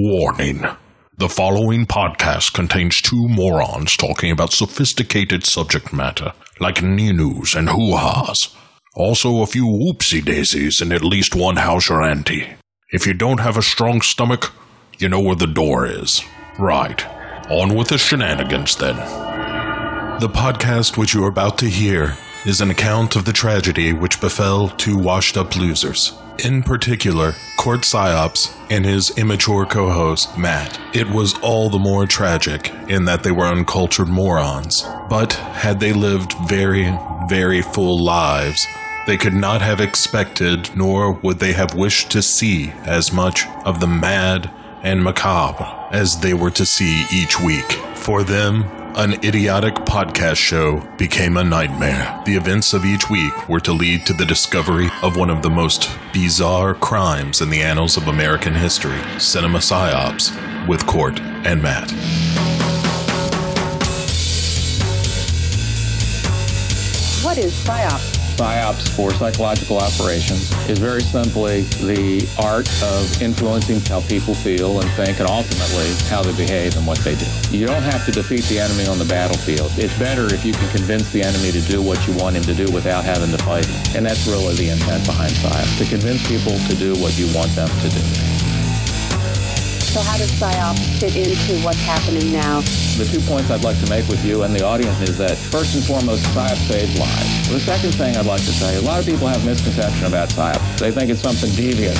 Warning. 0.00 0.64
The 1.16 1.28
following 1.28 1.84
podcast 1.84 2.52
contains 2.52 3.02
two 3.02 3.26
morons 3.26 3.96
talking 3.96 4.30
about 4.30 4.52
sophisticated 4.52 5.44
subject 5.44 5.92
matter, 5.92 6.34
like 6.60 6.80
news 6.80 7.56
and 7.56 7.68
hoo-has. 7.68 8.54
Also 8.94 9.42
a 9.42 9.46
few 9.46 9.64
whoopsie 9.64 10.24
daisies 10.24 10.80
and 10.80 10.92
at 10.92 11.02
least 11.02 11.34
one 11.34 11.56
houser 11.56 12.00
ante. 12.00 12.46
If 12.92 13.08
you 13.08 13.12
don't 13.12 13.40
have 13.40 13.56
a 13.56 13.62
strong 13.62 14.00
stomach, 14.00 14.52
you 15.00 15.08
know 15.08 15.18
where 15.18 15.34
the 15.34 15.48
door 15.48 15.84
is. 15.84 16.22
Right. 16.60 17.04
On 17.50 17.74
with 17.74 17.88
the 17.88 17.98
shenanigans 17.98 18.76
then. 18.76 18.94
The 20.20 20.28
podcast 20.28 20.96
which 20.96 21.12
you 21.12 21.24
are 21.24 21.28
about 21.28 21.58
to 21.58 21.66
hear 21.68 22.16
is 22.46 22.60
an 22.60 22.70
account 22.70 23.16
of 23.16 23.24
the 23.24 23.32
tragedy 23.32 23.92
which 23.92 24.20
befell 24.20 24.68
two 24.68 24.96
washed 24.96 25.36
up 25.36 25.56
losers. 25.56 26.12
In 26.44 26.62
particular, 26.62 27.34
Court 27.56 27.80
Psyops 27.80 28.54
and 28.70 28.84
his 28.84 29.10
immature 29.18 29.66
co 29.66 29.90
host, 29.90 30.38
Matt. 30.38 30.78
It 30.94 31.10
was 31.10 31.36
all 31.40 31.68
the 31.68 31.80
more 31.80 32.06
tragic 32.06 32.72
in 32.88 33.06
that 33.06 33.24
they 33.24 33.32
were 33.32 33.46
uncultured 33.46 34.08
morons. 34.08 34.84
But 35.10 35.32
had 35.32 35.80
they 35.80 35.92
lived 35.92 36.34
very, 36.48 36.96
very 37.28 37.60
full 37.60 37.98
lives, 37.98 38.64
they 39.08 39.16
could 39.16 39.34
not 39.34 39.62
have 39.62 39.80
expected, 39.80 40.70
nor 40.76 41.12
would 41.12 41.40
they 41.40 41.54
have 41.54 41.74
wished 41.74 42.12
to 42.12 42.22
see 42.22 42.70
as 42.84 43.12
much 43.12 43.44
of 43.64 43.80
the 43.80 43.88
mad 43.88 44.48
and 44.84 45.02
macabre 45.02 45.88
as 45.90 46.20
they 46.20 46.34
were 46.34 46.52
to 46.52 46.64
see 46.64 47.04
each 47.12 47.40
week. 47.40 47.72
For 47.96 48.22
them, 48.22 48.64
an 48.98 49.12
idiotic 49.24 49.74
podcast 49.74 50.38
show 50.38 50.80
became 50.96 51.36
a 51.36 51.44
nightmare. 51.44 52.20
The 52.26 52.34
events 52.34 52.72
of 52.72 52.84
each 52.84 53.08
week 53.08 53.48
were 53.48 53.60
to 53.60 53.72
lead 53.72 54.04
to 54.06 54.12
the 54.12 54.24
discovery 54.24 54.88
of 55.04 55.16
one 55.16 55.30
of 55.30 55.40
the 55.40 55.48
most 55.48 55.88
bizarre 56.12 56.74
crimes 56.74 57.40
in 57.40 57.48
the 57.48 57.62
annals 57.62 57.96
of 57.96 58.08
American 58.08 58.52
history 58.52 58.98
cinema 59.20 59.58
psyops 59.58 60.34
with 60.66 60.84
Court 60.86 61.20
and 61.20 61.62
Matt. 61.62 61.92
What 67.22 67.38
is 67.38 67.54
PSYOP? 67.64 68.17
PSYOPs 68.38 68.94
for 68.94 69.10
psychological 69.14 69.78
operations 69.78 70.52
is 70.70 70.78
very 70.78 71.02
simply 71.02 71.62
the 71.82 72.24
art 72.38 72.70
of 72.84 73.20
influencing 73.20 73.80
how 73.80 74.00
people 74.02 74.32
feel 74.32 74.80
and 74.80 74.88
think 74.92 75.18
and 75.18 75.28
ultimately 75.28 75.90
how 76.08 76.22
they 76.22 76.30
behave 76.36 76.76
and 76.76 76.86
what 76.86 76.98
they 76.98 77.16
do. 77.16 77.26
You 77.50 77.66
don't 77.66 77.82
have 77.82 78.06
to 78.06 78.12
defeat 78.12 78.44
the 78.44 78.60
enemy 78.60 78.86
on 78.86 78.96
the 78.96 79.04
battlefield. 79.06 79.72
It's 79.76 79.96
better 79.98 80.32
if 80.32 80.44
you 80.44 80.52
can 80.52 80.70
convince 80.70 81.10
the 81.10 81.22
enemy 81.22 81.50
to 81.50 81.60
do 81.62 81.82
what 81.82 82.06
you 82.06 82.14
want 82.14 82.36
him 82.36 82.44
to 82.44 82.54
do 82.54 82.70
without 82.72 83.02
having 83.04 83.32
to 83.36 83.42
fight. 83.42 83.68
And 83.96 84.06
that's 84.06 84.24
really 84.28 84.54
the 84.54 84.70
intent 84.70 85.04
behind 85.04 85.32
PSYOPs, 85.32 85.78
to 85.78 85.84
convince 85.86 86.26
people 86.28 86.56
to 86.70 86.76
do 86.76 86.94
what 87.02 87.18
you 87.18 87.26
want 87.34 87.50
them 87.56 87.68
to 87.68 87.88
do. 87.88 88.37
So 89.88 90.00
how 90.02 90.18
does 90.18 90.30
PSYOP 90.32 91.00
fit 91.00 91.16
into 91.16 91.64
what's 91.64 91.80
happening 91.80 92.30
now? 92.30 92.60
The 92.98 93.08
two 93.10 93.20
points 93.20 93.50
I'd 93.50 93.64
like 93.64 93.82
to 93.82 93.88
make 93.88 94.06
with 94.06 94.22
you 94.22 94.42
and 94.42 94.54
the 94.54 94.62
audience 94.62 95.00
is 95.00 95.16
that 95.16 95.38
first 95.38 95.74
and 95.74 95.82
foremost, 95.82 96.24
PSYOP 96.26 96.56
saves 96.68 96.98
lives. 96.98 97.48
The 97.48 97.58
second 97.58 97.94
thing 97.94 98.14
I'd 98.16 98.26
like 98.26 98.42
to 98.42 98.52
say, 98.52 98.76
a 98.76 98.82
lot 98.82 99.00
of 99.00 99.06
people 99.06 99.26
have 99.26 99.44
misconception 99.46 100.04
about 100.04 100.28
PSYOP. 100.28 100.78
They 100.78 100.92
think 100.92 101.10
it's 101.10 101.22
something 101.22 101.48
deviant 101.50 101.96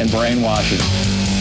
and 0.00 0.10
brainwashing. 0.10 1.37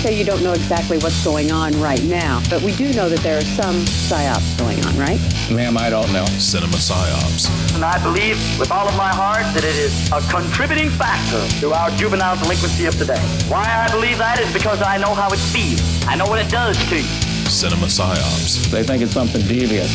Say 0.00 0.18
you 0.18 0.24
don't 0.24 0.42
know 0.42 0.52
exactly 0.52 0.96
what's 0.98 1.22
going 1.22 1.52
on 1.52 1.78
right 1.78 2.02
now, 2.04 2.40
but 2.48 2.62
we 2.62 2.74
do 2.74 2.90
know 2.94 3.10
that 3.10 3.20
there 3.20 3.36
are 3.36 3.44
some 3.44 3.76
PSYOPs 4.08 4.56
going 4.58 4.82
on, 4.86 4.96
right? 4.96 5.20
Ma'am, 5.52 5.76
I 5.76 5.90
don't 5.90 6.10
know. 6.10 6.24
Cinema 6.38 6.76
psyops. 6.76 7.50
And 7.74 7.84
I 7.84 8.02
believe 8.02 8.36
with 8.58 8.72
all 8.72 8.88
of 8.88 8.96
my 8.96 9.12
heart 9.12 9.42
that 9.52 9.62
it 9.62 9.76
is 9.76 9.92
a 10.10 10.22
contributing 10.30 10.88
factor 10.88 11.46
to 11.60 11.74
our 11.74 11.90
juvenile 11.90 12.36
delinquency 12.38 12.86
of 12.86 12.96
today. 12.96 13.20
Why 13.48 13.62
I 13.62 13.92
believe 13.92 14.16
that 14.16 14.40
is 14.40 14.50
because 14.54 14.80
I 14.80 14.96
know 14.96 15.12
how 15.12 15.28
it 15.28 15.38
feels. 15.38 15.82
I 16.06 16.16
know 16.16 16.24
what 16.24 16.38
it 16.38 16.50
does 16.50 16.78
to 16.88 16.96
you. 16.96 17.02
Cinema 17.50 17.86
psyops. 17.86 18.70
They 18.70 18.82
think 18.82 19.02
it's 19.02 19.12
something 19.12 19.42
deviant 19.42 19.90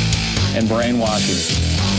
and 0.56 0.70
brainwashing. 0.70 1.95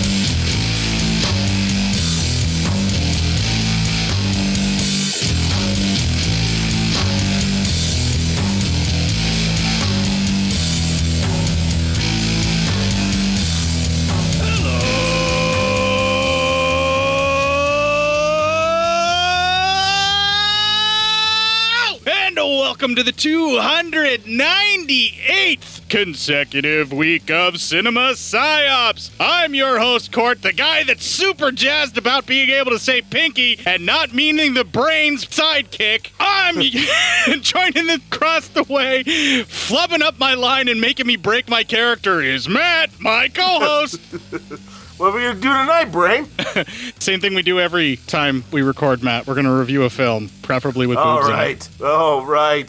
Welcome 22.86 22.94
to 22.94 23.02
the 23.02 23.10
298th 23.10 25.88
consecutive 25.88 26.92
week 26.92 27.32
of 27.32 27.60
Cinema 27.60 28.12
Psyops. 28.12 29.10
I'm 29.18 29.56
your 29.56 29.80
host, 29.80 30.12
Court, 30.12 30.42
the 30.42 30.52
guy 30.52 30.84
that's 30.84 31.04
super 31.04 31.50
jazzed 31.50 31.98
about 31.98 32.26
being 32.26 32.48
able 32.48 32.70
to 32.70 32.78
say 32.78 33.02
pinky 33.02 33.58
and 33.66 33.84
not 33.84 34.14
meaning 34.14 34.54
the 34.54 34.62
brain's 34.62 35.26
sidekick. 35.26 36.12
I'm 36.20 36.60
joining 37.42 37.90
across 37.90 38.46
the 38.46 38.62
way, 38.62 39.02
flubbing 39.02 40.02
up 40.02 40.20
my 40.20 40.34
line 40.34 40.68
and 40.68 40.80
making 40.80 41.08
me 41.08 41.16
break 41.16 41.48
my 41.48 41.64
character 41.64 42.22
is 42.22 42.48
Matt, 42.48 43.00
my 43.00 43.26
co-host. 43.26 44.00
What 44.96 45.12
are 45.12 45.16
we 45.16 45.22
gonna 45.24 45.34
do 45.34 45.52
tonight, 45.52 45.92
Brain? 45.92 46.26
Same 46.98 47.20
thing 47.20 47.34
we 47.34 47.42
do 47.42 47.60
every 47.60 47.96
time 47.96 48.44
we 48.52 48.62
record, 48.62 49.02
Matt. 49.02 49.26
We're 49.26 49.34
going 49.34 49.46
to 49.46 49.52
review 49.52 49.84
a 49.84 49.90
film, 49.90 50.30
preferably 50.42 50.86
with 50.86 50.98
All 50.98 51.16
boobs 51.18 51.28
in 51.28 51.34
it. 51.34 51.36
right. 51.38 51.68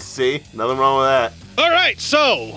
See, 0.02 0.42
nothing 0.54 0.78
wrong 0.78 1.00
with 1.00 1.08
that. 1.08 1.34
All 1.58 1.72
right, 1.72 2.00
so 2.00 2.56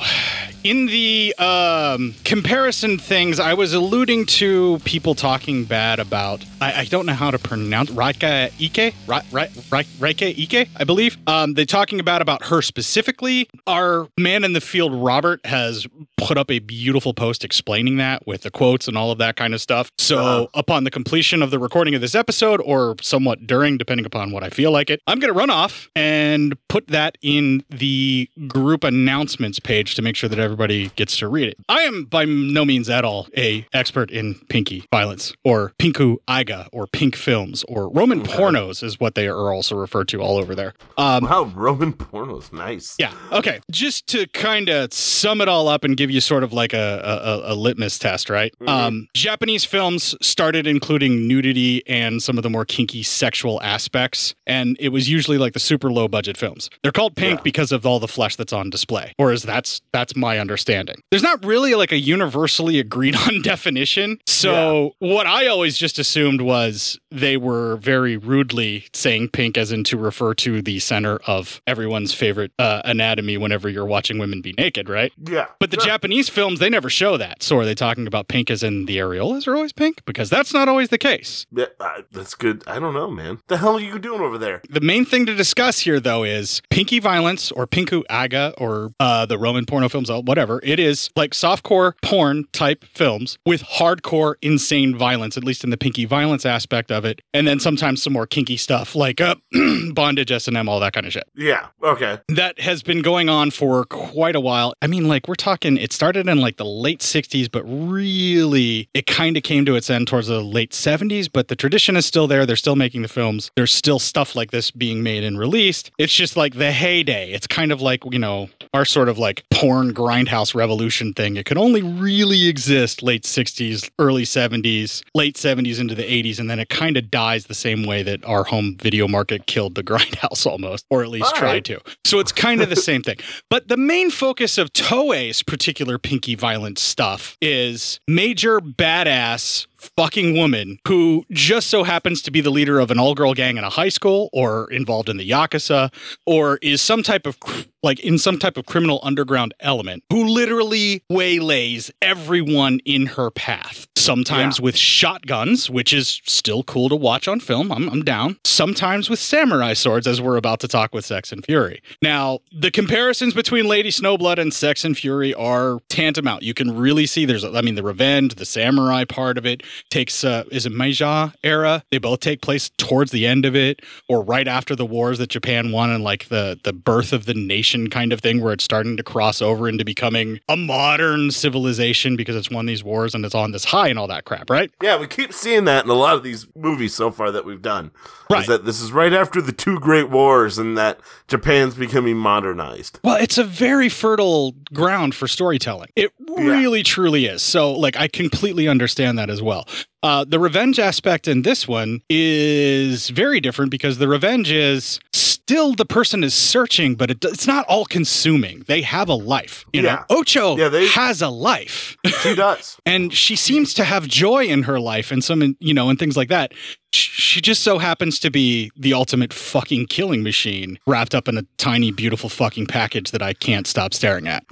in 0.62 0.87
the 0.87 1.34
um, 1.38 2.15
comparison 2.25 2.98
things, 2.98 3.41
I 3.41 3.54
was 3.54 3.72
alluding 3.72 4.26
to 4.26 4.78
people 4.84 5.15
talking 5.15 5.65
bad 5.65 5.98
about. 5.98 6.44
I, 6.60 6.81
I 6.81 6.84
don't 6.84 7.06
know 7.06 7.15
how 7.15 7.31
to 7.31 7.38
pronounce 7.38 7.91
Raika 7.91 8.50
Ike, 8.60 8.94
Ra, 9.06 9.22
Ra, 9.32 9.47
Ra, 9.70 9.82
Raika 9.99 10.28
Ike, 10.54 10.69
I 10.76 10.84
believe. 10.84 11.16
Um, 11.26 11.54
they're 11.54 11.65
talking 11.65 12.00
about 12.00 12.20
about 12.20 12.44
her 12.47 12.60
specifically. 12.60 13.49
Our 13.66 14.09
man 14.19 14.44
in 14.44 14.53
the 14.53 14.60
field, 14.60 14.93
Robert, 14.94 15.44
has 15.47 15.87
put 16.19 16.37
up 16.37 16.50
a 16.50 16.59
beautiful 16.59 17.15
post 17.15 17.44
explaining 17.44 17.97
that 17.97 18.26
with 18.26 18.43
the 18.43 18.50
quotes 18.50 18.87
and 18.88 18.97
all 18.99 19.10
of 19.10 19.19
that 19.19 19.37
kind 19.37 19.54
of 19.54 19.60
stuff. 19.60 19.91
So 19.99 20.19
Uh-huh. 20.20 20.47
upon 20.54 20.84
the 20.84 20.91
completion 20.91 21.43
of 21.43 21.50
the 21.50 21.59
recording 21.59 21.94
of 21.94 22.00
this 22.03 22.15
episode, 22.15 22.60
or 22.60 22.97
somewhat 23.00 23.47
during, 23.47 23.78
depending 23.78 24.04
upon 24.04 24.31
what 24.32 24.43
I 24.43 24.50
feel 24.50 24.70
like 24.70 24.91
it, 24.91 25.00
I'm 25.06 25.19
going 25.19 25.32
to 25.32 25.38
run 25.38 25.49
off 25.50 25.88
and 25.97 26.54
put 26.69 26.88
that 26.88 27.16
in 27.22 27.65
the 27.70 28.28
group 28.47 28.84
announcements 28.84 29.59
page 29.59 29.94
to 29.94 30.03
make 30.03 30.16
sure 30.16 30.28
that 30.28 30.38
everybody 30.50 30.88
gets 30.97 31.16
to 31.19 31.28
read 31.28 31.47
it. 31.49 31.56
I 31.69 31.83
am 31.83 32.05
by 32.05 32.25
no 32.25 32.65
means 32.65 32.91
at 32.91 33.05
all 33.05 33.28
a 33.37 33.65
expert 33.72 34.11
in 34.11 34.34
pinky 34.49 34.84
violence 34.91 35.33
or 35.44 35.72
pinku 35.78 36.16
aiga 36.28 36.69
or 36.72 36.87
pink 36.88 37.15
films 37.15 37.65
or 37.69 37.88
Roman 37.91 38.22
pornos 38.22 38.83
is 38.83 38.99
what 38.99 39.15
they 39.15 39.28
are 39.28 39.53
also 39.53 39.77
referred 39.77 40.09
to 40.09 40.21
all 40.21 40.38
over 40.38 40.55
there. 40.56 40.75
Um, 40.99 41.25
Wow, 41.25 41.44
Roman 41.55 41.93
porno's 41.93 42.53
nice. 42.53 42.97
yeah. 42.99 43.12
Okay. 43.31 43.61
Just 43.71 44.09
to 44.09 44.27
kind 44.28 44.69
of 44.69 44.93
sum 44.93 45.41
it 45.41 45.49
all 45.49 45.69
up 45.69 45.84
and 45.84 45.97
give 45.97 46.11
you 46.11 46.21
sort 46.21 46.43
of 46.43 46.53
like 46.53 46.72
a, 46.72 47.00
a, 47.44 47.53
a 47.53 47.55
litmus 47.55 47.99
test, 47.99 48.28
right? 48.28 48.53
Um, 48.67 49.06
Japanese 49.15 49.65
films 49.65 50.17
started 50.21 50.67
including 50.67 51.28
nudity 51.28 51.87
and 51.87 52.21
some 52.22 52.37
of 52.38 52.43
the 52.43 52.50
more 52.50 52.65
kinky 52.65 53.03
sexual 53.05 53.62
aspects, 53.62 54.34
and 54.47 54.77
it 54.81 54.88
was 54.88 55.09
usually 55.09 55.38
like 55.38 55.53
the 55.53 55.61
super 55.61 55.93
low 55.93 56.09
budget 56.09 56.37
films. 56.37 56.69
They're 56.82 56.91
called 56.91 57.15
pink 57.15 57.38
Yeah. 57.38 57.43
because 57.44 57.71
of 57.71 57.87
all 57.87 58.00
the 58.00 58.09
flesh 58.09 58.34
that's 58.37 58.53
on 58.53 58.71
display, 58.71 59.12
or 59.19 59.31
as 59.31 59.43
that's 59.44 59.81
that's 59.93 60.17
my 60.17 60.39
understanding. 60.40 60.96
There's 61.10 61.22
not 61.22 61.44
really 61.44 61.75
like 61.75 61.92
a 61.92 61.98
universally 61.98 62.78
agreed 62.78 63.14
on 63.16 63.42
definition. 63.42 64.19
So 64.26 64.94
what 64.98 65.26
I 65.26 65.46
always 65.46 65.76
just 65.76 65.98
assumed 65.98 66.40
was 66.40 66.98
they 67.10 67.37
were 67.37 67.76
very 67.76 68.16
rudely 68.16 68.87
saying 68.92 69.28
pink 69.28 69.56
as 69.58 69.70
in 69.72 69.84
to 69.84 69.96
refer 69.96 70.34
to 70.34 70.62
the 70.62 70.78
center 70.81 71.16
of 71.26 71.60
everyone's 71.66 72.12
favorite 72.14 72.52
uh, 72.58 72.82
anatomy 72.84 73.37
whenever 73.37 73.69
you're 73.69 73.87
watching 73.87 74.19
women 74.19 74.40
be 74.40 74.54
naked, 74.56 74.88
right? 74.88 75.12
Yeah. 75.28 75.46
But 75.58 75.70
the 75.70 75.76
Sure. 75.81 75.87
Japanese 75.87 76.28
films, 76.28 76.58
they 76.58 76.69
never 76.70 76.90
show 76.90 77.16
that. 77.16 77.43
So 77.43 77.58
are 77.58 77.64
they 77.64 77.75
talking 77.75 78.06
about 78.06 78.28
pink 78.28 78.50
as 78.50 78.62
in 78.62 78.86
the 78.86 78.98
areolas 78.98 79.46
are 79.46 79.54
always 79.56 79.72
pink? 79.72 80.04
Because 80.04 80.28
that's 80.31 80.52
not 80.52 80.69
always 80.69 80.88
the 80.90 80.98
case. 80.98 81.46
Yeah, 81.52 81.66
uh, 81.78 82.02
that's 82.12 82.34
good. 82.34 82.62
I 82.66 82.78
don't 82.78 82.94
know, 82.94 83.10
man. 83.10 83.38
The 83.48 83.56
hell 83.58 83.76
are 83.76 83.81
you 83.81 83.98
doing 83.98 84.20
over 84.20 84.36
there? 84.38 84.60
The 84.69 84.81
main 84.81 85.04
thing 85.04 85.26
to 85.26 85.34
discuss 85.34 85.81
here, 85.81 86.00
though, 86.00 86.22
is 86.25 86.60
pinky 86.70 86.98
violence 86.98 87.50
or 87.52 87.66
pinku 87.66 88.02
aga 88.10 88.52
or 88.58 88.93
uh, 89.00 89.26
the 89.26 89.38
Roman 89.38 89.64
porno 89.66 89.88
films, 89.88 90.10
what 90.10 90.30
whatever. 90.31 90.61
It 90.62 90.79
is 90.79 91.11
like 91.17 91.32
softcore 91.32 91.94
porn 92.03 92.44
type 92.53 92.85
films 92.85 93.37
with 93.44 93.65
hardcore 93.65 94.37
insane 94.41 94.97
violence, 94.97 95.37
at 95.37 95.43
least 95.43 95.65
in 95.65 95.71
the 95.71 95.77
pinky 95.77 96.05
violence 96.05 96.47
aspect 96.47 96.93
of 96.93 97.05
it, 97.05 97.21
and 97.35 97.49
then 97.49 97.59
sometimes 97.59 98.00
some 98.00 98.12
more 98.12 98.29
kinky 98.29 98.56
stuff 98.56 98.94
like 98.94 99.21
uh, 99.21 99.35
bondage, 99.93 100.31
S 100.31 100.47
and 100.47 100.56
M, 100.56 100.69
all 100.69 100.79
that 100.79 100.93
kind 100.93 101.05
of 101.05 101.12
shit. 101.12 101.25
Yeah. 101.35 101.67
Okay. 101.82 102.21
That 102.29 102.61
has 102.61 102.85
been 102.85 103.03
going 103.03 103.29
on 103.29 103.50
for 103.50 103.85
quite 103.87 104.37
a 104.37 104.41
while. 104.41 104.73
I 104.81 104.87
mean, 104.87 105.09
like 105.09 105.27
we're 105.27 105.35
talking. 105.35 105.77
It 105.77 105.93
started 105.93 106.29
in 106.29 106.38
like 106.38 106.59
the 106.59 106.65
late 106.65 107.00
'60s, 107.00 107.50
but 107.50 107.65
really, 107.65 108.88
it 108.94 109.06
kind 109.06 109.37
of 109.37 109.43
came 109.43 109.65
to 109.65 109.75
its 109.75 109.91
end 109.91 110.06
towards 110.06 110.29
the 110.29 110.41
late 110.41 110.71
'70s. 110.71 111.29
But 111.32 111.49
the 111.49 111.56
tradition 111.56 111.97
is 111.97 112.06
still 112.06 112.29
there. 112.29 112.47
They're 112.47 112.55
still 112.55 112.77
making 112.77 113.03
the 113.03 113.09
films. 113.09 113.50
There's 113.56 113.73
still 113.73 113.99
stuff 113.99 114.37
like 114.37 114.53
this 114.53 114.71
being 114.71 115.03
made 115.03 115.25
and 115.25 115.41
released. 115.41 115.91
It's 115.99 116.12
just 116.12 116.37
like 116.37 116.55
the 116.55 116.71
heyday. 116.71 117.32
It's 117.32 117.49
kind 117.49 117.73
of 117.73 117.81
like 117.81 118.05
you 118.12 118.21
know 118.21 118.49
our 118.73 118.85
sort 118.85 119.09
of 119.09 119.19
like 119.19 119.43
porn 119.50 119.93
grindhouse 120.26 120.55
revolution 120.55 121.12
thing. 121.12 121.37
It 121.37 121.46
could 121.46 121.58
only 121.58 121.82
really 121.82 122.49
exist 122.49 123.02
late 123.02 123.22
60s, 123.25 123.90
early 123.99 124.25
70s, 124.25 125.02
late 125.14 125.37
70s 125.37 125.81
into 125.81 125.94
the 125.94 126.02
80s, 126.02 126.38
and 126.38 126.50
then 126.50 126.58
it 126.58 126.69
kind 126.69 126.96
of 126.96 127.11
dies 127.11 127.46
the 127.46 127.55
same 127.55 127.84
way 127.84 128.02
that 128.02 128.25
our 128.25 128.44
home 128.44 128.76
video 128.81 129.08
market 129.08 129.46
killed 129.46 129.75
the 129.75 129.82
grindhouse 129.90 130.46
almost, 130.46 130.84
or 130.90 131.02
at 131.02 131.08
least 131.08 131.26
All 131.26 131.32
tried 131.32 131.52
right. 131.52 131.64
to. 131.64 131.81
So 132.05 132.19
it's 132.19 132.32
kind 132.32 132.61
of 132.61 132.69
the 132.69 132.76
same 132.76 133.02
thing. 133.02 133.17
But 133.49 133.69
the 133.69 133.76
main 133.76 134.11
focus 134.11 134.58
of 134.58 134.72
Toei's 134.72 135.43
particular 135.43 135.99
pinky 135.99 136.34
violence 136.34 136.82
stuff 136.82 137.37
is 137.40 138.00
major 138.08 138.61
badass 138.61 139.67
fucking 139.81 140.37
woman 140.37 140.79
who 140.87 141.25
just 141.31 141.69
so 141.69 141.82
happens 141.85 142.23
to 142.23 142.31
be 142.31 142.41
the 142.41 142.50
leader 142.50 142.79
of 142.81 142.91
an 142.91 142.99
all-girl 142.99 143.35
gang 143.35 143.56
in 143.56 143.65
a 143.65 143.71
high 143.71 143.88
school 143.88 144.29
or 144.32 144.71
involved 144.71 145.09
in 145.09 145.17
the 145.17 145.29
yakuza 145.29 145.93
or 146.27 146.59
is 146.62 146.81
some 146.82 147.03
type 147.03 147.27
of 147.27 147.41
cr- 147.41 147.62
like 147.82 147.99
in 148.00 148.19
some 148.19 148.38
type 148.38 148.59
of 148.59 148.67
criminal 148.67 149.00
underground 149.03 149.55
element 149.61 150.05
who 150.11 150.25
literally 150.25 151.03
waylays 151.11 151.91
everyone 152.03 152.79
in 152.85 153.06
her 153.06 153.31
path. 153.31 153.87
Sometimes 153.97 154.59
Yeah. 154.59 154.65
with 154.65 154.77
shotguns 154.77 155.71
which 155.71 155.93
is 155.93 156.21
still 156.27 156.62
cool 156.62 156.88
to 156.91 156.97
watch 156.97 157.27
on 157.27 157.41
film. 157.41 157.73
I'm, 157.73 157.88
I'm 157.88 158.03
down. 158.03 158.37
Sometimes 158.44 159.09
with 159.09 159.19
samurai 159.19 159.73
swords 159.75 160.06
as 160.06 160.21
we're 160.21 160.37
about 160.37 160.61
to 160.61 160.69
talk 160.69 160.94
with 160.94 161.05
sex 161.06 161.32
and 161.32 161.44
fury. 161.44 161.81
Now 162.03 162.41
the 162.53 162.71
comparisons 162.71 163.32
between 163.35 163.67
lady 163.67 163.91
snowblood 163.91 164.38
and 164.38 164.53
sex 164.53 164.85
and 164.85 164.97
fury 164.97 165.32
are 165.35 165.79
tantamount. 165.88 166.43
You 166.43 166.53
can 166.55 166.77
really 166.77 167.06
see 167.06 167.25
there's 167.25 167.44
i 167.44 167.61
mean 167.62 167.75
the 167.77 167.82
revenge 167.82 168.35
the 168.35 168.44
samurai 168.44 169.05
part 169.05 169.38
of 169.38 169.47
it 169.47 169.62
takes 169.90 170.25
uh, 170.25 170.44
is 170.50 170.67
it 170.67 170.72
Meiji 170.72 171.32
era 171.43 171.82
they 171.90 171.99
both 171.99 172.20
take 172.20 172.40
place 172.40 172.70
towards 172.76 173.11
the 173.11 173.26
end 173.26 173.44
of 173.44 173.55
it 173.55 173.81
or 174.08 174.22
right 174.22 174.49
after 174.49 174.75
the 174.76 174.87
wars 174.87 175.19
that 175.19 175.31
japan 175.31 175.72
won 175.72 175.90
and 175.90 176.05
like 176.05 176.28
the 176.28 176.58
the 176.64 176.72
birth 176.72 177.12
of 177.12 177.26
the 177.26 177.34
nation 177.34 177.88
kind 177.88 178.12
of 178.12 178.20
thing 178.20 178.40
where 178.40 178.52
it's 178.52 178.64
starting 178.64 178.96
to 178.96 179.02
cross 179.02 179.40
over 179.43 179.69
into 179.69 179.84
becoming 179.84 180.40
a 180.49 180.56
modern 180.56 181.31
civilization 181.31 182.17
because 182.17 182.37
it's 182.37 182.50
won 182.50 182.67
these 182.67 182.84
wars 182.84 183.14
and 183.14 183.25
it's 183.25 183.34
on 183.34 183.52
this 183.52 183.64
high 183.64 183.88
and 183.88 183.99
all 183.99 184.06
that 184.06 184.25
crap 184.25 184.50
right 184.50 184.70
Yeah, 184.82 184.99
we 184.99 185.06
keep 185.06 185.32
seeing 185.32 185.64
that 185.64 185.84
in 185.84 185.90
a 185.90 185.94
lot 185.94 186.14
of 186.14 186.22
these 186.22 186.46
movies 186.55 186.94
so 186.94 187.11
far 187.11 187.31
that 187.31 187.44
we've 187.44 187.62
done. 187.62 187.90
Right. 188.28 188.43
Is 188.43 188.46
that 188.46 188.64
this 188.64 188.81
is 188.81 188.93
right 188.93 189.12
after 189.12 189.43
the 189.43 189.52
two 189.52 189.81
great 189.81 190.08
wars 190.08 190.56
and 190.56 190.78
that 190.78 191.00
Japan's 191.26 191.75
becoming 191.75 192.17
modernized. 192.17 193.00
Well, 193.02 193.17
it's 193.17 193.38
a 193.38 193.44
very 193.44 193.88
fertile 193.88 194.55
ground 194.72 195.17
for 195.17 195.26
storytelling. 195.26 195.88
It 195.96 196.12
really, 196.37 196.84
truly 196.84 197.26
is. 197.26 197.43
So, 197.43 197.72
like, 197.72 197.96
I 197.96 198.06
completely 198.06 198.69
understand 198.69 199.19
that 199.19 199.31
as 199.31 199.43
well. 199.43 199.59
Uh, 200.02 200.24
the 200.24 200.38
revenge 200.38 200.78
aspect 200.78 201.28
in 201.28 201.42
this 201.42 201.68
one 201.68 202.00
is 202.08 203.10
very 203.10 203.40
different 203.40 203.70
because 203.70 203.98
the 203.98 204.08
revenge 204.08 204.50
is 204.50 204.98
still 205.12 205.74
the 205.74 205.84
person 205.84 206.22
is 206.24 206.32
searching, 206.32 206.94
but 206.94 207.10
it, 207.10 207.24
it's 207.24 207.46
not 207.46 207.66
all 207.66 207.84
consuming. 207.84 208.60
They 208.66 208.82
have 208.82 209.08
a 209.08 209.14
life. 209.14 209.64
You 209.72 209.82
Yeah. 209.82 210.04
know, 210.08 210.16
Ocho 210.18 210.56
Yeah, 210.56 210.68
they- 210.68 210.86
has 210.88 211.20
a 211.20 211.28
life. 211.28 211.96
She 212.22 212.34
does. 212.34 212.78
and 212.86 213.12
she 213.12 213.36
seems 213.36 213.74
to 213.74 213.84
have 213.84 214.06
joy 214.06 214.44
in 214.44 214.62
her 214.62 214.78
life 214.80 215.10
and 215.10 215.22
some 215.22 215.56
you 215.60 215.74
know 215.74 215.88
and 215.90 215.98
things 215.98 216.16
like 216.16 216.28
that 216.28 216.52
she 216.92 217.40
just 217.40 217.62
so 217.62 217.78
happens 217.78 218.18
to 218.18 218.30
be 218.30 218.70
the 218.76 218.92
ultimate 218.92 219.32
fucking 219.32 219.86
killing 219.86 220.22
machine 220.24 220.76
wrapped 220.88 221.14
up 221.14 221.28
in 221.28 221.38
a 221.38 221.42
tiny 221.56 221.92
beautiful 221.92 222.28
fucking 222.28 222.66
package 222.66 223.12
that 223.12 223.22
i 223.22 223.32
can't 223.32 223.66
stop 223.68 223.94
staring 223.94 224.26
at 224.26 224.44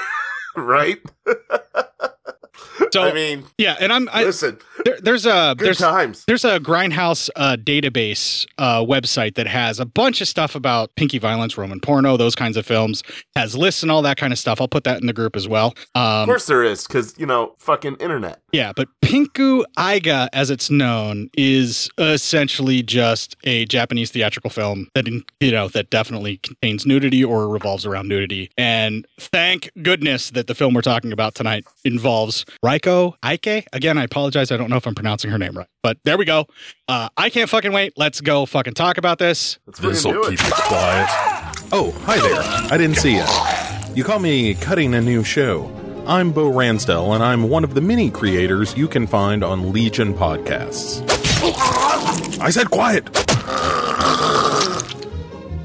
right? 0.56 0.98
so 2.92 3.02
I 3.02 3.12
mean, 3.12 3.44
yeah 3.58 3.76
and 3.80 3.92
i'm 3.92 4.08
I, 4.12 4.24
listen, 4.24 4.58
there, 4.84 4.98
there's 5.00 5.26
a 5.26 5.54
good 5.56 5.66
there's 5.66 5.78
times. 5.78 6.24
there's 6.26 6.44
a 6.44 6.58
grindhouse 6.58 7.30
uh, 7.36 7.56
database 7.58 8.46
uh, 8.58 8.80
website 8.80 9.34
that 9.34 9.46
has 9.46 9.80
a 9.80 9.86
bunch 9.86 10.20
of 10.20 10.28
stuff 10.28 10.54
about 10.54 10.94
pinky 10.96 11.18
violence 11.18 11.56
roman 11.58 11.80
porno 11.80 12.16
those 12.16 12.34
kinds 12.34 12.56
of 12.56 12.66
films 12.66 13.02
has 13.34 13.56
lists 13.56 13.82
and 13.82 13.90
all 13.90 14.02
that 14.02 14.16
kind 14.16 14.32
of 14.32 14.38
stuff 14.38 14.60
i'll 14.60 14.68
put 14.68 14.84
that 14.84 15.00
in 15.00 15.06
the 15.06 15.12
group 15.12 15.36
as 15.36 15.48
well 15.48 15.74
um, 15.94 16.22
of 16.22 16.26
course 16.26 16.46
there 16.46 16.62
is, 16.62 16.86
because, 16.86 17.14
you 17.18 17.26
know, 17.26 17.54
fucking 17.58 17.96
internet. 17.96 18.40
Yeah, 18.52 18.72
but 18.74 18.88
Pinku 19.02 19.64
Aiga, 19.78 20.28
as 20.32 20.50
it's 20.50 20.70
known, 20.70 21.30
is 21.36 21.88
essentially 21.98 22.82
just 22.82 23.36
a 23.44 23.64
Japanese 23.66 24.10
theatrical 24.10 24.50
film 24.50 24.88
that 24.94 25.06
you 25.06 25.50
know 25.50 25.68
that 25.68 25.90
definitely 25.90 26.38
contains 26.38 26.86
nudity 26.86 27.22
or 27.22 27.48
revolves 27.48 27.84
around 27.86 28.08
nudity. 28.08 28.50
And 28.56 29.06
thank 29.20 29.70
goodness 29.82 30.30
that 30.30 30.46
the 30.46 30.54
film 30.54 30.74
we're 30.74 30.80
talking 30.80 31.12
about 31.12 31.34
tonight 31.34 31.64
involves 31.84 32.44
Raiko 32.64 33.14
Aike. 33.22 33.64
Again, 33.72 33.98
I 33.98 34.04
apologize, 34.04 34.50
I 34.50 34.56
don't 34.56 34.70
know 34.70 34.76
if 34.76 34.86
I'm 34.86 34.94
pronouncing 34.94 35.30
her 35.30 35.38
name 35.38 35.56
right, 35.56 35.66
but 35.82 35.98
there 36.04 36.16
we 36.18 36.24
go. 36.24 36.46
Uh, 36.88 37.08
I 37.16 37.30
can't 37.30 37.48
fucking 37.50 37.72
wait. 37.72 37.92
Let's 37.96 38.20
go 38.20 38.46
fucking 38.46 38.74
talk 38.74 38.98
about 38.98 39.18
this. 39.18 39.58
This'll 39.80 40.12
keep 40.24 40.40
it. 40.40 40.46
it 40.46 40.52
quiet. 40.54 41.08
Oh, 41.72 41.94
hi 42.04 42.18
there. 42.18 42.40
I 42.72 42.76
didn't 42.78 42.96
see 42.96 43.16
you. 43.16 43.24
You 43.94 44.04
call 44.04 44.18
me 44.18 44.54
cutting 44.54 44.94
a 44.94 45.00
new 45.00 45.24
show. 45.24 45.70
I'm 46.06 46.30
Bo 46.30 46.50
Ransdell, 46.52 47.14
and 47.14 47.24
I'm 47.24 47.48
one 47.48 47.64
of 47.64 47.74
the 47.74 47.80
many 47.80 48.10
creators 48.10 48.76
you 48.76 48.86
can 48.86 49.06
find 49.08 49.42
on 49.42 49.72
Legion 49.72 50.14
Podcasts. 50.14 51.02
I 52.40 52.50
said 52.50 52.70
quiet! 52.70 53.04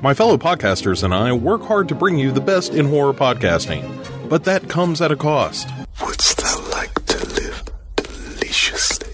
My 0.02 0.16
fellow 0.16 0.38
podcasters 0.38 1.04
and 1.04 1.14
I 1.14 1.32
work 1.34 1.62
hard 1.62 1.88
to 1.90 1.96
bring 1.96 2.18
you 2.18 2.32
the 2.32 2.42
best 2.42 2.74
in 2.74 2.88
horror 2.88 3.14
podcasting, 3.14 3.84
but 4.30 4.44
that 4.46 4.68
comes 4.68 5.00
at 5.00 5.12
a 5.12 5.16
cost. 5.16 5.70
Wouldst 6.02 6.38
thou 6.38 6.60
like 6.72 6.94
to 7.06 7.18
live 7.36 7.64
deliciously? 7.98 9.14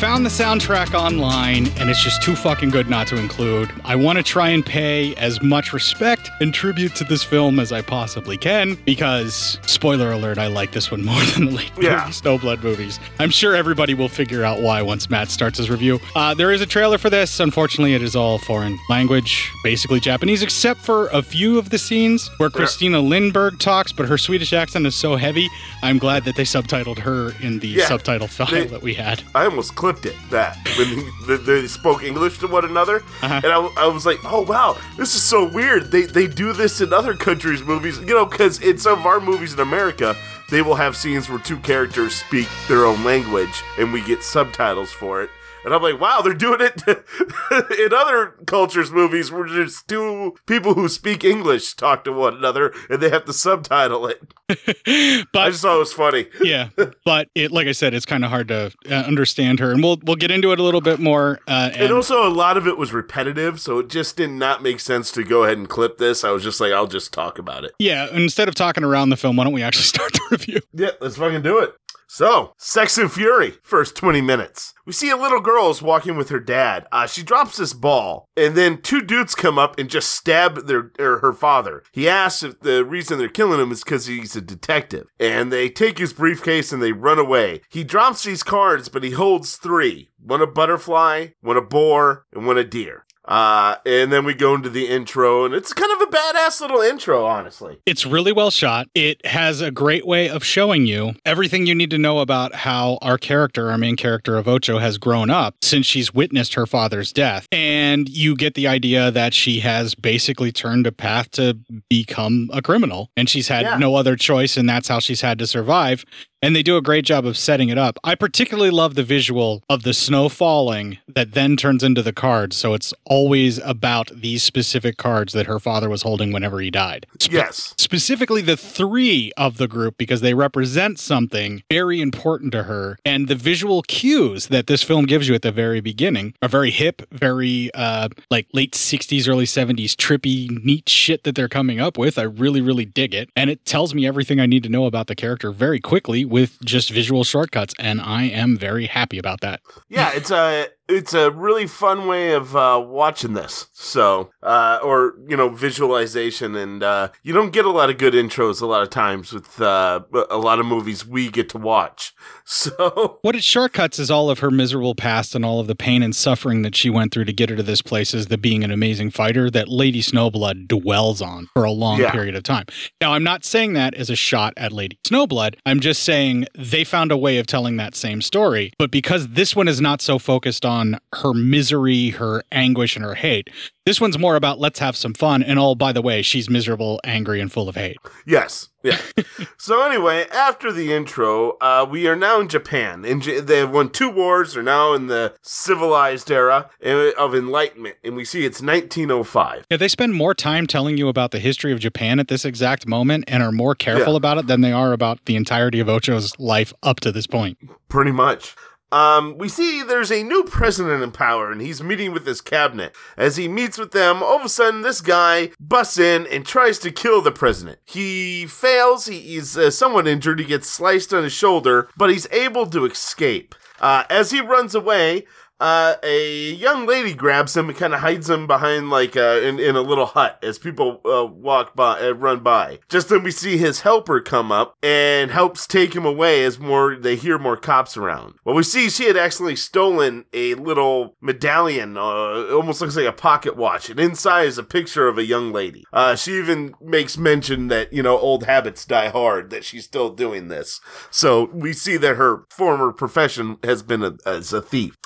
Found 0.00 0.26
the 0.26 0.30
soundtrack 0.30 0.92
online 0.92 1.68
and 1.78 1.88
it's 1.88 2.02
just 2.04 2.22
too 2.22 2.36
fucking 2.36 2.68
good 2.68 2.88
not 2.90 3.06
to 3.08 3.16
include. 3.16 3.72
I 3.82 3.96
want 3.96 4.18
to 4.18 4.22
try 4.22 4.50
and 4.50 4.64
pay 4.64 5.14
as 5.16 5.42
much 5.42 5.72
respect 5.72 6.30
and 6.40 6.52
tribute 6.52 6.94
to 6.96 7.04
this 7.04 7.24
film 7.24 7.58
as 7.58 7.72
I 7.72 7.80
possibly 7.80 8.36
can 8.36 8.74
because, 8.84 9.58
spoiler 9.66 10.12
alert, 10.12 10.36
I 10.36 10.48
like 10.48 10.72
this 10.72 10.90
one 10.90 11.02
more 11.04 11.22
than 11.24 11.46
the 11.46 11.50
late 11.52 11.72
Yeah. 11.80 12.04
Snowblood 12.08 12.62
movies. 12.62 13.00
I'm 13.18 13.30
sure 13.30 13.56
everybody 13.56 13.94
will 13.94 14.10
figure 14.10 14.44
out 14.44 14.60
why 14.60 14.82
once 14.82 15.08
Matt 15.08 15.30
starts 15.30 15.56
his 15.56 15.70
review. 15.70 15.98
Uh, 16.14 16.34
there 16.34 16.52
is 16.52 16.60
a 16.60 16.66
trailer 16.66 16.98
for 16.98 17.08
this. 17.08 17.40
Unfortunately, 17.40 17.94
it 17.94 18.02
is 18.02 18.14
all 18.14 18.36
foreign 18.38 18.78
language, 18.90 19.50
basically 19.64 19.98
Japanese, 19.98 20.42
except 20.42 20.80
for 20.80 21.08
a 21.08 21.22
few 21.22 21.58
of 21.58 21.70
the 21.70 21.78
scenes 21.78 22.28
where 22.36 22.50
Christina 22.50 22.98
Lindberg 22.98 23.58
talks, 23.60 23.92
but 23.94 24.06
her 24.06 24.18
Swedish 24.18 24.52
accent 24.52 24.86
is 24.86 24.94
so 24.94 25.16
heavy. 25.16 25.48
I'm 25.82 25.96
glad 25.98 26.24
that 26.26 26.36
they 26.36 26.44
subtitled 26.44 26.98
her 26.98 27.32
in 27.40 27.60
the 27.60 27.68
Yeah. 27.68 27.86
subtitle 27.86 28.28
file 28.28 28.46
They- 28.50 28.66
that 28.66 28.82
we 28.82 28.92
had. 28.94 29.22
I 29.34 29.46
almost 29.46 29.74
clipped 29.86 30.06
it 30.06 30.16
that 30.30 30.56
when 30.76 31.08
they, 31.28 31.36
they 31.36 31.66
spoke 31.68 32.02
English 32.02 32.38
to 32.38 32.48
one 32.48 32.64
another, 32.64 33.04
Uh-huh. 33.22 33.34
and 33.44 33.46
I, 33.46 33.58
I 33.84 33.86
was 33.86 34.04
like, 34.04 34.18
"Oh 34.24 34.42
wow, 34.42 34.76
this 34.96 35.14
is 35.14 35.22
so 35.22 35.44
weird." 35.44 35.92
They 35.92 36.02
they 36.06 36.26
do 36.26 36.52
this 36.52 36.80
in 36.80 36.92
other 36.92 37.14
countries' 37.14 37.62
movies, 37.62 37.98
you 38.00 38.06
know, 38.18 38.26
because 38.26 38.60
in 38.60 38.78
some 38.78 38.98
of 38.98 39.06
our 39.06 39.20
movies 39.20 39.52
in 39.52 39.60
America, 39.60 40.16
they 40.50 40.60
will 40.62 40.74
have 40.74 40.96
scenes 40.96 41.28
where 41.30 41.38
two 41.38 41.58
characters 41.58 42.16
speak 42.16 42.48
their 42.66 42.84
own 42.84 43.04
language, 43.04 43.62
and 43.78 43.92
we 43.92 44.00
get 44.02 44.24
subtitles 44.24 44.90
for 44.90 45.22
it. 45.22 45.30
And 45.66 45.74
I'm 45.74 45.82
like, 45.82 46.00
wow, 46.00 46.20
they're 46.22 46.32
doing 46.32 46.60
it 46.60 46.80
in 47.80 47.92
other 47.92 48.36
cultures' 48.46 48.92
movies 48.92 49.32
where 49.32 49.44
just 49.46 49.88
two 49.88 50.36
people 50.46 50.74
who 50.74 50.88
speak 50.88 51.24
English 51.24 51.74
talk 51.74 52.04
to 52.04 52.12
one 52.12 52.34
another 52.36 52.72
and 52.88 53.02
they 53.02 53.10
have 53.10 53.24
to 53.24 53.32
subtitle 53.32 54.06
it. 54.06 54.22
I 54.86 55.24
But 55.32 55.50
just 55.50 55.62
thought 55.62 55.74
it 55.74 55.78
was 55.80 55.92
funny. 55.92 56.28
yeah, 56.42 56.68
but 57.04 57.28
it, 57.34 57.50
like 57.50 57.66
I 57.66 57.72
said, 57.72 57.94
it's 57.94 58.06
kind 58.06 58.24
of 58.24 58.30
hard 58.30 58.46
to 58.48 58.72
uh, 58.88 58.94
understand 58.94 59.58
her, 59.58 59.72
and 59.72 59.82
we'll 59.82 59.98
we'll 60.04 60.14
get 60.14 60.30
into 60.30 60.52
it 60.52 60.60
a 60.60 60.62
little 60.62 60.80
bit 60.80 61.00
more. 61.00 61.40
Uh, 61.48 61.70
and 61.72 61.82
And 61.82 61.92
also, 61.92 62.24
a 62.24 62.30
lot 62.30 62.56
of 62.56 62.68
it 62.68 62.78
was 62.78 62.92
repetitive, 62.92 63.58
so 63.60 63.80
it 63.80 63.88
just 63.88 64.16
did 64.16 64.30
not 64.30 64.62
make 64.62 64.78
sense 64.78 65.10
to 65.12 65.24
go 65.24 65.42
ahead 65.42 65.58
and 65.58 65.68
clip 65.68 65.98
this. 65.98 66.22
I 66.22 66.30
was 66.30 66.44
just 66.44 66.60
like, 66.60 66.72
I'll 66.72 66.86
just 66.86 67.12
talk 67.12 67.40
about 67.40 67.64
it. 67.64 67.72
yeah, 67.80 68.06
instead 68.12 68.46
of 68.46 68.54
talking 68.54 68.84
around 68.84 69.08
the 69.10 69.16
film, 69.16 69.34
why 69.34 69.42
don't 69.42 69.52
we 69.52 69.64
actually 69.64 69.82
start 69.82 70.12
the 70.12 70.20
review? 70.30 70.60
Yeah, 70.72 70.90
let's 71.00 71.16
fucking 71.16 71.42
do 71.42 71.58
it. 71.58 71.74
So, 72.06 72.54
Sex 72.56 72.98
and 72.98 73.12
Fury, 73.12 73.54
first 73.62 73.96
20 73.96 74.20
minutes. 74.20 74.72
We 74.86 74.92
see 74.92 75.10
a 75.10 75.16
little 75.16 75.40
girl 75.40 75.70
is 75.70 75.82
walking 75.82 76.16
with 76.16 76.28
her 76.28 76.38
dad. 76.40 76.86
Uh, 76.92 77.06
she 77.06 77.22
drops 77.22 77.56
this 77.56 77.72
ball, 77.72 78.28
and 78.36 78.54
then 78.54 78.80
two 78.80 79.02
dudes 79.02 79.34
come 79.34 79.58
up 79.58 79.78
and 79.78 79.90
just 79.90 80.12
stab 80.12 80.66
their 80.66 80.92
or 80.98 81.18
her 81.18 81.32
father. 81.32 81.82
He 81.92 82.08
asks 82.08 82.42
if 82.42 82.60
the 82.60 82.84
reason 82.84 83.18
they're 83.18 83.28
killing 83.28 83.60
him 83.60 83.72
is 83.72 83.82
because 83.82 84.06
he's 84.06 84.36
a 84.36 84.40
detective. 84.40 85.08
And 85.18 85.52
they 85.52 85.68
take 85.68 85.98
his 85.98 86.12
briefcase 86.12 86.72
and 86.72 86.82
they 86.82 86.92
run 86.92 87.18
away. 87.18 87.62
He 87.68 87.82
drops 87.82 88.22
these 88.22 88.42
cards, 88.42 88.88
but 88.88 89.02
he 89.02 89.10
holds 89.10 89.56
three 89.56 90.10
one 90.26 90.42
a 90.42 90.46
butterfly, 90.46 91.28
one 91.40 91.56
a 91.56 91.62
boar, 91.62 92.26
and 92.32 92.46
one 92.46 92.58
a 92.58 92.64
deer. 92.64 93.05
Uh, 93.26 93.76
and 93.84 94.12
then 94.12 94.24
we 94.24 94.34
go 94.34 94.54
into 94.54 94.70
the 94.70 94.86
intro, 94.88 95.44
and 95.44 95.52
it's 95.54 95.72
kind 95.72 95.90
of 95.92 96.00
a 96.08 96.10
badass 96.10 96.60
little 96.60 96.80
intro, 96.80 97.24
honestly. 97.26 97.78
It's 97.84 98.06
really 98.06 98.32
well 98.32 98.50
shot. 98.50 98.88
It 98.94 99.24
has 99.26 99.60
a 99.60 99.70
great 99.72 100.06
way 100.06 100.28
of 100.28 100.44
showing 100.44 100.86
you 100.86 101.14
everything 101.24 101.66
you 101.66 101.74
need 101.74 101.90
to 101.90 101.98
know 101.98 102.20
about 102.20 102.54
how 102.54 102.98
our 103.02 103.18
character, 103.18 103.70
our 103.70 103.78
main 103.78 103.96
character 103.96 104.36
of 104.36 104.46
Ocho, 104.46 104.78
has 104.78 104.96
grown 104.96 105.28
up 105.28 105.56
since 105.62 105.86
she's 105.86 106.14
witnessed 106.14 106.54
her 106.54 106.66
father's 106.66 107.12
death. 107.12 107.48
And 107.50 108.08
you 108.08 108.36
get 108.36 108.54
the 108.54 108.68
idea 108.68 109.10
that 109.10 109.34
she 109.34 109.60
has 109.60 109.94
basically 109.96 110.52
turned 110.52 110.86
a 110.86 110.92
path 110.92 111.30
to 111.32 111.58
become 111.90 112.48
a 112.52 112.62
criminal. 112.62 113.10
And 113.16 113.28
she's 113.28 113.48
had 113.48 113.62
Yeah. 113.62 113.78
no 113.78 113.96
other 113.96 114.14
choice, 114.16 114.56
and 114.56 114.68
that's 114.68 114.86
how 114.88 115.00
she's 115.00 115.20
had 115.22 115.38
to 115.40 115.46
survive. 115.46 116.04
And 116.42 116.54
they 116.54 116.62
do 116.62 116.76
a 116.76 116.82
great 116.82 117.04
job 117.04 117.24
of 117.24 117.36
setting 117.36 117.70
it 117.70 117.78
up. 117.78 117.98
I 118.04 118.14
particularly 118.14 118.70
love 118.70 118.94
the 118.94 119.02
visual 119.02 119.62
of 119.70 119.82
the 119.82 119.94
snow 119.94 120.28
falling 120.28 120.98
that 121.08 121.32
then 121.32 121.56
turns 121.56 121.82
into 121.82 122.02
the 122.02 122.12
cards. 122.12 122.56
So 122.56 122.74
it's 122.74 122.92
always 123.04 123.58
about 123.58 124.10
these 124.14 124.42
specific 124.42 124.96
cards 124.96 125.32
that 125.32 125.46
her 125.46 125.58
father 125.58 125.88
was 125.88 126.02
holding 126.02 126.32
whenever 126.32 126.60
he 126.60 126.70
died. 126.70 127.06
Spe- 127.20 127.32
Yes. 127.32 127.74
specifically 127.78 128.42
the 128.42 128.56
three 128.56 129.32
of 129.36 129.56
the 129.58 129.66
group 129.68 129.96
because 129.98 130.20
they 130.20 130.34
represent 130.34 130.98
something 130.98 131.62
very 131.70 132.00
important 132.00 132.52
to 132.52 132.64
her 132.64 132.98
and 133.04 133.28
the 133.28 133.34
visual 133.34 133.82
cues 133.82 134.48
that 134.48 134.66
this 134.66 134.82
film 134.82 135.04
gives 135.06 135.28
you 135.28 135.34
at 135.34 135.42
the 135.42 135.52
very 135.52 135.80
beginning 135.80 136.34
are 136.42 136.48
very 136.48 136.70
hip 136.70 137.02
very 137.12 137.70
uh 137.74 138.08
like 138.30 138.46
late 138.52 138.72
60s 138.72 139.28
early 139.28 139.44
70s 139.44 139.92
trippy 139.94 140.48
neat 140.64 140.88
shit 140.88 141.24
that 141.24 141.34
they're 141.34 141.48
coming 141.48 141.80
up 141.80 141.96
with 141.98 142.18
i 142.18 142.22
really 142.22 142.60
really 142.60 142.84
dig 142.84 143.14
it 143.14 143.28
and 143.36 143.50
it 143.50 143.64
tells 143.64 143.94
me 143.94 144.06
everything 144.06 144.40
i 144.40 144.46
need 144.46 144.62
to 144.62 144.68
know 144.68 144.86
about 144.86 145.06
the 145.06 145.14
character 145.14 145.50
very 145.52 145.80
quickly 145.80 146.24
with 146.28 146.58
just 146.64 146.90
visual 146.90 147.24
shortcuts 147.24 147.74
and 147.78 148.00
i 148.00 148.24
am 148.24 148.56
very 148.56 148.86
happy 148.86 149.18
about 149.18 149.40
that. 149.40 149.60
Yeah, 149.88 150.12
it's 150.14 150.30
a 150.30 150.68
it's 150.88 151.14
a 151.14 151.30
really 151.30 151.66
fun 151.66 152.06
way 152.06 152.32
of 152.32 152.54
uh, 152.56 152.82
watching 152.86 153.34
this. 153.34 153.66
So, 153.72 154.30
uh, 154.42 154.78
or 154.82 155.14
you 155.28 155.36
know, 155.36 155.48
visualization, 155.48 156.54
and 156.56 156.82
uh, 156.82 157.08
you 157.22 157.32
don't 157.32 157.52
get 157.52 157.64
a 157.64 157.70
lot 157.70 157.90
of 157.90 157.98
good 157.98 158.14
intros 158.14 158.60
a 158.60 158.66
lot 158.66 158.82
of 158.82 158.90
times 158.90 159.32
with 159.32 159.60
uh, 159.60 160.00
a 160.30 160.38
lot 160.38 160.58
of 160.60 160.66
movies 160.66 161.06
we 161.06 161.30
get 161.30 161.48
to 161.50 161.58
watch. 161.58 162.14
So, 162.48 163.18
What 163.22 163.34
it 163.34 163.42
shortcuts 163.42 163.98
is 163.98 164.08
all 164.08 164.30
of 164.30 164.38
her 164.38 164.52
miserable 164.52 164.94
past 164.94 165.34
and 165.34 165.44
all 165.44 165.58
of 165.58 165.66
the 165.66 165.74
pain 165.74 166.00
and 166.00 166.14
suffering 166.14 166.62
that 166.62 166.76
she 166.76 166.88
went 166.88 167.12
through 167.12 167.24
to 167.24 167.32
get 167.32 167.50
her 167.50 167.56
to 167.56 167.62
this 167.64 167.82
place 167.82 168.14
as 168.14 168.26
the 168.26 168.38
being 168.38 168.62
an 168.62 168.70
amazing 168.70 169.10
fighter 169.10 169.50
that 169.50 169.66
Lady 169.68 170.00
Snowblood 170.00 170.68
dwells 170.68 171.20
on 171.20 171.48
for 171.54 171.64
a 171.64 171.72
long 171.72 171.98
Yeah. 171.98 172.12
period 172.12 172.36
of 172.36 172.44
time. 172.44 172.66
Now, 173.00 173.14
I'm 173.14 173.24
not 173.24 173.44
saying 173.44 173.72
that 173.72 173.96
as 173.96 174.10
a 174.10 174.14
shot 174.14 174.54
at 174.56 174.70
Lady 174.70 174.96
Snowblood. 175.04 175.56
I'm 175.66 175.80
just 175.80 176.04
saying 176.04 176.46
they 176.56 176.84
found 176.84 177.10
a 177.10 177.16
way 177.16 177.38
of 177.38 177.48
telling 177.48 177.78
that 177.78 177.96
same 177.96 178.22
story. 178.22 178.72
But 178.78 178.92
because 178.92 179.26
this 179.26 179.56
one 179.56 179.66
is 179.66 179.80
not 179.80 180.00
so 180.00 180.16
focused 180.20 180.64
on 180.64 180.75
her 181.14 181.32
misery, 181.34 182.10
her 182.10 182.42
anguish, 182.52 182.96
and 182.96 183.04
her 183.04 183.14
hate, 183.14 183.50
this 183.84 184.00
one's 184.00 184.18
more 184.18 184.36
about 184.36 184.58
let's 184.58 184.78
have 184.80 184.96
some 184.96 185.14
fun. 185.14 185.42
And 185.42 185.58
oh, 185.58 185.74
by 185.74 185.92
the 185.92 186.02
way, 186.02 186.22
she's 186.22 186.50
miserable, 186.50 187.00
angry, 187.04 187.40
and 187.40 187.50
full 187.52 187.68
of 187.68 187.76
hate. 187.76 187.98
yes, 188.26 188.68
yeah. 188.82 188.98
so 189.58 189.82
anyway, 189.84 190.26
after 190.32 190.72
the 190.72 190.92
intro, 190.92 191.56
uh, 191.60 191.86
we 191.88 192.06
are 192.08 192.16
now 192.16 192.40
in 192.40 192.48
Japan. 192.48 193.04
In 193.04 193.20
J- 193.20 193.40
they 193.40 193.58
have 193.58 193.70
won 193.70 193.90
two 193.90 194.10
wars. 194.10 194.54
They're 194.54 194.62
now 194.62 194.92
in 194.94 195.06
the 195.06 195.34
civilized 195.42 196.30
era 196.30 196.70
uh, 196.84 197.10
of 197.18 197.34
enlightenment, 197.34 197.96
and 198.04 198.14
we 198.16 198.24
see 198.24 198.44
it's 198.44 198.60
1905. 198.62 199.66
Yeah, 199.70 199.76
they 199.76 199.88
spend 199.88 200.14
more 200.14 200.34
time 200.34 200.66
telling 200.66 200.96
you 200.98 201.08
about 201.08 201.30
the 201.30 201.38
history 201.38 201.72
of 201.72 201.78
Japan 201.80 202.18
at 202.20 202.28
this 202.28 202.44
exact 202.44 202.86
moment 202.86 203.24
and 203.28 203.42
are 203.42 203.52
more 203.52 203.74
careful 203.74 204.12
Yeah. 204.14 204.18
about 204.18 204.38
it 204.38 204.46
than 204.46 204.60
they 204.60 204.72
are 204.72 204.92
about 204.92 205.24
the 205.26 205.36
entirety 205.36 205.80
of 205.80 205.88
Ocho's 205.88 206.32
life 206.38 206.72
up 206.82 207.00
to 207.00 207.12
this 207.12 207.26
point. 207.26 207.58
Pretty 207.88 208.12
much. 208.12 208.54
Um, 208.92 209.36
we 209.36 209.48
see 209.48 209.82
there's 209.82 210.12
a 210.12 210.22
new 210.22 210.44
president 210.44 211.02
in 211.02 211.10
power, 211.10 211.50
and 211.50 211.60
he's 211.60 211.82
meeting 211.82 212.12
with 212.12 212.26
his 212.26 212.40
cabinet. 212.40 212.94
As 213.16 213.36
he 213.36 213.48
meets 213.48 213.78
with 213.78 213.90
them, 213.90 214.22
all 214.22 214.38
of 214.38 214.44
a 214.44 214.48
sudden, 214.48 214.82
this 214.82 215.00
guy 215.00 215.50
busts 215.58 215.98
in 215.98 216.26
and 216.28 216.46
tries 216.46 216.78
to 216.80 216.92
kill 216.92 217.20
the 217.20 217.32
president. 217.32 217.78
He 217.84 218.46
fails. 218.46 219.06
He, 219.06 219.18
he's 219.18 219.56
uh, 219.58 219.70
somewhat 219.70 220.06
injured. 220.06 220.38
He 220.38 220.46
gets 220.46 220.68
sliced 220.68 221.12
on 221.12 221.24
his 221.24 221.32
shoulder, 221.32 221.88
but 221.96 222.10
he's 222.10 222.28
able 222.30 222.66
to 222.66 222.84
escape. 222.84 223.54
Uh, 223.80 224.04
as 224.08 224.30
he 224.30 224.40
runs 224.40 224.74
away, 224.74 225.26
uh, 225.60 225.94
a 226.02 226.50
young 226.50 226.86
lady 226.86 227.14
grabs 227.14 227.56
him 227.56 227.68
and 227.68 227.78
kind 227.78 227.94
of 227.94 228.00
hides 228.00 228.28
him 228.28 228.46
behind 228.46 228.90
like 228.90 229.16
uh, 229.16 229.40
in, 229.42 229.58
in 229.58 229.76
a 229.76 229.80
little 229.80 230.06
hut 230.06 230.38
as 230.42 230.58
people 230.58 231.00
uh, 231.04 231.24
walk 231.24 231.74
by 231.74 232.00
uh, 232.00 232.10
run 232.12 232.40
by. 232.40 232.78
Just 232.88 233.08
then 233.08 233.22
we 233.22 233.30
see 233.30 233.56
his 233.56 233.80
helper 233.80 234.20
come 234.20 234.52
up 234.52 234.76
and 234.82 235.30
helps 235.30 235.66
take 235.66 235.94
him 235.94 236.04
away 236.04 236.44
as 236.44 236.58
more 236.58 236.96
they 236.96 237.16
hear 237.16 237.38
more 237.38 237.56
cops 237.56 237.96
around. 237.96 238.34
Well 238.44 238.54
we 238.54 238.62
see 238.62 238.90
she 238.90 239.06
had 239.06 239.16
accidentally 239.16 239.56
stolen 239.56 240.26
a 240.32 240.54
little 240.54 241.16
medallion 241.20 241.96
uh, 241.96 242.46
almost 242.52 242.80
looks 242.80 242.96
like 242.96 243.06
a 243.06 243.12
pocket 243.12 243.56
watch 243.56 243.88
and 243.88 243.98
inside 243.98 244.46
is 244.46 244.58
a 244.58 244.62
picture 244.62 245.08
of 245.08 245.18
a 245.18 245.24
young 245.24 245.52
lady. 245.52 245.84
Uh, 245.92 246.14
she 246.16 246.32
even 246.38 246.74
makes 246.80 247.16
mention 247.16 247.68
that 247.68 247.92
you 247.92 248.02
know 248.02 248.18
old 248.18 248.44
habits 248.44 248.84
die 248.84 249.08
hard 249.08 249.50
that 249.50 249.64
she's 249.64 249.84
still 249.84 250.10
doing 250.10 250.48
this. 250.48 250.80
So 251.10 251.48
we 251.52 251.72
see 251.72 251.96
that 251.96 252.16
her 252.16 252.44
former 252.50 252.92
profession 252.92 253.56
has 253.64 253.82
been 253.82 254.02
a, 254.02 254.16
as 254.26 254.52
a 254.52 254.60
thief 254.60 254.96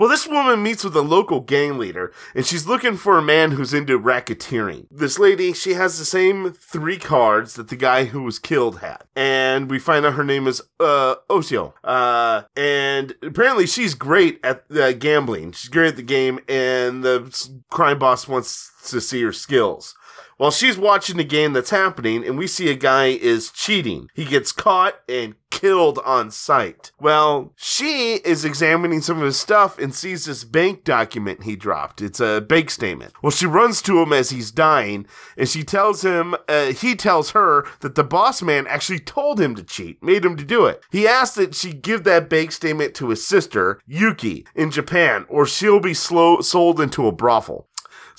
well, 0.00 0.08
this 0.08 0.26
woman 0.26 0.62
meets 0.62 0.82
with 0.82 0.96
a 0.96 1.02
local 1.02 1.40
gang 1.40 1.76
leader, 1.76 2.10
and 2.34 2.46
she's 2.46 2.66
looking 2.66 2.96
for 2.96 3.18
a 3.18 3.22
man 3.22 3.50
who's 3.50 3.74
into 3.74 4.00
racketeering. 4.00 4.86
This 4.90 5.18
lady, 5.18 5.52
she 5.52 5.74
has 5.74 5.98
the 5.98 6.06
same 6.06 6.54
three 6.54 6.96
cards 6.96 7.52
that 7.52 7.68
the 7.68 7.76
guy 7.76 8.06
who 8.06 8.22
was 8.22 8.38
killed 8.38 8.78
had. 8.78 9.04
And 9.14 9.70
we 9.70 9.78
find 9.78 10.06
out 10.06 10.14
her 10.14 10.24
name 10.24 10.46
is, 10.46 10.62
uh, 10.80 11.16
Osio. 11.28 11.74
Uh, 11.84 12.44
and 12.56 13.14
apparently 13.20 13.66
she's 13.66 13.92
great 13.92 14.40
at 14.42 14.64
uh, 14.74 14.92
gambling. 14.92 15.52
She's 15.52 15.68
great 15.68 15.88
at 15.88 15.96
the 15.96 16.02
game, 16.02 16.40
and 16.48 17.04
the 17.04 17.60
crime 17.68 17.98
boss 17.98 18.26
wants 18.26 18.72
to 18.86 19.02
see 19.02 19.20
her 19.20 19.34
skills. 19.34 19.94
While 20.40 20.50
she's 20.50 20.78
watching 20.78 21.18
the 21.18 21.24
game 21.24 21.52
that's 21.52 21.68
happening, 21.68 22.26
and 22.26 22.38
we 22.38 22.46
see 22.46 22.70
a 22.70 22.74
guy 22.74 23.08
is 23.08 23.50
cheating. 23.50 24.08
He 24.14 24.24
gets 24.24 24.52
caught 24.52 24.94
and 25.06 25.34
killed 25.50 25.98
on 26.02 26.30
sight. 26.30 26.92
Well, 26.98 27.52
she 27.56 28.14
is 28.24 28.44
examining 28.44 29.02
some 29.02 29.18
of 29.18 29.24
his 29.24 29.38
stuff 29.38 29.78
and 29.78 29.94
sees 29.94 30.24
this 30.24 30.44
bank 30.44 30.84
document 30.84 31.42
he 31.42 31.56
dropped. 31.56 32.00
It's 32.00 32.20
a 32.20 32.40
bank 32.40 32.70
statement. 32.70 33.12
Well, 33.22 33.32
she 33.32 33.44
runs 33.44 33.82
to 33.82 34.00
him 34.00 34.14
as 34.14 34.30
he's 34.30 34.50
dying, 34.50 35.06
and 35.36 35.46
she 35.46 35.62
tells 35.62 36.02
him, 36.02 36.34
uh, 36.48 36.72
he 36.72 36.94
tells 36.94 37.32
her 37.32 37.66
that 37.80 37.94
the 37.94 38.04
boss 38.04 38.40
man 38.40 38.66
actually 38.66 39.00
told 39.00 39.38
him 39.40 39.54
to 39.56 39.62
cheat, 39.62 40.02
made 40.02 40.24
him 40.24 40.36
to 40.36 40.44
do 40.44 40.64
it. 40.64 40.82
He 40.90 41.06
asked 41.06 41.34
that 41.34 41.54
she 41.54 41.72
give 41.72 42.04
that 42.04 42.30
bank 42.30 42.52
statement 42.52 42.94
to 42.94 43.10
his 43.10 43.26
sister, 43.26 43.78
Yuki, 43.86 44.46
in 44.54 44.70
Japan, 44.70 45.26
or 45.28 45.44
she'll 45.44 45.80
be 45.80 45.92
slow 45.92 46.40
sold 46.40 46.80
into 46.80 47.06
a 47.06 47.12
brothel. 47.12 47.68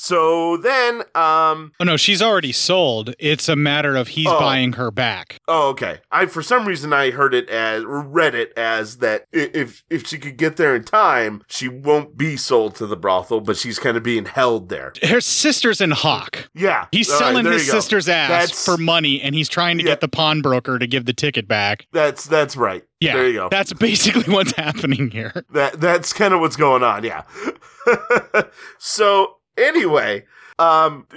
So 0.04 0.58
then, 0.58 1.02
um, 1.14 1.74
Oh 1.80 1.84
no, 1.84 1.96
she's 1.96 2.24
already 2.24 2.52
sold. 2.52 3.14
It's 3.20 3.48
a 3.48 3.56
matter 3.56 3.96
of 3.96 4.08
he's 4.08 4.26
Oh. 4.26 4.40
buying 4.40 4.74
her 4.74 4.90
back. 4.90 5.38
Oh, 5.48 5.70
okay. 5.70 6.00
I 6.12 6.26
for 6.26 6.42
some 6.42 6.66
reason 6.68 6.92
I 6.92 7.12
heard 7.12 7.36
it 7.36 7.48
as 7.52 7.84
or 7.84 8.02
read 8.02 8.34
it 8.34 8.52
as 8.58 8.98
that 8.98 9.26
if 9.32 9.84
if 9.92 10.08
she 10.08 10.18
could 10.18 10.38
get 10.38 10.58
there 10.58 10.76
in 10.76 10.86
time, 10.86 11.44
she 11.48 11.68
won't 11.68 12.18
be 12.18 12.36
sold 12.36 12.74
to 12.78 12.88
the 12.88 12.98
brothel, 12.98 13.42
but 13.42 13.58
she's 13.58 13.78
kind 13.78 13.96
of 13.96 14.02
being 14.02 14.26
held 14.26 14.70
there. 14.70 14.92
Her 15.04 15.22
sister's 15.22 15.80
in 15.82 15.92
Hawk. 15.92 16.50
Yeah, 16.56 16.88
He's 16.92 17.08
All 17.12 17.20
right, 17.20 17.28
selling 17.28 17.44
there 17.44 17.54
his 17.54 17.70
sister's 17.70 18.10
ass 18.10 18.30
That's- 18.30 18.66
for 18.66 18.78
money, 18.78 19.22
and 19.22 19.36
he's 19.36 19.50
trying 19.50 19.78
to 19.78 19.84
Yeah. 19.84 19.92
get 19.92 20.02
the 20.02 20.08
pawnbroker 20.08 20.80
to 20.80 20.88
give 20.88 21.06
the 21.06 21.14
ticket 21.14 21.48
back. 21.48 21.86
That's 21.94 22.26
that's 22.26 22.58
right. 22.58 22.82
Yeah, 23.02 23.14
there 23.18 23.28
you 23.28 23.34
go. 23.34 23.50
That's 23.52 23.72
basically 23.74 24.34
what's 24.34 24.54
happening 24.54 25.12
here. 25.12 25.46
That 25.52 25.80
that's 25.80 26.12
kind 26.12 26.34
of 26.34 26.40
what's 26.40 26.56
going 26.56 26.82
on. 26.82 27.04
Yeah. 27.04 27.22
so 28.80 29.36
anyway, 29.58 30.24
um, 30.62 31.08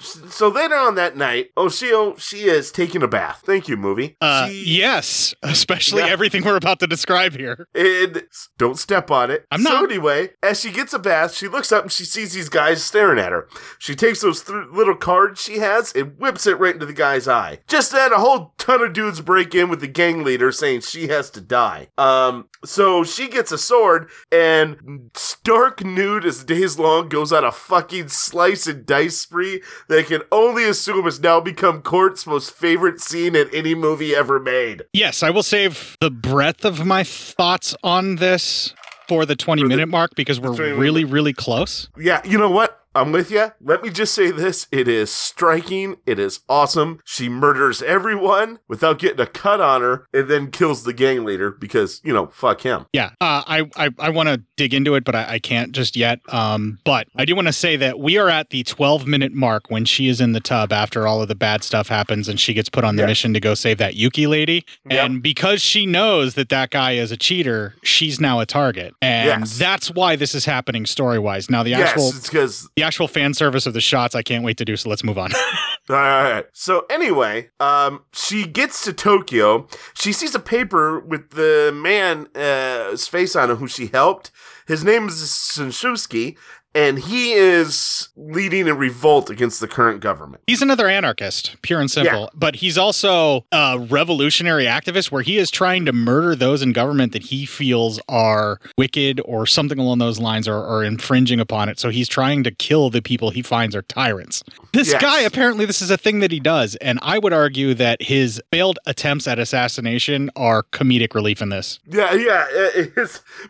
so 0.00 0.48
later 0.48 0.74
on 0.76 0.94
that 0.96 1.16
night, 1.16 1.48
Oshio 1.56 2.18
she 2.20 2.44
is 2.44 2.70
taking 2.70 3.02
a 3.02 3.08
bath. 3.08 3.42
Thank 3.44 3.68
you, 3.68 3.76
movie. 3.76 4.16
Uh, 4.20 4.48
She- 4.48 4.64
yes, 4.78 5.34
especially 5.42 6.02
Yeah. 6.02 6.08
everything 6.08 6.44
we're 6.44 6.56
about 6.56 6.78
to 6.80 6.86
describe 6.86 7.36
here. 7.36 7.66
And 7.74 8.24
don't 8.58 8.78
step 8.78 9.10
on 9.10 9.30
it. 9.30 9.44
I'm 9.50 9.62
So 9.62 9.70
not. 9.70 9.84
anyway, 9.84 10.30
as 10.42 10.60
she 10.60 10.70
gets 10.70 10.92
a 10.92 10.98
bath, 10.98 11.34
she 11.34 11.48
looks 11.48 11.72
up 11.72 11.82
and 11.84 11.92
she 11.92 12.04
sees 12.04 12.32
these 12.32 12.48
guys 12.48 12.82
staring 12.82 13.18
at 13.18 13.32
her. 13.32 13.48
She 13.78 13.94
takes 13.94 14.20
those 14.20 14.42
th- 14.42 14.66
little 14.72 14.94
cards 14.96 15.40
she 15.42 15.58
has 15.58 15.92
and 15.92 16.18
whips 16.18 16.46
it 16.46 16.58
right 16.58 16.74
into 16.74 16.86
the 16.86 16.92
guy's 16.92 17.26
eye. 17.28 17.60
Just 17.68 17.92
then, 17.92 18.12
a 18.12 18.18
whole 18.18 18.54
ton 18.58 18.82
of 18.82 18.92
dudes 18.92 19.20
break 19.20 19.54
in 19.54 19.68
with 19.68 19.80
the 19.80 19.86
gang 19.88 20.22
leader 20.24 20.52
saying 20.52 20.80
she 20.82 21.08
has 21.08 21.30
to 21.30 21.40
die. 21.40 21.88
Um, 21.98 22.48
so 22.64 23.02
she 23.04 23.28
gets 23.28 23.50
a 23.52 23.58
sword 23.58 24.08
and 24.30 25.10
stark 25.14 25.84
nude 25.84 26.24
as 26.24 26.44
days 26.44 26.78
long 26.78 27.08
goes 27.08 27.32
on 27.32 27.44
a 27.44 27.52
fucking 27.52 28.08
slice 28.08 28.66
and 28.66 28.86
dice 28.92 29.16
spree 29.16 29.62
that 29.88 29.98
I 30.00 30.02
can 30.02 30.20
only 30.30 30.64
assume 30.64 31.04
has 31.04 31.18
now 31.18 31.40
become 31.40 31.80
Court's 31.80 32.26
most 32.26 32.50
favorite 32.50 33.00
scene 33.00 33.34
in 33.34 33.48
any 33.54 33.74
movie 33.74 34.14
ever 34.14 34.38
made. 34.38 34.82
Yes, 34.92 35.22
I 35.22 35.30
will 35.30 35.42
save 35.42 35.96
the 36.00 36.10
breadth 36.10 36.66
of 36.66 36.84
my 36.84 37.02
thoughts 37.04 37.74
on 37.82 38.16
this 38.16 38.74
for 39.08 39.24
the 39.24 39.34
20 39.34 39.62
For 39.62 39.68
the- 39.68 39.76
minute 39.76 39.88
mark 39.88 40.14
because 40.14 40.38
we're 40.38 40.54
20 40.54 40.72
really, 40.72 41.04
really 41.04 41.32
close. 41.32 41.88
Yeah, 41.96 42.20
you 42.24 42.36
know 42.36 42.50
what? 42.50 42.81
I'm 42.94 43.12
with 43.12 43.30
you. 43.30 43.52
Let 43.60 43.82
me 43.82 43.90
just 43.90 44.14
say 44.14 44.30
this. 44.30 44.66
It 44.70 44.86
is 44.88 45.10
striking. 45.10 45.96
It 46.06 46.18
is 46.18 46.40
awesome. 46.48 47.00
She 47.04 47.28
murders 47.28 47.82
everyone 47.82 48.58
without 48.68 48.98
getting 48.98 49.20
a 49.20 49.26
cut 49.26 49.60
on 49.60 49.80
her 49.80 50.06
and 50.12 50.28
then 50.28 50.50
kills 50.50 50.84
the 50.84 50.92
gang 50.92 51.24
leader 51.24 51.50
because, 51.50 52.00
you 52.04 52.12
know, 52.12 52.26
fuck 52.26 52.60
him. 52.62 52.86
Yeah, 52.92 53.10
uh, 53.20 53.42
I 53.46 53.70
I, 53.76 53.90
I 53.98 54.10
want 54.10 54.28
to 54.28 54.42
dig 54.56 54.74
into 54.74 54.94
it, 54.94 55.04
but 55.04 55.14
I, 55.14 55.34
I 55.34 55.38
can't 55.38 55.72
just 55.72 55.96
yet. 55.96 56.20
Um, 56.28 56.78
but 56.84 57.08
I 57.16 57.24
do 57.24 57.34
want 57.34 57.48
to 57.48 57.52
say 57.52 57.76
that 57.76 57.98
we 57.98 58.18
are 58.18 58.28
at 58.28 58.50
the 58.50 58.62
12 58.62 59.06
minute 59.06 59.32
mark 59.32 59.70
when 59.70 59.84
she 59.84 60.08
is 60.08 60.20
in 60.20 60.32
the 60.32 60.40
tub 60.40 60.72
after 60.72 61.06
all 61.06 61.22
of 61.22 61.28
the 61.28 61.34
bad 61.34 61.64
stuff 61.64 61.88
happens, 61.88 62.28
and 62.28 62.38
she 62.38 62.52
gets 62.54 62.68
put 62.68 62.84
on 62.84 62.96
the 62.96 63.02
Yeah. 63.02 63.06
mission 63.06 63.32
to 63.34 63.40
go 63.40 63.54
save 63.54 63.78
that 63.78 63.94
Yuki 63.94 64.26
lady. 64.26 64.64
And 64.90 65.22
because 65.22 65.62
she 65.62 65.86
knows 65.86 66.34
that 66.34 66.48
that 66.50 66.70
guy 66.70 66.92
is 66.92 67.10
a 67.10 67.16
cheater, 67.16 67.74
she's 67.82 68.20
now 68.20 68.40
a 68.40 68.46
target, 68.46 68.94
and 69.00 69.40
Yes. 69.40 69.58
that's 69.58 69.90
why 69.90 70.14
this 70.16 70.34
is 70.34 70.44
happening 70.44 70.84
story 70.86 71.18
wise. 71.18 71.48
Now 71.48 71.62
the 71.62 71.70
yes, 71.70 71.88
actual 71.90 72.08
it's 72.08 72.28
because 72.28 72.68
the 72.82 72.86
actual 72.86 73.06
fan 73.06 73.32
service 73.32 73.66
of 73.66 73.74
the 73.74 73.80
shots, 73.80 74.14
I 74.14 74.22
can't 74.22 74.44
wait 74.44 74.56
to 74.58 74.64
do. 74.64 74.76
So 74.76 74.88
let's 74.88 75.04
move 75.04 75.16
on. 75.16 75.30
All 75.88 75.96
right. 75.96 76.44
So 76.52 76.84
anyway, 76.90 77.50
um, 77.60 78.02
she 78.12 78.44
gets 78.44 78.84
to 78.84 78.92
Tokyo. 78.92 79.68
She 79.94 80.12
sees 80.12 80.34
a 80.34 80.40
paper 80.40 80.98
with 80.98 81.30
the 81.30 81.72
man 81.74 82.26
uh, 82.34 82.96
face 82.96 83.36
on 83.36 83.50
it 83.50 83.56
who 83.56 83.68
she 83.68 83.86
helped. 83.86 84.32
His 84.66 84.84
name 84.84 85.08
is 85.08 85.14
Shinshuski, 85.14 86.36
and 86.74 86.98
he 86.98 87.32
is 87.32 88.08
leading 88.16 88.68
a 88.68 88.74
revolt 88.74 89.28
against 89.30 89.60
the 89.60 89.68
current 89.68 90.00
government. 90.00 90.42
He's 90.46 90.62
another 90.62 90.88
anarchist, 90.88 91.56
pure 91.62 91.80
and 91.80 91.90
simple. 91.90 92.20
Yeah. 92.22 92.26
But 92.34 92.56
he's 92.56 92.78
also 92.78 93.44
a 93.52 93.78
revolutionary 93.90 94.64
activist 94.64 95.10
where 95.10 95.22
he 95.22 95.38
is 95.38 95.50
trying 95.50 95.84
to 95.84 95.92
murder 95.92 96.34
those 96.34 96.62
in 96.62 96.72
government 96.72 97.12
that 97.12 97.24
he 97.24 97.44
feels 97.46 98.00
are 98.08 98.58
wicked 98.78 99.20
or 99.24 99.46
something 99.46 99.78
along 99.78 99.98
those 99.98 100.18
lines 100.18 100.48
or, 100.48 100.56
or 100.56 100.82
infringing 100.84 101.40
upon 101.40 101.68
it. 101.68 101.78
So 101.78 101.90
he's 101.90 102.08
trying 102.08 102.42
to 102.44 102.50
kill 102.50 102.90
the 102.90 103.02
people 103.02 103.30
he 103.30 103.42
finds 103.42 103.76
are 103.76 103.82
tyrants. 103.82 104.42
This 104.72 104.92
Yes. 104.92 105.02
guy, 105.02 105.20
apparently, 105.20 105.64
this 105.66 105.82
is 105.82 105.90
a 105.90 105.96
thing 105.98 106.20
that 106.20 106.30
he 106.32 106.40
does. 106.40 106.74
And 106.76 106.98
I 107.02 107.18
would 107.18 107.32
argue 107.32 107.74
that 107.74 108.00
his 108.02 108.40
failed 108.50 108.78
attempts 108.86 109.28
at 109.28 109.38
assassination 109.38 110.30
are 110.36 110.62
comedic 110.72 111.14
relief 111.14 111.42
in 111.42 111.50
this. 111.50 111.78
Yeah, 111.86 112.14
yeah. 112.14 112.46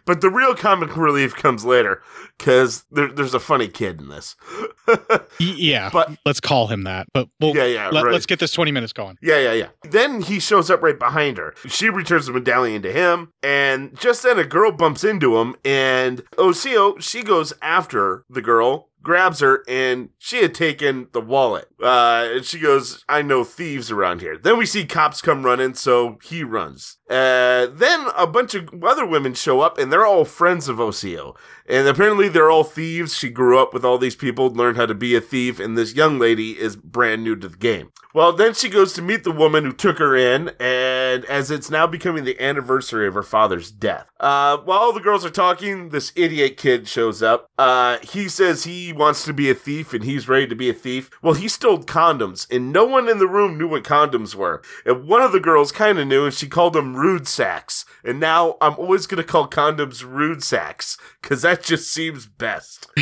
But 0.04 0.20
the 0.20 0.30
real 0.30 0.54
comic 0.54 0.96
relief 0.96 1.34
comes 1.34 1.64
later 1.64 2.02
because 2.42 2.84
there, 2.90 3.06
there's 3.06 3.34
a 3.34 3.40
funny 3.40 3.68
kid 3.68 4.00
in 4.00 4.08
this. 4.08 4.34
Yeah, 5.38 5.90
But- 5.92 6.10
let's 6.26 6.40
call 6.40 6.66
him 6.66 6.84
that. 6.84 7.06
But 7.14 7.28
we'll, 7.40 7.56
Yeah, 7.56 7.64
yeah, 7.64 7.88
let, 7.90 8.04
right. 8.04 8.14
us 8.14 8.26
get 8.26 8.38
this 8.40 8.52
20 8.52 8.70
minutes 8.72 8.92
going. 8.92 9.16
Yeah, 9.22 9.38
yeah, 9.38 9.52
yeah. 9.52 9.68
Then 9.88 10.22
he 10.22 10.38
shows 10.40 10.70
up 10.70 10.82
right 10.82 10.98
behind 10.98 11.38
her. 11.38 11.54
She 11.68 11.88
returns 11.88 12.26
the 12.26 12.32
medallion 12.32 12.82
to 12.82 12.92
him, 12.92 13.32
and 13.42 13.96
just 13.98 14.22
then 14.22 14.38
a 14.38 14.44
girl 14.44 14.72
bumps 14.72 15.04
into 15.04 15.38
him, 15.38 15.56
and 15.64 16.22
Osio, 16.38 16.98
she 16.98 17.22
goes 17.22 17.52
after 17.62 18.24
the 18.28 18.42
girl, 18.42 18.90
grabs 19.02 19.40
her, 19.40 19.64
and 19.68 20.10
she 20.18 20.42
had 20.42 20.54
taken 20.54 21.08
the 21.12 21.20
wallet. 21.20 21.68
Uh, 21.82 22.28
and 22.34 22.44
she 22.44 22.58
goes, 22.58 23.04
I 23.08 23.22
know 23.22 23.42
thieves 23.44 23.90
around 23.90 24.20
here. 24.20 24.36
Then 24.36 24.58
we 24.58 24.66
see 24.66 24.84
cops 24.84 25.20
come 25.22 25.44
running, 25.44 25.74
so 25.74 26.18
he 26.22 26.44
runs. 26.44 26.98
Uh, 27.12 27.66
then 27.70 28.06
a 28.16 28.26
bunch 28.26 28.54
of 28.54 28.70
other 28.82 29.04
women 29.04 29.34
show 29.34 29.60
up, 29.60 29.76
and 29.76 29.92
they're 29.92 30.06
all 30.06 30.24
friends 30.24 30.66
of 30.66 30.80
Osio. 30.80 31.36
And 31.66 31.86
apparently 31.86 32.28
they're 32.28 32.50
all 32.50 32.64
thieves. 32.64 33.14
She 33.14 33.28
grew 33.28 33.58
up 33.58 33.74
with 33.74 33.84
all 33.84 33.98
these 33.98 34.16
people, 34.16 34.50
learned 34.50 34.78
how 34.78 34.86
to 34.86 34.94
be 34.94 35.14
a 35.14 35.20
thief, 35.20 35.60
and 35.60 35.76
this 35.76 35.94
young 35.94 36.18
lady 36.18 36.58
is 36.58 36.74
brand 36.74 37.22
new 37.22 37.36
to 37.36 37.48
the 37.48 37.56
game. 37.56 37.92
Well, 38.14 38.32
then 38.32 38.52
she 38.52 38.68
goes 38.68 38.92
to 38.94 39.02
meet 39.02 39.24
the 39.24 39.32
woman 39.32 39.64
who 39.64 39.72
took 39.72 39.98
her 39.98 40.14
in, 40.14 40.50
and 40.60 41.24
as 41.26 41.50
it's 41.50 41.70
now 41.70 41.86
becoming 41.86 42.24
the 42.24 42.40
anniversary 42.42 43.06
of 43.06 43.14
her 43.14 43.22
father's 43.22 43.70
death. 43.70 44.10
Uh, 44.20 44.58
while 44.58 44.80
all 44.80 44.92
the 44.92 45.00
girls 45.00 45.24
are 45.24 45.30
talking, 45.30 45.88
this 45.88 46.12
idiot 46.14 46.56
kid 46.58 46.86
shows 46.88 47.22
up. 47.22 47.50
Uh, 47.58 47.98
he 48.02 48.28
says 48.28 48.64
he 48.64 48.92
wants 48.92 49.24
to 49.24 49.32
be 49.32 49.48
a 49.48 49.54
thief 49.54 49.94
and 49.94 50.04
he's 50.04 50.28
ready 50.28 50.46
to 50.46 50.54
be 50.54 50.68
a 50.68 50.74
thief. 50.74 51.10
Well, 51.22 51.34
he 51.34 51.48
stole 51.48 51.78
condoms, 51.78 52.46
and 52.50 52.72
no 52.72 52.84
one 52.84 53.08
in 53.08 53.18
the 53.18 53.26
room 53.26 53.56
knew 53.56 53.68
what 53.68 53.84
condoms 53.84 54.34
were. 54.34 54.62
And 54.84 55.08
one 55.08 55.22
of 55.22 55.32
the 55.32 55.40
girls 55.40 55.72
kind 55.72 55.98
of 55.98 56.06
knew, 56.06 56.26
and 56.26 56.34
she 56.34 56.48
called 56.48 56.74
them 56.74 56.96
rude 57.02 57.26
sacks. 57.26 57.84
And 58.04 58.20
now 58.20 58.56
I'm 58.60 58.74
always 58.74 59.06
going 59.06 59.22
to 59.22 59.28
call 59.28 59.48
condoms 59.48 60.04
rude 60.06 60.42
sacks, 60.42 60.96
because 61.20 61.42
that 61.42 61.62
just 61.62 61.90
seems 61.92 62.26
best. 62.26 62.88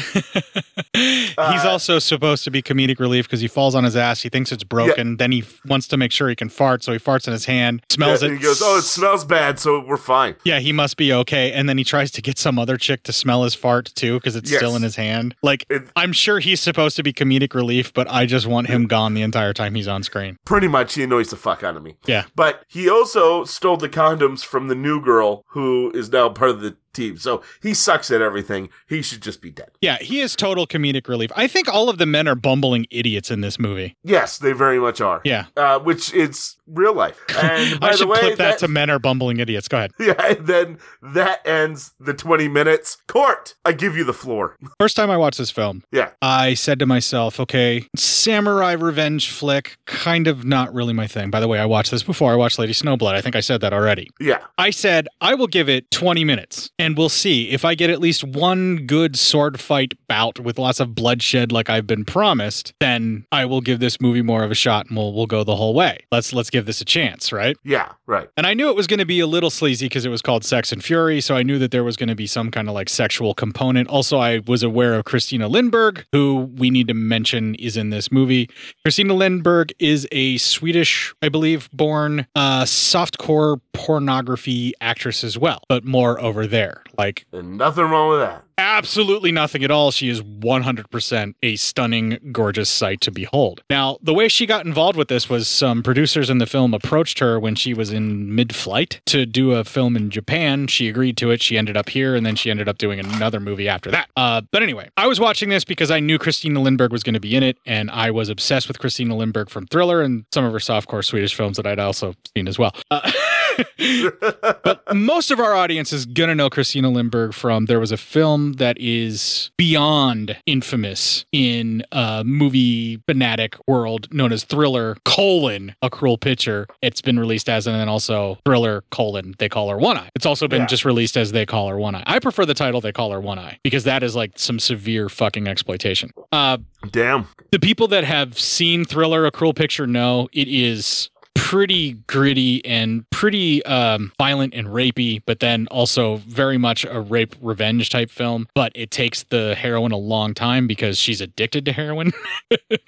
He's 0.94 1.34
Uh, 1.38 1.68
also 1.70 1.98
supposed 1.98 2.44
to 2.44 2.50
be 2.50 2.62
comedic 2.62 2.98
relief 2.98 3.26
because 3.26 3.40
he 3.40 3.48
falls 3.48 3.74
on 3.74 3.84
his 3.84 3.96
ass. 3.96 4.22
He 4.22 4.28
thinks 4.28 4.52
it's 4.52 4.64
broken. 4.64 5.16
Then 5.16 5.32
he 5.32 5.40
f- 5.40 5.60
wants 5.64 5.86
to 5.88 5.96
make 5.96 6.12
sure 6.12 6.28
he 6.28 6.34
can 6.36 6.48
fart, 6.48 6.82
so 6.82 6.92
he 6.92 6.98
farts 6.98 7.26
in 7.26 7.32
his 7.32 7.44
hand, 7.46 7.82
smells 7.90 8.22
Yeah, 8.22 8.28
it. 8.28 8.30
and 8.32 8.38
he 8.40 8.44
goes, 8.44 8.60
Oh, 8.62 8.78
it 8.78 8.82
smells 8.82 9.24
bad, 9.24 9.58
so 9.58 9.80
we're 9.86 9.96
fine. 9.96 10.34
Yeah, 10.44 10.58
he 10.58 10.72
must 10.72 10.96
be 10.96 11.12
okay. 11.12 11.52
And 11.52 11.68
then 11.68 11.78
he 11.78 11.84
tries 11.84 12.10
to 12.12 12.22
get 12.22 12.38
some 12.38 12.58
other 12.58 12.76
chick 12.76 13.02
to 13.04 13.12
smell 13.12 13.44
his 13.44 13.54
fart 13.54 13.92
too 13.94 14.14
because 14.18 14.36
it's 14.36 14.50
Yes. 14.50 14.58
still 14.60 14.76
in 14.76 14.82
his 14.82 14.96
hand. 14.96 15.34
Like, 15.42 15.64
It- 15.70 15.88
I'm 15.96 16.12
sure 16.12 16.38
he's 16.40 16.60
supposed 16.60 16.96
to 16.96 17.02
be 17.02 17.12
comedic 17.12 17.54
relief, 17.54 17.92
but 17.94 18.10
I 18.10 18.26
just 18.26 18.46
want 18.46 18.66
him 18.68 18.86
gone 18.86 19.14
the 19.14 19.22
entire 19.22 19.52
time 19.52 19.74
he's 19.74 19.88
on 19.88 20.02
screen. 20.02 20.36
Pretty 20.44 20.68
much, 20.68 20.94
he 20.94 21.02
annoys 21.04 21.30
the 21.30 21.36
fuck 21.36 21.62
out 21.62 21.76
of 21.76 21.82
me. 21.82 21.96
Yeah. 22.06 22.24
But 22.34 22.62
he 22.68 22.88
also 22.90 23.44
stole 23.44 23.76
the 23.76 23.88
condoms 23.90 24.44
from 24.44 24.68
the 24.68 24.74
new 24.74 25.00
girl 25.00 25.44
who 25.48 25.90
is 25.92 26.10
now 26.10 26.28
part 26.28 26.50
of 26.50 26.60
the 26.60 26.76
team. 26.92 27.16
So 27.16 27.42
he 27.62 27.74
sucks 27.74 28.10
at 28.10 28.20
everything. 28.22 28.68
He 28.88 29.02
should 29.02 29.22
just 29.22 29.40
be 29.42 29.50
dead. 29.50 29.70
Yeah, 29.80 29.98
he 29.98 30.20
is 30.20 30.34
total 30.36 30.66
comedic 30.66 31.08
relief. 31.08 31.30
I 31.36 31.46
think 31.46 31.68
all 31.68 31.88
of 31.88 31.98
the 31.98 32.06
men 32.06 32.26
are 32.28 32.34
bumbling 32.34 32.86
idiots 32.90 33.30
in 33.30 33.40
this 33.40 33.58
movie. 33.58 33.96
Yes, 34.02 34.38
they 34.38 34.52
very 34.52 34.78
much 34.78 35.00
are. 35.00 35.20
Yeah. 35.24 35.46
Uh, 35.56 35.78
which 35.78 36.12
is 36.12 36.56
real 36.66 36.94
life. 36.94 37.20
And 37.36 37.80
by 37.80 37.88
I 37.88 37.90
the 37.92 37.96
should 37.98 38.08
way, 38.08 38.18
clip 38.20 38.38
that, 38.38 38.58
to 38.58 38.68
men 38.68 38.90
are 38.90 38.98
bumbling 38.98 39.38
idiots. 39.40 39.68
Go 39.68 39.78
ahead. 39.78 39.92
yeah, 39.98 40.14
and 40.26 40.46
then 40.46 40.78
that 41.02 41.46
ends 41.46 41.92
the 42.00 42.14
20 42.14 42.48
minutes. 42.48 42.98
Court, 43.08 43.54
I 43.64 43.72
give 43.72 43.96
you 43.96 44.04
the 44.04 44.12
floor. 44.12 44.56
First 44.80 44.96
time 44.96 45.10
I 45.10 45.16
watched 45.16 45.38
this 45.38 45.50
film, 45.50 45.82
Yeah. 45.92 46.10
I 46.22 46.54
said 46.54 46.78
to 46.80 46.86
myself, 46.86 47.38
okay, 47.40 47.86
samurai 47.96 48.72
revenge 48.72 49.30
flick, 49.30 49.76
kind 49.86 50.26
of 50.26 50.44
not 50.44 50.72
really 50.74 50.92
my 50.92 51.06
thing. 51.06 51.30
By 51.30 51.40
the 51.40 51.48
way, 51.48 51.58
I 51.58 51.66
watched 51.66 51.90
this 51.90 52.02
before. 52.02 52.32
I 52.32 52.36
watched 52.36 52.58
Lady 52.58 52.72
Snowblood. 52.72 53.14
I 53.14 53.20
think 53.20 53.36
I 53.36 53.40
said 53.40 53.60
that 53.62 53.72
already. 53.72 54.08
Yeah. 54.20 54.38
I 54.58 54.70
said, 54.70 55.08
I 55.20 55.34
will 55.34 55.46
give 55.46 55.68
it 55.68 55.90
20 55.90 56.24
minutes. 56.24 56.70
And 56.80 56.96
we'll 56.96 57.10
see. 57.10 57.50
If 57.50 57.62
I 57.62 57.74
get 57.74 57.90
at 57.90 58.00
least 58.00 58.24
one 58.24 58.86
good 58.86 59.18
sword 59.18 59.60
fight 59.60 59.92
bout 60.08 60.40
with 60.40 60.58
lots 60.58 60.80
of 60.80 60.94
bloodshed 60.94 61.52
like 61.52 61.68
I've 61.68 61.86
been 61.86 62.06
promised, 62.06 62.72
then 62.80 63.26
I 63.30 63.44
will 63.44 63.60
give 63.60 63.80
this 63.80 64.00
movie 64.00 64.22
more 64.22 64.44
of 64.44 64.50
a 64.50 64.54
shot 64.54 64.86
and 64.86 64.96
we'll 64.96 65.12
we'll 65.12 65.26
go 65.26 65.44
the 65.44 65.56
whole 65.56 65.74
way. 65.74 65.98
Let's 66.10 66.32
let's 66.32 66.48
give 66.48 66.64
this 66.64 66.80
a 66.80 66.86
chance, 66.86 67.34
right? 67.34 67.54
Yeah, 67.64 67.92
right. 68.06 68.30
And 68.34 68.46
I 68.46 68.54
knew 68.54 68.70
it 68.70 68.76
was 68.76 68.86
going 68.86 68.98
to 68.98 69.04
be 69.04 69.20
a 69.20 69.26
little 69.26 69.50
sleazy 69.50 69.86
because 69.86 70.06
it 70.06 70.08
was 70.08 70.22
called 70.22 70.42
Sex 70.42 70.72
and 70.72 70.82
Fury, 70.82 71.20
so 71.20 71.36
I 71.36 71.42
knew 71.42 71.58
that 71.58 71.70
there 71.70 71.84
was 71.84 71.98
going 71.98 72.08
to 72.08 72.14
be 72.14 72.26
some 72.26 72.50
kind 72.50 72.66
of 72.66 72.74
like 72.74 72.88
sexual 72.88 73.34
component. 73.34 73.86
Also, 73.88 74.16
I 74.16 74.40
was 74.46 74.62
aware 74.62 74.94
of 74.94 75.04
Christina 75.04 75.50
Lindberg, 75.50 76.04
who 76.12 76.50
we 76.56 76.70
need 76.70 76.88
to 76.88 76.94
mention 76.94 77.56
is 77.56 77.76
in 77.76 77.90
this 77.90 78.10
movie. 78.10 78.48
Christina 78.84 79.12
Lindberg 79.12 79.72
is 79.78 80.08
a 80.12 80.38
Swedish, 80.38 81.14
I 81.20 81.28
believe, 81.28 81.70
born 81.72 82.26
uh, 82.34 82.62
softcore 82.62 83.60
pornography 83.74 84.72
actress 84.80 85.22
as 85.22 85.36
well, 85.36 85.60
but 85.68 85.84
more 85.84 86.18
over 86.18 86.46
there. 86.46 86.69
Like 86.98 87.26
And 87.32 87.58
nothing 87.58 87.84
wrong 87.84 88.10
with 88.10 88.20
that. 88.20 88.44
absolutely 88.58 89.32
nothing 89.32 89.64
at 89.64 89.70
all. 89.70 89.90
She 89.90 90.08
is 90.08 90.20
100% 90.22 91.34
a 91.42 91.56
stunning, 91.56 92.18
gorgeous 92.32 92.68
sight 92.68 93.00
to 93.02 93.10
behold. 93.10 93.62
Now, 93.70 93.98
the 94.02 94.12
way 94.14 94.28
she 94.28 94.46
got 94.46 94.66
involved 94.66 94.96
with 94.96 95.08
this 95.08 95.28
was 95.30 95.48
some 95.48 95.82
producers 95.82 96.28
in 96.30 96.38
the 96.38 96.46
film 96.46 96.74
approached 96.74 97.18
her 97.20 97.40
when 97.40 97.54
she 97.54 97.72
was 97.74 97.92
in 97.92 98.34
mid 98.34 98.54
flight 98.54 99.00
to 99.06 99.24
do 99.26 99.52
a 99.52 99.64
film 99.64 99.96
in 99.96 100.10
Japan. 100.10 100.66
She 100.66 100.88
agreed 100.88 101.16
to 101.18 101.30
it. 101.30 101.42
She 101.42 101.56
ended 101.56 101.76
up 101.76 101.88
here, 101.88 102.14
and 102.14 102.24
then 102.26 102.36
she 102.36 102.50
ended 102.50 102.68
up 102.68 102.78
doing 102.78 103.00
another 103.00 103.40
movie 103.40 103.68
after 103.68 103.90
that. 103.90 104.10
Uh, 104.16 104.42
but 104.52 104.62
anyway, 104.62 104.90
I 104.96 105.06
was 105.06 105.18
watching 105.18 105.48
this 105.48 105.64
because 105.64 105.90
I 105.90 106.00
knew 106.00 106.18
Christina 106.18 106.60
Lindberg 106.60 106.90
was 106.90 107.02
going 107.02 107.14
to 107.14 107.20
be 107.20 107.34
in 107.34 107.42
it, 107.42 107.58
and 107.66 107.90
I 107.90 108.10
was 108.10 108.28
obsessed 108.28 108.68
with 108.68 108.78
Christina 108.78 109.14
Lindberg 109.14 109.48
from 109.48 109.66
Thriller 109.66 110.02
and 110.02 110.24
some 110.32 110.44
of 110.44 110.52
her 110.52 110.58
softcore 110.58 111.04
Swedish 111.04 111.34
films 111.34 111.56
that 111.56 111.66
I'd 111.66 111.78
also 111.78 112.14
seen 112.36 112.46
as 112.48 112.58
well. 112.58 112.74
Uh, 112.90 113.10
but 113.78 114.82
most 114.94 115.30
of 115.30 115.40
our 115.40 115.54
audience 115.54 115.92
is 115.92 116.06
gonna 116.06 116.34
know 116.34 116.50
Christina 116.50 116.88
Lindberg 116.90 117.34
from 117.34 117.66
there 117.66 117.80
was 117.80 117.92
a 117.92 117.96
film 117.96 118.54
that 118.54 118.76
is 118.78 119.50
beyond 119.56 120.36
infamous 120.46 121.24
in 121.32 121.82
uh 121.92 122.22
movie 122.24 123.00
fanatic 123.06 123.56
world 123.66 124.12
known 124.12 124.32
as 124.32 124.44
Thriller 124.44 124.96
colon 125.04 125.74
a 125.82 125.90
cruel 125.90 126.18
picture. 126.18 126.66
It's 126.82 127.00
been 127.00 127.18
released 127.18 127.48
as 127.48 127.66
and 127.66 127.76
then 127.76 127.88
also 127.88 128.38
Thriller 128.44 128.84
colon 128.90 129.34
they 129.38 129.48
call 129.48 129.68
her 129.70 129.78
one 129.78 129.96
eye. 129.96 130.10
It's 130.14 130.26
also 130.26 130.48
been 130.48 130.62
Yeah. 130.62 130.66
just 130.66 130.84
released 130.84 131.16
as 131.16 131.32
they 131.32 131.46
call 131.46 131.68
her 131.68 131.78
one 131.78 131.94
eye. 131.94 132.04
I 132.06 132.18
prefer 132.18 132.44
the 132.46 132.54
title 132.54 132.80
they 132.80 132.92
call 132.92 133.10
her 133.12 133.20
one 133.20 133.38
eye 133.38 133.58
because 133.62 133.84
that 133.84 134.02
is 134.02 134.14
like 134.16 134.32
some 134.38 134.58
severe 134.58 135.08
fucking 135.08 135.46
exploitation. 135.48 136.10
Uh 136.32 136.58
Damn. 136.92 137.26
the 137.52 137.58
people 137.58 137.88
that 137.88 138.04
have 138.04 138.38
seen 138.38 138.84
Thriller, 138.86 139.26
A 139.26 139.30
Cruel 139.30 139.52
Picture, 139.52 139.86
know 139.86 140.28
it 140.32 140.48
is 140.48 141.09
pretty 141.50 141.94
gritty 142.06 142.64
and 142.64 143.10
pretty 143.10 143.60
um, 143.64 144.12
violent 144.16 144.54
and 144.54 144.68
rapey, 144.68 145.20
but 145.26 145.40
then 145.40 145.66
also 145.68 146.14
very 146.18 146.56
much 146.56 146.86
a 146.88 147.00
rape 147.00 147.34
revenge 147.40 147.90
type 147.90 148.08
film. 148.08 148.46
But 148.54 148.70
it 148.76 148.92
takes 148.92 149.24
the 149.24 149.56
heroine 149.56 149.90
a 149.90 149.96
long 149.96 150.32
time 150.32 150.68
because 150.68 150.96
she's 150.96 151.20
addicted 151.20 151.64
to 151.64 151.72
heroin. 151.72 152.12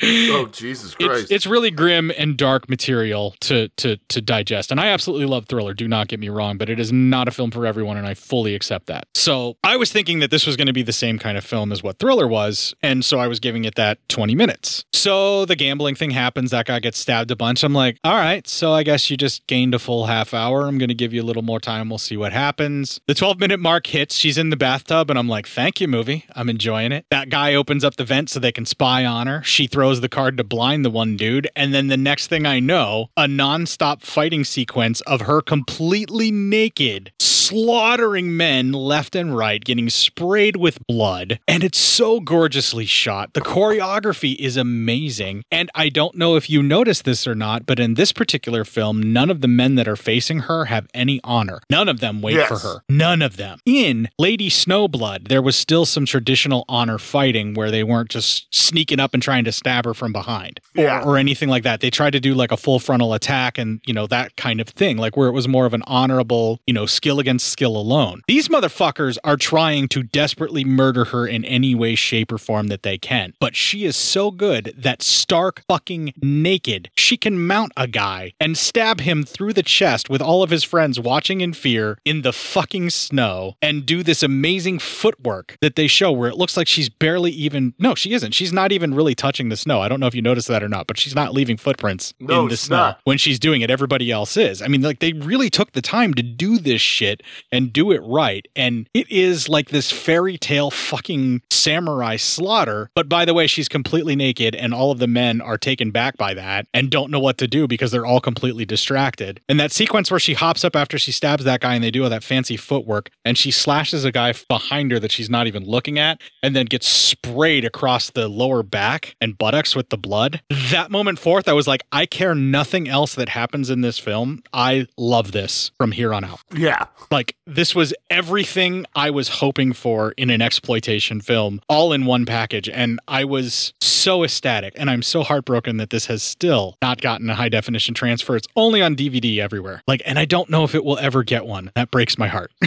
Oh 0.03 0.47
Jesus 0.53 0.95
Christ. 0.95 1.23
It's, 1.25 1.31
it's 1.31 1.47
really 1.47 1.71
grim 1.71 2.13
and 2.19 2.37
dark 2.37 2.69
material 2.69 3.35
to 3.41 3.69
to 3.77 3.97
to 4.09 4.21
digest, 4.21 4.73
and 4.73 4.81
I 4.81 4.89
absolutely 4.89 5.27
love 5.27 5.47
Thriller. 5.47 5.75
Do 5.75 5.87
not 5.87 6.09
get 6.09 6.19
me 6.19 6.29
wrong, 6.29 6.57
but 6.59 6.69
it 6.69 6.81
is 6.81 6.93
not 6.93 7.29
a 7.29 7.31
film 7.31 7.53
for 7.53 7.65
everyone, 7.65 7.97
and 7.97 8.07
I 8.07 8.15
fully 8.15 8.55
accept 8.57 8.87
that. 8.87 9.07
So 9.15 9.57
I 9.63 9.77
was 9.77 9.93
thinking 9.93 10.19
that 10.19 10.31
this 10.33 10.47
was 10.47 10.57
going 10.57 10.67
to 10.67 10.73
be 10.73 10.83
the 10.83 10.93
same 10.93 11.19
kind 11.19 11.39
of 11.39 11.45
film 11.45 11.71
as 11.71 11.83
what 11.83 11.99
Thriller 11.99 12.27
was, 12.27 12.75
and 12.83 13.05
so 13.05 13.21
I 13.21 13.29
was 13.29 13.39
giving 13.39 13.65
it 13.65 13.77
that 13.77 13.99
twenty 14.09 14.35
minutes. 14.35 14.85
So 14.93 15.45
the 15.45 15.57
gambling 15.57 15.95
thing 15.95 16.11
happens. 16.11 16.51
That 16.51 16.67
guy 16.67 16.81
gets 16.81 16.99
stabbed 16.99 17.31
a 17.31 17.37
bunch. 17.37 17.63
I'm 17.63 17.75
like, 17.75 17.99
all 18.03 18.17
right, 18.17 18.47
so 18.53 18.73
I 18.73 18.83
guess 18.83 19.11
you 19.11 19.17
just 19.17 19.47
gained 19.47 19.75
a 19.75 19.79
full 19.79 20.07
half 20.07 20.35
hour. 20.35 20.67
I'm 20.67 20.79
going 20.79 20.89
to 20.89 20.95
give 20.95 21.13
you 21.13 21.23
a 21.23 21.25
little 21.25 21.43
more 21.43 21.59
time. 21.59 21.89
We'll 21.89 21.99
see 21.99 22.17
what 22.17 22.33
happens. 22.33 23.01
The 23.07 23.15
12 23.15 23.41
minute 23.41 23.61
mark 23.61 23.87
hits. 23.87 24.15
She's 24.15 24.39
in 24.39 24.51
the 24.51 24.57
bathtub, 24.57 25.11
and 25.11 25.19
I'm 25.19 25.29
like, 25.29 25.49
thank 25.49 25.81
you, 25.81 25.89
movie. 25.89 26.27
I'm 26.35 26.49
enjoying 26.49 26.93
it. 26.93 27.07
That 27.11 27.31
guy 27.31 27.55
opens 27.55 27.85
up 27.85 27.97
the 27.97 28.05
vent 28.05 28.31
so 28.31 28.39
they 28.39 28.53
can 28.53 28.67
spy 28.67 29.05
on 29.05 29.27
her. 29.27 29.43
She 29.43 29.67
throws 29.67 30.01
the 30.01 30.09
card 30.09 30.37
to 30.37 30.45
blind 30.45 30.85
the 30.85 30.91
one 30.91 31.17
dude. 31.17 31.49
And 31.57 31.73
then 31.73 31.89
the 31.89 31.97
next 31.97 32.27
thing 32.29 32.47
I 32.47 32.61
know, 32.61 33.09
a 33.17 33.25
nonstop 33.25 34.03
fighting 34.03 34.45
sequence 34.45 35.01
of 35.03 35.23
her 35.23 35.41
completely 35.41 36.31
naked, 36.31 37.13
slaughtering 37.53 38.35
men 38.35 38.73
left 38.73 39.15
and 39.15 39.37
right, 39.37 39.63
getting 39.63 39.91
sprayed 39.91 40.57
with 40.57 40.79
blood. 40.87 41.39
And 41.47 41.63
it's 41.63 41.77
so 41.79 42.19
gorgeously 42.19 42.87
shot. 42.87 43.35
The 43.35 43.43
choreography 43.43 44.37
is 44.37 44.57
amazing. 44.57 45.45
And 45.51 45.71
I 45.75 45.91
don't 45.91 46.17
know 46.17 46.37
if 46.37 46.49
you 46.49 46.63
noticed 46.63 47.05
this 47.05 47.27
or 47.27 47.35
not, 47.35 47.67
but 47.67 47.79
in 47.79 47.93
this 47.93 48.11
particular 48.11 48.65
film, 48.65 49.13
none 49.13 49.29
of 49.29 49.43
the 49.43 49.49
men 49.49 49.75
that 49.75 49.87
are 49.87 49.97
facing 49.97 50.41
her 50.41 50.65
have 50.67 50.87
any 50.95 51.21
honor. 51.25 51.61
None 51.69 51.91
of 51.91 52.01
them 52.01 52.23
wait 52.23 52.47
for 52.47 52.59
her. 52.59 52.83
None 52.89 53.21
of 53.21 53.37
them. 53.37 53.59
In 53.67 54.09
Lady 54.19 54.49
Snowblood, 54.49 55.29
there 55.29 55.43
was 55.43 55.55
still 55.55 55.85
some 55.85 56.07
traditional 56.07 56.65
honor 56.71 56.97
fighting 56.99 57.53
where 57.53 57.71
they 57.71 57.85
weren't 57.85 58.09
just 58.09 58.47
sneaking 58.55 58.99
up 58.99 59.13
and 59.13 59.23
trying 59.23 59.45
to 59.45 59.53
stab 59.53 59.85
her 59.85 59.93
from 59.93 60.11
behind 60.13 60.59
or, 60.75 60.85
Yeah. 60.85 61.03
or 61.05 61.19
anything 61.19 61.51
like 61.51 61.65
that. 61.65 61.81
They 61.81 61.91
tried 61.91 62.13
to 62.13 62.21
do 62.21 62.33
like 62.33 62.51
a 62.51 62.57
full 62.57 62.79
frontal 62.79 63.13
attack 63.13 63.59
and, 63.59 63.81
you 63.87 63.93
know, 63.93 64.07
that 64.07 64.37
kind 64.37 64.59
of 64.59 64.69
thing, 64.71 64.97
like 64.97 65.19
where 65.19 65.29
it 65.29 65.33
was 65.33 65.47
more 65.47 65.67
of 65.67 65.75
an 65.75 65.83
honorable, 65.87 66.61
you 66.67 66.73
know, 66.73 66.87
skill 66.87 67.19
against 67.21 67.42
skill 67.43 67.77
alone. 67.77 68.23
These 68.29 68.49
motherfuckers 68.49 69.19
are 69.25 69.37
trying 69.37 69.89
to 69.89 70.03
desperately 70.03 70.65
murder 70.65 71.07
her 71.07 71.27
in 71.27 71.45
any 71.45 71.75
way, 71.75 71.95
shape, 71.95 72.33
or 72.33 72.39
form 72.39 72.69
that 72.69 72.83
they 72.83 72.99
can. 72.99 73.35
But 73.41 73.57
she 73.57 73.85
is 73.85 73.97
so 73.97 74.31
good 74.31 74.73
that 74.77 75.03
stark 75.03 75.63
fucking 75.69 76.15
naked, 76.23 76.91
she 76.97 77.17
can 77.17 77.45
mount 77.47 77.73
a 77.77 77.87
guy 77.87 78.33
and 78.41 78.57
stab 78.57 79.01
him 79.01 79.25
through 79.25 79.53
the 79.53 79.63
chest 79.63 80.09
with 80.09 80.23
all 80.23 80.43
of 80.43 80.51
his 80.51 80.65
friends 80.65 80.99
watching 81.01 81.41
in 81.41 81.53
fear 81.53 81.99
in 82.05 82.23
the 82.23 82.33
fucking 82.33 82.91
snow 82.91 83.55
and 83.61 83.85
do 83.87 84.03
this 84.03 84.23
amazing 84.23 84.79
footwork 84.79 85.57
that 85.61 85.77
they 85.77 85.87
show 85.87 86.13
where 86.13 86.29
it 86.29 86.37
looks 86.37 86.57
like 86.57 86.69
she's 86.69 86.89
barely 86.89 87.31
even 87.33 87.75
no, 87.79 87.95
she 87.95 88.13
isn't. 88.13 88.33
She's 88.33 88.53
not 88.53 88.73
even 88.73 88.95
really 88.95 89.15
touching 89.15 89.49
the 89.49 89.57
snow. 89.57 89.81
I 89.81 89.89
don't 89.89 90.01
know 90.01 90.07
if 90.07 90.15
you 90.15 90.23
noticed 90.23 90.49
that 90.49 90.63
or 90.63 90.69
not, 90.69 90.87
but 90.87 90.99
she's 90.99 91.15
not 91.15 91.33
leaving 91.33 91.57
footprints 91.57 92.15
No, 92.21 92.43
in 92.43 92.49
the 92.49 92.57
snow 92.57 92.77
not. 92.77 93.01
when 93.05 93.19
she's 93.19 93.39
doing 93.39 93.61
it. 93.63 93.71
Everybody 93.71 94.11
else 94.11 94.37
is. 94.37 94.63
I 94.63 94.69
mean, 94.69 94.83
like 94.83 95.01
they 95.01 95.13
really 95.13 95.51
took 95.51 95.73
the 95.73 95.83
time 95.83 96.15
to 96.15 96.23
do 96.23 96.59
this 96.59 96.81
shit 96.81 97.23
and 97.51 97.73
do 97.73 97.93
it 97.93 98.03
right. 98.05 98.47
And 98.57 98.89
it 98.95 99.11
is 99.11 99.49
like 99.49 99.69
this 99.71 99.91
fairy 99.91 100.39
tale 100.39 100.71
fucking 100.71 101.43
samurai 101.51 102.17
slaughter. 102.17 102.91
But 102.95 103.09
by 103.09 103.25
the 103.25 103.35
way, 103.35 103.47
she's 103.47 103.69
completely 103.69 104.17
naked, 104.17 104.55
and 104.55 104.75
all 104.75 104.91
of 104.91 104.99
the 104.99 105.07
men 105.07 105.41
are 105.41 105.59
taken 105.59 105.91
back 105.91 106.17
by 106.17 106.35
that 106.35 106.67
and 106.75 106.91
don't 106.91 107.11
know 107.11 107.21
what 107.21 107.39
to 107.39 107.47
do 107.47 107.67
because 107.67 107.91
they're 107.91 108.07
all 108.07 108.21
completely 108.21 108.65
distracted. 108.65 109.41
And 109.49 109.59
that 109.61 109.73
sequence 109.73 110.11
where 110.11 110.21
she 110.21 110.35
hops 110.35 110.65
up 110.65 110.77
after 110.77 110.99
she 110.99 111.13
stabs 111.13 111.45
that 111.45 111.61
guy 111.61 111.75
and 111.75 111.85
they 111.85 111.91
do 111.91 112.05
all 112.05 112.11
that 112.11 112.25
fancy 112.25 112.57
footwork 112.57 113.11
and 113.25 113.39
she 113.39 113.51
slashes 113.51 114.05
a 114.05 114.13
guy 114.13 114.35
behind 114.49 114.91
her 114.93 114.99
that 114.99 115.13
she's 115.13 115.31
not 115.31 115.47
even 115.47 115.65
looking 115.65 115.99
at 115.99 116.21
and 116.43 116.55
then 116.57 116.67
gets 116.67 116.87
sprayed 116.89 117.65
across 117.65 118.11
the 118.11 118.29
lower 118.29 118.63
back 118.63 119.15
and 119.21 119.39
buttocks 119.39 119.77
with 119.77 119.91
the 119.91 119.97
blood. 119.99 120.41
That 120.71 120.91
moment 120.91 121.19
forth, 121.19 121.49
I 121.49 121.53
was 121.53 121.67
like, 121.67 121.83
I 121.93 122.07
care 122.07 122.35
nothing 122.35 122.89
else 122.89 123.15
that 123.15 123.29
happens 123.29 123.71
in 123.71 123.81
this 123.83 123.99
film. 123.99 124.43
I 124.53 124.87
love 124.97 125.33
this 125.33 125.71
from 125.77 125.93
here 125.93 126.13
on 126.15 126.25
out. 126.25 126.41
yeah. 126.55 126.87
Like 127.13 127.37
this 127.47 127.75
was 127.75 127.93
everything 128.11 128.87
I 128.97 129.11
was 129.11 129.29
hoping 129.29 129.75
for 129.75 130.13
in 130.17 130.31
an 130.31 130.41
exploitation 130.41 131.21
film, 131.21 131.61
all 131.69 131.93
in 131.93 132.07
one 132.07 132.25
package. 132.25 132.71
And 132.71 132.99
I 133.07 133.25
was 133.25 133.75
so 133.81 134.25
ecstatic. 134.25 134.73
And 134.77 134.89
I'm 134.89 135.03
so 135.03 135.23
heartbroken 135.23 135.77
that 135.77 135.91
this 135.91 136.07
has 136.07 136.23
still 136.23 136.77
not 136.81 137.03
gotten 137.03 137.29
a 137.29 137.35
high 137.35 137.51
definition 137.51 137.95
transfer. 137.95 138.35
It's 138.35 138.49
only 138.57 138.81
on 138.81 138.97
DVD 138.97 139.39
everywhere. 139.39 139.83
Like, 139.87 140.03
and 140.07 140.19
I 140.19 140.25
don't 140.25 140.49
know 140.49 140.65
if 140.65 140.75
it 140.75 140.85
will 140.85 140.99
ever 140.99 141.23
get 141.23 141.45
one. 141.45 141.71
That 141.75 141.91
breaks 141.91 142.19
my 142.19 142.29
heart. 142.29 142.51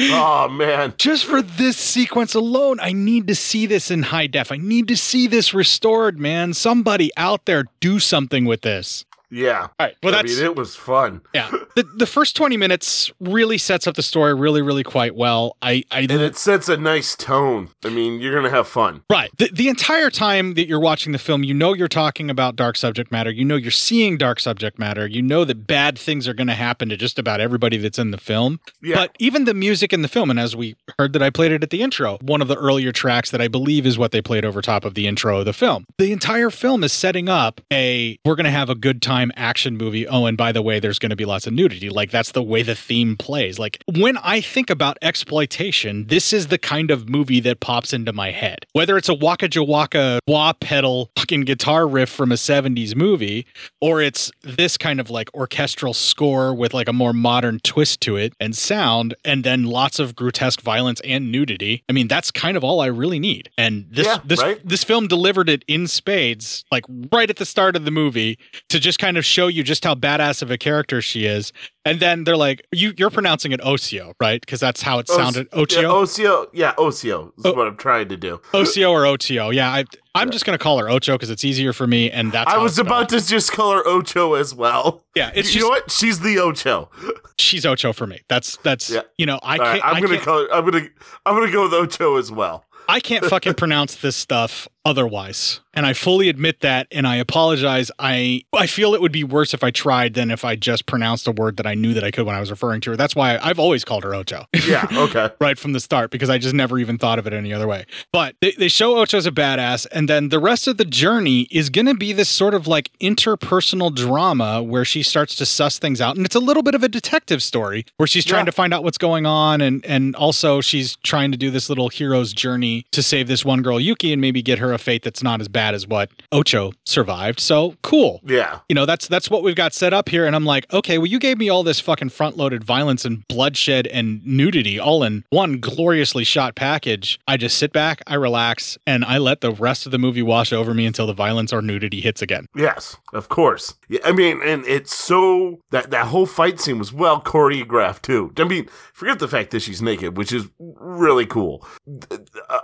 Oh 0.00 0.48
man. 0.48 0.94
Just 0.96 1.26
for 1.26 1.42
this 1.42 1.76
sequence 1.76 2.34
alone, 2.34 2.80
I 2.80 2.92
need 2.92 3.28
to 3.28 3.34
see 3.36 3.66
this 3.66 3.90
in 3.90 4.02
high 4.02 4.26
def. 4.26 4.50
I 4.50 4.56
need 4.56 4.88
to 4.88 4.96
see 4.96 5.28
this 5.28 5.54
restored, 5.54 6.18
man. 6.18 6.54
Somebody 6.54 7.10
out 7.16 7.44
there 7.44 7.66
do 7.78 8.00
something 8.00 8.44
with 8.44 8.62
this. 8.62 9.04
Yeah. 9.32 9.62
All 9.62 9.70
right. 9.80 9.96
Well, 10.02 10.14
I 10.14 10.22
that's 10.22 10.36
mean, 10.36 10.44
it 10.44 10.54
was 10.54 10.76
fun. 10.76 11.22
yeah. 11.34 11.50
The, 11.74 11.84
the 11.84 12.06
first 12.06 12.36
20 12.36 12.58
minutes 12.58 13.10
really 13.18 13.56
sets 13.56 13.86
up 13.86 13.94
the 13.94 14.02
story 14.02 14.34
really, 14.34 14.60
really 14.60 14.82
quite 14.82 15.14
well. 15.14 15.56
I, 15.62 15.82
I 15.90 16.00
And 16.00 16.10
it 16.12 16.36
sets 16.36 16.68
a 16.68 16.76
nice 16.76 17.16
tone. 17.16 17.70
I 17.82 17.88
mean, 17.88 18.20
you're 18.20 18.34
gonna 18.34 18.50
have 18.50 18.68
fun. 18.68 19.04
Right. 19.10 19.30
The, 19.38 19.48
the 19.50 19.70
entire 19.70 20.10
time 20.10 20.52
that 20.52 20.66
you're 20.66 20.78
watching 20.78 21.12
the 21.12 21.18
film, 21.18 21.44
you 21.44 21.54
know 21.54 21.72
you're 21.72 21.88
talking 21.88 22.28
about 22.28 22.56
dark 22.56 22.76
subject 22.76 23.10
matter. 23.10 23.30
You 23.30 23.46
know 23.46 23.56
you're 23.56 23.70
seeing 23.70 24.18
dark 24.18 24.38
subject 24.38 24.78
matter. 24.78 25.06
You 25.06 25.22
know 25.22 25.46
that 25.46 25.66
bad 25.66 25.98
things 25.98 26.28
are 26.28 26.34
going 26.34 26.48
to 26.48 26.52
happen 26.54 26.90
to 26.90 26.96
just 26.98 27.18
about 27.18 27.40
everybody 27.40 27.78
that's 27.78 27.98
in 27.98 28.10
the 28.10 28.18
film. 28.18 28.60
Yeah. 28.82 28.96
But 28.96 29.16
even 29.18 29.46
the 29.46 29.54
music 29.54 29.94
in 29.94 30.02
the 30.02 30.08
film, 30.08 30.28
and 30.28 30.38
as 30.38 30.54
we 30.54 30.76
heard 30.98 31.14
that 31.14 31.22
I 31.22 31.30
played 31.30 31.52
it 31.52 31.62
at 31.62 31.70
the 31.70 31.80
intro, 31.80 32.18
one 32.20 32.42
of 32.42 32.48
the 32.48 32.56
earlier 32.56 32.92
tracks 32.92 33.30
that 33.30 33.40
I 33.40 33.48
believe 33.48 33.86
is 33.86 33.96
what 33.96 34.12
they 34.12 34.20
played 34.20 34.44
over 34.44 34.60
top 34.60 34.84
of 34.84 34.92
the 34.92 35.06
intro 35.06 35.38
of 35.38 35.46
the 35.46 35.54
film. 35.54 35.86
The 35.96 36.12
entire 36.12 36.50
film 36.50 36.84
is 36.84 36.92
setting 36.92 37.30
up 37.30 37.62
a 37.72 38.18
we're 38.26 38.34
going 38.34 38.44
to 38.44 38.50
have 38.50 38.68
a 38.68 38.74
good 38.74 39.00
time 39.00 39.21
time 39.22 39.32
action 39.36 39.76
movie. 39.76 40.06
Oh, 40.06 40.26
and 40.26 40.36
by 40.36 40.52
the 40.52 40.62
way, 40.62 40.80
there's 40.80 40.98
going 40.98 41.10
to 41.10 41.16
be 41.16 41.24
lots 41.24 41.46
of 41.46 41.52
nudity. 41.52 41.88
Like 41.88 42.10
that's 42.10 42.32
the 42.32 42.42
way 42.42 42.62
the 42.62 42.74
theme 42.74 43.16
plays. 43.16 43.58
Like 43.58 43.78
when 43.94 44.16
I 44.18 44.40
think 44.40 44.70
about 44.70 44.98
exploitation, 45.02 46.06
this 46.06 46.32
is 46.32 46.48
the 46.48 46.58
kind 46.58 46.90
of 46.90 47.08
movie 47.08 47.40
that 47.40 47.60
pops 47.60 47.92
into 47.92 48.12
my 48.12 48.30
head. 48.30 48.66
Whether 48.72 48.96
it's 48.96 49.08
a 49.08 49.14
Waka 49.14 49.48
Jawaka 49.48 50.18
wah 50.26 50.52
pedal 50.54 51.10
fucking 51.16 51.42
guitar 51.42 51.86
riff 51.86 52.10
from 52.10 52.32
a 52.32 52.36
70s 52.36 52.94
movie, 52.96 53.46
or 53.80 54.00
it's 54.00 54.30
this 54.42 54.76
kind 54.76 55.00
of 55.00 55.10
like 55.10 55.32
orchestral 55.34 55.94
score 55.94 56.54
with 56.54 56.74
like 56.74 56.88
a 56.88 56.92
more 56.92 57.12
modern 57.12 57.60
twist 57.60 58.00
to 58.02 58.16
it 58.16 58.32
and 58.40 58.56
sound, 58.56 59.14
and 59.24 59.44
then 59.44 59.64
lots 59.64 59.98
of 59.98 60.16
grotesque 60.16 60.60
violence 60.60 61.00
and 61.04 61.30
nudity. 61.30 61.84
I 61.88 61.92
mean, 61.92 62.08
that's 62.08 62.30
kind 62.30 62.56
of 62.56 62.64
all 62.64 62.80
I 62.80 62.86
really 62.86 63.18
need. 63.18 63.50
And 63.56 63.86
this 63.90 64.06
Yeah, 64.06 64.18
this 64.24 64.42
right? 64.42 64.60
this 64.66 64.84
film 64.84 65.06
delivered 65.06 65.48
it 65.48 65.64
in 65.68 65.86
spades, 65.86 66.64
like 66.70 66.84
right 67.12 67.30
at 67.30 67.36
the 67.36 67.46
start 67.46 67.76
of 67.76 67.84
the 67.84 67.90
movie, 67.90 68.38
to 68.68 68.78
just 68.80 68.98
kind 68.98 69.11
of 69.16 69.24
show 69.24 69.46
you 69.48 69.62
just 69.62 69.84
how 69.84 69.94
badass 69.94 70.42
of 70.42 70.50
a 70.50 70.58
character 70.58 71.00
she 71.02 71.26
is. 71.26 71.52
And 71.84 71.98
then 71.98 72.24
they're 72.24 72.36
like, 72.36 72.64
"You 72.70 72.92
you're 72.96 73.10
pronouncing 73.10 73.50
it 73.52 73.60
Ocio, 73.60 74.14
right? 74.20 74.40
Because 74.40 74.60
that's 74.60 74.82
how 74.82 74.98
it 75.00 75.08
sounded. 75.08 75.50
Ocio, 75.50 75.82
Yeah, 75.82 75.88
Ocio. 75.88 76.46
Yeah, 76.52 76.74
Ocio 76.78 77.32
is 77.38 77.44
Oh. 77.44 77.54
what 77.54 77.66
I'm 77.66 77.76
trying 77.76 78.08
to 78.10 78.16
do. 78.16 78.40
Ocio 78.52 78.90
or 78.90 79.02
Otio. 79.02 79.52
Yeah, 79.52 79.68
I, 79.70 79.84
I'm 80.14 80.30
just 80.30 80.44
gonna 80.44 80.58
call 80.58 80.78
her 80.78 80.88
Ocho 80.88 81.14
because 81.14 81.30
it's 81.30 81.44
easier 81.44 81.72
for 81.72 81.86
me, 81.88 82.10
and 82.10 82.30
that's. 82.30 82.52
I 82.52 82.58
was 82.58 82.78
about 82.78 83.08
to 83.08 83.20
just 83.26 83.50
call 83.52 83.72
her 83.72 83.82
Ocho 83.86 84.34
as 84.34 84.54
well. 84.54 85.04
Yeah, 85.16 85.30
it's 85.34 85.48
you 85.54 85.60
just 85.60 85.64
know 85.64 85.68
what? 85.70 85.90
She's 85.90 86.20
the 86.20 86.38
Ocho. 86.38 86.88
she's 87.38 87.66
Ocho 87.66 87.92
for 87.92 88.06
me. 88.06 88.20
That's 88.28 88.56
that's 88.58 88.88
Yeah. 88.90 89.02
you 89.18 89.26
know 89.26 89.40
I 89.42 89.56
All 89.56 89.64
right, 89.64 89.82
can't 89.82 89.84
I'm 89.96 90.02
gonna 90.02 90.14
can't, 90.14 90.24
call 90.24 90.38
her. 90.42 90.52
I'm 90.54 90.64
gonna. 90.64 90.86
I'm 91.26 91.34
gonna 91.34 91.50
go 91.50 91.64
with 91.64 91.74
Ocho 91.74 92.16
as 92.16 92.30
well. 92.30 92.64
I 92.88 93.00
can't 93.00 93.24
fucking 93.24 93.54
pronounce 93.56 93.96
this 93.96 94.16
stuff 94.16 94.68
otherwise. 94.84 95.60
And 95.74 95.86
I 95.86 95.94
fully 95.94 96.28
admit 96.28 96.60
that 96.60 96.86
and 96.90 97.06
I 97.06 97.16
apologize. 97.16 97.90
I 97.98 98.42
I 98.52 98.66
feel 98.66 98.94
it 98.94 99.00
would 99.00 99.12
be 99.12 99.24
worse 99.24 99.54
if 99.54 99.64
I 99.64 99.70
tried 99.70 100.12
than 100.12 100.30
if 100.30 100.44
I 100.44 100.54
just 100.54 100.84
pronounced 100.84 101.26
a 101.26 101.32
word 101.32 101.56
that 101.56 101.66
I 101.66 101.72
knew 101.74 101.94
that 101.94 102.04
I 102.04 102.10
could 102.10 102.26
when 102.26 102.34
I 102.34 102.40
was 102.40 102.50
referring 102.50 102.82
to 102.82 102.90
her. 102.90 102.96
That's 102.96 103.16
why 103.16 103.38
I've 103.42 103.58
always 103.58 103.84
called 103.84 104.04
her 104.04 104.14
Ocho. 104.14 104.44
Yeah. 104.66 104.86
Okay. 104.92 105.28
right 105.40 105.58
from 105.58 105.72
the 105.72 105.80
start 105.80 106.10
because 106.10 106.28
I 106.30 106.38
just 106.38 106.54
never 106.54 106.78
even 106.78 106.96
thought 106.98 107.18
of 107.18 107.26
it 107.26 107.32
any 107.32 107.52
other 107.52 107.66
way. 107.66 107.84
But 108.12 108.36
they, 108.40 108.52
they 108.52 108.68
show 108.68 108.96
Ocho 108.98 109.16
as 109.18 109.26
a 109.26 109.32
badass, 109.32 109.86
and 109.92 110.08
then 110.08 110.28
the 110.28 110.38
rest 110.38 110.68
of 110.68 110.76
the 110.76 110.84
journey 110.84 111.48
is 111.50 111.68
going 111.70 111.86
to 111.86 111.94
be 111.94 112.12
this 112.12 112.28
sort 112.28 112.54
of 112.54 112.66
like 112.66 112.90
interpersonal 113.00 113.94
drama 113.94 114.62
where 114.62 114.84
she 114.84 115.02
starts 115.02 115.34
to 115.36 115.46
suss 115.46 115.78
things 115.78 116.00
out, 116.00 116.16
and 116.16 116.24
it's 116.26 116.34
a 116.36 116.40
little 116.40 116.62
bit 116.62 116.74
of 116.74 116.82
a 116.82 116.88
detective 116.88 117.42
story 117.42 117.84
where 117.96 118.06
she's 118.06 118.24
trying 118.24 118.42
Yeah. 118.42 118.46
to 118.46 118.52
find 118.52 118.72
out 118.74 118.84
what's 118.84 118.98
going 118.98 119.26
on, 119.26 119.60
and 119.60 119.84
and 119.86 120.14
also 120.16 120.60
she's 120.60 120.96
trying 121.02 121.32
to 121.32 121.38
do 121.38 121.50
this 121.50 121.68
little 121.68 121.88
hero's 121.88 122.32
journey 122.32 122.84
to 122.92 123.02
save 123.02 123.26
this 123.26 123.44
one 123.44 123.62
girl 123.62 123.80
Yuki 123.80 124.12
and 124.12 124.20
maybe 124.20 124.42
get 124.42 124.58
her 124.58 124.71
a 124.72 124.78
fate 124.78 125.02
that's 125.02 125.22
not 125.22 125.40
as 125.40 125.48
bad 125.48 125.74
as 125.74 125.86
what 125.86 126.10
Ocho 126.32 126.72
survived. 126.86 127.40
So 127.40 127.74
cool 127.82 128.20
Yeah. 128.24 128.60
you 128.68 128.74
know 128.74 128.86
that's 128.86 129.08
that's 129.08 129.30
what 129.30 129.42
we've 129.42 129.54
got 129.56 129.72
set 129.72 129.92
up 129.92 130.08
here 130.08 130.26
and 130.26 130.34
i'm 130.36 130.44
like 130.44 130.72
okay 130.72 130.98
well 130.98 131.06
you 131.06 131.18
gave 131.18 131.38
me 131.38 131.48
all 131.48 131.62
this 131.62 131.80
fucking 131.80 132.08
front 132.10 132.36
loaded 132.36 132.64
violence 132.64 133.04
and 133.04 133.26
bloodshed 133.28 133.86
and 133.88 134.24
nudity 134.26 134.78
all 134.78 135.02
in 135.02 135.24
one 135.30 135.58
gloriously 135.60 136.24
shot 136.24 136.54
package 136.54 137.18
i 137.28 137.36
just 137.36 137.58
sit 137.58 137.72
back 137.72 138.00
i 138.06 138.14
relax 138.14 138.78
and 138.86 139.04
i 139.04 139.18
let 139.18 139.40
the 139.40 139.52
rest 139.52 139.86
of 139.86 139.92
the 139.92 139.98
movie 139.98 140.22
wash 140.22 140.52
over 140.52 140.72
me 140.74 140.86
until 140.86 141.06
the 141.06 141.12
violence 141.12 141.52
or 141.52 141.60
nudity 141.62 142.00
hits 142.00 142.22
again 142.22 142.46
Yes, 142.54 142.96
of 143.12 143.28
course. 143.28 143.74
Yeah, 143.88 144.00
I 144.04 144.12
mean, 144.12 144.40
and 144.44 144.64
it's 144.66 144.94
so 144.94 145.60
that 145.70 145.90
that 145.90 146.06
whole 146.06 146.26
fight 146.26 146.60
scene 146.60 146.78
was 146.78 146.92
well 146.92 147.20
choreographed 147.20 148.02
too. 148.02 148.32
I 148.38 148.44
mean, 148.44 148.68
forget 148.92 149.18
the 149.18 149.28
fact 149.28 149.50
that 149.50 149.60
she's 149.60 149.82
naked, 149.82 150.16
which 150.16 150.32
is 150.32 150.46
really 150.58 151.26
cool. 151.26 151.66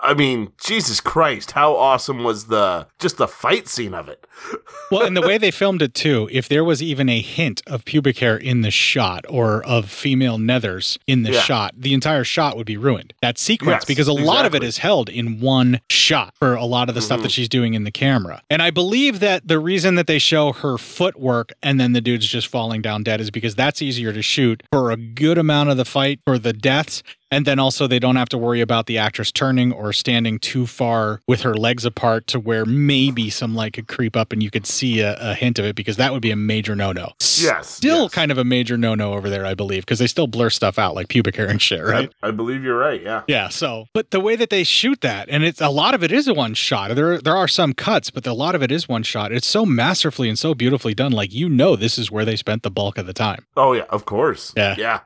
I 0.03 0.15
mean, 0.15 0.53
Jesus 0.63 1.01
Christ, 1.01 1.53
how 1.53 1.75
awesome 1.75 1.98
was 2.07 2.47
the 2.47 2.87
just 2.99 3.17
the 3.17 3.27
fight 3.29 3.67
scene 3.69 3.95
of 3.95 4.09
it? 4.09 4.25
well 4.91 5.03
and 5.03 5.17
the 5.17 5.21
way 5.23 5.37
they 5.39 5.51
filmed 5.51 5.83
it 5.83 5.95
too 5.95 6.29
if 6.31 6.49
there 6.49 6.63
was 6.63 6.81
even 6.83 7.09
a 7.09 7.21
hint 7.21 7.61
of 7.67 7.85
pubic 7.85 8.19
hair 8.19 8.37
in 8.37 8.61
the 8.61 8.71
shot 8.71 9.25
or 9.29 9.65
of 9.65 9.91
female 9.91 10.39
nethers 10.39 10.97
in 11.07 11.23
the 11.25 11.33
Yeah. 11.33 11.41
shot 11.41 11.75
the 11.77 11.93
entire 11.93 12.23
shot 12.25 12.57
would 12.57 12.67
be 12.67 12.77
ruined 12.77 13.13
that 13.21 13.37
sequence 13.39 13.79
Yes, 13.81 13.85
because 13.85 14.07
a 14.09 14.13
lot 14.13 14.47
of 14.47 14.55
it 14.55 14.63
exactly. 14.63 14.67
Mm-hmm. 14.67 14.69
is 14.69 14.79
held 14.79 15.09
in 15.09 15.41
one 15.41 15.81
shot 15.91 16.35
for 16.39 16.55
a 16.55 16.65
lot 16.65 16.89
of 16.89 16.95
the 16.95 17.03
stuff 17.03 17.23
that 17.23 17.33
she's 17.33 17.49
doing 17.49 17.75
in 17.75 17.83
the 17.85 17.91
camera 17.91 18.41
and 18.49 18.63
i 18.63 18.71
believe 18.71 19.19
that 19.21 19.47
the 19.49 19.59
reason 19.59 19.97
that 19.97 20.07
they 20.07 20.19
show 20.21 20.53
her 20.53 20.79
footwork 20.79 21.53
and 21.63 21.81
then 21.81 21.93
the 21.93 22.01
dude's 22.01 22.27
just 22.27 22.47
falling 22.47 22.81
down 22.81 23.03
dead 23.03 23.21
is 23.21 23.31
because 23.31 23.55
that's 23.57 23.83
easier 23.83 24.13
to 24.13 24.23
shoot 24.23 24.63
for 24.73 24.91
a 24.93 24.97
good 24.97 25.37
amount 25.39 25.69
of 25.71 25.77
the 25.77 25.85
fight 25.85 26.21
for 26.25 26.39
the 26.39 26.53
deaths 26.53 27.03
and 27.31 27.47
then 27.47 27.59
also 27.59 27.87
they 27.87 27.99
don't 27.99 28.17
have 28.17 28.29
to 28.31 28.39
worry 28.39 28.61
about 28.61 28.87
the 28.87 28.99
actress 28.99 29.31
turning 29.33 29.73
or 29.73 29.93
standing 29.93 30.39
too 30.39 30.67
far 30.67 31.21
with 31.27 31.43
her 31.43 31.55
legs 31.55 31.85
apart 31.85 32.27
to 32.29 32.41
where 32.41 32.65
maybe 32.65 33.31
some 33.31 33.55
light 33.55 33.73
could 33.73 33.89
creep 33.89 34.17
up 34.17 34.33
and 34.33 34.43
you 34.43 34.51
could 34.51 34.67
see 34.67 35.01
a, 35.01 35.17
a 35.21 35.35
hint 35.35 35.59
of 35.59 35.65
it 35.65 35.77
because 35.77 35.97
that 35.97 36.13
would 36.13 36.23
be 36.23 36.31
a 36.31 36.37
major 36.37 36.75
no-no. 36.75 37.13
Yes, 37.39 37.69
Still 37.69 38.03
yes. 38.05 38.13
kind 38.13 38.31
of 38.33 38.39
a 38.39 38.45
major 38.45 38.77
no-no 38.77 39.13
over 39.15 39.31
there, 39.31 39.47
I 39.47 39.55
believe, 39.55 39.83
because 39.85 39.99
they 39.99 40.07
still 40.07 40.27
blur 40.27 40.51
stuff 40.51 40.79
out 40.79 40.95
like 40.95 41.09
pubic 41.09 41.37
hair 41.37 41.49
and 41.49 41.61
shit, 41.63 41.83
right? 41.85 42.13
I, 42.23 42.29
I 42.29 42.31
believe 42.31 42.63
you're 42.65 42.79
right. 42.79 43.01
Yeah. 43.03 43.23
Yeah, 43.29 43.49
so 43.49 43.87
but 43.93 44.11
the 44.11 44.21
way 44.21 44.35
that 44.37 44.51
they 44.51 44.65
shoot 44.65 45.01
that, 45.03 45.29
and 45.29 45.45
it's 45.45 45.61
a 45.61 45.69
lot 45.69 45.95
of 45.95 46.03
it 46.03 46.11
is 46.13 46.27
a 46.29 46.35
one 46.35 46.55
shot. 46.55 46.95
There 46.95 47.21
there 47.21 47.37
are 47.37 47.49
some 47.49 47.73
cuts, 47.75 48.11
but 48.11 48.27
a 48.27 48.33
lot 48.33 48.55
of 48.55 48.63
it 48.63 48.73
is 48.73 48.89
one 48.89 49.03
shot. 49.03 49.33
It's 49.33 49.47
so 49.47 49.65
masterfully 49.67 50.29
and 50.29 50.39
so 50.39 50.55
beautifully 50.55 50.95
done. 50.95 51.13
Like 51.13 51.33
you 51.33 51.49
know 51.49 51.77
this 51.77 51.99
is 51.99 52.11
where 52.11 52.25
they 52.25 52.37
spent 52.37 52.63
the 52.63 52.71
bulk 52.71 52.99
of 52.99 53.07
the 53.07 53.13
time. 53.13 53.47
Oh 53.57 53.73
yeah, 53.73 53.85
of 53.91 54.05
course. 54.05 54.53
Yeah. 54.57 54.75
Yeah. 54.79 55.01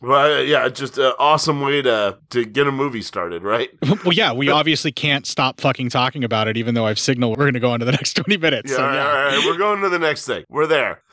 Well, 0.00 0.38
uh, 0.38 0.40
yeah, 0.40 0.68
just 0.68 0.98
an 0.98 1.12
awesome 1.18 1.60
way 1.60 1.82
to 1.82 2.18
to 2.30 2.44
get 2.44 2.66
a 2.66 2.72
movie 2.72 3.02
started, 3.02 3.42
right? 3.42 3.70
Well, 4.04 4.12
yeah, 4.12 4.32
we 4.32 4.50
obviously 4.50 4.92
can't 4.92 5.24
stop 5.24 5.60
fucking 5.60 5.88
talking 5.88 6.24
about 6.24 6.48
it, 6.48 6.56
even 6.56 6.74
though 6.74 6.86
I've 6.86 6.98
signaled 6.98 7.38
we're 7.38 7.44
going 7.44 7.54
to 7.54 7.60
go 7.60 7.72
into 7.72 7.86
the 7.86 7.92
next 8.00 8.14
20 8.14 8.36
minutes. 8.36 8.70
Yeah, 8.70 8.76
so, 8.76 8.82
all 8.82 8.88
right, 8.88 8.94
yeah. 8.96 9.06
all 9.06 9.24
right, 9.24 9.46
we're 9.46 9.56
going 9.56 9.80
to 9.82 9.88
the 9.88 9.98
next 9.98 10.26
thing. 10.26 10.44
We're 10.48 10.66
there. 10.66 11.00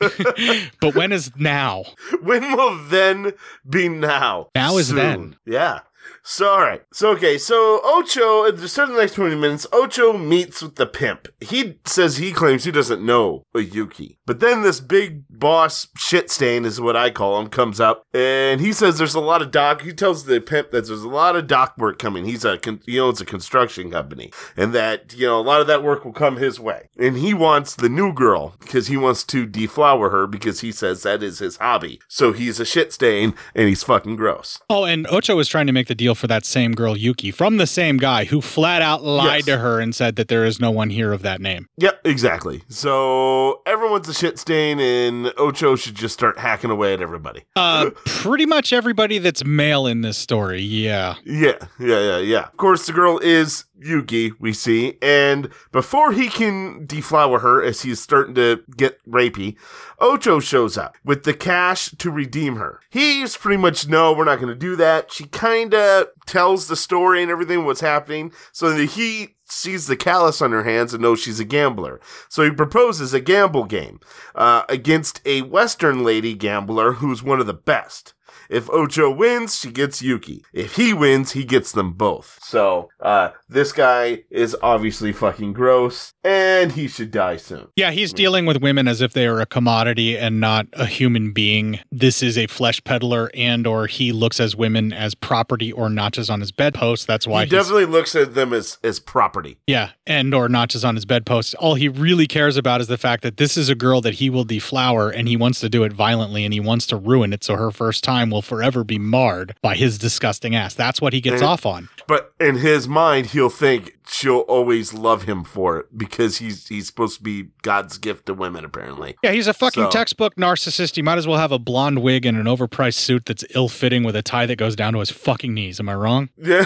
But 0.80 0.94
when 0.94 1.12
is 1.12 1.30
now? 1.36 1.84
when 2.22 2.56
will 2.56 2.76
then 2.84 3.32
be 3.68 3.88
now? 3.88 4.48
Now 4.54 4.76
is 4.76 4.88
then. 4.92 5.36
Yeah. 5.46 5.80
So, 6.22 6.48
all 6.48 6.60
right. 6.60 6.82
So, 6.92 7.10
okay. 7.12 7.38
So, 7.38 7.80
Ocho, 7.84 8.46
at 8.46 8.58
the 8.58 8.68
start 8.68 8.88
of 8.90 8.94
the 8.94 9.00
next 9.00 9.14
20 9.14 9.34
minutes, 9.36 9.66
Ocho 9.72 10.16
meets 10.16 10.62
with 10.62 10.76
the 10.76 10.86
pimp. 10.86 11.28
He 11.40 11.78
says 11.84 12.16
he 12.16 12.32
claims 12.32 12.64
he 12.64 12.70
doesn't 12.70 13.04
know 13.04 13.44
Yuki. 13.54 14.18
But 14.26 14.40
then 14.40 14.62
this 14.62 14.80
big 14.80 15.24
boss 15.28 15.88
shit 15.96 16.30
stain 16.30 16.64
is 16.64 16.80
what 16.80 16.96
I 16.96 17.10
call 17.10 17.40
him 17.40 17.48
comes 17.48 17.80
up 17.80 18.06
and 18.14 18.60
he 18.60 18.72
says 18.72 18.98
there's 18.98 19.14
a 19.14 19.20
lot 19.20 19.42
of 19.42 19.50
dock. 19.50 19.82
He 19.82 19.92
tells 19.92 20.24
the 20.24 20.40
pimp 20.40 20.70
that 20.70 20.86
there's 20.86 21.02
a 21.02 21.08
lot 21.08 21.36
of 21.36 21.46
dock 21.46 21.76
work 21.76 21.98
coming. 21.98 22.24
He's 22.24 22.44
a, 22.44 22.58
he 22.86 23.00
owns 23.00 23.20
a 23.20 23.24
construction 23.24 23.90
company 23.90 24.32
and 24.56 24.72
that, 24.74 25.14
you 25.14 25.26
know, 25.26 25.40
a 25.40 25.42
lot 25.42 25.60
of 25.60 25.66
that 25.66 25.82
work 25.82 26.04
will 26.04 26.12
come 26.12 26.36
his 26.36 26.60
way. 26.60 26.88
And 26.98 27.16
he 27.16 27.34
wants 27.34 27.74
the 27.74 27.88
new 27.88 28.12
girl 28.12 28.54
because 28.60 28.86
he 28.86 28.96
wants 28.96 29.24
to 29.24 29.46
deflower 29.46 30.10
her 30.10 30.26
because 30.26 30.60
he 30.60 30.72
says 30.72 31.02
that 31.02 31.22
is 31.22 31.40
his 31.40 31.56
hobby. 31.56 32.00
So 32.08 32.32
he's 32.32 32.60
a 32.60 32.64
shit 32.64 32.92
stain 32.92 33.34
and 33.54 33.68
he's 33.68 33.82
fucking 33.82 34.16
gross. 34.16 34.60
Oh, 34.70 34.84
and 34.84 35.06
Ocho 35.10 35.36
was 35.36 35.48
trying 35.48 35.66
to 35.66 35.72
make 35.72 35.88
the 35.88 35.94
deal 35.94 36.11
for 36.14 36.26
that 36.26 36.44
same 36.44 36.72
girl, 36.72 36.96
Yuki, 36.96 37.30
from 37.30 37.56
the 37.56 37.66
same 37.66 37.96
guy 37.96 38.24
who 38.24 38.40
flat 38.40 38.82
out 38.82 39.02
lied 39.04 39.38
Yes. 39.38 39.44
to 39.46 39.58
her 39.58 39.80
and 39.80 39.94
said 39.94 40.16
that 40.16 40.28
there 40.28 40.44
is 40.44 40.60
no 40.60 40.70
one 40.70 40.90
here 40.90 41.12
of 41.12 41.22
that 41.22 41.40
name. 41.40 41.68
Yep, 41.78 42.00
exactly. 42.04 42.62
So 42.68 43.62
everyone's 43.66 44.08
a 44.08 44.14
shit 44.14 44.38
stain, 44.38 44.78
and 44.80 45.32
Ocho 45.36 45.76
should 45.76 45.94
just 45.94 46.14
start 46.14 46.38
hacking 46.38 46.70
away 46.70 46.92
at 46.94 47.00
everybody. 47.00 47.44
Uh, 47.56 47.90
pretty 48.04 48.46
much 48.46 48.72
everybody 48.72 49.18
that's 49.18 49.44
male 49.44 49.86
in 49.86 50.02
this 50.02 50.16
story, 50.18 50.60
yeah. 50.60 51.14
Yeah, 51.24 51.54
yeah, 51.78 52.00
yeah, 52.00 52.18
yeah. 52.18 52.44
Of 52.46 52.56
course, 52.56 52.86
the 52.86 52.92
girl 52.92 53.18
is 53.18 53.64
Yuki, 53.80 54.32
we 54.38 54.52
see, 54.52 54.96
and 55.02 55.48
before 55.72 56.12
he 56.12 56.28
can 56.28 56.86
deflower 56.86 57.40
her 57.40 57.62
as 57.62 57.82
he's 57.82 58.00
starting 58.00 58.34
to 58.36 58.62
get 58.76 59.04
rapey, 59.08 59.56
Ocho 59.98 60.38
shows 60.40 60.76
up 60.76 60.96
with 61.04 61.24
the 61.24 61.34
cash 61.34 61.90
to 61.98 62.10
redeem 62.10 62.56
her. 62.56 62.80
He's 62.90 63.36
pretty 63.36 63.56
much, 63.56 63.88
no, 63.88 64.12
we're 64.12 64.24
not 64.24 64.36
going 64.36 64.48
to 64.48 64.54
do 64.54 64.74
that. 64.76 65.12
She 65.12 65.24
kind 65.24 65.74
of 65.74 66.01
tells 66.26 66.68
the 66.68 66.76
story 66.76 67.22
and 67.22 67.30
everything, 67.30 67.64
what's 67.64 67.80
happening, 67.80 68.32
so 68.52 68.70
that 68.70 68.90
he 68.90 69.36
sees 69.44 69.86
the 69.86 69.96
callus 69.96 70.40
on 70.40 70.52
her 70.52 70.64
hands 70.64 70.94
and 70.94 71.02
knows 71.02 71.20
she's 71.20 71.40
a 71.40 71.44
gambler. 71.44 72.00
So 72.28 72.42
he 72.42 72.50
proposes 72.50 73.12
a 73.12 73.20
gamble 73.20 73.64
game 73.64 74.00
uh, 74.34 74.62
against 74.68 75.20
a 75.26 75.42
Western 75.42 76.04
lady 76.04 76.34
gambler 76.34 76.92
who's 76.92 77.22
one 77.22 77.40
of 77.40 77.46
the 77.46 77.54
best. 77.54 78.14
If 78.52 78.68
Ocho 78.68 79.10
wins, 79.10 79.58
she 79.58 79.70
gets 79.70 80.02
Yuki. 80.02 80.44
If 80.52 80.76
he 80.76 80.92
wins, 80.92 81.32
he 81.32 81.42
gets 81.42 81.72
them 81.72 81.94
both. 81.94 82.38
So, 82.42 82.90
uh, 83.00 83.30
this 83.48 83.72
guy 83.72 84.24
is 84.28 84.54
obviously 84.62 85.10
fucking 85.10 85.54
gross, 85.54 86.12
and 86.22 86.72
he 86.72 86.86
should 86.86 87.10
die 87.10 87.38
soon. 87.38 87.68
Yeah, 87.76 87.92
he's 87.92 88.12
dealing 88.12 88.44
with 88.44 88.60
women 88.60 88.88
as 88.88 89.00
if 89.00 89.14
they 89.14 89.26
are 89.26 89.40
a 89.40 89.46
commodity 89.46 90.18
and 90.18 90.38
not 90.38 90.66
a 90.74 90.84
human 90.84 91.32
being. 91.32 91.80
This 91.90 92.22
is 92.22 92.36
a 92.36 92.46
flesh 92.46 92.84
peddler 92.84 93.30
and 93.32 93.66
or 93.66 93.86
he 93.86 94.12
looks 94.12 94.38
as 94.38 94.54
women 94.54 94.92
as 94.92 95.14
property 95.14 95.72
or 95.72 95.88
notches 95.88 96.28
on 96.28 96.40
his 96.40 96.52
bedpost. 96.52 97.06
That's 97.06 97.26
why 97.26 97.44
he 97.44 97.50
definitely 97.50 97.86
looks 97.86 98.14
at 98.14 98.34
them 98.34 98.52
as, 98.52 98.76
as 98.84 99.00
property. 99.00 99.56
Yeah, 99.66 99.92
and 100.06 100.34
or 100.34 100.50
notches 100.50 100.84
on 100.84 100.94
his 100.94 101.06
bedpost. 101.06 101.54
All 101.54 101.74
he 101.74 101.88
really 101.88 102.26
cares 102.26 102.58
about 102.58 102.82
is 102.82 102.86
the 102.86 102.98
fact 102.98 103.22
that 103.22 103.38
this 103.38 103.56
is 103.56 103.70
a 103.70 103.74
girl 103.74 104.02
that 104.02 104.14
he 104.14 104.28
will 104.28 104.44
deflower 104.44 105.08
and 105.08 105.26
he 105.26 105.38
wants 105.38 105.60
to 105.60 105.70
do 105.70 105.84
it 105.84 105.94
violently 105.94 106.44
and 106.44 106.52
he 106.52 106.60
wants 106.60 106.86
to 106.88 106.96
ruin 106.96 107.32
it 107.32 107.42
so 107.42 107.56
her 107.56 107.70
first 107.70 108.04
time 108.04 108.28
will 108.28 108.41
forever 108.42 108.84
be 108.84 108.98
marred 108.98 109.54
by 109.62 109.74
his 109.76 109.98
disgusting 109.98 110.54
ass. 110.54 110.74
That's 110.74 111.00
what 111.00 111.12
he 111.12 111.20
gets 111.20 111.40
And- 111.40 111.48
off 111.50 111.64
on. 111.66 111.88
But 112.08 112.32
in 112.40 112.56
his 112.56 112.88
mind, 112.88 113.26
he'll 113.26 113.48
think 113.48 113.96
she'll 114.08 114.40
always 114.40 114.92
love 114.92 115.22
him 115.22 115.44
for 115.44 115.78
it 115.78 115.96
because 115.96 116.38
he's 116.38 116.66
he's 116.66 116.86
supposed 116.88 117.18
to 117.18 117.22
be 117.22 117.46
God's 117.62 117.96
gift 117.96 118.26
to 118.26 118.34
women, 118.34 118.64
apparently. 118.64 119.16
Yeah, 119.22 119.30
he's 119.32 119.46
a 119.46 119.54
fucking 119.54 119.84
So- 119.84 119.90
textbook 119.90 120.34
narcissist. 120.36 120.96
He 120.96 121.02
might 121.02 121.18
as 121.18 121.26
well 121.26 121.38
have 121.38 121.52
a 121.52 121.58
blonde 121.58 122.02
wig 122.02 122.26
and 122.26 122.36
an 122.36 122.44
overpriced 122.46 122.94
suit 122.98 123.26
that's 123.26 123.44
ill 123.54 123.68
fitting 123.68 124.02
with 124.02 124.16
a 124.16 124.22
tie 124.22 124.46
that 124.46 124.56
goes 124.56 124.74
down 124.76 124.92
to 124.94 124.98
his 124.98 125.10
fucking 125.10 125.54
knees. 125.54 125.78
Am 125.80 125.88
I 125.88 125.94
wrong? 125.94 126.28
Yeah. 126.36 126.64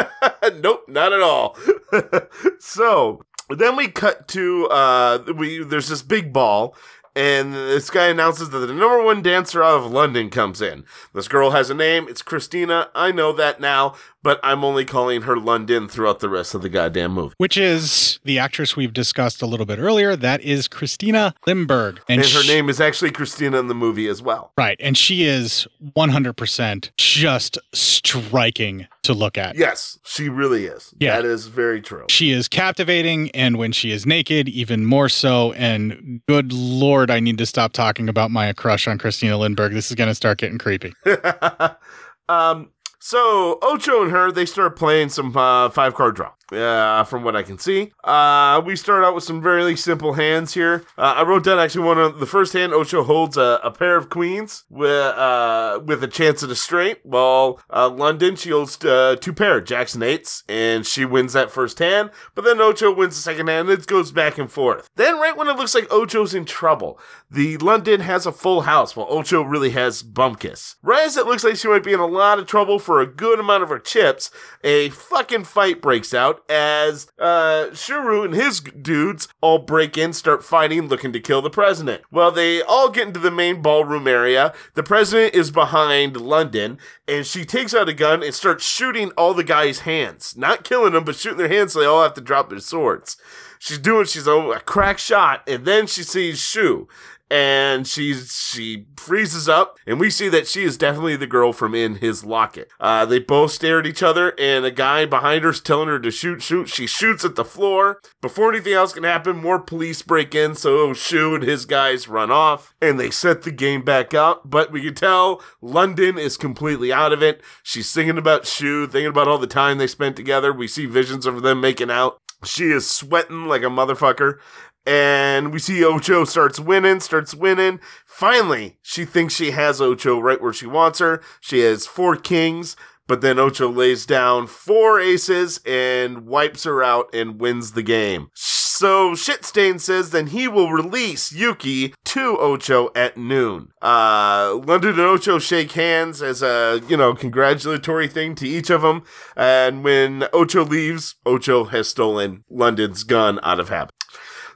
nope, 0.60 0.84
not 0.88 1.12
at 1.12 1.20
all. 1.20 1.56
so 2.58 3.22
then 3.50 3.76
we 3.76 3.88
cut 3.88 4.26
to 4.28 4.66
uh 4.68 5.18
we 5.36 5.62
there's 5.62 5.88
this 5.88 6.02
big 6.02 6.32
ball 6.32 6.74
and 7.16 7.54
this 7.54 7.88
guy 7.88 8.08
announces 8.08 8.50
that 8.50 8.58
the 8.58 8.66
number 8.66 9.02
one 9.02 9.22
dancer 9.22 9.62
out 9.62 9.78
of 9.78 9.90
London 9.90 10.28
comes 10.28 10.60
in. 10.60 10.84
This 11.14 11.28
girl 11.28 11.52
has 11.52 11.70
a 11.70 11.74
name. 11.74 12.06
It's 12.10 12.20
Christina. 12.20 12.90
I 12.94 13.10
know 13.10 13.32
that 13.32 13.58
now, 13.58 13.94
but 14.26 14.40
I'm 14.42 14.64
only 14.64 14.84
calling 14.84 15.22
her 15.22 15.36
London 15.36 15.86
throughout 15.86 16.18
the 16.18 16.28
rest 16.28 16.52
of 16.52 16.60
the 16.60 16.68
goddamn 16.68 17.12
movie. 17.12 17.36
Which 17.38 17.56
is 17.56 18.18
the 18.24 18.40
actress 18.40 18.74
we've 18.74 18.92
discussed 18.92 19.40
a 19.40 19.46
little 19.46 19.66
bit 19.66 19.78
earlier. 19.78 20.16
That 20.16 20.40
is 20.40 20.66
Christina 20.66 21.32
Lindberg. 21.46 22.00
And, 22.08 22.20
her 22.20 22.26
sh- 22.26 22.48
name 22.48 22.68
is 22.68 22.80
actually 22.80 23.12
Christina 23.12 23.60
in 23.60 23.68
the 23.68 23.74
movie 23.74 24.08
as 24.08 24.20
well. 24.20 24.50
Right. 24.58 24.76
And 24.80 24.98
she 24.98 25.22
is 25.22 25.68
100% 25.96 26.90
just 26.96 27.56
striking 27.72 28.88
to 29.04 29.14
look 29.14 29.38
at. 29.38 29.54
Yes, 29.54 29.96
she 30.02 30.28
really 30.28 30.64
is. 30.64 30.92
Yeah. 30.98 31.14
That 31.14 31.24
is 31.24 31.46
very 31.46 31.80
true. 31.80 32.06
She 32.08 32.32
is 32.32 32.48
captivating, 32.48 33.30
and 33.30 33.58
when 33.58 33.70
she 33.70 33.92
is 33.92 34.06
naked, 34.06 34.48
even 34.48 34.86
more 34.86 35.08
so. 35.08 35.52
And 35.52 36.20
good 36.26 36.52
lord, 36.52 37.12
I 37.12 37.20
need 37.20 37.38
to 37.38 37.46
stop 37.46 37.72
talking 37.72 38.08
about 38.08 38.32
my 38.32 38.52
crush 38.54 38.88
on 38.88 38.98
Christina 38.98 39.34
Lindberg. 39.34 39.72
This 39.72 39.88
is 39.88 39.94
going 39.94 40.08
to 40.08 40.16
start 40.16 40.38
getting 40.38 40.58
creepy. 40.58 40.94
um, 42.28 42.70
so 42.98 43.58
Ocho 43.62 44.02
and 44.02 44.10
her, 44.12 44.32
they 44.32 44.46
start 44.46 44.76
playing 44.76 45.10
some 45.10 45.36
uh, 45.36 45.68
five 45.70 45.94
card 45.94 46.16
draw. 46.16 46.32
Uh, 46.52 47.02
from 47.04 47.24
what 47.24 47.34
I 47.34 47.42
can 47.42 47.58
see, 47.58 47.92
uh, 48.04 48.62
we 48.64 48.76
start 48.76 49.02
out 49.04 49.16
with 49.16 49.24
some 49.24 49.42
very 49.42 49.76
simple 49.76 50.12
hands 50.12 50.54
here. 50.54 50.84
Uh, 50.96 51.14
I 51.16 51.22
wrote 51.24 51.42
down 51.44 51.58
actually 51.58 51.84
one 51.84 51.98
of 51.98 52.20
the 52.20 52.26
first 52.26 52.52
hand. 52.52 52.72
Ocho 52.72 53.02
holds 53.02 53.36
a, 53.36 53.58
a 53.64 53.70
pair 53.72 53.96
of 53.96 54.08
queens 54.08 54.64
with 54.70 54.90
uh, 54.90 55.80
with 55.84 56.04
a 56.04 56.08
chance 56.08 56.44
at 56.44 56.50
a 56.50 56.54
straight, 56.54 57.00
while 57.04 57.60
uh, 57.68 57.88
London 57.88 58.36
she 58.36 58.50
holds 58.50 58.82
uh, 58.84 59.16
two 59.20 59.32
pair, 59.32 59.60
jacks 59.60 59.94
and 59.94 60.04
eights, 60.04 60.44
and 60.48 60.86
she 60.86 61.04
wins 61.04 61.32
that 61.32 61.50
first 61.50 61.80
hand. 61.80 62.10
But 62.36 62.44
then 62.44 62.60
Ocho 62.60 62.94
wins 62.94 63.16
the 63.16 63.22
second 63.22 63.48
hand. 63.48 63.56
And 63.56 63.70
it 63.70 63.86
goes 63.86 64.12
back 64.12 64.38
and 64.38 64.52
forth. 64.52 64.90
Then 64.96 65.18
right 65.18 65.36
when 65.36 65.48
it 65.48 65.56
looks 65.56 65.74
like 65.74 65.90
Ocho's 65.90 66.34
in 66.34 66.44
trouble, 66.44 67.00
the 67.30 67.56
London 67.56 68.00
has 68.00 68.26
a 68.26 68.32
full 68.32 68.62
house, 68.62 68.94
while 68.94 69.06
Ocho 69.08 69.42
really 69.42 69.70
has 69.70 70.02
bumkiss. 70.02 70.76
Right 70.82 71.06
as 71.06 71.16
it 71.16 71.26
looks 71.26 71.42
like 71.42 71.56
she 71.56 71.68
might 71.68 71.82
be 71.82 71.92
in 71.94 72.00
a 72.00 72.06
lot 72.06 72.38
of 72.38 72.46
trouble 72.46 72.78
for 72.78 73.00
a 73.00 73.06
good 73.06 73.40
amount 73.40 73.62
of 73.62 73.70
her 73.70 73.78
chips, 73.78 74.30
a 74.62 74.90
fucking 74.90 75.44
fight 75.44 75.80
breaks 75.80 76.12
out 76.12 76.35
as 76.48 77.10
uh, 77.18 77.66
Shuru 77.72 78.24
and 78.24 78.34
his 78.34 78.60
dudes 78.60 79.28
all 79.40 79.58
break 79.58 79.96
in, 79.96 80.12
start 80.12 80.44
fighting, 80.44 80.88
looking 80.88 81.12
to 81.12 81.20
kill 81.20 81.42
the 81.42 81.50
president. 81.50 82.02
Well, 82.10 82.30
they 82.30 82.62
all 82.62 82.90
get 82.90 83.08
into 83.08 83.20
the 83.20 83.30
main 83.30 83.62
ballroom 83.62 84.06
area. 84.06 84.54
The 84.74 84.82
president 84.82 85.34
is 85.34 85.50
behind 85.50 86.16
London, 86.16 86.78
and 87.06 87.26
she 87.26 87.44
takes 87.44 87.74
out 87.74 87.88
a 87.88 87.94
gun 87.94 88.22
and 88.22 88.34
starts 88.34 88.64
shooting 88.64 89.10
all 89.12 89.34
the 89.34 89.44
guys' 89.44 89.80
hands. 89.80 90.36
Not 90.36 90.64
killing 90.64 90.92
them, 90.92 91.04
but 91.04 91.16
shooting 91.16 91.38
their 91.38 91.48
hands 91.48 91.72
so 91.72 91.80
they 91.80 91.86
all 91.86 92.02
have 92.02 92.14
to 92.14 92.20
drop 92.20 92.50
their 92.50 92.60
swords. 92.60 93.16
She's 93.58 93.78
doing, 93.78 94.06
she's 94.06 94.26
a, 94.26 94.32
a 94.32 94.60
crack 94.60 94.98
shot, 94.98 95.42
and 95.48 95.64
then 95.64 95.86
she 95.86 96.02
sees 96.02 96.38
Shu 96.38 96.88
and 97.30 97.86
she's 97.86 98.32
she 98.32 98.86
freezes 98.96 99.48
up 99.48 99.78
and 99.86 99.98
we 99.98 100.10
see 100.10 100.28
that 100.28 100.46
she 100.46 100.62
is 100.62 100.76
definitely 100.76 101.16
the 101.16 101.26
girl 101.26 101.52
from 101.52 101.74
in 101.74 101.96
his 101.96 102.24
locket. 102.24 102.68
Uh, 102.78 103.04
they 103.04 103.18
both 103.18 103.52
stare 103.52 103.80
at 103.80 103.86
each 103.86 104.02
other 104.02 104.34
and 104.38 104.64
a 104.64 104.70
guy 104.70 105.04
behind 105.04 105.44
her 105.44 105.50
is 105.50 105.60
telling 105.60 105.88
her 105.88 105.98
to 105.98 106.10
shoot 106.10 106.42
shoot. 106.42 106.68
She 106.68 106.86
shoots 106.86 107.24
at 107.24 107.36
the 107.36 107.44
floor. 107.44 108.00
Before 108.20 108.50
anything 108.50 108.72
else 108.72 108.92
can 108.92 109.04
happen 109.04 109.36
more 109.36 109.58
police 109.58 110.02
break 110.02 110.34
in 110.34 110.54
so 110.54 110.92
shu 110.92 111.34
and 111.34 111.44
his 111.44 111.64
guys 111.64 112.08
run 112.08 112.30
off 112.30 112.74
and 112.80 112.98
they 112.98 113.10
set 113.10 113.42
the 113.42 113.52
game 113.52 113.82
back 113.82 114.14
up. 114.14 114.42
But 114.44 114.70
we 114.70 114.82
can 114.82 114.94
tell 114.94 115.42
london 115.60 116.18
is 116.18 116.36
completely 116.36 116.92
out 116.92 117.12
of 117.12 117.22
it. 117.22 117.42
She's 117.62 117.88
singing 117.88 118.18
about 118.18 118.46
shu 118.46 118.86
thinking 118.86 119.10
about 119.10 119.28
all 119.28 119.38
the 119.38 119.46
time 119.46 119.78
they 119.78 119.86
spent 119.86 120.16
together. 120.16 120.52
We 120.52 120.68
see 120.68 120.86
visions 120.86 121.26
of 121.26 121.42
them 121.42 121.60
making 121.60 121.90
out. 121.90 122.20
She 122.44 122.66
is 122.66 122.88
sweating 122.88 123.46
like 123.46 123.62
a 123.62 123.66
motherfucker 123.66 124.38
and 124.86 125.52
we 125.52 125.58
see 125.58 125.84
Ocho 125.84 126.24
starts 126.24 126.60
winning, 126.60 127.00
starts 127.00 127.34
winning. 127.34 127.80
Finally, 128.06 128.78
she 128.82 129.04
thinks 129.04 129.34
she 129.34 129.50
has 129.50 129.80
Ocho 129.80 130.20
right 130.20 130.40
where 130.40 130.52
she 130.52 130.66
wants 130.66 131.00
her. 131.00 131.20
She 131.40 131.60
has 131.60 131.86
four 131.86 132.16
kings, 132.16 132.76
but 133.08 133.20
then 133.20 133.38
Ocho 133.38 133.68
lays 133.68 134.06
down 134.06 134.46
four 134.46 135.00
aces 135.00 135.60
and 135.66 136.26
wipes 136.26 136.64
her 136.64 136.82
out 136.82 137.12
and 137.12 137.40
wins 137.40 137.72
the 137.72 137.82
game. 137.82 138.28
So 138.34 139.12
Shitstain 139.12 139.80
says 139.80 140.10
then 140.10 140.26
he 140.26 140.46
will 140.46 140.70
release 140.70 141.32
Yuki 141.32 141.94
to 142.04 142.36
Ocho 142.36 142.90
at 142.94 143.16
noon. 143.16 143.70
Uh, 143.80 144.60
London 144.66 144.90
and 144.90 145.00
Ocho 145.00 145.38
shake 145.38 145.72
hands 145.72 146.20
as 146.20 146.42
a, 146.42 146.82
you 146.86 146.96
know, 146.96 147.14
congratulatory 147.14 148.06
thing 148.06 148.34
to 148.34 148.46
each 148.46 148.68
of 148.68 148.82
them. 148.82 149.02
And 149.34 149.82
when 149.82 150.28
Ocho 150.32 150.62
leaves, 150.62 151.14
Ocho 151.24 151.64
has 151.64 151.88
stolen 151.88 152.44
London's 152.50 153.02
gun 153.02 153.40
out 153.42 153.60
of 153.60 153.70
habit. 153.70 153.95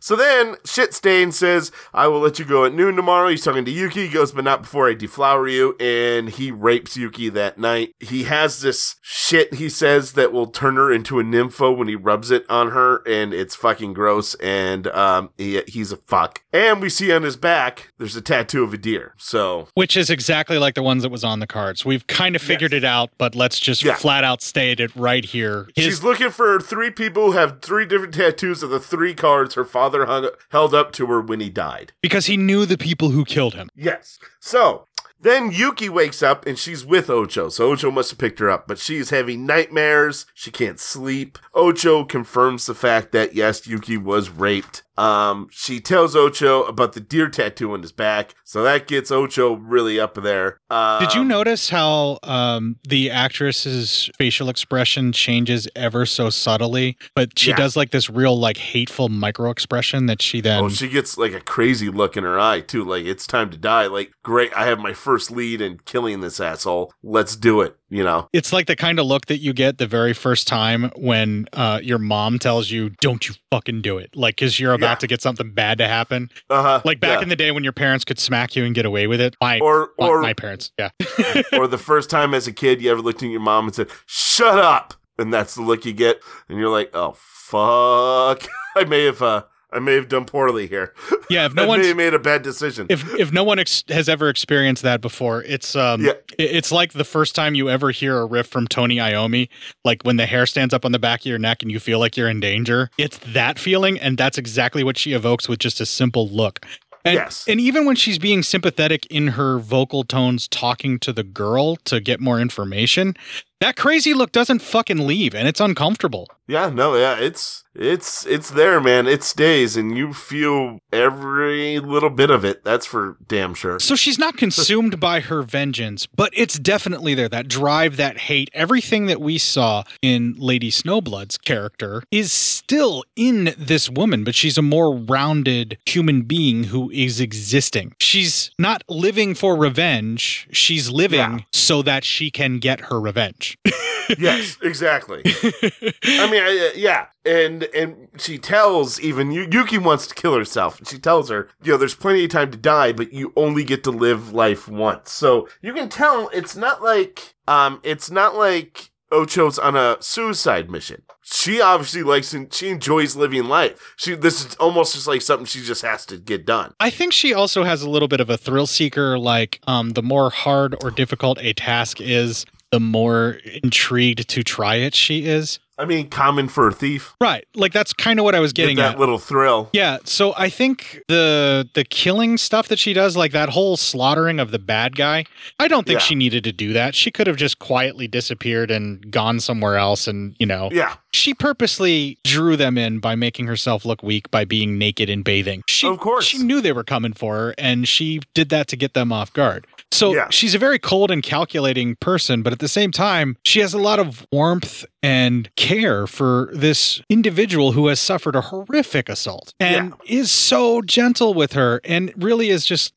So 0.00 0.16
then 0.16 0.54
Shitstain 0.64 1.32
says, 1.32 1.70
I 1.92 2.08
will 2.08 2.20
let 2.20 2.38
you 2.38 2.44
go 2.44 2.64
at 2.64 2.72
noon 2.72 2.96
tomorrow. 2.96 3.28
He's 3.28 3.44
talking 3.44 3.64
to 3.64 3.70
Yuki. 3.70 4.06
He 4.06 4.12
goes, 4.12 4.32
but 4.32 4.44
not 4.44 4.62
before 4.62 4.88
I 4.88 4.94
deflower 4.94 5.46
you. 5.46 5.76
And 5.78 6.30
he 6.30 6.50
rapes 6.50 6.96
Yuki 6.96 7.28
that 7.28 7.58
night. 7.58 7.94
He 8.00 8.24
has 8.24 8.60
this 8.62 8.96
shit, 9.02 9.54
he 9.54 9.68
says, 9.68 10.12
that 10.14 10.32
will 10.32 10.46
turn 10.46 10.76
her 10.76 10.90
into 10.90 11.20
a 11.20 11.22
nympho 11.22 11.76
when 11.76 11.88
he 11.88 11.96
rubs 11.96 12.30
it 12.30 12.44
on 12.48 12.70
her. 12.70 13.02
And 13.06 13.34
it's 13.34 13.54
fucking 13.54 13.92
gross. 13.92 14.34
And 14.36 14.86
um, 14.88 15.30
he, 15.36 15.60
he's 15.68 15.92
a 15.92 15.96
fuck. 15.98 16.42
And 16.52 16.80
we 16.80 16.88
see 16.88 17.12
on 17.12 17.22
his 17.22 17.36
back, 17.36 17.92
there's 17.98 18.16
a 18.16 18.22
tattoo 18.22 18.64
of 18.64 18.72
a 18.72 18.78
deer. 18.78 19.14
So 19.18 19.68
Which 19.74 19.96
is 19.96 20.08
exactly 20.10 20.58
like 20.58 20.74
the 20.74 20.82
ones 20.82 21.02
that 21.02 21.10
was 21.12 21.24
on 21.24 21.40
the 21.40 21.46
cards. 21.46 21.84
We've 21.84 22.06
kind 22.06 22.34
of 22.34 22.42
figured 22.42 22.72
it 22.72 22.84
out, 22.84 23.10
but 23.18 23.34
let's 23.34 23.58
just 23.60 23.84
Yeah. 23.84 23.96
flat 23.96 24.24
out 24.24 24.40
state 24.42 24.80
it 24.80 24.90
right 24.96 25.24
here. 25.24 25.68
His 25.76 25.84
she's 25.84 26.02
looking 26.02 26.30
for 26.30 26.58
three 26.58 26.90
people 26.90 27.32
who 27.32 27.38
have 27.38 27.60
three 27.60 27.84
different 27.84 28.14
tattoos 28.14 28.62
of 28.62 28.70
the 28.70 28.80
three 28.80 29.14
cards 29.14 29.54
her 29.54 29.64
father 29.64 29.89
hung, 30.06 30.28
held 30.50 30.74
up 30.74 30.92
to 30.92 31.06
her 31.06 31.20
when 31.20 31.40
he 31.40 31.50
died. 31.50 31.92
because 32.02 32.26
he 32.26 32.36
knew 32.36 32.66
the 32.66 32.78
people 32.78 33.10
who 33.10 33.24
killed 33.24 33.54
him. 33.54 33.68
Yes. 33.74 34.18
So 34.40 34.86
then 35.20 35.50
Yuki 35.50 35.88
wakes 35.88 36.22
up 36.22 36.46
and 36.46 36.58
she's 36.58 36.84
with 36.84 37.10
Ocho. 37.10 37.48
So 37.50 37.70
Ocho 37.72 37.90
must 37.90 38.10
have 38.10 38.18
picked 38.18 38.38
her 38.38 38.48
up, 38.48 38.66
but 38.66 38.78
she's 38.78 39.10
having 39.10 39.44
nightmares. 39.46 40.24
She 40.34 40.50
can't 40.50 40.80
sleep. 40.80 41.38
Ocho 41.54 42.04
confirms 42.04 42.66
the 42.66 42.74
fact 42.74 43.12
that 43.12 43.34
yes, 43.34 43.66
Yuki 43.66 43.96
was 43.98 44.30
raped. 44.30 44.82
Um, 45.00 45.48
she 45.50 45.80
tells 45.80 46.14
Ocho 46.14 46.64
about 46.64 46.92
the 46.92 47.00
deer 47.00 47.28
tattoo 47.28 47.72
on 47.72 47.80
his 47.82 47.92
back, 47.92 48.34
so 48.44 48.62
that 48.62 48.86
gets 48.86 49.10
Ocho 49.10 49.54
really 49.54 49.98
up 49.98 50.14
there. 50.14 50.58
Um, 50.68 51.00
Did 51.00 51.14
you 51.14 51.24
notice 51.24 51.70
how 51.70 52.18
um, 52.22 52.76
the 52.86 53.10
actress's 53.10 54.10
facial 54.18 54.48
expression 54.48 55.12
changes 55.12 55.66
ever 55.74 56.04
so 56.06 56.28
subtly, 56.30 56.98
but 57.14 57.38
she 57.38 57.50
Yeah. 57.50 57.56
does 57.56 57.76
like 57.76 57.90
this 57.90 58.10
real 58.10 58.38
like 58.38 58.58
hateful 58.58 59.08
micro 59.08 59.50
expression 59.50 60.06
that 60.06 60.20
she 60.20 60.40
then 60.40 60.64
Oh, 60.64 60.68
she 60.68 60.88
gets 60.88 61.16
like 61.16 61.32
a 61.32 61.40
crazy 61.40 61.88
look 61.88 62.16
in 62.16 62.24
her 62.24 62.38
eye 62.38 62.60
too. 62.60 62.84
Like 62.84 63.06
it's 63.06 63.26
time 63.26 63.50
to 63.50 63.56
die. 63.56 63.86
Like 63.86 64.12
great, 64.22 64.52
I 64.54 64.66
have 64.66 64.78
my 64.78 64.92
first 64.92 65.30
lead 65.30 65.60
in 65.60 65.78
killing 65.86 66.20
this 66.20 66.40
asshole. 66.40 66.92
Let's 67.02 67.36
do 67.36 67.62
it. 67.62 67.76
You 67.92 68.04
know. 68.04 68.28
It's 68.32 68.52
like 68.52 68.66
the 68.66 68.76
kind 68.76 69.00
of 69.00 69.06
look 69.06 69.26
that 69.26 69.38
you 69.38 69.52
get 69.52 69.78
the 69.78 69.86
very 69.86 70.12
first 70.12 70.46
time 70.46 70.90
when 70.96 71.48
uh, 71.52 71.80
your 71.82 71.98
mom 71.98 72.38
tells 72.38 72.70
you, 72.70 72.90
"Don't 73.00 73.28
you 73.28 73.34
fucking 73.50 73.82
do 73.82 73.98
it," 73.98 74.14
like 74.14 74.36
because 74.36 74.60
you're 74.60 74.74
about 74.74 74.90
Yeah. 74.90 74.94
to 75.00 75.06
get 75.08 75.20
something 75.22 75.50
bad 75.52 75.78
to 75.78 75.88
happen. 75.88 76.30
Uh 76.48 76.62
huh. 76.62 76.82
Like 76.84 77.00
back 77.00 77.20
in 77.22 77.28
the 77.28 77.36
day 77.36 77.50
when 77.50 77.64
your 77.64 77.72
parents 77.72 78.04
could 78.04 78.20
smack 78.20 78.54
you 78.54 78.64
and 78.64 78.74
get 78.74 78.86
away 78.86 79.06
with 79.08 79.20
it. 79.20 79.34
My 79.40 79.58
Or- 79.58 79.90
my- 79.98 80.06
or- 80.08 80.22
my 80.22 80.34
parents, 80.34 80.70
yeah. 80.78 80.90
or 81.52 81.66
the 81.66 81.78
first 81.78 82.10
time 82.10 82.32
as 82.32 82.46
a 82.46 82.52
kid 82.52 82.80
you 82.80 82.90
ever 82.92 83.00
looked 83.02 83.22
at 83.24 83.28
your 83.28 83.40
mom 83.40 83.66
and 83.66 83.74
said, 83.74 83.88
"Shut 84.06 84.58
up," 84.58 84.94
and 85.18 85.34
that's 85.34 85.56
the 85.56 85.62
look 85.62 85.84
you 85.84 85.92
get, 85.92 86.20
and 86.48 86.58
you're 86.58 86.70
like, 86.70 86.90
"Oh 86.94 87.16
fuck, 87.16 88.46
I 88.76 88.84
may 88.84 89.04
have, 89.06 89.20
uh, 89.20 89.42
I 89.72 89.78
may 89.78 89.94
have 89.94 90.08
done 90.08 90.24
poorly 90.24 90.66
here. 90.66 90.94
Yeah, 91.28 91.46
if 91.46 91.54
no 91.54 91.62
I 91.62 91.64
may 91.66 91.68
one's 91.68 91.86
have 91.86 91.96
made 91.96 92.14
a 92.14 92.18
bad 92.18 92.42
decision." 92.42 92.86
if 92.90 93.12
if 93.14 93.32
no 93.32 93.44
one 93.44 93.58
ex- 93.58 93.84
has 93.88 94.08
ever 94.08 94.28
experienced 94.28 94.82
that 94.82 95.00
before, 95.00 95.42
it's 95.44 95.76
um, 95.76 96.04
Yeah. 96.04 96.12
it's 96.38 96.72
like 96.72 96.92
the 96.92 97.04
first 97.04 97.34
time 97.34 97.54
you 97.54 97.68
ever 97.70 97.90
hear 97.90 98.18
a 98.18 98.26
riff 98.26 98.46
from 98.48 98.66
Tony 98.66 98.96
Iommi, 98.96 99.48
like 99.84 100.02
when 100.02 100.16
the 100.16 100.26
hair 100.26 100.46
stands 100.46 100.74
up 100.74 100.84
on 100.84 100.92
the 100.92 100.98
back 100.98 101.20
of 101.20 101.26
your 101.26 101.38
neck 101.38 101.62
and 101.62 101.70
you 101.70 101.78
feel 101.80 101.98
like 101.98 102.16
you're 102.16 102.28
in 102.28 102.40
danger. 102.40 102.90
It's 102.98 103.18
that 103.18 103.58
feeling, 103.58 103.98
and 103.98 104.18
that's 104.18 104.38
exactly 104.38 104.82
what 104.82 104.98
she 104.98 105.12
evokes 105.12 105.48
with 105.48 105.58
just 105.60 105.80
a 105.80 105.86
simple 105.86 106.28
look. 106.28 106.64
And, 107.02 107.14
Yes. 107.14 107.46
and 107.48 107.58
even 107.58 107.86
when 107.86 107.96
she's 107.96 108.18
being 108.18 108.42
sympathetic 108.42 109.06
in 109.06 109.28
her 109.28 109.58
vocal 109.58 110.04
tones, 110.04 110.46
talking 110.46 110.98
to 110.98 111.14
the 111.14 111.22
girl 111.22 111.76
to 111.86 111.98
get 111.98 112.20
more 112.20 112.38
information, 112.38 113.14
That 113.60 113.76
crazy 113.76 114.14
look 114.14 114.32
doesn't 114.32 114.60
fucking 114.62 115.06
leave, 115.06 115.34
and 115.34 115.46
it's 115.46 115.60
uncomfortable. 115.60 116.26
Yeah, 116.48 116.70
no, 116.70 116.96
yeah, 116.96 117.16
it's 117.18 117.62
it's 117.74 118.26
it's 118.26 118.50
there, 118.50 118.80
man. 118.80 119.06
It 119.06 119.22
stays, 119.22 119.76
and 119.76 119.96
you 119.96 120.12
feel 120.12 120.78
every 120.92 121.78
little 121.78 122.10
bit 122.10 122.30
of 122.30 122.44
it. 122.44 122.64
That's 122.64 122.86
for 122.86 123.16
damn 123.28 123.54
sure. 123.54 123.78
So 123.78 123.94
she's 123.94 124.18
not 124.18 124.36
consumed 124.36 124.98
by 124.98 125.20
her 125.20 125.42
vengeance, 125.42 126.06
but 126.06 126.32
it's 126.34 126.58
definitely 126.58 127.14
there. 127.14 127.28
That 127.28 127.46
drive, 127.48 127.96
that 127.98 128.18
hate, 128.18 128.50
everything 128.52 129.06
that 129.06 129.20
we 129.20 129.38
saw 129.38 129.84
in 130.02 130.34
Lady 130.38 130.70
Snowblood's 130.70 131.38
character 131.38 132.02
is 132.10 132.32
still 132.32 133.04
in 133.14 133.54
this 133.56 133.88
woman, 133.90 134.24
but 134.24 134.34
she's 134.34 134.58
a 134.58 134.62
more 134.62 134.96
rounded 134.96 135.78
human 135.86 136.22
being 136.22 136.64
who 136.64 136.90
is 136.90 137.20
existing. 137.20 137.92
She's 138.00 138.50
not 138.58 138.82
living 138.88 139.34
for 139.34 139.54
revenge, 139.56 140.48
she's 140.50 140.90
living 140.90 141.18
Yeah. 141.20 141.38
so 141.52 141.82
that 141.82 142.04
she 142.04 142.30
can 142.32 142.58
get 142.58 142.80
her 142.86 143.00
revenge. 143.00 143.49
yes, 144.18 144.56
exactly. 144.62 145.22
I 145.24 146.30
mean, 146.30 146.42
I, 146.42 146.70
uh, 146.70 146.76
yeah, 146.76 147.06
and 147.24 147.64
and 147.74 148.08
she 148.18 148.38
tells 148.38 149.00
even 149.00 149.30
Yu- 149.30 149.48
Yuki 149.50 149.78
wants 149.78 150.06
to 150.06 150.14
kill 150.14 150.34
herself. 150.36 150.80
She 150.86 150.98
tells 150.98 151.28
her, 151.30 151.48
you 151.62 151.72
know, 151.72 151.78
there's 151.78 151.94
plenty 151.94 152.24
of 152.24 152.30
time 152.30 152.50
to 152.50 152.58
die, 152.58 152.92
but 152.92 153.12
you 153.12 153.32
only 153.36 153.64
get 153.64 153.84
to 153.84 153.90
live 153.90 154.32
life 154.32 154.68
once. 154.68 155.12
So 155.12 155.48
you 155.62 155.72
can 155.72 155.88
tell 155.88 156.28
it's 156.32 156.56
not 156.56 156.82
like 156.82 157.34
um, 157.46 157.80
it's 157.82 158.10
not 158.10 158.34
like 158.34 158.90
Ocho's 159.12 159.58
on 159.58 159.76
a 159.76 159.96
suicide 160.00 160.70
mission. 160.70 161.02
She 161.22 161.60
obviously 161.60 162.02
likes 162.02 162.32
and 162.32 162.52
she 162.52 162.68
enjoys 162.68 163.16
living 163.16 163.44
life. 163.44 163.94
She 163.96 164.14
this 164.14 164.44
is 164.44 164.54
almost 164.56 164.94
just 164.94 165.06
like 165.06 165.22
something 165.22 165.46
she 165.46 165.60
just 165.62 165.82
has 165.82 166.04
to 166.06 166.16
get 166.16 166.44
done. 166.44 166.74
I 166.80 166.90
think 166.90 167.12
she 167.12 167.34
also 167.34 167.64
has 167.64 167.82
a 167.82 167.90
little 167.90 168.08
bit 168.08 168.20
of 168.20 168.30
a 168.30 168.36
thrill 168.36 168.66
seeker. 168.66 169.18
Like, 169.18 169.60
um, 169.66 169.90
the 169.90 170.02
more 170.02 170.30
hard 170.30 170.76
or 170.82 170.90
difficult 170.90 171.38
a 171.40 171.52
task 171.52 172.00
is, 172.00 172.46
the 172.72 172.80
more 172.80 173.38
intrigued 173.62 174.28
to 174.28 174.44
try 174.44 174.76
it 174.76 174.94
she 174.94 175.24
is. 175.26 175.58
I 175.76 175.86
mean, 175.86 176.10
common 176.10 176.48
for 176.48 176.68
a 176.68 176.72
thief. 176.72 177.14
Right. 177.22 177.46
Like 177.54 177.72
that's 177.72 177.94
kind 177.94 178.18
of 178.20 178.24
what 178.24 178.34
I 178.34 178.40
was 178.40 178.52
Get 178.52 178.64
getting 178.64 178.76
that 178.76 178.92
at. 178.94 178.98
little 179.00 179.16
thrill. 179.18 179.70
yeah, 179.72 179.96
so 180.04 180.34
I 180.36 180.50
think 180.50 181.00
the 181.08 181.66
the 181.72 181.84
killing 181.84 182.36
stuff 182.36 182.68
that 182.68 182.78
she 182.78 182.92
does, 182.92 183.16
like 183.16 183.32
that 183.32 183.48
whole 183.48 183.78
slaughtering 183.78 184.38
of 184.40 184.50
the 184.50 184.58
bad 184.58 184.94
guy, 184.94 185.24
I 185.58 185.68
don't 185.68 185.86
think 185.86 186.00
Yeah. 186.00 186.04
she 186.04 186.14
needed 186.16 186.44
to 186.44 186.52
do 186.52 186.74
that. 186.74 186.94
She 186.94 187.10
could 187.10 187.26
have 187.26 187.36
just 187.38 187.60
quietly 187.60 188.06
disappeared 188.06 188.70
and 188.70 189.10
gone 189.10 189.40
somewhere 189.40 189.78
else 189.78 190.06
and, 190.06 190.36
you 190.38 190.44
know. 190.44 190.68
Yeah, 190.70 190.96
She 191.12 191.32
purposely 191.32 192.18
drew 192.24 192.58
them 192.58 192.76
in 192.76 192.98
by 192.98 193.14
making 193.14 193.46
herself 193.46 193.86
look 193.86 194.02
weak 194.02 194.30
by 194.30 194.44
being 194.44 194.76
naked 194.76 195.08
and 195.08 195.24
bathing. 195.24 195.62
She, 195.66 195.86
Of 195.88 195.98
course. 195.98 196.26
She 196.26 196.38
knew 196.42 196.60
they 196.60 196.72
were 196.72 196.84
coming 196.84 197.14
for 197.14 197.36
her 197.36 197.54
and 197.56 197.88
she 197.88 198.20
did 198.34 198.50
that 198.50 198.68
to 198.68 198.76
get 198.76 198.92
them 198.92 199.12
off 199.14 199.32
guard. 199.32 199.66
So 199.92 200.14
Yeah. 200.14 200.28
she's 200.30 200.54
a 200.54 200.58
very 200.58 200.78
cold 200.78 201.10
and 201.10 201.22
calculating 201.22 201.96
person, 201.96 202.42
but 202.42 202.52
at 202.52 202.58
the 202.60 202.68
same 202.68 202.92
time, 202.92 203.36
she 203.44 203.60
has 203.60 203.74
a 203.74 203.78
lot 203.78 203.98
of 203.98 204.26
warmth 204.32 204.84
and 205.02 205.48
care 205.56 206.06
for 206.06 206.50
this 206.52 207.00
individual 207.08 207.72
who 207.72 207.88
has 207.88 207.98
suffered 207.98 208.36
a 208.36 208.40
horrific 208.40 209.08
assault 209.08 209.52
and 209.58 209.94
is 210.06 210.30
so 210.30 210.80
gentle 210.82 211.34
with 211.34 211.54
her 211.54 211.80
and 211.84 212.12
really 212.16 212.50
is 212.50 212.64
just 212.64 212.92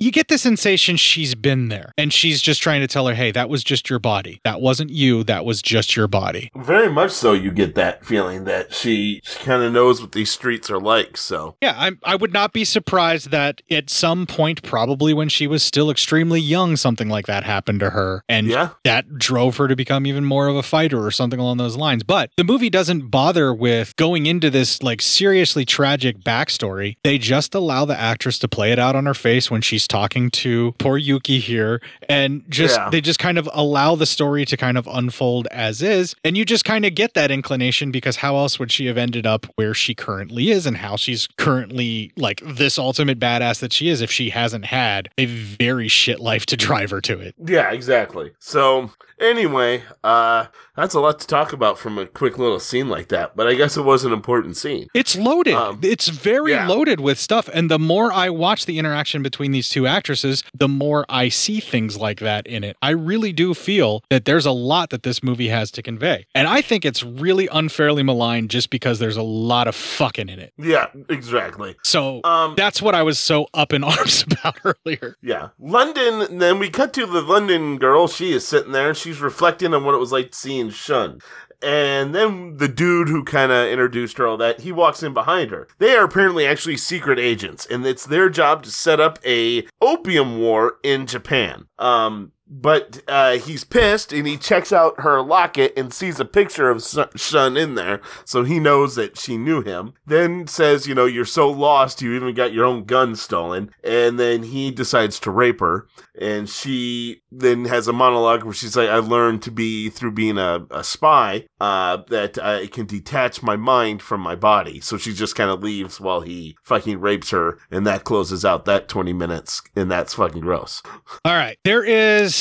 you 0.00 0.10
get 0.10 0.28
the 0.28 0.38
sensation 0.38 0.96
she's 0.96 1.34
been 1.34 1.68
there 1.68 1.92
and 1.98 2.10
she's 2.12 2.40
just 2.40 2.62
trying 2.62 2.80
to 2.80 2.86
tell 2.86 3.06
her 3.06 3.14
hey 3.14 3.30
that 3.30 3.48
was 3.50 3.62
just 3.62 3.90
your 3.90 3.98
body 3.98 4.40
that 4.44 4.60
wasn't 4.60 4.90
you 4.90 5.22
that 5.24 5.44
was 5.44 5.60
just 5.60 5.94
your 5.94 6.08
body 6.08 6.50
very 6.56 6.90
much 6.90 7.10
so. 7.12 7.32
You 7.34 7.50
get 7.50 7.74
that 7.74 8.04
feeling 8.04 8.44
that 8.44 8.72
she, 8.74 9.20
she 9.24 9.38
kind 9.44 9.62
of 9.62 9.72
knows 9.72 10.00
what 10.00 10.12
these 10.12 10.30
streets 10.30 10.70
are 10.70 10.80
like. 10.80 11.16
So 11.16 11.56
yeah 11.60 11.74
I, 11.76 11.92
I 12.02 12.16
would 12.16 12.32
not 12.32 12.52
be 12.52 12.64
surprised 12.64 13.30
that 13.30 13.60
at 13.70 13.90
some 13.90 14.26
point 14.26 14.62
probably 14.62 15.12
when 15.12 15.28
she 15.28 15.46
was 15.46 15.62
still 15.62 15.90
extremely 15.90 16.40
young 16.40 16.76
something 16.76 17.08
like 17.08 17.26
that 17.26 17.44
happened 17.44 17.80
to 17.80 17.90
her 17.90 18.24
and 18.28 18.46
Yeah. 18.46 18.70
that 18.84 19.18
drove 19.18 19.58
her 19.58 19.68
to 19.68 19.76
become 19.76 20.06
even 20.06 20.24
more 20.24 20.48
of 20.48 20.56
a 20.56 20.62
fighter 20.62 21.04
or 21.04 21.10
something 21.10 21.38
along 21.38 21.58
those 21.58 21.76
lines 21.76 22.02
but 22.02 22.30
the 22.38 22.44
movie 22.44 22.70
doesn't 22.70 23.08
bother 23.10 23.52
with 23.52 23.94
going 23.96 24.24
into 24.26 24.48
this 24.48 24.82
like 24.82 25.02
seriously 25.02 25.64
tragic 25.66 26.18
backstory 26.20 26.96
they 27.04 27.18
just 27.18 27.54
allow 27.54 27.84
the 27.84 27.98
actress 27.98 28.38
to 28.38 28.48
play 28.48 28.72
it 28.72 28.78
out 28.78 28.96
on 28.96 29.04
her 29.04 29.14
face 29.14 29.50
when 29.50 29.60
she's 29.60 29.86
talking 29.90 30.30
to 30.30 30.72
poor 30.78 30.96
yuki 30.96 31.38
here 31.38 31.82
and 32.08 32.42
just 32.48 32.76
Yeah. 32.78 32.88
they 32.88 33.02
just 33.02 33.18
kind 33.18 33.36
of 33.36 33.46
allow 33.52 33.94
the 33.96 34.06
story 34.06 34.46
to 34.46 34.56
kind 34.56 34.78
of 34.78 34.86
unfold 34.86 35.46
as 35.50 35.82
is 35.82 36.14
and 36.24 36.36
you 36.36 36.44
just 36.46 36.64
kind 36.64 36.86
of 36.86 36.94
get 36.94 37.12
that 37.14 37.30
inclination 37.30 37.90
because 37.90 38.16
how 38.16 38.36
else 38.36 38.58
would 38.58 38.72
she 38.72 38.86
have 38.86 38.96
ended 38.96 39.26
up 39.26 39.46
where 39.56 39.74
she 39.74 39.94
currently 39.94 40.50
is 40.50 40.64
and 40.64 40.78
how 40.78 40.96
she's 40.96 41.26
currently 41.36 42.12
like 42.16 42.40
this 42.44 42.78
ultimate 42.78 43.18
badass 43.18 43.60
that 43.60 43.72
she 43.72 43.88
is 43.88 44.00
if 44.00 44.10
she 44.10 44.30
hasn't 44.30 44.64
had 44.64 45.10
a 45.18 45.26
very 45.26 45.88
shit 45.88 46.20
life 46.20 46.46
to 46.46 46.56
drive 46.56 46.90
her 46.90 47.00
to 47.02 47.18
it 47.20 47.34
yeah, 47.50 47.72
exactly. 47.72 48.30
So 48.38 48.92
anyway, 49.18 49.82
uh, 50.04 50.46
that's 50.76 50.94
a 50.94 51.00
lot 51.00 51.18
to 51.20 51.26
talk 51.26 51.52
about 51.52 51.78
from 51.78 51.98
a 51.98 52.06
quick 52.06 52.38
little 52.38 52.60
scene 52.60 52.88
like 52.88 53.08
that. 53.08 53.34
But 53.36 53.48
I 53.48 53.54
guess 53.54 53.76
it 53.76 53.82
was 53.82 54.04
an 54.04 54.12
important 54.12 54.56
scene. 54.56 54.88
It's 54.94 55.16
loaded. 55.16 55.54
Um, 55.54 55.80
it's 55.82 56.08
very 56.08 56.52
yeah. 56.52 56.68
loaded 56.68 57.00
with 57.00 57.18
stuff. 57.18 57.48
And 57.52 57.70
the 57.70 57.78
more 57.78 58.12
I 58.12 58.30
watch 58.30 58.66
the 58.66 58.78
interaction 58.78 59.22
between 59.22 59.52
these 59.52 59.68
two 59.68 59.79
actresses, 59.86 60.42
the 60.54 60.68
more 60.68 61.04
I 61.08 61.28
see 61.28 61.60
things 61.60 61.96
like 61.96 62.20
that 62.20 62.46
in 62.46 62.64
it. 62.64 62.76
I 62.82 62.90
really 62.90 63.32
do 63.32 63.54
feel 63.54 64.02
that 64.10 64.24
there's 64.24 64.46
a 64.46 64.50
lot 64.52 64.90
that 64.90 65.02
this 65.02 65.22
movie 65.22 65.48
has 65.48 65.70
to 65.72 65.82
convey. 65.82 66.26
And 66.34 66.46
I 66.48 66.60
think 66.62 66.84
it's 66.84 67.02
really 67.02 67.48
unfairly 67.52 68.02
maligned 68.02 68.50
just 68.50 68.70
because 68.70 68.98
there's 68.98 69.16
a 69.16 69.22
lot 69.22 69.68
of 69.68 69.74
fucking 69.74 70.28
in 70.28 70.38
it. 70.38 70.52
Yeah, 70.58 70.86
exactly. 71.08 71.76
So 71.82 72.20
Um, 72.24 72.54
that's 72.56 72.80
what 72.82 72.94
I 72.94 73.02
was 73.02 73.18
so 73.18 73.46
up 73.54 73.72
in 73.72 73.84
arms 73.90 74.24
about 74.30 74.58
earlier. 74.64 75.16
Yeah. 75.22 75.48
London, 75.58 76.38
then 76.38 76.58
we 76.58 76.70
cut 76.70 76.92
to 76.94 77.06
the 77.06 77.22
London 77.22 77.78
girl. 77.78 78.08
She 78.08 78.32
is 78.32 78.46
sitting 78.46 78.72
there. 78.72 78.94
She's 78.94 79.20
reflecting 79.20 79.74
on 79.74 79.84
what 79.84 79.94
it 79.94 79.98
was 79.98 80.12
like 80.12 80.34
seeing 80.34 80.70
Shun. 80.70 81.20
And 81.62 82.14
then 82.14 82.56
the 82.56 82.68
dude 82.68 83.08
who 83.08 83.22
kind 83.22 83.52
of 83.52 83.68
introduced 83.68 84.18
her 84.18 84.26
all 84.26 84.36
that, 84.38 84.60
he 84.60 84.72
walks 84.72 85.02
in 85.02 85.12
behind 85.12 85.50
her. 85.50 85.68
They 85.78 85.94
are 85.94 86.04
apparently 86.04 86.46
actually 86.46 86.78
secret 86.78 87.18
agents, 87.18 87.66
and 87.66 87.84
it's 87.86 88.06
their 88.06 88.30
job 88.30 88.62
to 88.62 88.70
set 88.70 89.00
up 89.00 89.18
a 89.26 89.66
opium 89.80 90.38
war 90.38 90.76
in 90.82 91.06
Japan. 91.06 91.66
Um, 91.78 92.32
but 92.50 93.00
uh, 93.06 93.38
he's 93.38 93.62
pissed 93.62 94.12
and 94.12 94.26
he 94.26 94.36
checks 94.36 94.72
out 94.72 95.00
her 95.00 95.22
locket 95.22 95.72
and 95.76 95.94
sees 95.94 96.18
a 96.18 96.24
picture 96.24 96.68
of 96.68 96.84
Shun 97.14 97.56
in 97.56 97.76
there, 97.76 98.00
so 98.24 98.42
he 98.42 98.58
knows 98.58 98.96
that 98.96 99.16
she 99.16 99.38
knew 99.38 99.62
him. 99.62 99.94
Then 100.04 100.48
says, 100.48 100.86
You 100.86 100.94
know, 100.94 101.06
you're 101.06 101.24
so 101.24 101.48
lost, 101.48 102.02
you 102.02 102.12
even 102.14 102.34
got 102.34 102.52
your 102.52 102.64
own 102.64 102.84
gun 102.84 103.14
stolen. 103.14 103.70
And 103.84 104.18
then 104.18 104.42
he 104.42 104.72
decides 104.72 105.20
to 105.20 105.30
rape 105.30 105.60
her. 105.60 105.86
And 106.20 106.48
she 106.48 107.22
then 107.30 107.64
has 107.66 107.86
a 107.86 107.92
monologue 107.92 108.42
where 108.42 108.52
she's 108.52 108.76
like, 108.76 108.88
I 108.88 108.96
learned 108.96 109.42
to 109.42 109.50
be 109.50 109.88
through 109.88 110.12
being 110.12 110.36
a, 110.36 110.66
a 110.70 110.82
spy 110.82 111.46
uh, 111.60 111.98
that 112.08 112.36
I 112.38 112.66
can 112.66 112.86
detach 112.86 113.42
my 113.42 113.56
mind 113.56 114.02
from 114.02 114.20
my 114.20 114.34
body. 114.34 114.80
So 114.80 114.98
she 114.98 115.14
just 115.14 115.36
kind 115.36 115.50
of 115.50 115.62
leaves 115.62 116.00
while 116.00 116.20
he 116.20 116.56
fucking 116.64 117.00
rapes 117.00 117.30
her, 117.30 117.58
and 117.70 117.86
that 117.86 118.04
closes 118.04 118.44
out 118.44 118.64
that 118.64 118.88
20 118.88 119.12
minutes, 119.12 119.62
and 119.76 119.90
that's 119.90 120.14
fucking 120.14 120.40
gross. 120.40 120.82
All 121.24 121.34
right. 121.34 121.56
There 121.64 121.84
is 121.84 122.39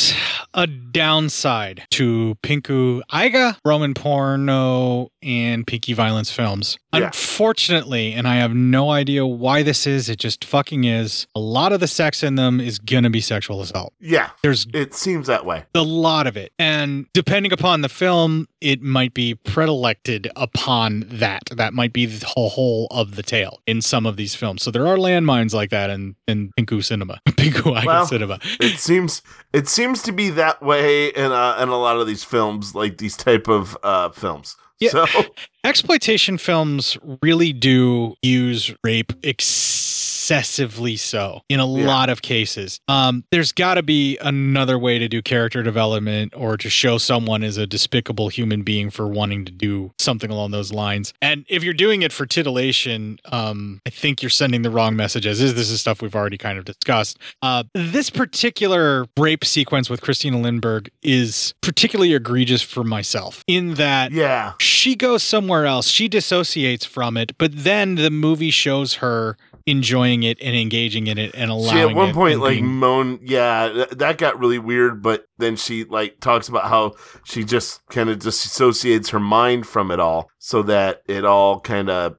a 0.54 0.68
downside 0.68 1.84
to 1.92 2.36
Pinku 2.44 3.02
Eiga, 3.12 3.58
Roman 3.66 3.94
porno, 3.94 5.10
and 5.22 5.66
Pinky 5.66 5.94
violence 5.94 6.32
films. 6.32 6.78
Yeah. 6.94 7.06
Unfortunately, 7.08 8.14
and 8.14 8.28
I 8.28 8.36
have 8.38 8.54
no 8.54 8.90
idea 8.90 9.26
why 9.26 9.64
this 9.64 9.86
is, 9.88 10.10
it 10.10 10.18
just 10.20 10.44
fucking 10.44 10.84
is. 10.86 11.28
A 11.36 11.40
lot 11.40 11.72
of 11.72 11.80
the 11.80 11.88
sex 11.88 12.24
in 12.24 12.36
them 12.36 12.60
is 12.60 12.80
gonna 12.80 13.10
be 13.10 13.22
sexual 13.22 13.62
assault. 13.62 13.94
Yeah, 14.00 14.30
There's 14.42 14.66
it 14.74 14.94
seems 14.94 15.28
that 15.28 15.46
way. 15.46 15.66
a 15.76 15.82
lot 15.84 16.28
of 16.28 16.36
it. 16.36 16.52
And 16.60 17.06
depending 17.14 17.52
upon 17.54 17.82
the 17.82 17.90
film, 17.90 18.48
it 18.60 18.82
might 18.82 19.14
be 19.14 19.36
predilected 19.36 20.30
upon 20.36 21.06
that. 21.10 21.44
That 21.52 21.74
might 21.74 21.94
be 21.94 22.06
the 22.08 22.26
whole, 22.26 22.88
of 22.92 23.16
the 23.16 23.24
tale 23.24 23.60
in 23.68 23.82
some 23.82 24.06
of 24.06 24.18
these 24.18 24.36
films. 24.36 24.64
So 24.64 24.72
there 24.72 24.88
are 24.88 24.98
landmines 24.98 25.54
like 25.54 25.70
that 25.70 25.90
in, 25.90 26.16
in 26.28 26.52
Pinku 26.60 26.84
cinema. 26.84 27.22
Pinku 27.30 27.86
Well, 27.86 28.06
cinema. 28.06 28.40
it 28.60 28.80
seems 28.80 29.22
it 29.54 29.68
seems 29.68 30.02
to 30.04 30.12
be 30.12 30.30
that 30.32 30.62
way 30.62 31.08
in 31.10 31.32
uh, 31.32 31.58
in 31.62 31.70
a 31.70 31.78
lot 31.78 31.98
of 31.98 32.08
these 32.08 32.24
films, 32.24 32.74
like 32.76 32.98
these 32.98 33.16
type 33.16 33.48
of 33.48 33.78
uh, 33.84 34.10
films. 34.10 34.56
Yeah. 34.80 34.92
So 34.92 35.06
exploitation 35.64 36.38
films 36.38 36.98
really 37.22 37.54
do 37.54 38.16
use 38.22 38.74
rape 38.84 39.14
excessively 39.24 40.96
so 40.96 41.42
in 41.50 41.60
a 41.60 41.66
Yeah. 41.68 41.88
lot 41.88 42.10
of 42.10 42.22
cases. 42.22 42.80
Um 42.88 43.24
there's 43.32 43.52
got 43.52 43.74
to 43.76 43.84
be 43.84 44.18
another 44.20 44.78
way 44.78 45.00
to 45.00 45.08
do 45.10 45.22
character 45.22 45.64
development 45.64 46.34
or 46.36 46.56
to 46.58 46.70
show 46.70 46.98
someone 46.98 47.44
as 47.44 47.58
a 47.58 47.66
despicable 47.68 48.30
human 48.30 48.62
being 48.62 48.90
for 48.92 49.08
wanting 49.08 49.44
to 49.46 49.52
do 49.52 49.92
something 50.00 50.30
along 50.30 50.52
those 50.52 50.72
lines. 50.72 51.14
And 51.22 51.46
if 51.50 51.64
you're 51.64 51.74
doing 51.74 52.04
it 52.04 52.14
for 52.14 52.26
titillation 52.28 53.18
um 53.32 53.82
i 53.86 53.90
think 53.90 54.22
you're 54.22 54.30
sending 54.30 54.62
the 54.62 54.70
wrong 54.70 54.96
message 54.96 55.26
as 55.26 55.42
is 55.42 55.56
this 55.56 55.70
is 55.72 55.82
stuff 55.82 56.02
we've 56.02 56.16
already 56.16 56.38
kind 56.38 56.58
of 56.60 56.66
discussed. 56.66 57.18
Uh 57.42 57.64
this 57.74 58.10
particular 58.10 59.08
rape 59.18 59.44
sequence 59.44 59.90
with 59.90 60.02
christina 60.02 60.38
lindberg 60.38 60.90
is 61.02 61.54
particularly 61.62 62.14
egregious 62.14 62.62
for 62.62 62.84
myself 62.84 63.44
in 63.48 63.74
that 63.76 64.12
yeah, 64.12 64.54
she 64.60 64.96
goes 64.96 65.24
somewhere 65.24 65.49
else. 65.66 65.88
She 65.88 66.08
dissociates 66.08 66.86
from 66.86 67.18
it, 67.18 67.38
but 67.38 67.52
then 67.54 67.96
the 67.96 68.10
movie 68.12 68.52
shows 68.52 68.96
her 68.96 69.38
enjoying 69.66 70.24
it 70.24 70.38
and 70.42 70.56
engaging 70.56 71.06
in 71.08 71.18
it 71.18 71.32
and 71.36 71.52
allowing. 71.52 71.76
She 71.76 71.82
at 71.82 71.96
one 71.96 72.10
it 72.10 72.14
point 72.16 72.40
like 72.40 72.54
being- 72.56 72.66
moan, 72.68 73.20
yeah, 73.22 73.70
th- 73.72 73.90
that 73.90 74.18
got 74.18 74.40
really 74.40 74.58
weird. 74.58 75.02
But 75.04 75.26
then 75.38 75.56
she 75.56 75.84
like 75.84 76.20
talks 76.20 76.48
about 76.48 76.64
how 76.66 76.94
she 77.24 77.44
just 77.44 77.86
kind 77.90 78.10
of 78.10 78.20
dissociates 78.20 79.10
her 79.10 79.20
mind 79.20 79.68
from 79.68 79.92
it 79.92 80.00
all, 80.00 80.30
so 80.40 80.64
that 80.64 81.04
it 81.08 81.26
all 81.26 81.60
kind 81.60 81.90
of, 81.90 82.18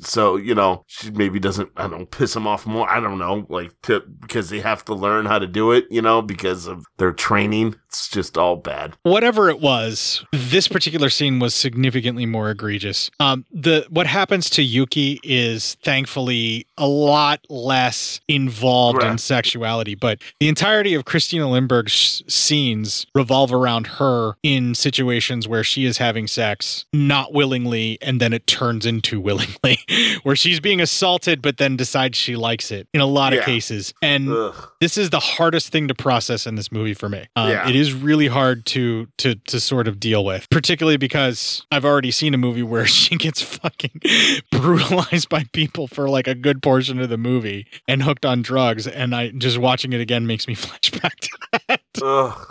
so 0.00 0.36
you 0.36 0.54
know, 0.54 0.84
she 0.86 1.10
maybe 1.10 1.38
doesn't, 1.38 1.70
I 1.76 1.82
don't 1.88 2.00
know, 2.00 2.06
piss 2.06 2.34
them 2.34 2.46
off 2.46 2.66
more. 2.66 2.88
I 2.88 3.00
don't 3.00 3.18
know, 3.18 3.46
like 3.48 3.80
to 3.82 4.00
because 4.20 4.50
they 4.50 4.60
have 4.60 4.84
to 4.86 4.94
learn 4.94 5.26
how 5.26 5.38
to 5.38 5.46
do 5.46 5.72
it, 5.72 5.86
you 5.90 6.02
know, 6.02 6.20
because 6.22 6.66
of 6.66 6.84
their 6.98 7.12
training. 7.12 7.76
It's 7.88 8.08
just 8.08 8.38
all 8.38 8.56
bad. 8.56 8.94
whatever 9.02 9.48
it 9.50 9.60
was, 9.60 10.24
this 10.32 10.66
particular 10.66 11.10
scene 11.10 11.38
was 11.38 11.54
significantly 11.54 12.26
more 12.26 12.50
egregious. 12.50 13.10
Um, 13.20 13.44
the 13.52 13.86
what 13.90 14.06
happens 14.06 14.50
to 14.50 14.62
Yuki 14.62 15.20
is 15.22 15.76
thankfully 15.82 16.66
a 16.76 16.86
lot 16.86 17.40
less 17.48 18.20
involved 18.28 19.02
in 19.02 19.18
sexuality, 19.18 19.94
but 19.94 20.20
the 20.40 20.48
entirety 20.48 20.94
of 20.94 21.04
Christina 21.04 21.48
Lindberg's 21.48 22.22
scenes 22.26 23.06
revolve 23.14 23.52
around 23.52 23.86
her 23.86 24.34
in 24.42 24.74
situations 24.74 25.46
where 25.46 25.64
she 25.64 25.84
is 25.84 25.98
having 25.98 26.26
sex 26.26 26.84
not 26.92 27.32
willingly, 27.64 27.98
and 28.02 28.20
then 28.20 28.32
it 28.32 28.46
turns 28.46 28.86
into 28.86 29.20
willingly, 29.20 29.78
where 30.22 30.36
she's 30.36 30.60
being 30.60 30.80
assaulted, 30.80 31.40
but 31.42 31.56
then 31.58 31.76
decides 31.76 32.16
she 32.18 32.36
likes 32.36 32.70
it 32.70 32.88
in 32.92 33.00
a 33.00 33.06
lot 33.06 33.32
Yeah. 33.32 33.40
of 33.40 33.44
cases, 33.44 33.94
and 34.02 34.30
Ugh. 34.30 34.54
this 34.80 34.96
is 34.98 35.10
the 35.10 35.20
hardest 35.20 35.70
thing 35.70 35.88
to 35.88 35.94
process 35.94 36.46
in 36.46 36.54
this 36.56 36.70
movie 36.72 36.94
for 36.94 37.08
me. 37.08 37.26
Um, 37.36 37.50
Yeah. 37.50 37.68
It 37.68 37.76
is 37.76 37.92
really 37.92 38.28
hard 38.28 38.66
to 38.66 39.06
to 39.18 39.34
to 39.34 39.60
sort 39.60 39.88
of 39.88 40.00
deal 40.00 40.24
with, 40.24 40.48
particularly 40.50 40.96
because 40.96 41.62
I've 41.70 41.84
already 41.84 42.10
seen 42.10 42.34
a 42.34 42.38
movie 42.38 42.62
where 42.62 42.86
she 42.98 43.16
gets 43.16 43.42
fucking 43.42 44.00
brutalized 44.50 45.28
by 45.28 45.44
people 45.52 45.86
for 45.86 46.08
like 46.08 46.26
a 46.26 46.34
good 46.34 46.62
portion 46.62 47.00
of 47.00 47.08
the 47.08 47.18
movie 47.18 47.66
and 47.88 48.02
hooked 48.02 48.24
on 48.26 48.42
drugs, 48.42 48.86
and 48.86 49.14
I 49.14 49.28
just 49.30 49.58
watching 49.58 49.92
it 49.92 50.00
again 50.00 50.26
makes 50.26 50.46
me 50.48 50.54
flashback 50.54 51.16
to 51.20 51.30
that. 51.68 51.80
Ugh. 52.02 52.48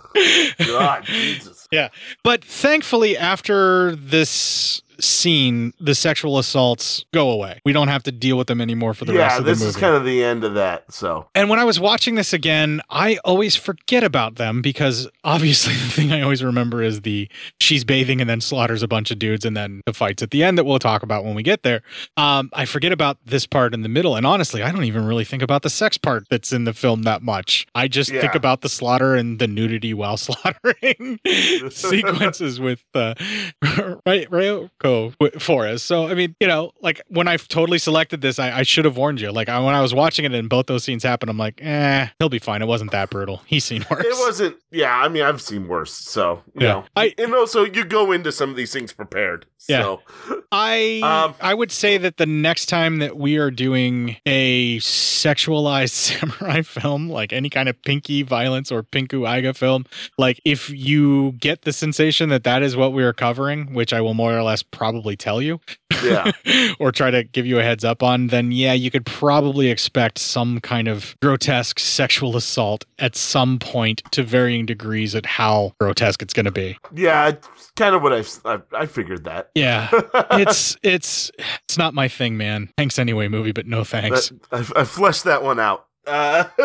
God, 0.67 1.03
Jesus. 1.05 1.67
Yeah. 1.71 1.89
But 2.23 2.43
thankfully, 2.43 3.17
after 3.17 3.95
this 3.95 4.81
scene, 5.01 5.73
the 5.79 5.95
sexual 5.95 6.37
assaults 6.37 7.05
go 7.13 7.29
away. 7.31 7.59
We 7.65 7.73
don't 7.73 7.87
have 7.87 8.03
to 8.03 8.11
deal 8.11 8.37
with 8.37 8.47
them 8.47 8.61
anymore 8.61 8.93
for 8.93 9.05
the 9.05 9.13
rest 9.13 9.33
Yeah, 9.33 9.37
of 9.39 9.45
the 9.45 9.51
movie. 9.51 9.59
Yeah, 9.61 9.65
this 9.67 9.75
is 9.75 9.81
kind 9.81 9.95
of 9.95 10.05
the 10.05 10.23
end 10.23 10.43
of 10.43 10.53
that. 10.55 10.91
So 10.93 11.27
And 11.35 11.49
when 11.49 11.59
I 11.59 11.63
was 11.63 11.79
watching 11.79 12.15
this 12.15 12.33
again, 12.33 12.81
I 12.89 13.17
always 13.25 13.55
forget 13.55 14.03
about 14.03 14.35
them 14.35 14.61
because 14.61 15.09
obviously 15.23 15.73
the 15.75 15.89
thing 15.89 16.11
I 16.11 16.21
always 16.21 16.43
remember 16.43 16.81
is 16.81 17.01
the 17.01 17.27
she's 17.59 17.83
bathing 17.83 18.21
and 18.21 18.29
then 18.29 18.41
slaughters 18.41 18.83
a 18.83 18.87
bunch 18.87 19.11
of 19.11 19.19
dudes 19.19 19.45
and 19.45 19.55
then 19.57 19.81
the 19.85 19.93
fights 19.93 20.21
at 20.23 20.31
the 20.31 20.43
end 20.43 20.57
that 20.57 20.65
we'll 20.65 20.79
talk 20.79 21.03
about 21.03 21.23
when 21.23 21.35
we 21.35 21.43
get 21.43 21.63
there. 21.63 21.81
Um, 22.17 22.49
I 22.53 22.65
forget 22.65 22.91
about 22.91 23.17
this 23.25 23.45
part 23.45 23.73
in 23.73 23.81
the 23.81 23.89
middle. 23.89 24.15
And 24.15 24.25
honestly, 24.25 24.61
I 24.63 24.71
don't 24.71 24.83
even 24.85 25.05
really 25.05 25.25
think 25.25 25.41
about 25.41 25.61
the 25.63 25.69
sex 25.69 25.97
part 25.97 26.25
that's 26.29 26.51
in 26.51 26.63
the 26.65 26.73
film 26.73 27.03
that 27.03 27.21
much. 27.21 27.65
I 27.75 27.87
just 27.87 28.11
think 28.11 28.35
about 28.35 28.61
the 28.61 28.69
slaughter 28.69 29.15
and 29.15 29.39
the 29.39 29.47
nudity 29.47 29.93
while 29.93 30.17
slaughtering 30.21 31.19
sequences 31.69 32.59
with 32.59 32.83
uh, 32.93 33.13
Ryoko 34.91 35.41
Forest. 35.41 35.85
So, 35.85 36.07
I 36.07 36.13
mean, 36.13 36.35
you 36.39 36.47
know, 36.47 36.71
like 36.81 37.01
when 37.07 37.27
I 37.27 37.37
totally 37.37 37.77
selected 37.77 38.21
this, 38.21 38.39
I, 38.39 38.59
I 38.59 38.63
should 38.63 38.85
have 38.85 38.97
warned 38.97 39.21
you. 39.21 39.31
Like 39.31 39.49
I, 39.49 39.59
when 39.59 39.75
I 39.75 39.81
was 39.81 39.93
watching 39.93 40.25
it 40.25 40.33
and 40.33 40.49
both 40.49 40.67
those 40.67 40.83
scenes 40.83 41.03
happened, 41.03 41.29
I'm 41.29 41.37
like, 41.37 41.59
eh, 41.61 42.07
he'll 42.19 42.29
be 42.29 42.39
fine. 42.39 42.61
It 42.61 42.67
wasn't 42.67 42.91
that 42.91 43.09
brutal. 43.09 43.41
He's 43.45 43.63
seen 43.65 43.85
worse. 43.89 44.05
it 44.05 44.15
wasn't. 44.19 44.57
Yeah, 44.71 44.95
I 44.95 45.07
mean, 45.09 45.23
I've 45.23 45.41
seen 45.41 45.67
worse. 45.67 45.93
So 45.93 46.41
you 46.55 46.65
Yeah. 46.65 46.73
know, 46.73 46.85
I- 46.95 47.13
and 47.17 47.33
also 47.33 47.63
you 47.65 47.83
go 47.85 48.11
into 48.11 48.31
some 48.31 48.49
of 48.49 48.55
these 48.55 48.71
things 48.73 48.93
prepared. 48.93 49.45
Yeah. 49.69 49.81
So 49.83 50.01
I 50.51 51.01
Um, 51.03 51.35
I 51.39 51.53
would 51.53 51.71
say 51.71 51.97
that 51.99 52.17
the 52.17 52.25
next 52.25 52.65
time 52.65 52.97
that 52.97 53.15
we 53.15 53.37
are 53.37 53.51
doing 53.51 54.17
a 54.25 54.77
sexualized 54.79 55.89
samurai 55.91 56.61
film, 56.63 57.09
like 57.09 57.31
any 57.31 57.49
kind 57.49 57.69
of 57.69 57.81
pinky 57.83 58.23
violence 58.23 58.71
or 58.71 58.81
pinku 58.83 59.21
eiga 59.21 59.55
film, 59.55 59.85
like 60.17 60.41
if 60.45 60.69
you 60.71 61.33
get 61.33 61.61
the 61.61 61.71
sensation 61.73 62.29
that 62.29 62.43
that 62.43 62.63
is 62.63 62.75
what 62.75 62.91
we 62.93 63.03
are 63.03 63.13
covering, 63.13 63.73
which 63.73 63.93
I 63.93 64.01
will 64.01 64.13
more 64.15 64.35
or 64.35 64.41
less 64.43 64.63
probably 64.81 65.15
tell 65.15 65.43
you, 65.43 65.59
Yeah. 66.03 66.31
or 66.79 66.91
try 66.91 67.11
to 67.11 67.23
give 67.23 67.45
you 67.45 67.59
a 67.59 67.63
heads 67.63 67.85
up 67.85 68.01
on, 68.01 68.27
then 68.27 68.51
yeah, 68.51 68.73
you 68.73 68.89
could 68.89 69.05
probably 69.05 69.69
expect 69.69 70.17
some 70.17 70.59
kind 70.59 70.87
of 70.87 71.15
grotesque 71.21 71.77
sexual 71.79 72.35
assault 72.35 72.83
at 72.97 73.15
some 73.15 73.59
point 73.59 74.01
to 74.09 74.23
varying 74.23 74.65
degrees 74.65 75.13
at 75.13 75.27
how 75.27 75.73
grotesque 75.79 76.23
it's 76.23 76.33
going 76.33 76.47
to 76.47 76.51
be. 76.51 76.75
yeah, 76.95 77.27
it's 77.27 77.71
kind 77.75 77.93
of 77.93 78.01
what 78.01 78.11
I, 78.11 78.23
I 78.55 78.59
I 78.73 78.85
figured 78.87 79.23
that. 79.25 79.51
Yeah, 79.53 79.89
it's 80.31 80.75
it's 80.81 81.29
it's 81.67 81.77
not 81.77 81.93
my 81.93 82.07
thing, 82.07 82.37
man. 82.37 82.69
Thanks 82.75 82.97
anyway, 82.97 83.27
movie, 83.27 83.51
but 83.51 83.67
no 83.67 83.83
thanks. 83.83 84.31
That- 84.49 84.73
I, 84.75 84.81
I 84.81 84.83
fleshed 84.83 85.25
that 85.25 85.43
one 85.43 85.59
out. 85.59 85.85
Uh, 86.05 86.45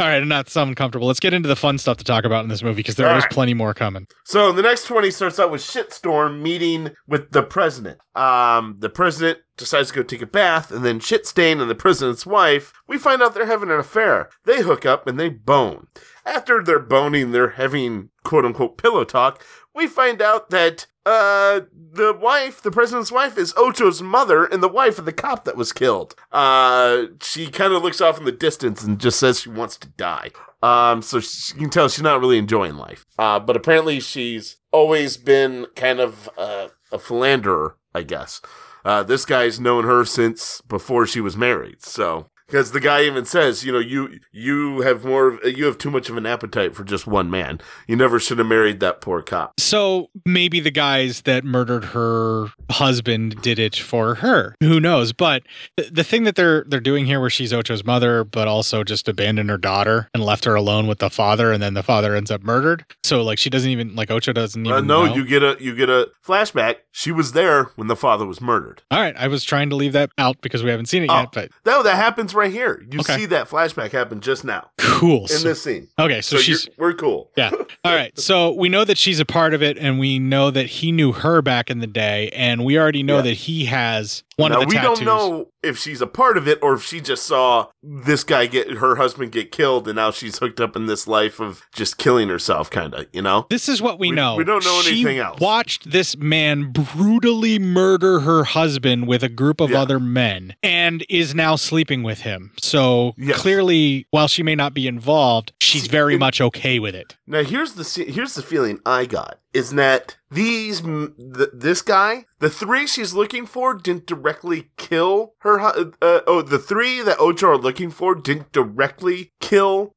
All 0.00 0.06
right, 0.06 0.24
not 0.24 0.48
so 0.48 0.62
uncomfortable. 0.62 1.06
Let's 1.06 1.20
get 1.20 1.32
into 1.32 1.48
the 1.48 1.56
fun 1.56 1.78
stuff 1.78 1.96
to 1.98 2.04
talk 2.04 2.24
about 2.24 2.42
in 2.42 2.48
this 2.48 2.62
movie 2.62 2.76
because 2.76 2.96
there 2.96 3.14
is 3.16 3.22
right. 3.24 3.32
plenty 3.32 3.54
more 3.54 3.74
coming. 3.74 4.06
so 4.24 4.52
the 4.52 4.62
next 4.62 4.86
twenty 4.86 5.10
starts 5.10 5.38
out 5.38 5.50
with 5.50 5.60
Shitstorm 5.60 6.40
meeting 6.40 6.90
with 7.06 7.30
the 7.30 7.42
president. 7.42 7.98
Um, 8.14 8.76
the 8.78 8.88
president 8.88 9.38
decides 9.56 9.88
to 9.88 9.94
go 9.94 10.02
take 10.02 10.22
a 10.22 10.26
bath, 10.26 10.70
and 10.70 10.84
then 10.84 11.00
Shitstain 11.00 11.60
and 11.60 11.70
the 11.70 11.74
president's 11.74 12.26
wife, 12.26 12.72
we 12.86 12.98
find 12.98 13.22
out 13.22 13.34
they're 13.34 13.46
having 13.46 13.70
an 13.70 13.78
affair. 13.78 14.28
They 14.44 14.62
hook 14.62 14.84
up 14.84 15.06
and 15.06 15.18
they 15.18 15.28
bone. 15.28 15.86
After 16.24 16.62
they're 16.62 16.78
boning, 16.78 17.30
they're 17.30 17.50
having 17.50 18.10
quote 18.24 18.44
unquote 18.44 18.76
pillow 18.76 19.04
talk. 19.04 19.44
We 19.74 19.86
find 19.86 20.20
out 20.20 20.50
that 20.50 20.86
uh 21.08 21.60
the 21.92 22.12
wife, 22.12 22.62
the 22.62 22.70
president's 22.70 23.12
wife, 23.12 23.36
is 23.36 23.54
Ocho's 23.56 24.02
mother 24.02 24.44
and 24.44 24.62
the 24.62 24.68
wife 24.68 24.98
of 24.98 25.04
the 25.04 25.12
cop 25.12 25.44
that 25.44 25.56
was 25.56 25.72
killed. 25.72 26.14
Uh, 26.32 27.04
she 27.20 27.48
kind 27.48 27.72
of 27.72 27.82
looks 27.82 28.00
off 28.00 28.18
in 28.18 28.24
the 28.24 28.32
distance 28.32 28.82
and 28.82 29.00
just 29.00 29.18
says 29.18 29.40
she 29.40 29.48
wants 29.50 29.76
to 29.78 29.88
die. 29.88 30.30
Um, 30.62 31.02
so 31.02 31.20
she, 31.20 31.54
you 31.54 31.60
can 31.62 31.70
tell 31.70 31.88
she's 31.88 32.02
not 32.02 32.20
really 32.20 32.38
enjoying 32.38 32.76
life. 32.76 33.06
Uh, 33.18 33.40
but 33.40 33.56
apparently 33.56 34.00
she's 34.00 34.56
always 34.72 35.16
been 35.16 35.66
kind 35.76 36.00
of 36.00 36.28
uh, 36.38 36.68
a 36.92 36.98
philanderer, 36.98 37.76
I 37.94 38.02
guess. 38.02 38.40
Uh, 38.84 39.02
this 39.02 39.24
guy's 39.24 39.60
known 39.60 39.84
her 39.84 40.04
since 40.04 40.60
before 40.62 41.06
she 41.06 41.20
was 41.20 41.36
married. 41.36 41.82
So, 41.82 42.30
because 42.48 42.72
the 42.72 42.80
guy 42.80 43.02
even 43.04 43.24
says, 43.26 43.64
you 43.64 43.72
know, 43.72 43.78
you 43.78 44.18
you 44.32 44.80
have 44.80 45.04
more, 45.04 45.38
you 45.44 45.66
have 45.66 45.78
too 45.78 45.90
much 45.90 46.08
of 46.08 46.16
an 46.16 46.24
appetite 46.26 46.74
for 46.74 46.82
just 46.82 47.06
one 47.06 47.30
man. 47.30 47.60
You 47.86 47.94
never 47.96 48.18
should 48.18 48.38
have 48.38 48.46
married 48.46 48.80
that 48.80 49.00
poor 49.00 49.22
cop. 49.22 49.52
So 49.60 50.08
maybe 50.24 50.60
the 50.60 50.70
guys 50.70 51.22
that 51.22 51.44
murdered 51.44 51.84
her 51.86 52.46
husband 52.70 53.40
did 53.42 53.58
it 53.58 53.76
for 53.76 54.16
her. 54.16 54.54
Who 54.60 54.80
knows? 54.80 55.12
But 55.12 55.42
the, 55.76 55.84
the 55.92 56.04
thing 56.04 56.24
that 56.24 56.34
they're 56.36 56.64
they're 56.68 56.80
doing 56.80 57.06
here, 57.06 57.20
where 57.20 57.30
she's 57.30 57.52
Ocho's 57.52 57.84
mother, 57.84 58.24
but 58.24 58.48
also 58.48 58.82
just 58.84 59.08
abandoned 59.08 59.50
her 59.50 59.58
daughter 59.58 60.08
and 60.14 60.24
left 60.24 60.44
her 60.44 60.54
alone 60.54 60.86
with 60.86 60.98
the 60.98 61.10
father, 61.10 61.52
and 61.52 61.62
then 61.62 61.74
the 61.74 61.82
father 61.82 62.14
ends 62.16 62.30
up 62.30 62.42
murdered. 62.42 62.84
So 63.04 63.22
like 63.22 63.38
she 63.38 63.50
doesn't 63.50 63.70
even 63.70 63.94
like 63.94 64.10
Ocho 64.10 64.32
doesn't 64.32 64.64
even 64.64 64.76
Uh, 64.78 64.80
no, 64.80 65.06
know. 65.06 65.14
you 65.14 65.24
get 65.26 65.42
a 65.42 65.56
you 65.60 65.74
get 65.74 65.90
a 65.90 66.08
flashback. 66.26 66.76
She 66.92 67.12
was 67.12 67.32
there 67.32 67.64
when 67.76 67.88
the 67.88 67.96
father 67.96 68.26
was 68.26 68.40
murdered. 68.40 68.82
All 68.90 69.00
right, 69.00 69.14
I 69.16 69.28
was 69.28 69.44
trying 69.44 69.70
to 69.70 69.76
leave 69.76 69.92
that 69.92 70.10
out 70.18 70.40
because 70.40 70.62
we 70.62 70.70
haven't 70.70 70.86
seen 70.86 71.04
it 71.04 71.10
Oh. 71.10 71.20
yet, 71.20 71.28
but 71.32 71.50
No, 71.66 71.82
that 71.82 71.96
happens 71.96 72.34
right 72.38 72.52
here. 72.52 72.84
You 72.90 73.00
Okay. 73.00 73.16
see 73.16 73.26
that 73.26 73.48
flashback 73.48 73.90
happen 73.92 74.20
just 74.20 74.44
now 74.44 74.70
cool. 74.78 75.22
in 75.22 75.28
So- 75.28 75.48
this 75.48 75.62
scene. 75.62 75.88
okay, 75.98 76.20
so, 76.20 76.36
So, 76.36 76.42
she's 76.42 76.68
we're 76.78 76.94
cool. 76.94 77.30
Yeah. 77.36 77.50
All 77.84 77.94
right. 77.94 78.18
So 78.18 78.52
we 78.52 78.68
know 78.68 78.84
that 78.84 78.96
she's 78.98 79.20
a 79.20 79.24
part 79.26 79.52
of 79.54 79.62
it, 79.62 79.76
and 79.78 79.98
we 79.98 80.18
know 80.18 80.50
that 80.50 80.66
he 80.66 80.92
knew 80.92 81.12
her 81.12 81.42
back 81.42 81.70
in 81.70 81.80
the 81.80 81.86
day, 81.86 82.30
and 82.34 82.64
we 82.64 82.78
already 82.78 83.02
know 83.02 83.16
Yeah. 83.16 83.22
that 83.22 83.34
he 83.34 83.64
has 83.66 84.22
one 84.36 84.52
now 84.52 84.58
of 84.58 84.62
the 84.62 84.68
we 84.68 84.74
tattoos. 84.76 84.98
don't 85.00 85.04
know 85.06 85.48
if 85.62 85.76
she's 85.78 86.00
a 86.00 86.06
part 86.06 86.36
of 86.36 86.46
it 86.46 86.58
or 86.62 86.74
if 86.74 86.84
she 86.84 87.00
just 87.00 87.24
saw 87.24 87.66
this 87.82 88.24
guy 88.24 88.46
get 88.46 88.70
her 88.78 88.96
husband 88.96 89.32
get 89.32 89.50
killed, 89.50 89.88
and 89.88 89.96
now 89.96 90.10
she's 90.10 90.38
hooked 90.38 90.60
up 90.60 90.76
in 90.76 90.86
this 90.86 91.06
life 91.08 91.40
of 91.40 91.62
just 91.74 91.98
killing 91.98 92.28
herself, 92.28 92.70
kind 92.70 92.94
of. 92.94 93.06
You 93.12 93.22
know? 93.22 93.46
This 93.50 93.68
is 93.68 93.80
what 93.82 93.98
we, 93.98 94.10
We- 94.10 94.16
know. 94.16 94.36
we 94.36 94.44
don't 94.44 94.64
know 94.64 94.80
She 94.82 94.92
anything 94.92 95.18
else. 95.18 95.40
Watched 95.40 95.90
this 95.90 96.16
man 96.16 96.72
brutally 96.72 97.58
murder 97.58 98.20
her 98.20 98.44
husband 98.44 99.06
with 99.06 99.22
a 99.22 99.28
group 99.28 99.60
of 99.60 99.70
Yeah. 99.70 99.80
other 99.82 99.98
men, 100.00 100.54
and 100.62 101.04
is 101.08 101.34
now 101.34 101.56
sleeping 101.56 102.02
with 102.02 102.20
him. 102.20 102.52
So 102.60 103.14
Yes. 103.16 103.38
clearly, 103.38 104.06
while 104.10 104.28
she 104.28 104.42
may 104.42 104.54
not 104.54 104.74
be 104.74 104.86
involved, 104.86 105.52
she's 105.60 105.86
very 105.86 106.16
much 106.16 106.40
okay 106.40 106.78
with 106.78 106.94
it. 106.94 107.16
Now 107.26 107.42
here's 107.42 107.72
the 107.72 108.04
here's 108.04 108.34
the 108.34 108.42
feeling 108.42 108.80
I 108.86 109.06
got 109.06 109.38
is 109.52 109.70
that 109.70 110.16
these 110.30 110.80
th- 110.80 111.50
this 111.52 111.82
guy 111.82 112.26
the 112.38 112.50
three 112.50 112.86
she's 112.86 113.14
looking 113.14 113.46
for 113.46 113.74
didn't 113.74 114.06
directly 114.06 114.70
kill 114.76 115.34
her 115.38 115.60
uh, 115.60 116.20
oh 116.26 116.42
the 116.42 116.58
three 116.58 117.00
that 117.02 117.18
Ocho 117.18 117.48
are 117.48 117.58
looking 117.58 117.90
for 117.90 118.14
didn't 118.14 118.52
directly 118.52 119.32
kill 119.40 119.94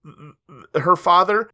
her 0.76 0.96
father 0.96 1.50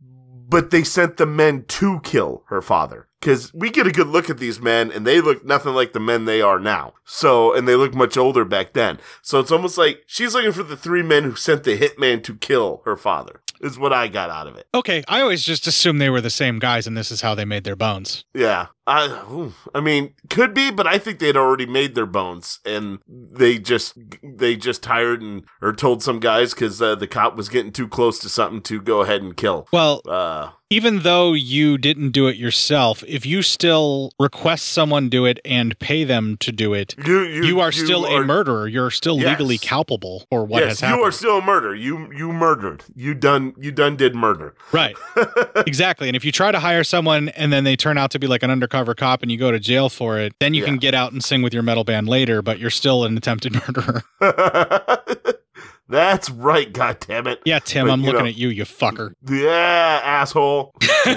but 0.49 0.71
they 0.71 0.83
sent 0.83 1.17
the 1.17 1.25
men 1.25 1.65
to 1.67 1.99
kill 2.01 2.43
her 2.47 2.61
father. 2.61 3.07
Because 3.19 3.53
we 3.53 3.69
get 3.69 3.87
a 3.87 3.91
good 3.91 4.07
look 4.07 4.29
at 4.29 4.37
these 4.37 4.61
men 4.61 4.91
and 4.91 5.05
they 5.05 5.19
look 5.19 5.43
nothing 5.43 5.73
like 5.73 5.93
the 5.93 5.99
men 5.99 6.25
they 6.25 6.41
are 6.41 6.59
now. 6.59 6.93
So 7.03 7.53
and 7.53 7.67
they 7.67 7.75
look 7.75 7.93
much 7.93 8.15
older 8.15 8.45
back 8.45 8.73
then. 8.73 8.99
So 9.21 9.39
it's 9.39 9.51
almost 9.51 9.77
like 9.77 10.03
she's 10.05 10.33
looking 10.33 10.51
for 10.51 10.63
the 10.63 10.77
three 10.77 11.03
men 11.03 11.23
who 11.23 11.35
sent 11.35 11.63
the 11.63 11.77
hitman 11.77 12.23
to 12.23 12.35
kill 12.35 12.81
her 12.85 12.95
father 12.95 13.41
is 13.61 13.77
what 13.77 13.93
I 13.93 14.07
got 14.07 14.29
out 14.29 14.47
of 14.47 14.55
it 14.55 14.67
Okay, 14.73 15.03
I 15.07 15.21
always 15.21 15.43
just 15.43 15.67
assumed 15.67 15.99
they 15.99 16.09
were 16.09 16.21
the 16.21 16.29
same 16.29 16.59
guys, 16.59 16.87
and 16.87 16.95
this 16.95 17.11
is 17.11 17.21
how 17.21 17.35
they 17.35 17.45
made 17.45 17.63
their 17.63 17.75
bones. 17.75 18.25
Yeah. 18.33 18.67
I, 18.87 19.51
I 19.75 19.81
mean, 19.81 20.13
could 20.29 20.53
be, 20.53 20.71
but 20.71 20.87
I 20.87 20.97
think 20.97 21.19
they'd 21.19 21.35
already 21.35 21.65
made 21.65 21.93
their 21.93 22.05
bones, 22.05 22.59
and 22.65 22.99
they 23.07 23.57
just 23.59 23.97
they 24.23 24.55
just 24.55 24.85
hired 24.85 25.21
and 25.21 25.43
or 25.61 25.73
told 25.73 26.01
some 26.01 26.19
guys 26.21 26.53
because 26.53 26.81
uh, 26.81 26.95
the 26.95 27.07
cop 27.07 27.35
was 27.35 27.49
getting 27.49 27.71
too 27.73 27.87
close 27.89 28.17
to 28.19 28.29
something 28.29 28.61
to 28.61 28.81
go 28.81 29.01
ahead 29.01 29.21
and 29.21 29.35
kill. 29.35 29.67
Well, 29.73 30.01
Uh, 30.07 30.51
even 30.69 30.99
though 30.99 31.31
you 31.31 31.77
didn't 31.77 32.09
do 32.11 32.27
it 32.27 32.35
yourself, 32.35 33.01
if 33.07 33.25
you 33.25 33.41
still 33.41 34.11
request 34.19 34.65
someone 34.67 35.07
do 35.07 35.23
it 35.25 35.39
and 35.45 35.77
pay 35.79 36.03
them 36.03 36.35
to 36.41 36.51
do 36.51 36.73
it, 36.73 36.93
you 37.05 37.21
you, 37.21 37.43
you, 37.45 37.59
are 37.61 37.71
still 37.71 38.05
a 38.05 38.23
murderer. 38.25 38.67
You're 38.67 38.91
still 38.91 39.17
Yes. 39.17 39.27
legally 39.39 39.57
culpable 39.57 40.25
for 40.29 40.43
what 40.45 40.61
yes, 40.63 40.69
has 40.71 40.79
happened. 40.81 40.99
you 40.99 41.07
are 41.07 41.11
still 41.11 41.37
a 41.39 41.41
murder. 41.41 41.73
You 41.75 42.11
you 42.13 42.31
murdered. 42.33 42.83
You 42.95 43.13
done 43.13 43.53
you 43.57 43.71
done 43.71 43.95
did 43.95 44.13
murder. 44.15 44.55
Right. 44.73 44.95
exactly. 45.65 46.07
And 46.09 46.15
if 46.15 46.23
you 46.25 46.31
try 46.31 46.51
to 46.51 46.59
hire 46.59 46.83
someone 46.83 47.29
and 47.29 47.51
then 47.51 47.63
they 47.63 47.75
turn 47.75 47.97
out 47.97 48.11
to 48.11 48.19
be 48.19 48.27
like 48.27 48.43
an 48.43 48.51
undercover 48.51 48.76
cop 48.95 49.21
and 49.21 49.31
you 49.31 49.37
go 49.37 49.51
to 49.51 49.59
jail 49.59 49.89
for 49.89 50.19
it, 50.19 50.33
then 50.39 50.53
you 50.53 50.61
Yeah. 50.61 50.67
can 50.67 50.77
get 50.77 50.93
out 50.93 51.11
and 51.11 51.23
sing 51.23 51.41
with 51.41 51.53
your 51.53 51.63
metal 51.63 51.83
band 51.83 52.07
later, 52.09 52.41
but 52.41 52.59
you're 52.59 52.69
still 52.69 53.03
an 53.05 53.17
attempted 53.17 53.53
murderer. 53.67 54.03
That's 55.89 56.29
right. 56.29 56.71
God 56.71 56.97
damn 56.99 57.27
it. 57.27 57.39
yeah, 57.45 57.59
Tim, 57.59 57.87
But, 57.87 57.93
I'm 57.93 58.01
looking 58.03 58.19
know- 58.21 58.25
at 58.27 58.37
you, 58.37 58.49
you 58.49 58.63
fucker. 58.63 59.13
Yeah, 59.29 60.01
asshole. 60.03 60.73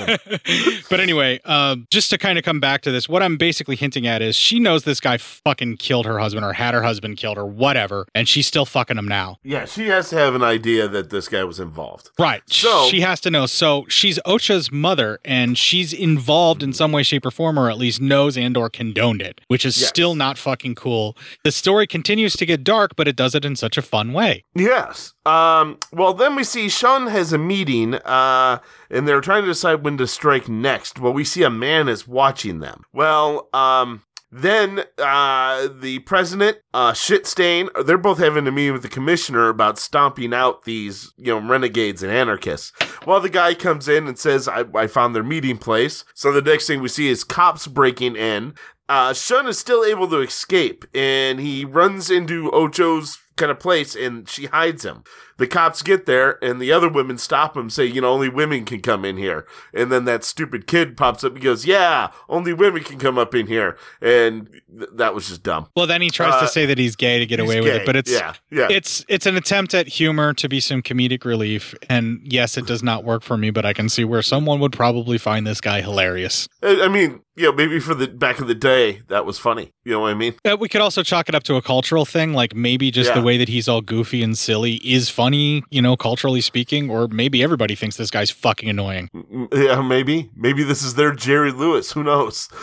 but 0.89 1.01
anyway, 1.01 1.41
um, 1.45 1.87
just 1.91 2.11
to 2.11 2.19
kind 2.19 2.39
of 2.39 2.45
come 2.45 2.61
back 2.61 2.83
to 2.83 2.91
this, 2.91 3.09
what 3.09 3.23
I'm 3.23 3.37
basically 3.37 3.77
hinting 3.77 4.07
at 4.07 4.23
is 4.23 4.37
she 4.37 4.61
knows 4.61 4.85
this 4.85 5.01
guy 5.01 5.17
fucking 5.17 5.77
killed 5.79 6.07
her 6.07 6.19
husband 6.19 6.45
or 6.45 6.53
had 6.53 6.75
her 6.75 6.83
husband 6.83 7.17
killed 7.17 7.39
or 7.39 7.47
whatever, 7.47 8.07
and 8.15 8.29
she's 8.29 8.47
still 8.47 8.65
fucking 8.67 8.99
him 8.99 9.09
now. 9.09 9.39
Yeah, 9.43 9.65
she 9.65 9.89
has 9.89 10.11
to 10.11 10.17
have 10.17 10.35
an 10.35 10.43
idea 10.43 10.89
that 10.89 11.11
this 11.11 11.29
guy 11.29 11.45
was 11.45 11.61
involved. 11.61 12.11
Right. 12.19 12.43
So- 12.47 12.87
she 12.91 13.01
has 13.01 13.21
to 13.23 13.31
know. 13.31 13.47
So 13.47 13.87
she's 13.89 14.19
Ocho's 14.25 14.71
mother, 14.71 15.19
and 15.25 15.57
she's 15.59 15.93
involved 15.93 16.63
in 16.63 16.73
some 16.73 16.93
way, 16.93 17.03
shape, 17.03 17.27
or 17.27 17.31
form, 17.31 17.59
or 17.59 17.71
at 17.71 17.79
least 17.79 18.01
knows 18.01 18.37
and 18.37 18.57
or 18.57 18.69
condoned 18.71 19.23
it, 19.23 19.41
which 19.49 19.65
is 19.65 19.79
Yes. 19.81 19.89
still 19.89 20.15
not 20.15 20.39
fucking 20.39 20.75
cool. 20.75 21.17
The 21.45 21.53
story 21.53 21.87
continues 21.87 22.35
to 22.35 22.47
get 22.47 22.65
dark, 22.65 22.97
but 22.97 23.07
it 23.09 23.17
does 23.17 23.35
it 23.35 23.45
in 23.45 23.57
such 23.57 23.77
a 23.77 23.83
fun 23.83 24.13
way. 24.13 24.45
Yes. 24.61 25.15
Um, 25.25 25.79
well, 25.91 26.13
then 26.13 26.37
we 26.37 26.45
see 26.45 26.69
Sean 26.69 27.07
has 27.07 27.33
a 27.33 27.39
meeting, 27.39 27.95
uh, 27.95 28.59
and 28.91 29.09
they're 29.09 29.23
trying 29.23 29.43
to 29.43 29.49
decide 29.49 29.83
when 29.83 29.97
to 29.97 30.07
strike 30.07 30.49
next. 30.49 30.99
Well, 30.99 31.15
we 31.15 31.25
see 31.25 31.43
a 31.43 31.51
man 31.51 31.89
is 31.89 32.07
watching 32.07 32.61
them. 32.61 32.83
Well, 32.93 33.49
um, 33.55 34.03
then 34.31 34.85
uh, 34.99 35.69
the 35.81 36.01
president, 36.01 36.59
uh, 36.75 36.93
Shitstain, 36.93 37.69
they're 37.87 37.97
both 37.97 38.19
having 38.19 38.47
a 38.47 38.53
meeting 38.53 38.75
with 38.75 38.83
the 38.83 38.89
commissioner 38.89 39.49
about 39.49 39.79
stomping 39.79 40.35
out 40.35 40.65
these, 40.65 41.13
you 41.17 41.27
know, 41.27 41.49
renegades 41.49 42.03
and 42.03 42.13
anarchists. 42.13 42.73
Well, 43.07 43.21
the 43.21 43.31
guy 43.31 43.55
comes 43.55 43.89
in 43.89 44.07
and 44.07 44.19
says, 44.19 44.47
I, 44.47 44.65
I 44.75 44.87
found 44.89 45.15
their 45.15 45.23
meeting 45.23 45.57
place. 45.57 46.05
So 46.15 46.33
the 46.33 46.43
next 46.43 46.67
thing 46.67 46.83
we 46.83 46.89
see 46.89 47.09
is 47.09 47.25
cops 47.25 47.67
breaking 47.67 48.17
in. 48.17 48.55
Uh, 48.91 49.15
Shun 49.15 49.47
is 49.47 49.59
still 49.59 49.85
able 49.85 50.09
to 50.09 50.21
escape, 50.21 50.85
and 50.93 51.39
he 51.39 51.65
runs 51.65 52.11
into 52.11 52.51
Ocho's 52.51 53.17
kind 53.37 53.51
of 53.51 53.59
place, 53.59 53.95
and 53.97 54.29
she 54.29 54.47
hides 54.47 54.85
him. 54.85 55.03
The 55.39 55.47
cops 55.47 55.81
get 55.81 56.05
there, 56.05 56.43
and 56.45 56.61
the 56.61 56.71
other 56.71 56.91
women 56.91 57.17
stop 57.17 57.57
him, 57.57 57.71
say, 57.71 57.87
you 57.87 58.03
know, 58.03 58.13
only 58.13 58.29
women 58.29 58.67
can 58.67 58.81
come 58.83 59.07
in 59.07 59.17
here. 59.17 59.47
And 59.73 59.91
then 59.91 60.05
that 60.05 60.23
stupid 60.23 60.67
kid 60.67 60.99
pops 60.99 61.25
up 61.25 61.33
and 61.33 61.43
goes, 61.43 61.65
yeah, 61.65 62.11
only 62.29 62.53
women 62.53 62.85
can 62.85 62.99
come 62.99 63.17
up 63.17 63.35
in 63.35 63.47
here. 63.47 63.79
And 64.03 64.51
th- 64.77 64.91
that 64.97 65.15
was 65.15 65.29
just 65.29 65.43
dumb. 65.43 65.69
Well, 65.75 65.87
then 65.87 66.03
he 66.03 66.11
tries 66.11 66.35
Uh, 66.35 66.41
to 66.43 66.49
say 66.49 66.67
that 66.67 66.77
he's 66.77 66.95
gay 66.95 67.19
to 67.19 67.25
get 67.25 67.41
away 67.41 67.63
with 67.63 67.75
it, 67.75 67.87
but 67.87 67.97
it's 67.97 68.13
yeah, 68.13 68.35
yeah. 68.51 68.69
it's 68.71 69.03
it's 69.09 69.25
an 69.25 69.37
attempt 69.37 69.73
at 69.73 69.89
humor 69.89 70.35
to 70.35 70.49
be 70.49 70.61
some 70.61 70.83
comedic 70.83 71.25
relief. 71.25 71.75
And 71.89 72.21
yes, 72.25 72.59
it 72.59 72.67
does 72.67 72.83
not 72.83 73.05
work 73.05 73.23
for 73.23 73.39
me, 73.39 73.49
but 73.51 73.65
I 73.65 73.73
can 73.73 73.89
see 73.89 74.05
where 74.05 74.21
someone 74.21 74.61
would 74.61 74.73
probably 74.73 75.17
find 75.17 75.47
this 75.47 75.63
guy 75.63 75.81
hilarious. 75.81 76.49
I 76.63 76.83
I 76.83 76.89
mean, 76.89 77.21
you 77.37 77.45
know, 77.47 77.53
maybe 77.53 77.81
for 77.81 77.95
the 77.95 78.09
back 78.09 78.41
of 78.41 78.47
the 78.47 78.55
day, 78.55 79.01
that 79.09 79.25
was 79.25 79.39
funny. 79.39 79.73
You 79.85 79.93
know 79.93 80.01
what 80.01 80.11
I 80.11 80.15
mean? 80.15 80.35
Uh, 80.45 80.59
we 80.61 80.69
could 80.69 80.83
also 80.83 81.03
chalk 81.03 81.31
it 81.31 81.35
up 81.35 81.45
to 81.45 81.57
a 81.57 81.63
cultural 81.63 82.05
thing, 82.05 82.35
like 82.35 82.55
maybe 82.55 82.91
just 82.91 83.15
the 83.15 83.20
Yeah. 83.21 83.25
way 83.27 83.37
that 83.39 83.49
he's 83.49 83.69
all 83.69 83.81
goofy 83.81 84.23
and 84.23 84.37
silly 84.37 84.75
is 84.85 85.09
funny, 85.09 85.63
you 85.71 85.81
know, 85.81 85.97
culturally 85.97 86.41
speaking, 86.41 86.91
or 86.91 87.09
maybe 87.09 87.43
everybody 87.43 87.75
thinks 87.75 87.97
this 87.97 88.11
guy's 88.11 88.31
fucking 88.31 88.69
annoying. 88.69 89.09
Mm, 89.15 89.49
Yeah, 89.55 89.81
maybe. 89.83 90.31
Maybe 90.37 90.63
this 90.65 90.83
is 90.83 90.95
their 90.97 91.13
Jerry 91.13 91.53
Lewis. 91.53 91.93
Who 91.93 92.03
knows? 92.03 92.49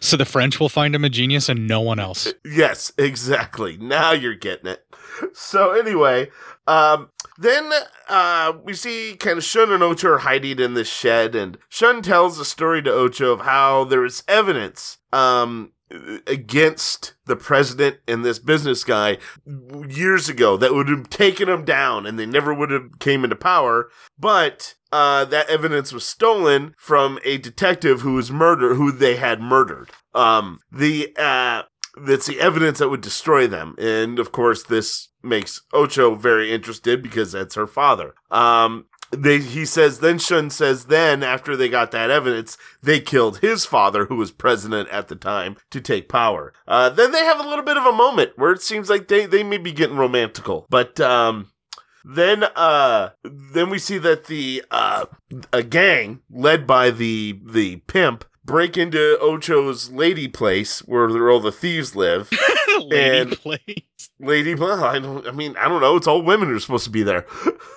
So 0.00 0.16
the 0.16 0.24
French 0.24 0.60
will 0.60 0.68
find 0.68 0.94
him 0.94 1.04
a 1.04 1.08
genius 1.08 1.48
and 1.48 1.66
no 1.66 1.80
one 1.80 1.98
else. 1.98 2.32
Yes, 2.44 2.92
exactly. 2.96 3.76
Now 3.76 4.12
you're 4.12 4.36
getting 4.36 4.68
it. 4.68 4.86
So 5.32 5.72
anyway, 5.72 6.30
um, 6.68 7.10
then 7.38 7.68
uh, 8.08 8.52
we 8.62 8.74
see 8.74 9.16
kind 9.18 9.36
of 9.36 9.42
Shun 9.42 9.72
and 9.72 9.82
Ocho 9.82 10.10
are 10.10 10.18
hiding 10.18 10.60
in 10.60 10.74
this 10.74 10.86
shed, 10.88 11.34
and 11.34 11.58
Shun 11.68 12.02
tells 12.02 12.38
a 12.38 12.44
story 12.44 12.82
to 12.82 12.92
Ocho 12.92 13.32
of 13.32 13.40
how 13.40 13.82
there 13.82 14.04
is 14.04 14.22
evidence 14.28 14.98
um, 15.12 15.72
against 16.26 17.14
the 17.26 17.36
president 17.36 17.98
and 18.06 18.24
this 18.24 18.38
business 18.38 18.84
guy 18.84 19.18
years 19.88 20.28
ago 20.28 20.56
that 20.56 20.74
would 20.74 20.88
have 20.88 21.08
taken 21.10 21.48
him 21.48 21.64
down, 21.64 22.06
and 22.06 22.18
they 22.18 22.26
never 22.26 22.52
would 22.52 22.70
have 22.70 22.98
came 22.98 23.24
into 23.24 23.36
power. 23.36 23.90
But 24.18 24.74
uh, 24.92 25.24
that 25.26 25.48
evidence 25.48 25.92
was 25.92 26.04
stolen 26.04 26.74
from 26.78 27.18
a 27.24 27.38
detective 27.38 28.00
who 28.00 28.14
was 28.14 28.30
murdered, 28.30 28.76
who 28.76 28.92
they 28.92 29.16
had 29.16 29.40
murdered. 29.40 29.90
Um, 30.14 30.60
the 30.70 31.14
uh, 31.16 31.62
that's 31.96 32.26
the 32.26 32.40
evidence 32.40 32.78
that 32.78 32.88
would 32.88 33.00
destroy 33.00 33.46
them. 33.46 33.74
And 33.78 34.18
of 34.18 34.32
course, 34.32 34.62
this 34.62 35.08
makes 35.22 35.62
Ocho 35.72 36.14
very 36.14 36.52
interested 36.52 37.02
because 37.02 37.32
that's 37.32 37.54
her 37.54 37.66
father. 37.66 38.14
Um, 38.30 38.86
they, 39.10 39.38
he 39.38 39.64
says, 39.64 40.00
then 40.00 40.18
Shun 40.18 40.50
says, 40.50 40.86
then 40.86 41.22
after 41.22 41.56
they 41.56 41.68
got 41.68 41.90
that 41.92 42.10
evidence, 42.10 42.56
they 42.82 43.00
killed 43.00 43.38
his 43.38 43.64
father, 43.64 44.06
who 44.06 44.16
was 44.16 44.30
president 44.30 44.88
at 44.90 45.08
the 45.08 45.16
time, 45.16 45.56
to 45.70 45.80
take 45.80 46.08
power. 46.08 46.52
Uh, 46.66 46.88
then 46.90 47.12
they 47.12 47.24
have 47.24 47.40
a 47.40 47.48
little 47.48 47.64
bit 47.64 47.76
of 47.76 47.86
a 47.86 47.92
moment 47.92 48.32
where 48.36 48.52
it 48.52 48.62
seems 48.62 48.90
like 48.90 49.08
they, 49.08 49.26
they 49.26 49.42
may 49.42 49.58
be 49.58 49.72
getting 49.72 49.96
romantical, 49.96 50.66
but, 50.68 51.00
um, 51.00 51.50
then, 52.04 52.44
uh, 52.56 53.10
then 53.24 53.70
we 53.70 53.78
see 53.78 53.98
that 53.98 54.26
the, 54.26 54.64
uh, 54.70 55.06
a 55.52 55.62
gang 55.62 56.20
led 56.30 56.66
by 56.66 56.90
the, 56.90 57.38
the 57.44 57.76
pimp 57.86 58.24
break 58.48 58.78
into 58.78 59.18
Ocho's 59.20 59.90
lady 59.90 60.26
place 60.26 60.80
where 60.80 61.30
all 61.30 61.38
the 61.38 61.52
thieves 61.52 61.94
live. 61.94 62.30
Lady 62.86 63.36
place. 63.36 64.10
lady, 64.20 64.54
well, 64.54 64.82
I 64.84 64.98
don't, 64.98 65.26
I 65.26 65.30
mean, 65.32 65.56
I 65.56 65.68
don't 65.68 65.80
know. 65.80 65.96
It's 65.96 66.06
all 66.06 66.22
women 66.22 66.48
who 66.48 66.56
are 66.56 66.60
supposed 66.60 66.84
to 66.84 66.90
be 66.90 67.02
there. 67.02 67.26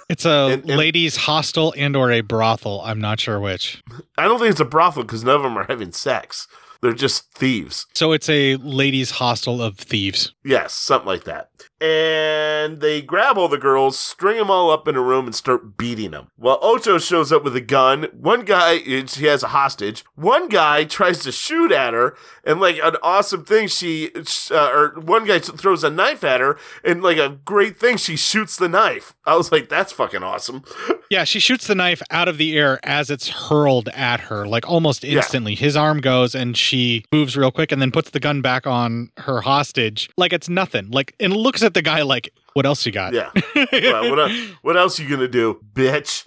It's 0.10 0.26
a 0.26 0.50
And- 0.54 0.70
and- 0.70 0.78
ladies' 0.78 1.16
hostel 1.16 1.74
and 1.78 1.96
or 1.96 2.12
a 2.12 2.22
brothel. 2.22 2.82
I'm 2.84 3.00
not 3.00 3.20
sure 3.20 3.40
which. 3.40 3.82
I 4.18 4.26
don't 4.26 4.40
think 4.40 4.52
it's 4.52 4.60
a 4.60 4.66
brothel 4.66 5.04
because 5.04 5.24
none 5.24 5.36
of 5.38 5.44
them 5.44 5.58
are 5.58 5.66
having 5.68 5.92
sex. 5.92 6.48
They're 6.82 6.94
just 6.94 7.32
thieves. 7.36 7.86
So 7.94 8.12
it's 8.12 8.28
a 8.28 8.56
ladies' 8.58 9.12
hostel 9.12 9.62
of 9.62 9.78
thieves. 9.78 10.34
Yes, 10.44 10.74
something 10.74 11.08
like 11.08 11.26
that. 11.26 11.50
And 11.82 12.80
they 12.80 13.02
grab 13.02 13.38
all 13.38 13.48
the 13.48 13.58
girls, 13.58 13.98
string 13.98 14.38
them 14.38 14.52
all 14.52 14.70
up 14.70 14.88
in 14.88 14.96
a 14.96 15.02
room, 15.02 15.26
and 15.26 15.34
start 15.34 15.78
beating 15.78 16.12
them. 16.12 16.28
Well, 16.38 16.60
Ocho 16.62 17.00
shows 17.00 17.32
up 17.32 17.44
with 17.44 17.56
a 17.56 17.62
gun. 17.62 18.04
One 18.14 18.46
guy, 18.46 18.78
she 19.06 19.26
has 19.26 19.42
a 19.42 19.48
hostage. 19.48 20.06
One 20.16 20.48
guy 20.48 20.84
tries 20.84 21.20
to 21.24 21.32
shoot 21.32 21.72
at 21.72 21.94
her, 21.96 22.16
and 22.44 22.60
like 22.62 22.78
an 22.84 22.98
awesome 23.02 23.44
thing, 23.46 23.68
she, 23.68 24.12
uh, 24.52 24.70
or 24.72 25.00
one 25.02 25.26
guy 25.26 25.40
throws 25.40 25.84
a 25.84 25.90
knife 25.90 26.24
at 26.24 26.40
her, 26.40 26.58
and 26.84 27.02
like 27.02 27.18
a 27.18 27.40
great 27.46 27.80
thing, 27.80 27.98
she 27.98 28.16
shoots 28.16 28.58
the 28.58 28.70
knife. 28.70 29.16
I 29.26 29.36
was 29.36 29.52
like, 29.52 29.68
that's 29.68 29.92
fucking 29.92 30.24
awesome. 30.24 30.64
Yeah, 31.12 31.26
she 31.26 31.42
shoots 31.42 31.68
the 31.68 31.76
knife 31.76 32.02
out 32.10 32.30
of 32.30 32.38
the 32.38 32.58
air 32.58 32.80
as 32.84 33.10
it's 33.10 33.28
hurled 33.28 33.90
at 33.90 34.22
her, 34.22 34.48
like 34.48 34.66
almost 34.70 35.04
instantly. 35.04 35.56
His 35.56 35.76
arm 35.76 36.00
goes 36.00 36.34
and 36.34 36.56
she 36.56 37.04
moves 37.12 37.36
real 37.36 37.52
quick 37.52 37.74
and 37.74 37.82
then 37.82 37.92
puts 37.92 38.12
the 38.12 38.20
gun 38.22 38.42
back 38.42 38.66
on 38.66 39.12
her 39.18 39.42
hostage 39.42 40.10
like 40.16 40.32
it's 40.32 40.48
nothing. 40.48 40.90
Like 40.90 41.14
and 41.20 41.36
looks 41.36 41.64
at 41.64 41.71
the 41.74 41.82
guy 41.82 42.02
like, 42.02 42.34
"What 42.54 42.66
else 42.66 42.86
you 42.86 42.92
got?" 42.92 43.14
Yeah. 43.14 43.32
what, 43.54 44.20
el- 44.20 44.30
what 44.62 44.78
else 44.78 45.00
you 45.00 45.10
gonna 45.10 45.28
do, 45.28 45.60
bitch? 45.74 46.22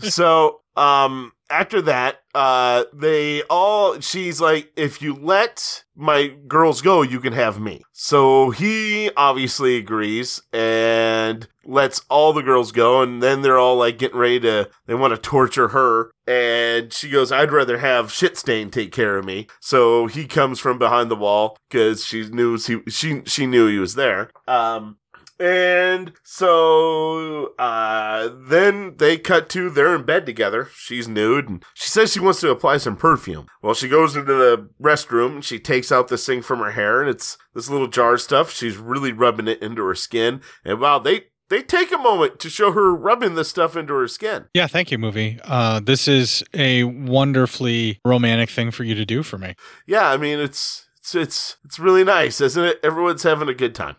so, 0.10 0.60
um, 0.76 1.32
after 1.50 1.82
that, 1.82 2.20
uh, 2.34 2.84
they 2.92 3.42
all, 3.50 4.00
she's 4.00 4.40
like, 4.40 4.72
if 4.76 5.02
you 5.02 5.14
let 5.14 5.84
my 5.96 6.28
girls 6.46 6.80
go, 6.80 7.02
you 7.02 7.20
can 7.20 7.32
have 7.32 7.60
me. 7.60 7.82
So 7.92 8.50
he 8.50 9.10
obviously 9.16 9.76
agrees 9.76 10.40
and 10.52 11.48
lets 11.64 12.02
all 12.08 12.32
the 12.32 12.42
girls 12.42 12.72
go. 12.72 13.02
And 13.02 13.22
then 13.22 13.42
they're 13.42 13.58
all 13.58 13.76
like 13.76 13.98
getting 13.98 14.18
ready 14.18 14.40
to, 14.40 14.70
they 14.86 14.94
want 14.94 15.12
to 15.12 15.20
torture 15.20 15.68
her. 15.68 16.12
And 16.26 16.92
she 16.92 17.10
goes, 17.10 17.32
I'd 17.32 17.52
rather 17.52 17.78
have 17.78 18.06
Shitstain 18.06 18.70
take 18.70 18.92
care 18.92 19.18
of 19.18 19.24
me. 19.24 19.48
So 19.60 20.06
he 20.06 20.26
comes 20.26 20.60
from 20.60 20.78
behind 20.78 21.10
the 21.10 21.16
wall 21.16 21.58
because 21.68 22.04
she 22.06 22.28
knew 22.28 22.56
he, 22.56 22.80
she, 22.88 23.22
she 23.26 23.46
knew 23.46 23.66
he 23.66 23.78
was 23.78 23.96
there. 23.96 24.30
Um, 24.46 24.98
and 25.40 26.12
so 26.22 27.54
uh, 27.58 28.28
then 28.48 28.96
they 28.98 29.16
cut 29.16 29.48
to 29.50 29.70
they're 29.70 29.96
in 29.96 30.04
bed 30.04 30.26
together. 30.26 30.68
She's 30.76 31.08
nude 31.08 31.48
and 31.48 31.64
she 31.74 31.88
says 31.88 32.12
she 32.12 32.20
wants 32.20 32.40
to 32.40 32.50
apply 32.50 32.76
some 32.76 32.96
perfume. 32.96 33.46
Well, 33.62 33.74
she 33.74 33.88
goes 33.88 34.14
into 34.14 34.34
the 34.34 34.68
restroom 34.80 35.36
and 35.36 35.44
she 35.44 35.58
takes 35.58 35.90
out 35.90 36.08
this 36.08 36.26
thing 36.26 36.42
from 36.42 36.58
her 36.58 36.72
hair 36.72 37.00
and 37.00 37.08
it's 37.08 37.38
this 37.54 37.70
little 37.70 37.88
jar 37.88 38.18
stuff. 38.18 38.52
She's 38.52 38.76
really 38.76 39.12
rubbing 39.12 39.48
it 39.48 39.62
into 39.62 39.82
her 39.84 39.94
skin. 39.94 40.42
And 40.64 40.78
wow, 40.78 40.98
they 40.98 41.24
they 41.48 41.62
take 41.62 41.90
a 41.90 41.98
moment 41.98 42.38
to 42.40 42.50
show 42.50 42.72
her 42.72 42.94
rubbing 42.94 43.34
this 43.34 43.48
stuff 43.48 43.76
into 43.76 43.94
her 43.94 44.08
skin. 44.08 44.46
Yeah, 44.54 44.66
thank 44.66 44.90
you, 44.90 44.98
movie. 44.98 45.40
Uh, 45.42 45.80
this 45.80 46.06
is 46.06 46.44
a 46.54 46.84
wonderfully 46.84 47.98
romantic 48.04 48.50
thing 48.50 48.70
for 48.70 48.84
you 48.84 48.94
to 48.94 49.06
do 49.06 49.22
for 49.22 49.38
me. 49.38 49.54
Yeah, 49.86 50.08
I 50.08 50.18
mean 50.18 50.38
it's 50.38 50.86
it's 50.98 51.14
it's 51.14 51.56
it's 51.64 51.78
really 51.78 52.04
nice, 52.04 52.40
isn't 52.42 52.62
it? 52.62 52.80
Everyone's 52.82 53.22
having 53.22 53.48
a 53.48 53.54
good 53.54 53.74
time. 53.74 53.96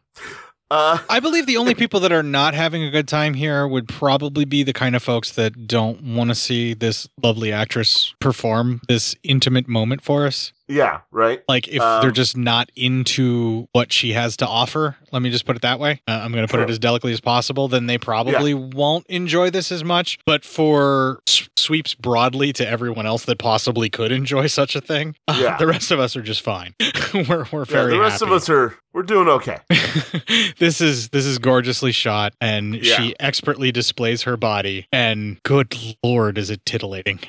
Uh, 0.72 0.98
I 1.10 1.20
believe 1.20 1.48
the 1.48 1.58
only 1.58 1.76
people 1.76 2.00
that 2.00 2.14
are 2.14 2.24
not 2.24 2.54
having 2.54 2.82
a 2.82 2.90
good 2.90 3.06
time 3.06 3.34
here 3.34 3.68
would 3.68 3.90
probably 3.90 4.46
be 4.46 4.64
the 4.64 4.72
kind 4.72 4.96
of 4.96 5.04
folks 5.04 5.32
that 5.34 5.68
don't 5.68 6.02
want 6.02 6.30
to 6.30 6.36
see 6.36 6.74
this 6.74 7.10
lovely 7.22 7.52
actress 7.52 8.16
perform 8.22 8.80
this 8.88 9.14
intimate 9.22 9.68
moment 9.68 10.02
for 10.02 10.26
us. 10.26 10.54
Yeah, 10.72 11.02
right. 11.12 11.42
Like 11.48 11.68
if 11.68 11.82
Um, 11.82 12.02
they're 12.02 12.12
just 12.12 12.38
not 12.38 12.72
into 12.76 13.68
what 13.74 13.92
she 13.92 14.14
has 14.14 14.38
to 14.38 14.48
offer, 14.48 14.96
let 15.12 15.22
me 15.22 15.30
just 15.30 15.46
put 15.46 15.56
it 15.56 15.62
that 15.64 15.80
way. 15.80 16.02
Uh, 16.08 16.22
I'm 16.24 16.32
going 16.32 16.46
to 16.48 16.52
put 16.52 16.58
Sure. 16.58 16.64
it 16.64 16.70
as 16.70 16.80
delicately 16.80 17.12
as 17.14 17.20
possible. 17.22 17.68
Then 17.68 17.86
they 17.88 17.98
probably 17.98 18.54
won't 18.54 19.06
enjoy 19.08 19.50
this 19.50 19.72
as 19.72 19.84
much. 19.84 20.18
But 20.26 20.46
for 20.46 21.20
s- 21.28 21.50
sweeps 21.58 21.94
broadly 21.94 22.54
to 22.54 22.68
everyone 22.68 23.06
else 23.06 23.26
that 23.26 23.38
possibly 23.38 23.90
could 23.90 24.12
enjoy 24.12 24.48
such 24.62 24.76
a 24.76 24.82
thing, 24.82 25.16
uh, 25.28 25.38
Yeah. 25.42 25.58
the 25.58 25.68
rest 25.68 25.92
of 25.92 26.00
us 26.00 26.16
are 26.16 26.22
just 26.22 26.42
fine. 26.42 26.74
we're 27.14 27.46
we're 27.52 27.60
Yeah, 27.60 27.66
very 27.66 27.94
the 27.94 28.00
rest 28.00 28.22
happy. 28.22 28.32
of 28.32 28.38
us 28.38 28.50
are 28.50 28.76
we're 28.94 29.04
doing 29.04 29.28
okay. 29.30 29.58
this 30.60 30.82
is 30.82 31.10
this 31.10 31.26
is 31.26 31.38
gorgeously 31.40 31.92
shot, 31.92 32.34
and 32.42 32.76
Yeah. 32.76 32.96
she 32.98 33.16
expertly 33.20 33.72
displays 33.72 34.24
her 34.24 34.38
body. 34.38 34.88
And 34.92 35.42
good 35.44 35.76
lord, 36.04 36.38
is 36.38 36.50
it 36.50 36.66
titillating? 36.66 37.20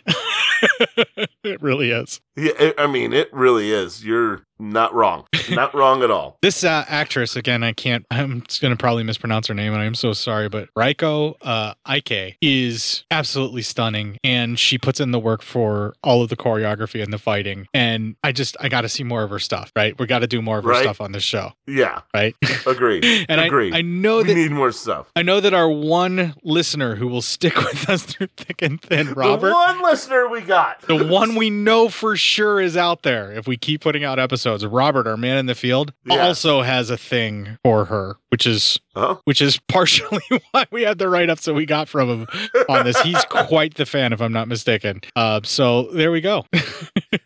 it 1.45 1.61
really 1.62 1.90
is. 1.90 2.20
Yeah, 2.36 2.53
I- 2.59 2.74
I 2.78 2.86
mean 2.86 3.12
it 3.12 3.32
really 3.33 3.72
is. 3.72 4.05
You're 4.05 4.45
not 4.62 4.94
wrong. 4.94 5.24
Not 5.50 5.74
wrong 5.74 6.02
at 6.02 6.10
all. 6.10 6.38
This 6.40 6.62
uh, 6.64 6.84
actress, 6.88 7.34
again, 7.36 7.62
I 7.62 7.72
can't. 7.72 8.06
I'm 8.10 8.42
just 8.42 8.62
gonna 8.62 8.76
probably 8.76 9.02
mispronounce 9.02 9.48
her 9.48 9.54
name, 9.54 9.72
and 9.72 9.82
I'm 9.82 9.94
so 9.94 10.12
sorry. 10.12 10.48
But 10.48 10.68
Reiko 10.78 11.34
uh, 11.42 11.74
Ike 11.84 12.36
is 12.40 13.04
absolutely 13.10 13.62
stunning, 13.62 14.18
and 14.22 14.58
she 14.58 14.78
puts 14.78 15.00
in 15.00 15.10
the 15.10 15.18
work 15.18 15.42
for 15.42 15.94
all 16.02 16.22
of 16.22 16.28
the 16.28 16.36
choreography 16.36 17.02
and 17.02 17.12
the 17.12 17.18
fighting. 17.18 17.66
And 17.74 18.16
I 18.22 18.32
just 18.32 18.56
I 18.60 18.68
got 18.68 18.82
to 18.82 18.88
see 18.88 19.02
more 19.02 19.22
of 19.24 19.30
her 19.30 19.38
stuff. 19.38 19.72
Right, 19.74 19.98
we 19.98 20.06
got 20.06 20.20
to 20.20 20.26
do 20.26 20.40
more 20.40 20.58
of 20.58 20.64
her 20.64 20.70
Right. 20.70 20.82
stuff 20.82 21.00
on 21.00 21.12
this 21.12 21.24
show. 21.24 21.52
Yeah, 21.66 22.00
Right, 22.14 22.34
agreed. 22.66 23.04
and 23.28 23.40
I 23.40 23.46
agreed. 23.46 23.74
I 23.74 23.82
know 23.82 24.22
that 24.22 24.28
we 24.34 24.42
need 24.42 24.52
more 24.52 24.70
stuff. 24.72 25.10
I 25.16 25.22
know 25.22 25.40
that 25.40 25.52
our 25.54 25.68
one 25.68 26.34
listener 26.44 26.94
who 26.94 27.08
will 27.08 27.22
stick 27.22 27.56
with 27.56 27.88
us 27.90 28.04
through 28.04 28.28
thick 28.36 28.62
and 28.62 28.80
thin, 28.80 29.12
Robert, 29.14 29.48
The 29.48 29.54
one 29.54 29.82
listener 29.82 30.28
we 30.28 30.40
got. 30.40 30.80
the 30.82 31.04
one 31.06 31.34
we 31.34 31.50
know 31.50 31.88
for 31.88 32.16
sure 32.16 32.60
is 32.60 32.76
out 32.76 33.02
there 33.02 33.32
if 33.32 33.46
we 33.48 33.56
keep 33.56 33.80
putting 33.80 34.04
out 34.04 34.18
episodes. 34.18 34.51
Robert, 34.64 35.07
our 35.07 35.16
man 35.16 35.38
in 35.38 35.46
the 35.46 35.55
field, 35.55 35.92
Yes. 36.05 36.18
also 36.20 36.62
has 36.62 36.90
a 36.90 36.96
thing 36.96 37.59
for 37.64 37.86
her, 37.86 38.16
which 38.33 38.47
is 38.47 38.80
Huh? 38.95 39.16
which 39.24 39.41
is 39.41 39.59
partially 39.68 40.20
why 40.51 40.66
we 40.70 40.83
had 40.83 40.99
the 40.99 41.09
write 41.09 41.30
ups 41.30 41.47
that 41.47 41.55
we 41.55 41.64
got 41.64 41.89
from 41.89 42.11
him 42.11 42.26
on 42.68 42.85
this. 42.85 43.01
He's 43.01 43.24
quite 43.30 43.74
the 43.76 43.87
fan, 43.87 44.12
if 44.12 44.20
I'm 44.20 44.33
not 44.33 44.49
mistaken. 44.49 45.01
Uh, 45.16 45.41
so 45.45 45.85
there 45.93 46.12
we 46.12 46.20
go. 46.20 46.45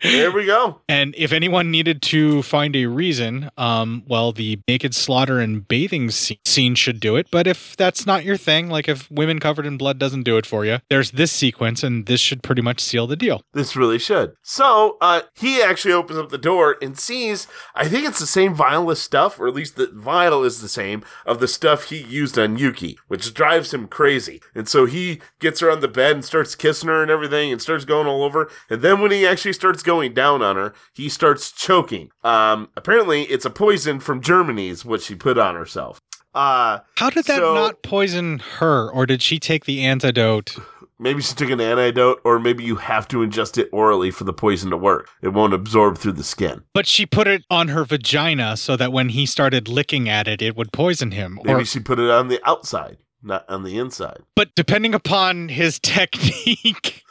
There 0.02 0.30
we 0.30 0.46
go. 0.46 0.80
And 0.88 1.14
if 1.18 1.32
anyone 1.32 1.70
needed 1.70 2.00
to 2.02 2.42
find 2.42 2.76
a 2.76 2.86
reason, 2.86 3.50
um, 3.56 4.04
well, 4.06 4.32
the 4.32 4.60
naked 4.68 4.94
slaughter 4.94 5.40
and 5.40 5.66
bathing 5.66 6.10
scene, 6.10 6.74
should 6.74 7.00
do 7.00 7.16
it. 7.16 7.28
But 7.30 7.46
if 7.46 7.76
that's 7.76 8.06
not 8.06 8.24
your 8.24 8.36
thing, 8.36 8.68
like 8.68 8.88
if 8.88 9.10
women 9.10 9.38
covered 9.40 9.66
in 9.66 9.76
blood 9.76 9.98
doesn't 9.98 10.22
do 10.22 10.36
it 10.36 10.46
for 10.46 10.64
you, 10.64 10.78
there's 10.88 11.12
this 11.12 11.32
sequence, 11.32 11.82
and 11.82 12.06
this 12.06 12.20
should 12.20 12.42
pretty 12.42 12.62
much 12.62 12.80
seal 12.80 13.06
the 13.06 13.16
deal. 13.16 13.42
This 13.52 13.76
really 13.76 13.98
should. 13.98 14.34
So, 14.42 14.96
uh, 15.00 15.22
he 15.34 15.60
actually 15.62 15.92
opens 15.92 16.18
up 16.18 16.30
the 16.30 16.38
door 16.38 16.76
and 16.80 16.98
sees, 16.98 17.46
I 17.74 17.88
think 17.88 18.06
it's 18.06 18.20
the 18.20 18.26
same 18.26 18.58
of 18.58 18.98
stuff, 18.98 19.38
or 19.38 19.48
at 19.48 19.54
least 19.54 19.76
the 19.76 19.90
vial 19.92 20.44
is 20.44 20.60
the 20.60 20.68
same 20.68 20.95
of 21.24 21.40
the 21.40 21.48
stuff 21.48 21.84
he 21.84 21.96
used 21.98 22.38
on 22.38 22.58
Yuki, 22.58 22.98
which 23.08 23.32
drives 23.34 23.72
him 23.74 23.88
crazy. 23.88 24.40
And 24.54 24.68
so 24.68 24.84
he 24.86 25.20
gets 25.40 25.60
her 25.60 25.70
on 25.70 25.80
the 25.80 25.88
bed 25.88 26.16
and 26.16 26.24
starts 26.24 26.54
kissing 26.54 26.88
her 26.88 27.02
and 27.02 27.10
everything 27.10 27.50
and 27.52 27.60
starts 27.62 27.84
going 27.84 28.06
all 28.06 28.22
over. 28.22 28.50
And 28.70 28.82
then 28.82 29.00
when 29.00 29.10
he 29.10 29.26
actually 29.26 29.52
starts 29.54 29.82
going 29.82 30.14
down 30.14 30.42
on 30.42 30.56
her, 30.56 30.74
he 30.94 31.08
starts 31.08 31.50
choking. 31.52 32.10
Um, 32.24 32.68
apparently 32.76 33.22
it's 33.24 33.44
a 33.44 33.50
poison 33.50 34.00
from 34.00 34.20
Germany 34.20 34.68
is 34.68 34.84
what 34.84 35.02
she 35.02 35.14
put 35.14 35.38
on 35.38 35.54
herself. 35.54 36.00
Uh, 36.34 36.80
How 36.98 37.08
did 37.08 37.24
that 37.24 37.38
So- 37.38 37.54
not 37.54 37.82
poison 37.82 38.40
her, 38.58 38.90
or 38.90 39.06
did 39.06 39.22
she 39.22 39.38
take 39.38 39.64
the 39.64 39.82
antidote? 39.84 40.56
Maybe 40.98 41.20
she 41.20 41.34
took 41.34 41.50
an 41.50 41.60
antidote, 41.60 42.20
or 42.24 42.38
maybe 42.38 42.64
you 42.64 42.76
have 42.76 43.06
to 43.08 43.18
ingest 43.18 43.58
it 43.58 43.68
orally 43.70 44.10
for 44.10 44.24
the 44.24 44.32
poison 44.32 44.70
to 44.70 44.76
work. 44.78 45.10
It 45.20 45.28
won't 45.28 45.52
absorb 45.52 45.98
through 45.98 46.12
the 46.12 46.24
skin. 46.24 46.62
But 46.72 46.86
she 46.86 47.04
put 47.04 47.26
it 47.26 47.42
on 47.50 47.68
her 47.68 47.84
vagina 47.84 48.56
so 48.56 48.76
that 48.76 48.92
when 48.92 49.10
he 49.10 49.26
started 49.26 49.68
licking 49.68 50.08
at 50.08 50.26
it, 50.26 50.40
it 50.40 50.56
would 50.56 50.72
poison 50.72 51.10
him. 51.10 51.38
Maybe 51.44 51.62
Or, 51.62 51.64
she 51.66 51.80
put 51.80 51.98
it 51.98 52.08
on 52.10 52.28
the 52.28 52.40
outside, 52.48 52.96
not 53.22 53.44
on 53.48 53.62
the 53.62 53.76
inside. 53.78 54.20
but 54.34 54.54
depending 54.54 54.94
upon 54.94 55.48
his 55.50 55.78
technique, 55.82 57.02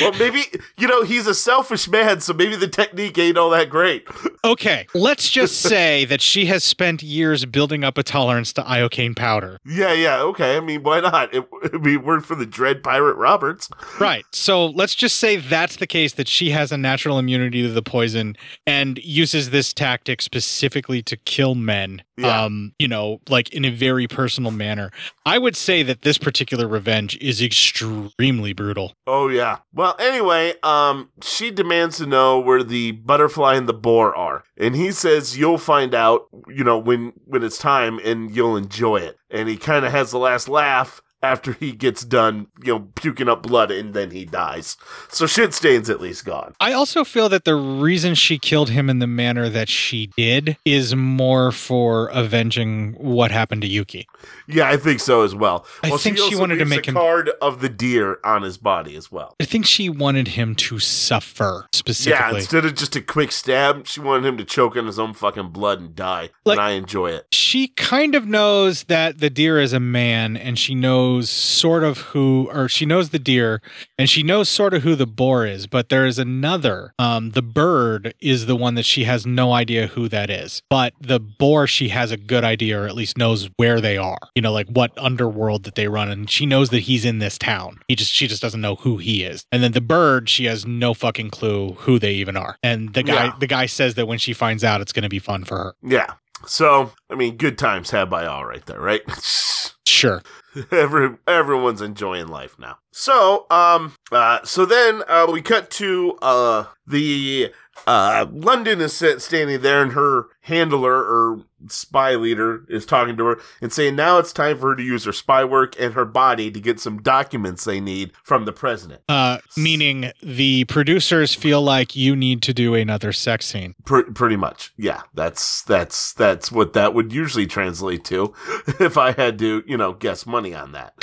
Well, 0.00 0.12
maybe, 0.18 0.44
you 0.78 0.88
know, 0.88 1.02
he's 1.02 1.26
a 1.26 1.34
selfish 1.34 1.88
man, 1.88 2.20
so 2.20 2.32
maybe 2.32 2.56
the 2.56 2.68
technique 2.68 3.18
ain't 3.18 3.36
all 3.36 3.50
that 3.50 3.70
great. 3.70 4.06
okay, 4.44 4.86
let's 4.94 5.28
just 5.28 5.60
say 5.60 6.04
that 6.06 6.20
she 6.20 6.46
has 6.46 6.64
spent 6.64 7.02
years 7.02 7.44
building 7.44 7.84
up 7.84 7.98
a 7.98 8.02
tolerance 8.02 8.52
to 8.54 8.62
iocane 8.62 9.14
powder. 9.16 9.58
Yeah, 9.64 9.92
yeah, 9.92 10.20
okay. 10.22 10.56
I 10.56 10.60
mean, 10.60 10.82
why 10.82 11.00
not? 11.00 11.34
It, 11.34 11.48
it'd 11.64 11.82
be 11.82 11.96
word 11.96 12.24
for 12.24 12.34
the 12.34 12.46
Dread 12.46 12.82
Pirate 12.82 13.16
Roberts. 13.16 13.68
Right. 14.00 14.24
So 14.32 14.66
let's 14.66 14.94
just 14.94 15.16
say 15.16 15.36
that's 15.36 15.76
the 15.76 15.86
case 15.86 16.14
that 16.14 16.28
she 16.28 16.50
has 16.50 16.72
a 16.72 16.78
natural 16.78 17.18
immunity 17.18 17.62
to 17.62 17.72
the 17.72 17.82
poison 17.82 18.36
and 18.66 18.98
uses 18.98 19.50
this 19.50 19.72
tactic 19.72 20.22
specifically 20.22 21.02
to 21.02 21.16
kill 21.16 21.54
men. 21.54 22.02
Yeah. 22.16 22.44
Um, 22.44 22.74
you 22.78 22.88
know, 22.88 23.20
like 23.28 23.50
in 23.52 23.64
a 23.64 23.70
very 23.70 24.06
personal 24.06 24.50
manner. 24.50 24.90
I 25.24 25.38
would 25.38 25.56
say 25.56 25.82
that 25.82 26.02
this 26.02 26.18
particular 26.18 26.66
revenge 26.66 27.16
is 27.18 27.40
extremely 27.40 28.52
brutal. 28.52 28.92
Oh, 29.06 29.28
yeah. 29.28 29.51
Well, 29.74 29.96
anyway, 29.98 30.54
um, 30.62 31.10
she 31.22 31.50
demands 31.50 31.98
to 31.98 32.06
know 32.06 32.38
where 32.38 32.62
the 32.62 32.92
butterfly 32.92 33.54
and 33.54 33.68
the 33.68 33.74
boar 33.74 34.14
are. 34.14 34.44
And 34.56 34.76
he 34.76 34.92
says, 34.92 35.38
you'll 35.38 35.58
find 35.58 35.94
out, 35.94 36.28
you 36.48 36.64
know, 36.64 36.78
when, 36.78 37.12
when 37.24 37.42
it's 37.42 37.58
time 37.58 37.98
and 38.04 38.34
you'll 38.34 38.56
enjoy 38.56 38.98
it. 38.98 39.18
And 39.30 39.48
he 39.48 39.56
kind 39.56 39.84
of 39.84 39.92
has 39.92 40.10
the 40.10 40.18
last 40.18 40.48
laugh 40.48 41.00
after 41.22 41.52
he 41.52 41.72
gets 41.72 42.04
done, 42.04 42.48
you 42.64 42.72
know, 42.72 42.88
puking 42.96 43.28
up 43.28 43.42
blood 43.42 43.70
and 43.70 43.94
then 43.94 44.10
he 44.10 44.24
dies. 44.24 44.76
So 45.08 45.26
shit 45.26 45.54
stains 45.54 45.88
at 45.88 46.00
least 46.00 46.24
gone. 46.24 46.54
I 46.58 46.72
also 46.72 47.04
feel 47.04 47.28
that 47.28 47.44
the 47.44 47.54
reason 47.54 48.14
she 48.14 48.38
killed 48.38 48.70
him 48.70 48.90
in 48.90 48.98
the 48.98 49.06
manner 49.06 49.48
that 49.48 49.68
she 49.68 50.08
did 50.16 50.56
is 50.64 50.96
more 50.96 51.52
for 51.52 52.08
avenging 52.08 52.94
what 52.94 53.30
happened 53.30 53.62
to 53.62 53.68
Yuki. 53.68 54.08
Yeah, 54.46 54.68
I 54.68 54.76
think 54.76 55.00
so 55.00 55.22
as 55.22 55.34
well. 55.34 55.66
I 55.82 55.88
well, 55.90 55.98
think 55.98 56.16
she 56.16 56.22
also 56.22 56.40
wanted 56.40 56.56
to 56.58 56.64
make 56.64 56.86
a 56.86 56.90
him- 56.90 56.94
card 56.94 57.30
of 57.40 57.60
the 57.60 57.68
deer 57.68 58.18
on 58.24 58.42
his 58.42 58.58
body 58.58 58.96
as 58.96 59.10
well. 59.10 59.34
I 59.40 59.44
think 59.44 59.66
she 59.66 59.88
wanted 59.88 60.28
him 60.28 60.54
to 60.56 60.78
suffer 60.78 61.66
specifically. 61.72 62.18
Yeah, 62.30 62.34
instead 62.36 62.64
of 62.64 62.74
just 62.74 62.96
a 62.96 63.00
quick 63.00 63.32
stab, 63.32 63.86
she 63.86 64.00
wanted 64.00 64.26
him 64.26 64.36
to 64.38 64.44
choke 64.44 64.76
on 64.76 64.86
his 64.86 64.98
own 64.98 65.14
fucking 65.14 65.48
blood 65.50 65.80
and 65.80 65.94
die. 65.94 66.30
Like- 66.44 66.58
and 66.58 66.66
I 66.66 66.70
enjoy 66.72 67.10
it. 67.10 67.26
she 67.32 67.68
kind 67.68 68.14
of 68.14 68.26
knows 68.26 68.84
that 68.84 69.18
the 69.18 69.30
deer 69.30 69.60
is 69.60 69.72
a 69.72 69.80
man 69.80 70.36
and 70.36 70.58
she 70.58 70.74
knows 70.74 71.28
sort 71.30 71.84
of 71.84 71.98
who 71.98 72.48
or 72.52 72.68
she 72.68 72.86
knows 72.86 73.10
the 73.10 73.18
deer 73.18 73.60
and 73.98 74.08
she 74.08 74.22
knows 74.22 74.48
sort 74.48 74.74
of 74.74 74.82
who 74.82 74.94
the 74.94 75.06
boar 75.06 75.46
is 75.46 75.66
but 75.66 75.88
there 75.88 76.06
is 76.06 76.18
another 76.18 76.92
um 76.98 77.30
the 77.30 77.42
bird 77.42 78.14
is 78.20 78.46
the 78.46 78.56
one 78.56 78.74
that 78.74 78.84
she 78.84 79.04
has 79.04 79.26
no 79.26 79.52
idea 79.52 79.86
who 79.88 80.08
that 80.08 80.30
is 80.30 80.62
but 80.70 80.92
the 81.00 81.18
boar 81.20 81.66
she 81.66 81.88
has 81.88 82.10
a 82.10 82.16
good 82.16 82.44
idea 82.44 82.80
or 82.80 82.86
at 82.86 82.94
least 82.94 83.16
knows 83.18 83.48
where 83.56 83.80
they 83.80 83.96
are 83.96 84.18
you 84.34 84.42
know 84.42 84.52
like 84.52 84.68
what 84.68 84.92
underworld 84.96 85.64
that 85.64 85.74
they 85.74 85.88
run 85.88 86.08
and 86.10 86.30
she 86.30 86.46
knows 86.46 86.70
that 86.70 86.80
he's 86.80 87.04
in 87.04 87.18
this 87.18 87.36
town 87.38 87.78
he 87.88 87.94
just 87.94 88.10
she 88.12 88.26
just 88.26 88.40
doesn't 88.42 88.60
know 88.60 88.76
who 88.76 88.96
he 88.98 89.22
is 89.24 89.44
and 89.52 89.62
then 89.62 89.72
the 89.72 89.80
bird 89.80 90.28
she 90.28 90.46
has 90.46 90.64
no 90.66 90.94
fucking 90.94 91.30
clue 91.30 91.72
who 91.80 91.98
they 91.98 92.12
even 92.12 92.36
are 92.36 92.56
and 92.62 92.94
the 92.94 93.02
guy 93.02 93.24
Yeah. 93.26 93.34
the 93.40 93.46
guy 93.46 93.66
says 93.66 93.94
that 93.96 94.06
when 94.06 94.18
she 94.18 94.32
finds 94.32 94.64
out 94.64 94.80
it's 94.80 94.92
going 94.92 95.02
to 95.02 95.08
be 95.08 95.18
fun 95.18 95.44
for 95.44 95.56
her 95.58 95.74
Yeah. 95.82 96.14
So, 96.44 96.90
I 97.08 97.14
mean, 97.14 97.36
good 97.36 97.56
times 97.56 97.90
had 97.90 98.10
by 98.10 98.26
all 98.26 98.44
right 98.44 98.66
there, 98.66 98.80
right? 98.80 99.02
sure 99.86 100.22
Every 100.70 101.16
everyone's 101.26 101.80
enjoying 101.80 102.28
life 102.28 102.58
now. 102.58 102.78
So, 102.92 103.46
um, 103.50 103.94
uh, 104.10 104.40
so 104.44 104.66
then 104.66 105.02
uh, 105.08 105.26
we 105.30 105.40
cut 105.40 105.70
to 105.70 106.18
uh 106.20 106.64
the 106.86 107.52
uh 107.86 108.26
London 108.30 108.80
is 108.82 108.92
sit- 108.92 109.22
standing 109.22 109.62
there, 109.62 109.82
and 109.82 109.92
her 109.92 110.26
handler 110.42 110.94
or 110.94 111.44
spy 111.68 112.16
leader 112.16 112.64
is 112.68 112.84
talking 112.84 113.16
to 113.16 113.24
her 113.24 113.40
and 113.60 113.72
saying 113.72 113.94
now 113.94 114.18
it's 114.18 114.32
time 114.32 114.58
for 114.58 114.70
her 114.70 114.76
to 114.76 114.82
use 114.82 115.04
her 115.04 115.12
spy 115.12 115.44
work 115.44 115.78
and 115.80 115.94
her 115.94 116.04
body 116.04 116.50
to 116.50 116.60
get 116.60 116.80
some 116.80 117.00
documents 117.00 117.62
they 117.64 117.80
need 117.80 118.10
from 118.24 118.44
the 118.44 118.52
president. 118.52 119.00
Uh, 119.08 119.38
meaning 119.56 120.10
the 120.22 120.64
producers 120.64 121.34
feel 121.34 121.62
like 121.62 121.94
you 121.94 122.16
need 122.16 122.42
to 122.42 122.52
do 122.52 122.74
another 122.74 123.12
sex 123.12 123.46
scene. 123.46 123.74
Pr- 123.84 124.10
pretty 124.12 124.36
much, 124.36 124.72
yeah. 124.76 125.02
That's 125.14 125.62
that's 125.62 126.12
that's 126.14 126.50
what 126.50 126.72
that 126.72 126.94
would 126.94 127.12
usually 127.12 127.46
translate 127.46 128.04
to, 128.06 128.34
if 128.80 128.98
I 128.98 129.12
had 129.12 129.38
to, 129.38 129.62
you 129.66 129.76
know, 129.76 129.92
guess 129.92 130.26
money 130.26 130.41
on 130.50 130.72
that. 130.72 130.94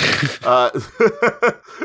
uh, 0.44 0.70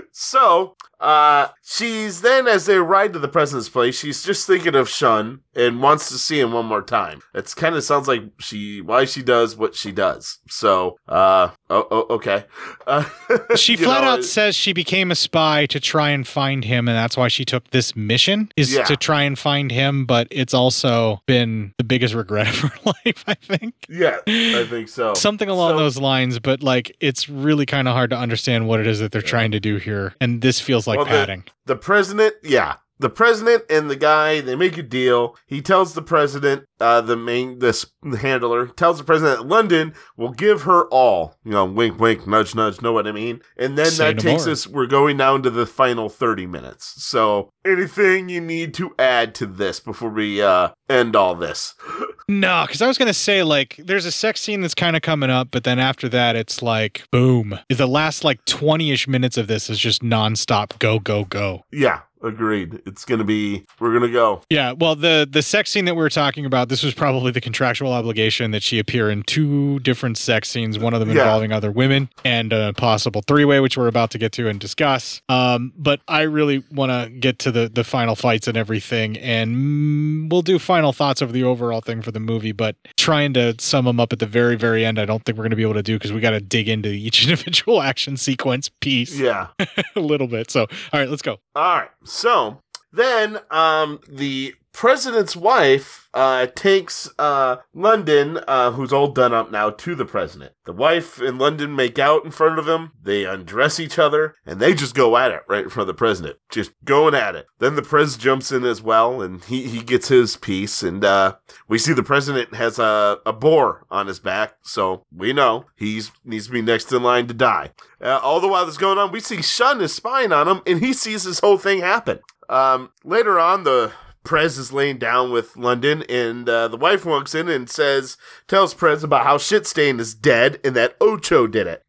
so 0.12 0.76
Uh, 1.00 1.48
she's 1.64 2.22
then, 2.22 2.48
as 2.48 2.66
they 2.66 2.78
ride 2.78 3.14
to 3.14 3.20
the 3.20 3.28
president's 3.28 3.70
place, 3.70 4.00
she's 4.00 4.24
just 4.24 4.48
thinking 4.48 4.76
of 4.76 4.90
Shun 4.90 5.42
and 5.56 5.82
wants 5.82 6.10
to 6.10 6.18
see 6.18 6.40
him 6.40 6.52
one 6.52 6.66
more 6.66 6.82
time. 6.82 7.22
It's 7.34 7.54
kind 7.54 7.76
of 7.76 7.84
sounds 7.84 8.08
like 8.08 8.24
she 8.40 8.82
why 8.82 9.06
she 9.06 9.22
does 9.22 9.56
what 9.56 9.76
she 9.76 9.92
does. 9.92 10.40
So, 10.50 10.98
uh, 11.08 11.50
oh, 11.70 11.88
oh 11.92 12.06
okay. 12.16 12.46
Uh, 12.88 13.06
She 13.56 13.76
flat 13.78 14.02
know, 14.04 14.10
out 14.12 14.24
says 14.24 14.56
she 14.56 14.74
became 14.74 15.12
a 15.12 15.16
spy 15.16 15.66
to 15.68 15.80
try 15.80 16.10
and 16.10 16.28
find 16.28 16.64
him, 16.66 16.88
and 16.88 16.96
that's 16.98 17.16
why 17.18 17.28
she 17.30 17.46
took 17.46 17.70
this 17.72 17.96
mission 17.96 18.52
is 18.58 18.74
Yeah. 18.74 18.84
to 18.86 18.98
try 18.98 19.24
and 19.24 19.38
find 19.38 19.72
him. 19.72 20.06
But 20.06 20.28
it's 20.32 20.54
also 20.54 21.22
been 21.26 21.74
the 21.78 21.84
biggest 21.84 22.14
regret 22.14 22.48
of 22.50 22.56
her 22.60 22.72
life, 23.06 23.24
I 23.28 23.34
think. 23.36 23.74
Yeah, 23.90 24.18
I 24.28 24.66
think 24.70 24.90
so. 24.90 25.14
Something 25.14 25.50
along 25.50 25.74
So- 25.74 25.78
those 25.78 25.98
lines, 25.98 26.40
but 26.40 26.64
like 26.64 26.96
it's 27.00 27.30
really 27.30 27.66
kind 27.66 27.88
of 27.88 27.94
hard 27.94 28.10
to 28.12 28.18
understand 28.18 28.68
what 28.68 28.80
it 28.80 28.88
is 28.88 29.00
that 29.00 29.12
they're 29.12 29.22
trying 29.22 29.52
to 29.52 29.60
do 29.60 29.78
here, 29.78 30.14
and 30.20 30.42
this 30.42 30.60
feels 30.60 30.85
like 30.88 30.98
Well, 30.98 31.06
the- 31.06 31.12
padding. 31.12 31.44
The 31.66 31.76
president, 31.76 32.36
yeah. 32.44 32.76
The 32.98 33.10
president 33.10 33.64
and 33.70 33.90
the 33.90 33.96
guy, 33.96 34.40
they 34.42 34.56
make 34.56 34.78
a 34.78 34.84
deal. 34.84 35.36
He 35.48 35.62
tells 35.62 35.94
the 35.94 36.02
president, 36.02 36.66
uh, 36.80 37.02
the 37.02 37.18
main, 37.18 37.60
this 37.60 37.86
the 38.02 38.18
handler, 38.18 38.68
tells 38.68 38.98
the 39.00 39.04
president 39.04 39.40
that 39.40 39.48
London 39.48 39.94
will 40.16 40.32
give 40.32 40.62
her 40.62 40.86
all. 40.88 41.36
You 41.44 41.52
know, 41.52 41.66
wink, 41.66 42.00
wink, 42.00 42.26
nudge, 42.26 42.56
nudge, 42.56 42.82
know 42.82 42.94
what 42.94 43.06
I 43.08 43.12
mean? 43.12 43.42
And 43.58 43.78
then 43.78 43.88
Say 43.88 44.14
that 44.14 44.16
no 44.18 44.22
takes 44.32 44.46
more. 44.46 44.52
us, 44.54 44.66
we're 44.68 44.86
going 44.86 45.18
down 45.18 45.44
to 45.44 45.50
the 45.50 45.66
final 45.66 46.08
30 46.08 46.46
minutes. 46.46 47.04
So, 47.04 47.50
anything 47.66 48.30
you 48.30 48.40
need 48.40 48.74
to 48.76 48.96
add 48.98 49.36
to 49.36 49.46
this 49.46 49.80
before 49.82 50.10
we, 50.10 50.42
uh, 50.42 50.70
end 50.90 51.16
all 51.16 51.36
this? 51.36 51.76
No, 52.28 52.64
because 52.66 52.82
I 52.82 52.88
was 52.88 52.98
gonna 52.98 53.14
say 53.14 53.44
like 53.44 53.76
there's 53.78 54.06
a 54.08 54.12
sex 54.12 54.42
scene 54.42 54.62
that's 54.62 54.74
kind 54.74 54.96
of 54.96 55.04
coming 55.04 55.30
up, 55.30 55.50
but 55.52 55.64
then 55.64 55.78
after 55.78 56.10
that 56.10 56.36
it's 56.36 56.64
like 56.64 57.04
boom. 57.12 57.60
The 57.70 57.86
last 57.86 58.24
like 58.24 58.44
twenty 58.46 58.92
ish 58.92 59.08
minutes 59.08 59.38
of 59.38 59.46
this 59.46 59.70
is 59.70 59.78
just 59.78 60.02
nonstop 60.02 60.80
go 60.80 60.98
go 60.98 61.26
go. 61.26 61.62
Yeah, 61.72 62.00
agreed. 62.26 62.82
It's 62.86 63.06
gonna 63.06 63.24
be, 63.24 63.66
we're 63.80 63.94
gonna 63.94 64.12
go. 64.12 64.42
Yeah, 64.50 64.72
well 64.74 64.96
the 64.96 65.28
the 65.30 65.42
sex 65.42 65.72
scene 65.72 65.86
that 65.86 65.96
we 65.96 66.02
were 66.02 66.10
talking 66.10 66.46
about, 66.46 66.70
this 66.70 66.84
was 66.84 66.94
probably 66.94 67.32
the 67.32 67.42
contractual 67.42 67.92
obligation 67.94 68.52
that 68.52 68.64
she 68.64 68.80
appear 68.80 69.10
in 69.10 69.24
two 69.24 69.80
different 69.80 70.18
sex 70.18 70.50
scenes, 70.50 70.78
one 70.80 70.94
of 70.94 71.00
them 71.00 71.10
Yeah. 71.10 71.22
involving 71.24 71.52
other 71.52 71.72
women 71.72 72.10
and 72.24 72.52
a 72.52 72.74
possible 72.74 73.22
three 73.28 73.46
way, 73.46 73.60
which 73.60 73.78
we're 73.78 73.88
about 73.88 74.12
to 74.12 74.18
get 74.18 74.32
to 74.34 74.48
and 74.50 74.60
discuss. 74.60 75.22
Um, 75.30 75.72
but 75.78 76.02
I 76.08 76.22
really 76.24 76.64
want 76.72 76.92
to 76.92 77.10
get 77.10 77.40
to 77.40 77.52
the 77.52 77.70
the 77.74 77.84
final 77.84 78.16
fights 78.16 78.48
and 78.48 78.58
everything, 78.58 79.18
and 79.18 79.56
mm, 79.56 80.30
we'll 80.32 80.42
do 80.42 80.60
final 80.60 80.94
thoughts 80.94 81.22
of 81.22 81.34
the 81.34 81.44
overall 81.44 81.82
thing 81.82 82.02
for 82.02 82.12
the 82.12 82.20
movie. 82.20 82.52
But 82.52 82.76
trying 82.98 83.34
to 83.34 83.56
sum 83.60 83.86
them 83.86 84.00
up 84.00 84.12
at 84.14 84.20
the 84.20 84.26
very 84.26 84.56
very 84.56 84.86
end, 84.86 85.00
I 85.00 85.06
don't 85.06 85.24
think 85.24 85.38
we're 85.38 85.44
going 85.44 85.52
to 85.52 85.56
be 85.58 85.64
able 85.64 85.74
to 85.76 85.84
do 85.84 85.96
because 85.96 86.12
we 86.14 86.20
got 86.20 86.32
to 86.32 86.42
dig 86.42 86.68
into 86.70 86.90
each 86.90 87.24
individual 87.28 87.82
action 87.82 88.18
sequence 88.18 88.70
piece 88.82 89.18
Yeah. 89.18 89.48
a 89.96 90.00
little 90.00 90.28
bit. 90.28 90.50
So, 90.52 90.62
all 90.94 91.00
right, 91.00 91.10
let's 91.10 91.22
go. 91.22 91.38
All 91.56 91.78
right. 91.80 91.90
So 92.04 92.62
then, 92.92 93.40
um, 93.50 94.02
the 94.10 94.56
president's 94.76 95.36
wife 95.36 96.10
uh, 96.14 96.48
takes 96.48 97.10
uh, 97.18 97.58
London, 97.74 98.40
uh, 98.48 98.72
who's 98.72 98.92
all 98.92 99.08
done 99.08 99.34
up 99.34 99.50
now, 99.50 99.70
to 99.70 99.96
the 99.96 100.06
president. 100.06 100.54
The 100.66 100.74
wife 100.74 101.20
and 101.20 101.40
London 101.40 101.76
make 101.76 101.98
out 101.98 102.26
in 102.26 102.32
front 102.32 102.60
of 102.60 102.68
him. 102.68 102.92
They 103.02 103.26
undress 103.26 103.80
each 103.80 103.98
other, 103.98 104.36
and 104.46 104.60
they 104.60 104.74
just 104.74 104.94
go 104.94 105.16
at 105.18 105.32
it 105.32 105.42
right 105.48 105.64
in 105.64 105.70
front 105.70 105.90
of 105.90 105.96
the 105.96 105.98
president, 105.98 106.38
just 106.50 106.72
going 106.84 107.16
at 107.16 107.36
it. 107.36 107.48
Then 107.60 107.76
the 107.76 107.82
pres 107.82 108.18
jumps 108.18 108.52
in 108.52 108.66
as 108.66 108.82
well, 108.82 109.22
and 109.22 109.44
he, 109.46 109.68
he 109.68 109.82
gets 109.82 110.10
his 110.10 110.36
piece. 110.36 110.84
And 110.84 111.04
uh, 111.04 111.36
we 111.68 111.78
see 111.78 111.94
the 111.94 112.04
president 112.04 112.54
has 112.54 112.78
a, 112.78 113.20
a 113.26 113.34
boar 113.34 113.86
on 113.90 114.08
his 114.08 114.20
back, 114.20 114.56
so 114.62 115.06
we 115.14 115.32
know 115.32 115.66
he 115.78 116.02
needs 116.26 116.48
to 116.48 116.54
be 116.54 116.62
next 116.62 116.92
in 116.92 117.02
line 117.02 117.28
to 117.28 117.34
die. 117.34 117.72
Uh, 118.02 118.20
all 118.22 118.42
the 118.42 118.48
while 118.48 118.66
this 118.66 118.76
is 118.76 118.80
going 118.80 118.98
on, 118.98 119.12
we 119.12 119.22
see 119.22 119.42
Shun 119.42 119.82
is 119.82 119.94
spying 119.94 120.34
on 120.34 120.48
him, 120.48 120.62
and 120.68 120.80
he 120.80 120.92
sees 120.92 121.24
this 121.24 121.40
whole 121.40 121.58
thing 121.58 121.80
happen. 121.80 122.20
Um, 122.48 122.92
later 123.04 123.40
on, 123.40 123.64
the 123.64 123.92
Prez 124.26 124.58
is 124.58 124.74
laying 124.74 124.98
down 124.98 125.32
with 125.32 125.56
London, 125.56 126.04
and 126.10 126.50
uh, 126.50 126.68
the 126.68 126.78
wife 126.78 127.06
walks 127.06 127.34
in 127.34 127.48
and 127.48 127.70
says, 127.70 128.18
tells 128.48 128.74
Prez 128.74 129.04
about 129.04 129.24
how 129.24 129.38
Shitstain 129.38 130.00
is 130.00 130.14
dead 130.16 130.60
and 130.64 130.76
that 130.76 130.98
Ocho 131.00 131.48
did 131.48 131.68
it. 131.68 131.84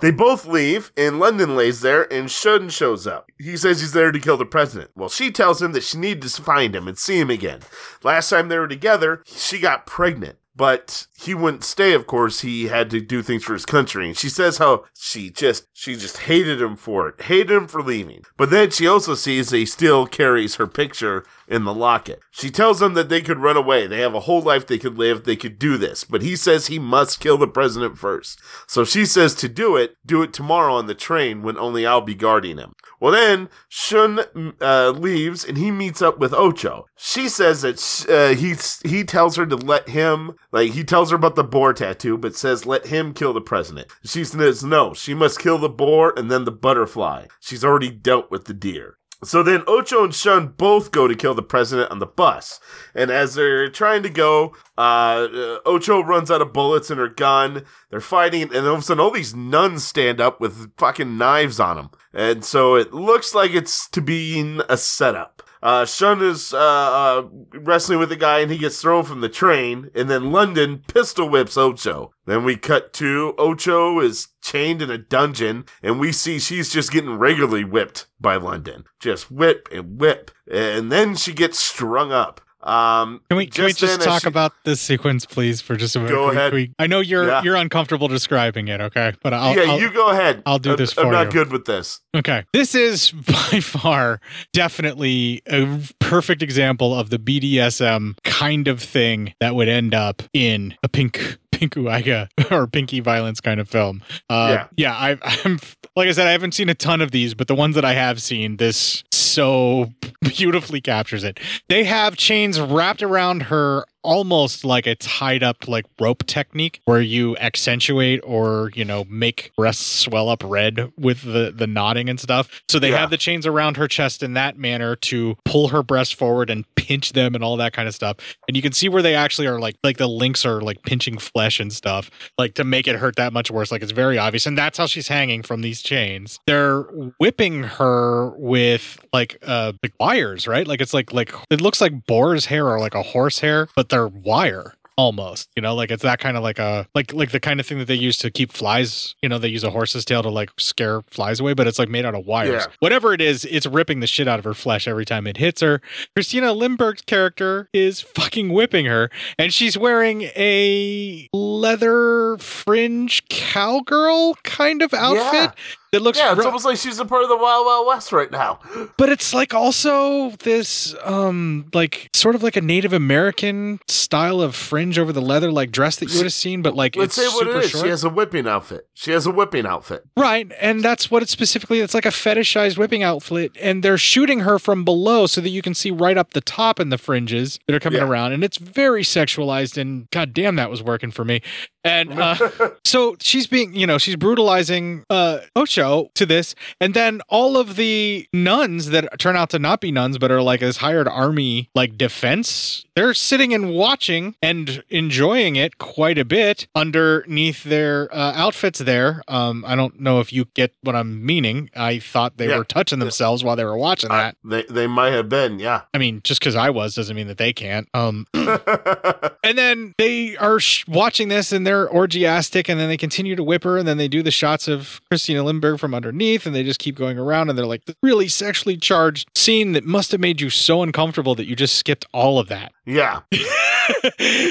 They 0.00 0.12
both 0.12 0.46
leave, 0.46 0.92
and 0.96 1.18
London 1.18 1.56
lays 1.56 1.80
there, 1.80 2.10
and 2.12 2.30
Shun 2.30 2.68
shows 2.68 3.04
up. 3.04 3.28
He 3.36 3.56
says 3.56 3.80
he's 3.80 3.92
there 3.92 4.12
to 4.12 4.20
kill 4.20 4.36
the 4.36 4.46
president. 4.46 4.92
Well, 4.94 5.08
she 5.08 5.32
tells 5.32 5.60
him 5.60 5.72
that 5.72 5.82
she 5.82 5.98
needs 5.98 6.36
to 6.36 6.42
find 6.42 6.76
him 6.76 6.86
and 6.86 6.96
see 6.96 7.18
him 7.18 7.30
again. 7.30 7.62
Last 8.04 8.30
time 8.30 8.48
they 8.48 8.58
were 8.58 8.68
together, 8.68 9.24
she 9.26 9.58
got 9.58 9.86
pregnant. 9.86 10.38
But 10.54 11.06
he 11.16 11.34
wouldn't 11.34 11.62
stay, 11.62 11.92
of 11.94 12.08
course. 12.08 12.40
He 12.40 12.66
had 12.66 12.90
to 12.90 13.00
do 13.00 13.22
things 13.22 13.44
for 13.44 13.52
his 13.52 13.64
country. 13.64 14.08
And 14.08 14.16
she 14.16 14.28
says 14.28 14.58
how 14.58 14.86
she 14.92 15.30
just, 15.30 15.68
she 15.72 15.94
just 15.94 16.18
hated 16.18 16.60
him 16.60 16.74
for 16.74 17.08
it, 17.08 17.22
hated 17.22 17.50
him 17.50 17.68
for 17.68 17.80
leaving. 17.80 18.22
But 18.36 18.50
then 18.50 18.70
she 18.70 18.84
also 18.84 19.14
sees 19.14 19.50
that 19.50 19.56
he 19.56 19.66
still 19.66 20.04
carries 20.04 20.56
her 20.56 20.66
picture 20.66 21.24
in 21.48 21.64
the 21.64 21.74
locket. 21.74 22.20
She 22.30 22.50
tells 22.50 22.80
him 22.80 22.94
that 22.94 23.08
they 23.08 23.20
could 23.20 23.38
run 23.38 23.56
away. 23.56 23.86
They 23.86 24.00
have 24.00 24.14
a 24.14 24.20
whole 24.20 24.42
life 24.42 24.66
they 24.66 24.78
could 24.78 24.98
live. 24.98 25.24
They 25.24 25.36
could 25.36 25.58
do 25.58 25.76
this. 25.76 26.04
But 26.04 26.22
he 26.22 26.36
says 26.36 26.66
he 26.66 26.78
must 26.78 27.20
kill 27.20 27.38
the 27.38 27.48
president 27.48 27.98
first. 27.98 28.40
So 28.66 28.84
she 28.84 29.06
says 29.06 29.34
to 29.36 29.48
do 29.48 29.76
it, 29.76 29.96
do 30.04 30.22
it 30.22 30.32
tomorrow 30.32 30.74
on 30.74 30.86
the 30.86 30.94
train 30.94 31.42
when 31.42 31.58
only 31.58 31.86
I'll 31.86 32.00
be 32.00 32.14
guarding 32.14 32.58
him. 32.58 32.72
Well, 33.00 33.12
then 33.12 33.48
Shun 33.68 34.20
uh, 34.60 34.90
leaves 34.90 35.44
and 35.44 35.56
he 35.56 35.70
meets 35.70 36.02
up 36.02 36.18
with 36.18 36.34
Ocho. 36.34 36.84
She 36.96 37.28
says 37.28 37.62
that 37.62 37.78
uh, 38.08 38.34
he 38.36 38.54
he 38.88 39.04
tells 39.04 39.36
her 39.36 39.46
to 39.46 39.56
let 39.56 39.88
him 39.88 40.32
like 40.52 40.72
he 40.72 40.84
tells 40.84 41.10
her 41.10 41.16
about 41.16 41.36
the 41.36 41.44
boar 41.44 41.72
tattoo, 41.72 42.18
but 42.18 42.36
says 42.36 42.66
let 42.66 42.86
him 42.86 43.14
kill 43.14 43.32
the 43.32 43.40
president. 43.40 43.88
She 44.04 44.24
says 44.24 44.64
no, 44.64 44.94
she 44.94 45.14
must 45.14 45.40
kill 45.40 45.58
the 45.58 45.68
boar 45.68 46.12
and 46.16 46.30
then 46.30 46.44
the 46.44 46.52
butterfly. 46.52 47.26
She's 47.40 47.64
already 47.64 47.90
dealt 47.90 48.30
with 48.30 48.44
the 48.46 48.54
deer. 48.54 48.98
So 49.24 49.42
then 49.42 49.64
Ocho 49.66 50.04
and 50.04 50.14
Shun 50.14 50.54
both 50.56 50.92
go 50.92 51.08
to 51.08 51.16
kill 51.16 51.34
the 51.34 51.42
president 51.42 51.90
on 51.90 51.98
the 51.98 52.06
bus. 52.06 52.60
And 52.94 53.10
as 53.10 53.34
they're 53.34 53.68
trying 53.68 54.04
to 54.04 54.10
go, 54.10 54.54
uh, 54.76 55.26
Ocho 55.66 56.00
runs 56.00 56.30
out 56.30 56.40
of 56.40 56.52
bullets 56.52 56.90
in 56.90 56.98
her 56.98 57.08
gun. 57.08 57.64
They're 57.90 58.00
fighting, 58.00 58.42
and 58.42 58.66
all 58.66 58.74
of 58.74 58.80
a 58.80 58.82
sudden, 58.82 59.00
all 59.00 59.10
these 59.10 59.34
nuns 59.34 59.84
stand 59.84 60.20
up 60.20 60.40
with 60.40 60.76
fucking 60.76 61.18
knives 61.18 61.58
on 61.58 61.76
them. 61.76 61.90
And 62.14 62.44
so 62.44 62.76
it 62.76 62.94
looks 62.94 63.34
like 63.34 63.52
it's 63.52 63.88
to 63.90 64.00
be 64.00 64.60
a 64.68 64.76
setup. 64.76 65.37
Uh, 65.62 65.84
Shun 65.84 66.22
is 66.22 66.54
uh, 66.54 66.58
uh, 66.58 67.28
wrestling 67.54 67.98
with 67.98 68.08
the 68.08 68.16
guy, 68.16 68.40
and 68.40 68.50
he 68.50 68.58
gets 68.58 68.80
thrown 68.80 69.04
from 69.04 69.20
the 69.20 69.28
train. 69.28 69.90
And 69.94 70.08
then 70.08 70.32
London 70.32 70.82
pistol 70.86 71.28
whips 71.28 71.56
Ocho. 71.56 72.12
Then 72.26 72.44
we 72.44 72.56
cut 72.56 72.92
to 72.94 73.34
Ocho 73.38 74.00
is 74.00 74.28
chained 74.42 74.82
in 74.82 74.90
a 74.90 74.98
dungeon, 74.98 75.64
and 75.82 75.98
we 75.98 76.12
see 76.12 76.38
she's 76.38 76.72
just 76.72 76.92
getting 76.92 77.18
regularly 77.18 77.64
whipped 77.64 78.06
by 78.20 78.36
London. 78.36 78.84
Just 79.00 79.30
whip 79.30 79.68
and 79.72 80.00
whip. 80.00 80.30
And 80.50 80.92
then 80.92 81.16
she 81.16 81.32
gets 81.32 81.58
strung 81.58 82.12
up. 82.12 82.40
Um, 82.68 83.20
Can 83.30 83.38
we 83.38 83.46
can 83.46 83.64
we 83.64 83.70
just 83.70 83.80
then 83.80 83.88
just 83.88 84.00
as 84.00 84.04
talk 84.06 84.22
she- 84.22 84.28
about 84.28 84.52
this 84.64 84.80
sequence, 84.80 85.24
please, 85.24 85.60
for 85.62 85.74
just 85.76 85.96
a 85.96 86.00
minute? 86.00 86.12
Go 86.12 86.28
we- 86.28 86.36
ahead. 86.36 86.52
we- 86.52 86.72
I 86.78 86.86
know 86.86 87.00
you're 87.00 87.26
Yeah. 87.26 87.42
you're 87.42 87.56
uncomfortable 87.56 88.08
describing 88.08 88.68
it, 88.68 88.80
okay? 88.80 89.12
But 89.22 89.32
I'll, 89.32 89.56
yeah, 89.56 89.72
I'll- 89.72 89.80
you 89.80 89.90
go 89.90 90.08
ahead. 90.10 90.42
I'll 90.44 90.58
do 90.58 90.70
I'm- 90.70 90.76
this 90.76 90.96
I'm 90.98 91.10
not 91.10 91.26
you. 91.26 91.32
good 91.32 91.50
with 91.52 91.64
this. 91.64 92.00
Okay. 92.14 92.44
This 92.52 92.74
is 92.74 93.10
by 93.52 93.60
far 93.60 94.20
definitely 94.52 95.40
a 95.46 95.66
perfect 95.98 96.42
example 96.42 96.94
of 96.98 97.10
the 97.10 97.18
BDSM 97.18 98.16
kind 98.24 98.68
of 98.68 98.82
thing 98.82 99.32
that 99.40 99.54
would 99.54 99.68
end 99.68 99.94
up 99.94 100.22
in 100.34 100.74
a 100.82 100.88
pink 100.88 101.38
pinku 101.58 101.84
eiga 101.84 102.28
or 102.52 102.66
pinky 102.66 103.00
violence 103.00 103.40
kind 103.40 103.60
of 103.60 103.68
film. 103.68 104.02
Uh, 104.30 104.64
yeah, 104.76 104.94
I, 104.94 105.18
I'm 105.44 105.58
like 105.96 106.08
I 106.08 106.12
said, 106.12 106.26
I 106.26 106.32
haven't 106.32 106.52
seen 106.52 106.68
a 106.68 106.74
ton 106.74 107.00
of 107.00 107.10
these, 107.10 107.34
but 107.34 107.48
the 107.48 107.54
ones 107.54 107.74
that 107.74 107.84
I 107.84 107.94
have 107.94 108.22
seen, 108.22 108.56
this 108.56 109.02
so 109.10 109.92
beautifully 110.22 110.80
captures 110.80 111.24
it. 111.24 111.40
They 111.68 111.84
have 111.84 112.16
chains 112.16 112.60
wrapped 112.60 113.02
around 113.02 113.44
her 113.44 113.84
almost 114.02 114.64
like 114.64 114.86
a 114.86 114.94
tied 114.94 115.42
up 115.42 115.66
like 115.68 115.84
rope 116.00 116.24
technique 116.26 116.80
where 116.84 117.00
you 117.00 117.36
accentuate 117.38 118.20
or 118.24 118.70
you 118.74 118.84
know 118.84 119.04
make 119.08 119.52
breasts 119.56 119.84
swell 119.84 120.28
up 120.28 120.42
red 120.44 120.92
with 120.98 121.22
the 121.22 121.52
the 121.54 121.66
knotting 121.66 122.08
and 122.08 122.18
stuff. 122.20 122.48
So 122.68 122.78
they 122.78 122.90
Yeah. 122.90 122.98
have 122.98 123.10
the 123.10 123.16
chains 123.16 123.46
around 123.46 123.76
her 123.76 123.88
chest 123.88 124.22
in 124.22 124.34
that 124.34 124.58
manner 124.58 124.96
to 124.96 125.36
pull 125.44 125.68
her 125.68 125.82
breasts 125.82 126.14
forward 126.14 126.50
and 126.50 126.64
pinch 126.76 127.12
them 127.12 127.34
and 127.34 127.42
all 127.44 127.56
that 127.58 127.72
kind 127.72 127.86
of 127.88 127.94
stuff. 127.94 128.16
And 128.46 128.56
you 128.56 128.62
can 128.62 128.72
see 128.72 128.88
where 128.88 129.02
they 129.02 129.14
actually 129.14 129.46
are 129.46 129.58
like 129.58 129.76
like 129.82 129.96
the 129.98 130.08
links 130.08 130.46
are 130.46 130.60
like 130.60 130.82
pinching 130.82 131.18
flesh 131.18 131.60
and 131.60 131.72
stuff 131.72 132.10
like 132.38 132.54
to 132.54 132.64
make 132.64 132.86
it 132.88 132.96
hurt 132.96 133.16
that 133.16 133.32
much 133.32 133.50
worse. 133.50 133.70
Like 133.72 133.82
it's 133.82 133.92
very 133.92 134.16
obvious. 134.18 134.46
And 134.46 134.56
that's 134.56 134.78
how 134.78 134.86
she's 134.86 135.08
hanging 135.08 135.42
from 135.42 135.60
these 135.60 135.82
chains. 135.82 136.38
They're 136.46 136.82
whipping 137.18 137.64
her 137.64 138.30
with 138.36 138.98
like 139.12 139.38
uh 139.46 139.72
like 139.82 139.92
wires 140.00 140.46
right? 140.46 140.66
Like 140.66 140.80
it's 140.80 140.94
like 140.94 141.12
like 141.12 141.32
it 141.50 141.60
looks 141.60 141.80
like 141.80 142.06
boar's 142.06 142.46
hair 142.46 142.66
or 142.68 142.78
like 142.80 142.94
a 142.94 143.02
horse 143.02 143.40
hair 143.40 143.68
but 143.76 143.87
they're 143.88 144.08
wire 144.08 144.74
almost 144.98 145.48
you 145.54 145.62
know 145.62 145.76
like 145.76 145.92
it's 145.92 146.02
that 146.02 146.18
kind 146.18 146.36
of 146.36 146.42
like 146.42 146.58
a 146.58 146.84
like 146.92 147.12
like 147.12 147.30
the 147.30 147.38
kind 147.38 147.60
of 147.60 147.66
thing 147.66 147.78
that 147.78 147.84
they 147.84 147.94
use 147.94 148.16
to 148.18 148.32
keep 148.32 148.50
flies 148.50 149.14
you 149.22 149.28
know 149.28 149.38
they 149.38 149.46
use 149.46 149.62
a 149.62 149.70
horse's 149.70 150.04
tail 150.04 150.24
to 150.24 150.28
like 150.28 150.50
scare 150.58 151.02
flies 151.02 151.38
away 151.38 151.54
but 151.54 151.68
it's 151.68 151.78
like 151.78 151.88
made 151.88 152.04
out 152.04 152.16
of 152.16 152.26
wires. 152.26 152.64
Yeah. 152.66 152.74
whatever 152.80 153.14
it 153.14 153.20
is 153.20 153.44
it's 153.44 153.64
ripping 153.64 154.00
the 154.00 154.08
shit 154.08 154.26
out 154.26 154.40
of 154.40 154.44
her 154.44 154.54
flesh 154.54 154.88
every 154.88 155.04
time 155.04 155.28
it 155.28 155.36
hits 155.36 155.60
her. 155.60 155.80
Christina 156.16 156.52
lindberg's 156.52 157.02
character 157.02 157.68
is 157.72 158.00
fucking 158.00 158.52
whipping 158.52 158.86
her 158.86 159.08
and 159.38 159.54
she's 159.54 159.78
wearing 159.78 160.22
a 160.34 161.28
leather 161.32 162.36
fringe 162.38 163.22
cowgirl 163.28 164.34
kind 164.42 164.82
of 164.82 164.92
outfit 164.92 165.52
It 165.92 166.02
looks 166.02 166.18
Yeah, 166.18 166.34
it's 166.34 166.44
almost 166.44 166.64
like 166.66 166.76
she's 166.76 166.98
a 166.98 167.04
part 167.04 167.22
of 167.22 167.28
the 167.28 167.36
Wild 167.36 167.64
Wild 167.64 167.86
West 167.86 168.12
right 168.12 168.30
now. 168.30 168.60
but 168.98 169.08
it's 169.08 169.32
like 169.32 169.54
also 169.54 170.30
this 170.40 170.94
um 171.04 171.66
like 171.72 172.10
sort 172.12 172.34
of 172.34 172.42
like 172.42 172.56
a 172.56 172.60
Native 172.60 172.92
American 172.92 173.80
style 173.88 174.40
of 174.42 174.54
fringe 174.54 174.98
over 174.98 175.12
the 175.12 175.22
leather 175.22 175.50
like 175.50 175.70
dress 175.70 175.96
that 175.96 176.10
you 176.10 176.16
would 176.18 176.24
have 176.26 176.32
seen, 176.46 176.60
but 176.62 176.74
like 176.74 176.94
Let's 176.96 177.16
it's 177.16 177.26
say 177.28 177.34
what 177.34 177.46
super 177.46 177.58
it 177.58 177.64
is. 177.64 177.70
short. 177.70 177.84
She 177.84 177.90
has 177.90 178.04
a 178.04 178.10
whipping 178.10 178.46
outfit. 178.46 178.86
She 178.94 179.12
has 179.12 179.26
a 179.26 179.30
whipping 179.30 179.64
outfit. 179.66 180.04
Right, 180.16 180.50
and 180.60 180.82
that's 180.82 181.10
what 181.10 181.22
it's 181.22 181.32
specifically. 181.32 181.80
It's 181.80 181.94
like 181.94 182.06
a 182.06 182.10
fetishized 182.10 182.76
whipping 182.76 183.02
outfit, 183.02 183.52
and 183.60 183.82
they're 183.82 183.96
shooting 183.98 184.40
her 184.40 184.58
from 184.58 184.84
below 184.84 185.26
so 185.26 185.40
that 185.40 185.50
you 185.50 185.62
can 185.62 185.72
see 185.74 185.90
right 185.90 186.18
up 186.18 186.32
the 186.32 186.40
top 186.40 186.80
in 186.80 186.90
the 186.90 186.98
fringes 186.98 187.58
that 187.66 187.74
are 187.74 187.80
coming 187.80 188.00
Yeah. 188.00 188.08
around, 188.08 188.32
and 188.32 188.44
it's 188.44 188.58
very 188.58 189.02
sexualized. 189.04 189.78
And 189.78 190.10
god 190.10 190.34
damn, 190.34 190.56
that 190.56 190.68
was 190.70 190.82
working 190.82 191.10
for 191.10 191.24
me. 191.24 191.40
And 191.84 192.20
uh, 192.20 192.36
so 192.84 193.16
she's 193.20 193.46
being, 193.46 193.74
you 193.74 193.86
know, 193.86 193.96
she's 193.98 194.16
brutalizing 194.16 195.04
uh, 195.08 195.38
Ocho 195.78 196.10
to 196.14 196.26
this, 196.26 196.54
and 196.80 196.94
then 196.94 197.20
all 197.28 197.56
of 197.56 197.76
the 197.76 198.26
nuns 198.32 198.86
that 198.90 199.18
turn 199.18 199.36
out 199.36 199.50
to 199.50 199.58
not 199.58 199.80
be 199.80 199.92
nuns 199.92 200.18
but 200.18 200.30
are 200.30 200.42
like 200.42 200.60
this 200.60 200.78
hired 200.78 201.06
army 201.08 201.68
like 201.74 201.96
defense, 201.96 202.84
they're 202.96 203.14
sitting 203.14 203.54
and 203.54 203.70
watching 203.70 204.34
and 204.42 204.82
enjoying 204.88 205.56
it 205.56 205.78
quite 205.78 206.18
a 206.18 206.24
bit 206.24 206.66
underneath 206.74 207.62
their 207.64 208.12
uh, 208.14 208.32
outfits. 208.34 208.78
There, 208.80 209.22
um, 209.28 209.64
I 209.66 209.74
don't 209.76 210.00
know 210.00 210.20
if 210.20 210.32
you 210.32 210.46
get 210.54 210.74
what 210.82 210.94
I'm 210.96 211.24
meaning. 211.24 211.70
I 211.76 211.98
thought 211.98 212.36
they 212.36 212.48
Yeah. 212.48 212.58
were 212.58 212.64
touching 212.64 212.98
themselves 212.98 213.44
while 213.44 213.56
they 213.56 213.64
were 213.64 213.76
watching 213.78 214.10
that. 214.10 214.36
They 214.44 214.64
they 214.68 214.86
might 214.86 215.12
have 215.12 215.28
been, 215.28 215.58
yeah. 215.58 215.82
I 215.94 215.98
mean, 215.98 216.20
just 216.24 216.40
because 216.40 216.56
I 216.56 216.70
was 216.70 216.94
doesn't 216.94 217.14
mean 217.14 217.28
that 217.28 217.38
they 217.38 217.52
can't. 217.52 217.88
Um, 217.94 218.26
and 218.34 219.56
then 219.58 219.94
they 219.98 220.36
are 220.36 220.58
sh- 220.60 220.86
watching 220.88 221.28
this 221.28 221.52
and 221.52 221.66
they're 221.66 221.88
orgiastic, 221.88 222.68
and 222.68 222.78
then 222.80 222.88
they 222.88 222.96
continue 222.96 223.36
to 223.36 223.44
whip 223.44 223.64
her, 223.64 223.78
and 223.78 223.86
then 223.86 223.96
they 223.98 224.08
do 224.08 224.22
the 224.22 224.30
shots 224.30 224.68
of 224.68 225.00
Christina 225.10 225.42
Lindberg 225.42 225.67
from 225.76 225.94
underneath, 225.94 226.46
and 226.46 226.54
they 226.54 226.62
just 226.62 226.78
keep 226.80 226.94
going 226.94 227.18
around, 227.18 227.50
and 227.50 227.58
they're 227.58 227.66
like, 227.66 227.84
the 227.84 227.96
really 228.02 228.28
sexually 228.28 228.76
charged 228.76 229.28
scene 229.36 229.72
that 229.72 229.84
must 229.84 230.12
have 230.12 230.20
made 230.20 230.40
you 230.40 230.48
so 230.50 230.82
uncomfortable 230.82 231.34
that 231.34 231.46
you 231.46 231.56
just 231.56 231.76
skipped 231.76 232.06
all 232.12 232.38
of 232.38 232.48
that. 232.48 232.72
yeah. 232.86 233.20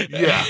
Yeah. 0.09 0.43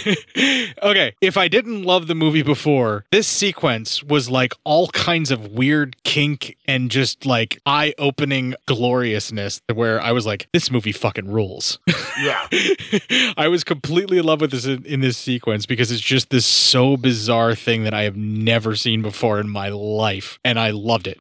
okay, 0.84 1.14
if 1.22 1.38
I 1.38 1.48
didn't 1.48 1.84
love 1.84 2.08
the 2.08 2.16
movie 2.16 2.42
before, 2.42 3.06
this 3.12 3.28
sequence 3.28 4.04
was 4.04 4.30
like 4.30 4.54
all 4.64 4.88
kinds 4.90 5.32
of 5.32 5.52
weird 5.52 6.02
kink 6.04 6.58
and 6.68 6.90
just 6.92 7.26
like 7.26 7.60
eye 7.66 7.94
opening 7.98 8.56
gloriousness 8.66 9.62
where 9.74 10.02
I 10.02 10.12
was 10.12 10.26
like, 10.26 10.48
this 10.54 10.72
movie 10.72 10.92
fucking 10.92 11.32
rules. 11.32 11.80
Yeah. 12.20 12.48
I 13.38 13.48
was 13.48 13.64
completely 13.64 14.18
in 14.18 14.26
love 14.26 14.42
with 14.42 14.50
this 14.50 14.66
in, 14.66 14.84
in 14.86 15.02
this 15.02 15.18
sequence 15.18 15.68
because 15.68 15.92
it's 15.92 16.02
just 16.02 16.32
this 16.32 16.48
so 16.48 16.98
bizarre 16.98 17.54
thing 17.54 17.84
that 17.84 17.94
I 17.94 18.04
have 18.04 18.18
never 18.18 18.76
seen 18.76 19.04
before 19.04 19.40
in 19.40 19.48
my 19.48 19.70
life, 19.70 20.40
and 20.44 20.60
I 20.60 20.72
loved 20.72 21.06
it. 21.08 21.20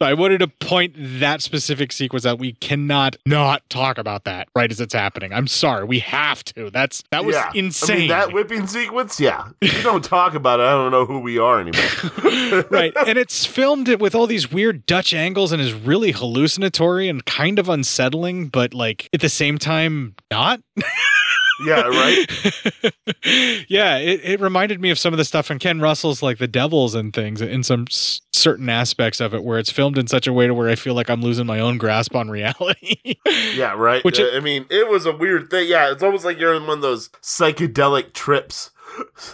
I 0.00 0.14
wanted 0.14 0.38
to 0.38 0.48
point 0.48 0.94
that 0.96 1.42
specific 1.42 1.92
sequence 1.92 2.24
out. 2.26 2.38
We 2.38 2.52
cannot 2.54 3.16
not 3.26 3.68
talk 3.70 3.98
about 3.98 4.24
that 4.24 4.48
right 4.54 4.70
as 4.70 4.80
it's 4.80 4.94
happening. 4.94 5.32
I'm 5.32 5.46
sorry, 5.46 5.84
we 5.84 5.98
have 6.00 6.44
to. 6.44 6.70
That's 6.70 7.02
that 7.10 7.24
was 7.24 7.34
yeah. 7.34 7.50
insane. 7.54 7.96
I 7.96 7.98
mean, 7.98 8.08
that 8.08 8.32
whipping 8.32 8.66
sequence, 8.66 9.20
yeah. 9.20 9.48
If 9.60 9.76
you 9.76 9.82
don't 9.82 10.04
talk 10.04 10.34
about 10.34 10.60
it, 10.60 10.64
I 10.64 10.70
don't 10.70 10.90
know 10.90 11.04
who 11.04 11.20
we 11.20 11.38
are 11.38 11.60
anymore. 11.60 12.64
right. 12.70 12.92
And 13.06 13.18
it's 13.18 13.44
filmed 13.44 13.88
it 13.88 14.00
with 14.00 14.14
all 14.14 14.26
these 14.26 14.50
weird 14.50 14.86
Dutch 14.86 15.12
angles 15.14 15.52
and 15.52 15.60
is 15.60 15.74
really 15.74 16.12
hallucinatory 16.12 17.08
and 17.08 17.24
kind 17.24 17.58
of 17.58 17.68
unsettling, 17.68 18.48
but 18.48 18.74
like 18.74 19.08
at 19.12 19.20
the 19.20 19.28
same 19.28 19.58
time, 19.58 20.14
not. 20.30 20.60
yeah, 21.66 21.82
right? 21.82 22.26
yeah, 23.68 23.98
it, 23.98 24.20
it 24.24 24.40
reminded 24.40 24.80
me 24.80 24.90
of 24.90 24.98
some 24.98 25.12
of 25.14 25.18
the 25.18 25.24
stuff 25.24 25.50
in 25.50 25.58
Ken 25.58 25.80
Russell's 25.80 26.22
like 26.22 26.38
The 26.38 26.48
Devils 26.48 26.94
and 26.94 27.12
things 27.12 27.40
in 27.40 27.62
some 27.62 27.86
s- 27.88 28.20
certain 28.32 28.68
aspects 28.68 29.20
of 29.20 29.34
it 29.34 29.42
where 29.44 29.58
it's 29.58 29.70
filmed 29.70 29.98
in 29.98 30.06
such 30.06 30.26
a 30.26 30.32
way 30.32 30.46
to 30.46 30.54
where 30.54 30.68
I 30.68 30.74
feel 30.76 30.94
like 30.94 31.10
I'm 31.10 31.20
losing 31.22 31.46
my 31.46 31.60
own 31.60 31.78
grasp 31.78 32.14
on 32.14 32.28
reality. 32.30 32.96
Yeah, 33.54 33.74
right. 33.74 34.04
Which 34.04 34.20
Uh, 34.20 34.24
it- 34.24 34.34
I 34.36 34.40
mean, 34.40 34.66
it 34.70 34.88
was 34.88 35.04
a 35.04 35.12
weird 35.16 35.50
thing. 35.50 35.68
Yeah, 35.68 35.90
it's 35.90 36.02
almost 36.02 36.24
like 36.24 36.38
you're 36.38 36.54
in 36.54 36.66
one 36.66 36.78
of 36.78 36.82
those 36.82 37.08
psychedelic 37.22 38.12
trips. 38.12 38.70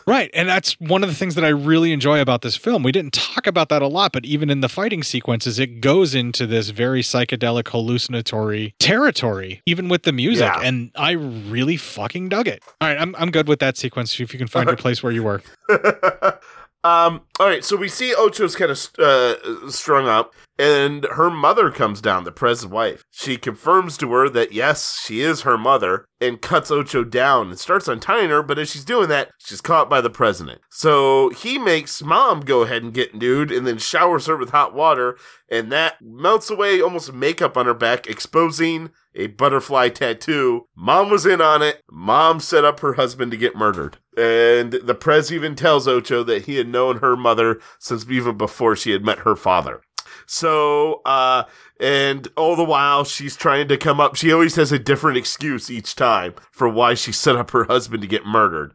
Right. 0.07 0.31
And 0.35 0.49
that's 0.49 0.79
one 0.81 1.03
of 1.03 1.09
the 1.09 1.15
things 1.15 1.35
that 1.35 1.45
I 1.45 1.49
really 1.49 1.93
enjoy 1.93 2.21
about 2.21 2.43
this 2.43 2.57
film. 2.57 2.83
We 2.83 2.93
didn't 2.93 3.13
talk 3.13 3.47
about 3.47 3.69
that 3.69 3.83
a 3.83 3.87
lot, 3.87 4.13
but 4.13 4.25
even 4.25 4.51
in 4.51 4.61
the 4.61 4.69
fighting 4.69 5.03
sequences, 5.03 5.59
it 5.59 5.81
goes 5.81 6.15
into 6.15 6.47
this 6.47 6.71
very 6.71 7.03
psychedelic, 7.03 7.69
hallucinatory 7.69 8.75
territory, 8.79 9.63
even 9.67 9.89
with 9.89 10.03
the 10.03 10.13
music. 10.13 10.47
Yeah. 10.47 10.61
And 10.63 10.91
I 10.97 11.13
really 11.13 11.77
fucking 11.77 12.29
dug 12.29 12.49
it. 12.49 12.63
All 12.81 12.89
right. 12.89 12.99
I'm, 12.99 13.15
I'm 13.17 13.31
good 13.31 13.49
with 13.49 13.61
that 13.61 13.77
sequence. 13.77 14.19
If 14.21 14.33
you 14.33 14.39
can 14.39 14.49
find 14.49 14.67
your 14.67 14.77
place 14.85 15.03
where 15.03 15.13
you 15.13 15.23
were. 15.23 15.43
Um, 16.85 17.23
all 17.41 17.47
right, 17.47 17.65
so 17.65 17.77
we 17.77 17.89
see 17.89 18.15
Ocho's 18.15 18.55
kind 18.55 18.71
of 18.71 18.91
uh, 18.99 19.71
strung 19.71 20.07
up, 20.07 20.35
and 20.59 21.07
her 21.13 21.31
mother 21.31 21.71
comes 21.71 22.03
down, 22.03 22.25
the 22.25 22.31
Prez's 22.31 22.67
wife. 22.67 23.03
She 23.11 23.39
confirms 23.39 23.97
to 23.99 24.13
her 24.13 24.29
that 24.29 24.53
yes, 24.53 25.01
she 25.03 25.23
is 25.23 25.41
her 25.41 25.57
mother, 25.57 26.05
and 26.21 26.43
cuts 26.43 26.71
Ocho 26.71 27.03
down 27.03 27.49
and 27.49 27.59
starts 27.59 27.89
untying 27.89 28.29
her. 28.29 28.43
But 28.43 28.59
as 28.59 28.71
she's 28.71 28.85
doing 28.85 29.09
that, 29.09 29.31
she's 29.39 29.63
caught 29.63 29.89
by 29.89 30.03
the 30.03 30.11
president. 30.11 30.61
So 30.71 31.31
he 31.31 31.59
makes 31.59 32.03
mom 32.03 32.41
go 32.41 32.63
ahead 32.63 32.83
and 32.83 32.93
get 32.93 33.15
nude, 33.15 33.51
and 33.51 33.67
then 33.67 33.79
showers 33.79 34.27
her 34.27 34.37
with 34.37 34.51
hot 34.51 34.75
water, 34.75 35.17
and 35.51 35.73
that 35.73 35.95
melts 36.03 36.51
away 36.51 36.83
almost 36.83 37.15
makeup 37.15 37.57
on 37.57 37.65
her 37.65 37.75
back, 37.75 38.07
exposing 38.07 38.91
a 39.15 39.29
butterfly 39.29 39.89
tattoo. 39.89 40.67
Mom 40.77 41.09
was 41.09 41.25
in 41.25 41.41
on 41.41 41.63
it. 41.63 41.81
Mom 41.91 42.41
set 42.41 42.65
up 42.65 42.81
her 42.81 42.95
husband 42.95 43.31
to 43.31 43.39
get 43.39 43.57
murdered. 43.57 43.97
And 44.17 44.73
the 44.73 44.95
Prez 44.95 45.33
even 45.33 45.55
tells 45.55 45.89
Ocho 45.89 46.23
that 46.25 46.45
he 46.45 46.57
had 46.57 46.69
known 46.69 46.99
her 46.99 47.17
mother 47.17 47.61
since 47.79 48.07
even 48.09 48.37
before 48.37 48.77
she 48.77 48.93
had 48.93 49.05
met 49.05 49.21
her 49.21 49.37
father. 49.37 49.83
So, 50.27 51.03
uh, 51.05 51.45
and 51.81 52.29
all 52.37 52.57
the 52.57 52.65
while 52.65 53.05
she's 53.05 53.37
trying 53.37 53.69
to 53.69 53.77
come 53.77 54.01
up, 54.01 54.17
she 54.17 54.33
always 54.33 54.57
has 54.57 54.73
a 54.73 54.79
different 54.79 55.19
excuse 55.19 55.71
each 55.71 55.95
time 55.97 56.35
for 56.51 56.69
why 56.69 56.95
she 56.95 57.13
set 57.13 57.37
up 57.37 57.51
her 57.51 57.65
husband 57.65 58.03
to 58.03 58.09
get 58.09 58.25
murdered. 58.25 58.73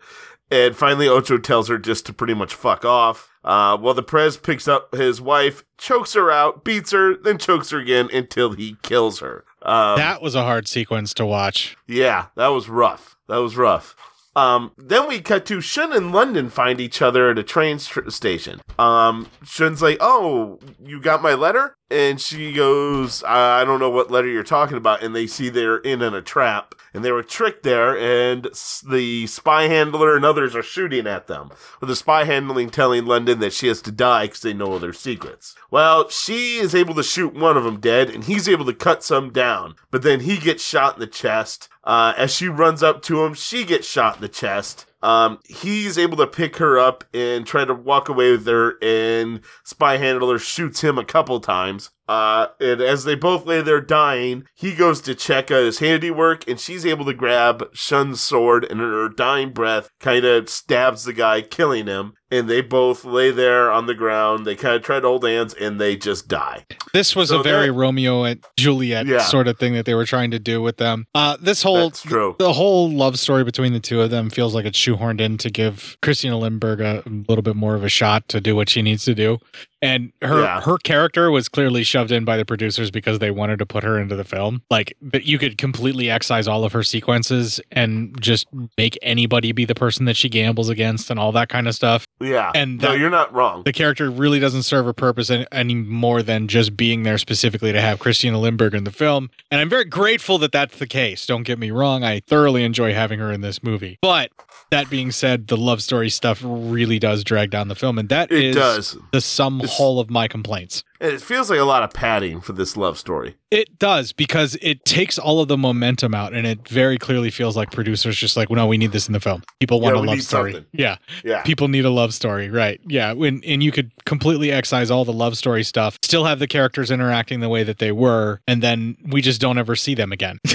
And 0.52 0.76
finally, 0.76 1.08
Ocho 1.08 1.38
tells 1.38 1.68
her 1.68 1.78
just 1.78 2.06
to 2.08 2.14
pretty 2.14 2.34
much 2.34 2.54
fuck 2.54 2.84
off. 2.84 3.30
Uh, 3.44 3.78
while 3.78 3.94
the 3.94 4.04
Prez 4.04 4.36
picks 4.36 4.68
up 4.68 4.94
his 4.94 5.22
wife, 5.22 5.64
chokes 5.78 6.14
her 6.14 6.30
out, 6.30 6.66
beats 6.66 6.92
her, 6.92 7.16
then 7.16 7.38
chokes 7.38 7.70
her 7.70 7.80
again 7.80 8.10
until 8.12 8.52
he 8.52 8.76
kills 8.82 9.20
her. 9.20 9.46
Um, 9.62 9.98
that 9.98 10.22
was 10.22 10.36
a 10.36 10.44
hard 10.44 10.68
sequence 10.68 11.14
to 11.16 11.26
watch. 11.26 11.78
yeah, 11.88 12.28
that 12.36 12.48
was 12.48 12.68
rough. 12.68 13.16
That 13.28 13.38
was 13.38 13.56
rough. 13.56 13.96
Um, 14.36 14.72
then 14.78 15.08
we 15.08 15.22
cut 15.22 15.46
to 15.48 15.60
Shun 15.62 15.92
and 15.92 16.12
London 16.12 16.50
find 16.50 16.80
each 16.80 17.02
other 17.02 17.30
at 17.30 17.40
a 17.40 17.44
train 17.44 17.80
st- 17.80 18.14
station. 18.14 18.62
Um, 18.78 19.28
Shun's 19.44 19.82
like, 19.82 19.98
"Oh, 20.00 20.60
you 20.84 21.02
got 21.02 21.22
my 21.22 21.34
letter?" 21.34 21.76
And 21.92 22.22
she 22.22 22.54
goes, 22.54 23.24
"I 23.24 23.66
don't 23.66 23.80
know 23.80 23.90
what 23.90 24.12
letter 24.12 24.28
you're 24.28 24.44
talking 24.44 24.78
about." 24.78 25.02
And 25.02 25.16
they 25.16 25.26
see 25.26 25.50
they're 25.50 25.78
in, 25.78 26.02
in 26.02 26.14
a 26.14 26.22
trap, 26.22 26.76
and 26.94 27.04
they 27.04 27.12
were 27.12 27.24
tricked 27.24 27.64
there. 27.64 27.98
And 27.98 28.48
the 28.88 29.26
spy 29.28 29.64
handler 29.64 30.16
and 30.16 30.24
others 30.24 30.56
are 30.56 30.62
shooting 30.62 31.08
at 31.08 31.26
them. 31.28 31.50
With 31.80 31.90
the 31.90 31.96
spy 31.96 32.26
handling 32.26 32.70
telling 32.70 33.06
London 33.06 33.40
that 33.40 33.54
she 33.54 33.68
has 33.68 33.82
to 33.84 33.92
die 33.92 34.26
because 34.26 34.42
they 34.42 34.54
know 34.54 34.74
all 34.74 34.80
their 34.80 34.94
secrets. 34.94 35.56
Well, 35.72 36.10
she 36.10 36.58
is 36.58 36.76
able 36.76 36.94
to 36.96 37.04
shoot 37.04 37.34
one 37.34 37.58
of 37.58 37.64
them 37.64 37.80
dead, 37.80 38.10
and 38.10 38.24
he's 38.24 38.48
able 38.48 38.66
to 38.66 38.74
cut 38.74 39.04
some 39.04 39.32
down. 39.32 39.76
But 39.90 40.04
then 40.04 40.20
he 40.20 40.38
gets 40.38 40.64
shot 40.64 40.96
in 40.96 41.00
the 41.00 41.08
chest. 41.08 41.70
Uh, 41.84 42.14
as 42.18 42.32
she 42.34 42.48
runs 42.48 42.84
up 42.84 43.02
to 43.04 43.24
him, 43.24 43.34
she 43.34 43.64
gets 43.64 43.88
shot 43.88 44.18
in 44.18 44.22
the 44.22 44.30
chest. 44.30 44.86
Um, 45.02 45.40
he's 45.46 45.98
able 45.98 46.18
to 46.18 46.28
pick 46.28 46.58
her 46.58 46.78
up 46.78 47.04
and 47.14 47.46
try 47.46 47.66
to 47.66 47.74
walk 47.74 48.10
away 48.10 48.32
with 48.32 48.46
her, 48.48 48.78
and 48.82 49.42
Spy 49.64 49.98
Handler 49.98 50.40
shoots 50.40 50.82
him 50.82 50.98
a 50.98 51.06
couple 51.06 51.40
times. 51.40 51.92
Uh, 52.10 52.48
and 52.60 52.82
as 52.82 53.04
they 53.04 53.14
both 53.14 53.46
lay 53.46 53.62
there 53.62 53.80
dying, 53.80 54.44
he 54.56 54.74
goes 54.74 55.00
to 55.02 55.14
check 55.14 55.52
out 55.52 55.64
his 55.64 55.78
handiwork, 55.78 56.48
and 56.50 56.60
she's 56.60 56.84
able 56.84 57.06
to 57.06 57.14
grab 57.14 57.70
Shun's 57.72 58.20
sword, 58.20 58.64
and 58.64 58.82
in 58.82 58.90
her 58.92 59.10
dying 59.10 59.52
breath, 59.54 59.92
kind 60.00 60.26
of 60.26 60.50
stabs 60.50 61.04
the 61.04 61.14
guy, 61.14 61.42
killing 61.44 61.86
him. 61.86 62.14
And 62.32 62.48
they 62.48 62.62
both 62.62 63.06
lay 63.06 63.32
there 63.32 63.72
on 63.72 63.88
the 63.88 63.96
ground. 63.96 64.46
They 64.46 64.56
kind 64.56 64.76
of 64.76 64.84
try 64.84 65.00
to 65.00 65.08
hold 65.08 65.24
hands, 65.24 65.54
and 65.56 65.80
they 65.82 65.96
just 65.96 66.28
die. 66.28 66.66
This 66.94 67.16
was 67.16 67.30
So 67.30 67.40
a 67.40 67.44
very 67.44 67.68
that- 67.68 67.74
Romeo 67.74 68.24
and 68.24 68.44
Juliet 68.58 69.06
Yeah. 69.08 69.20
sort 69.24 69.48
of 69.48 69.58
thing 69.58 69.74
that 69.74 69.86
they 69.86 69.96
were 69.96 70.06
trying 70.06 70.30
to 70.32 70.40
do 70.40 70.62
with 70.62 70.78
them. 70.78 71.06
Uh, 71.16 71.38
this 71.42 71.64
whole 71.64 71.90
the 71.90 72.54
whole 72.54 72.90
love 72.92 73.18
story 73.20 73.44
between 73.44 73.74
the 73.74 73.80
two 73.80 74.02
of 74.02 74.10
them 74.12 74.30
feels 74.30 74.54
like 74.56 74.66
it's 74.66 74.78
shoehorned 74.78 75.22
in 75.22 75.38
to 75.40 75.50
give 75.50 75.98
Christina 76.04 76.36
Lindberg 76.36 76.82
a, 76.82 77.04
a 77.08 77.10
little 77.28 77.42
bit 77.44 77.56
more 77.56 77.74
of 77.76 77.84
a 77.84 77.90
shot 77.90 78.28
to 78.30 78.40
do 78.40 78.56
what 78.56 78.70
she 78.70 78.82
needs 78.84 79.06
to 79.06 79.16
do. 79.16 79.40
And 79.82 80.12
her 80.22 80.42
Yeah. 80.42 80.62
her 80.62 80.78
character 80.78 81.32
was 81.32 81.48
clearly 81.48 81.84
shoved 81.84 82.12
in 82.12 82.26
by 82.26 82.36
the 82.38 82.46
producers 82.46 82.92
because 82.92 83.20
they 83.20 83.32
wanted 83.32 83.60
to 83.60 83.66
put 83.66 83.84
her 83.84 83.98
into 84.00 84.16
the 84.16 84.24
film. 84.24 84.62
Like, 84.70 84.94
but 85.02 85.26
you 85.26 85.38
could 85.38 85.58
completely 85.58 86.10
excise 86.10 86.48
all 86.48 86.66
of 86.66 86.74
her 86.74 86.84
sequences 86.84 87.62
and 87.72 88.16
just 88.22 88.48
make 88.78 88.98
anybody 89.02 89.52
be 89.52 89.66
the 89.66 89.76
person 89.76 90.06
that 90.06 90.18
she 90.18 90.28
gambles 90.30 90.70
against 90.70 91.10
and 91.10 91.20
all 91.20 91.32
that 91.32 91.50
kind 91.50 91.68
of 91.68 91.76
stuff. 91.76 92.06
Yeah. 92.20 92.52
And 92.54 92.82
no, 92.82 92.92
you're 92.94 93.10
not 93.10 93.34
wrong. 93.34 93.64
The 93.64 93.74
character 93.74 94.10
really 94.10 94.40
doesn't 94.40 94.64
serve 94.64 94.88
a 94.88 94.94
purpose 94.94 95.30
any, 95.30 95.46
any 95.52 95.76
more 95.76 96.22
than 96.22 96.48
just 96.48 96.76
being 96.76 97.04
there 97.04 97.18
specifically 97.18 97.72
to 97.72 97.80
have 97.82 98.00
Christina 98.00 98.38
Lindberg 98.38 98.74
in 98.74 98.84
the 98.84 98.92
film. 98.92 99.30
And 99.52 99.62
I'm 99.62 99.70
very 99.70 99.86
grateful 99.86 100.38
that 100.40 100.52
that's 100.52 100.78
the 100.78 100.88
case. 100.88 101.26
Don't 101.26 101.44
get 101.44 101.58
me 101.60 101.72
wrong. 101.72 102.04
I 102.04 102.20
thoroughly 102.28 102.64
enjoy 102.64 102.94
having 102.94 103.20
her 103.20 103.32
in 103.32 103.42
this 103.42 103.64
movie. 103.64 103.98
But 104.02 104.32
That 104.72 104.90
being 104.90 105.12
said, 105.12 105.48
the 105.48 105.58
love 105.58 105.82
story 105.82 106.10
stuff 106.10 106.42
really 106.44 107.00
does 107.00 107.24
drag 107.24 107.50
down 107.50 107.70
the 107.70 107.76
film, 107.76 107.98
and 107.98 108.08
that 108.10 108.32
It 108.32 108.44
is 108.46 108.56
does. 108.56 108.98
the 109.12 109.22
sum 109.22 109.60
It's- 109.62 109.78
whole 109.78 110.00
of 110.00 110.10
my 110.12 110.28
complaints. 110.28 110.84
And 111.02 111.14
it 111.14 111.22
feels 111.22 111.50
like 111.50 111.60
a 111.60 111.64
lot 111.64 111.82
of 111.84 111.92
padding 111.94 112.42
for 112.42 112.52
this 112.54 112.76
love 112.76 112.98
story. 112.98 113.36
It 113.52 113.80
does 113.80 114.12
because 114.12 114.58
it 114.62 114.84
takes 114.86 115.18
all 115.18 115.40
of 115.42 115.48
the 115.48 115.58
momentum 115.58 116.14
out, 116.14 116.34
and 116.34 116.46
it 116.46 116.68
very 116.68 116.98
clearly 116.98 117.30
feels 117.32 117.56
like 117.56 117.72
producers 117.72 118.18
just 118.18 118.36
like, 118.36 118.50
well, 118.50 118.58
no, 118.58 118.68
we 118.68 118.78
need 118.78 118.92
this 118.92 119.08
in 119.08 119.14
the 119.14 119.20
film. 119.20 119.42
People 119.60 119.80
want 119.82 119.96
Yeah, 119.96 120.02
a 120.02 120.04
love 120.04 120.22
story. 120.22 120.52
something. 120.54 120.70
Yeah, 120.74 120.98
Yeah. 121.24 121.42
people 121.44 121.68
need 121.70 121.86
a 121.86 121.90
love 121.90 122.14
story, 122.14 122.50
right? 122.50 122.80
Yeah, 122.86 123.14
when 123.14 123.42
and 123.46 123.64
you 123.64 123.72
could 123.72 123.92
completely 124.06 124.52
excise 124.52 124.92
all 124.92 125.06
the 125.06 125.14
love 125.14 125.38
story 125.38 125.64
stuff, 125.64 125.98
still 126.04 126.26
have 126.26 126.40
the 126.40 126.48
characters 126.48 126.92
interacting 126.92 127.40
the 127.40 127.50
way 127.50 127.64
that 127.64 127.78
they 127.80 127.92
were, 127.92 128.42
and 128.48 128.62
then 128.62 128.98
we 129.08 129.22
just 129.22 129.40
don't 129.40 129.58
ever 129.58 129.76
see 129.76 129.96
them 129.96 130.12
again. 130.12 130.40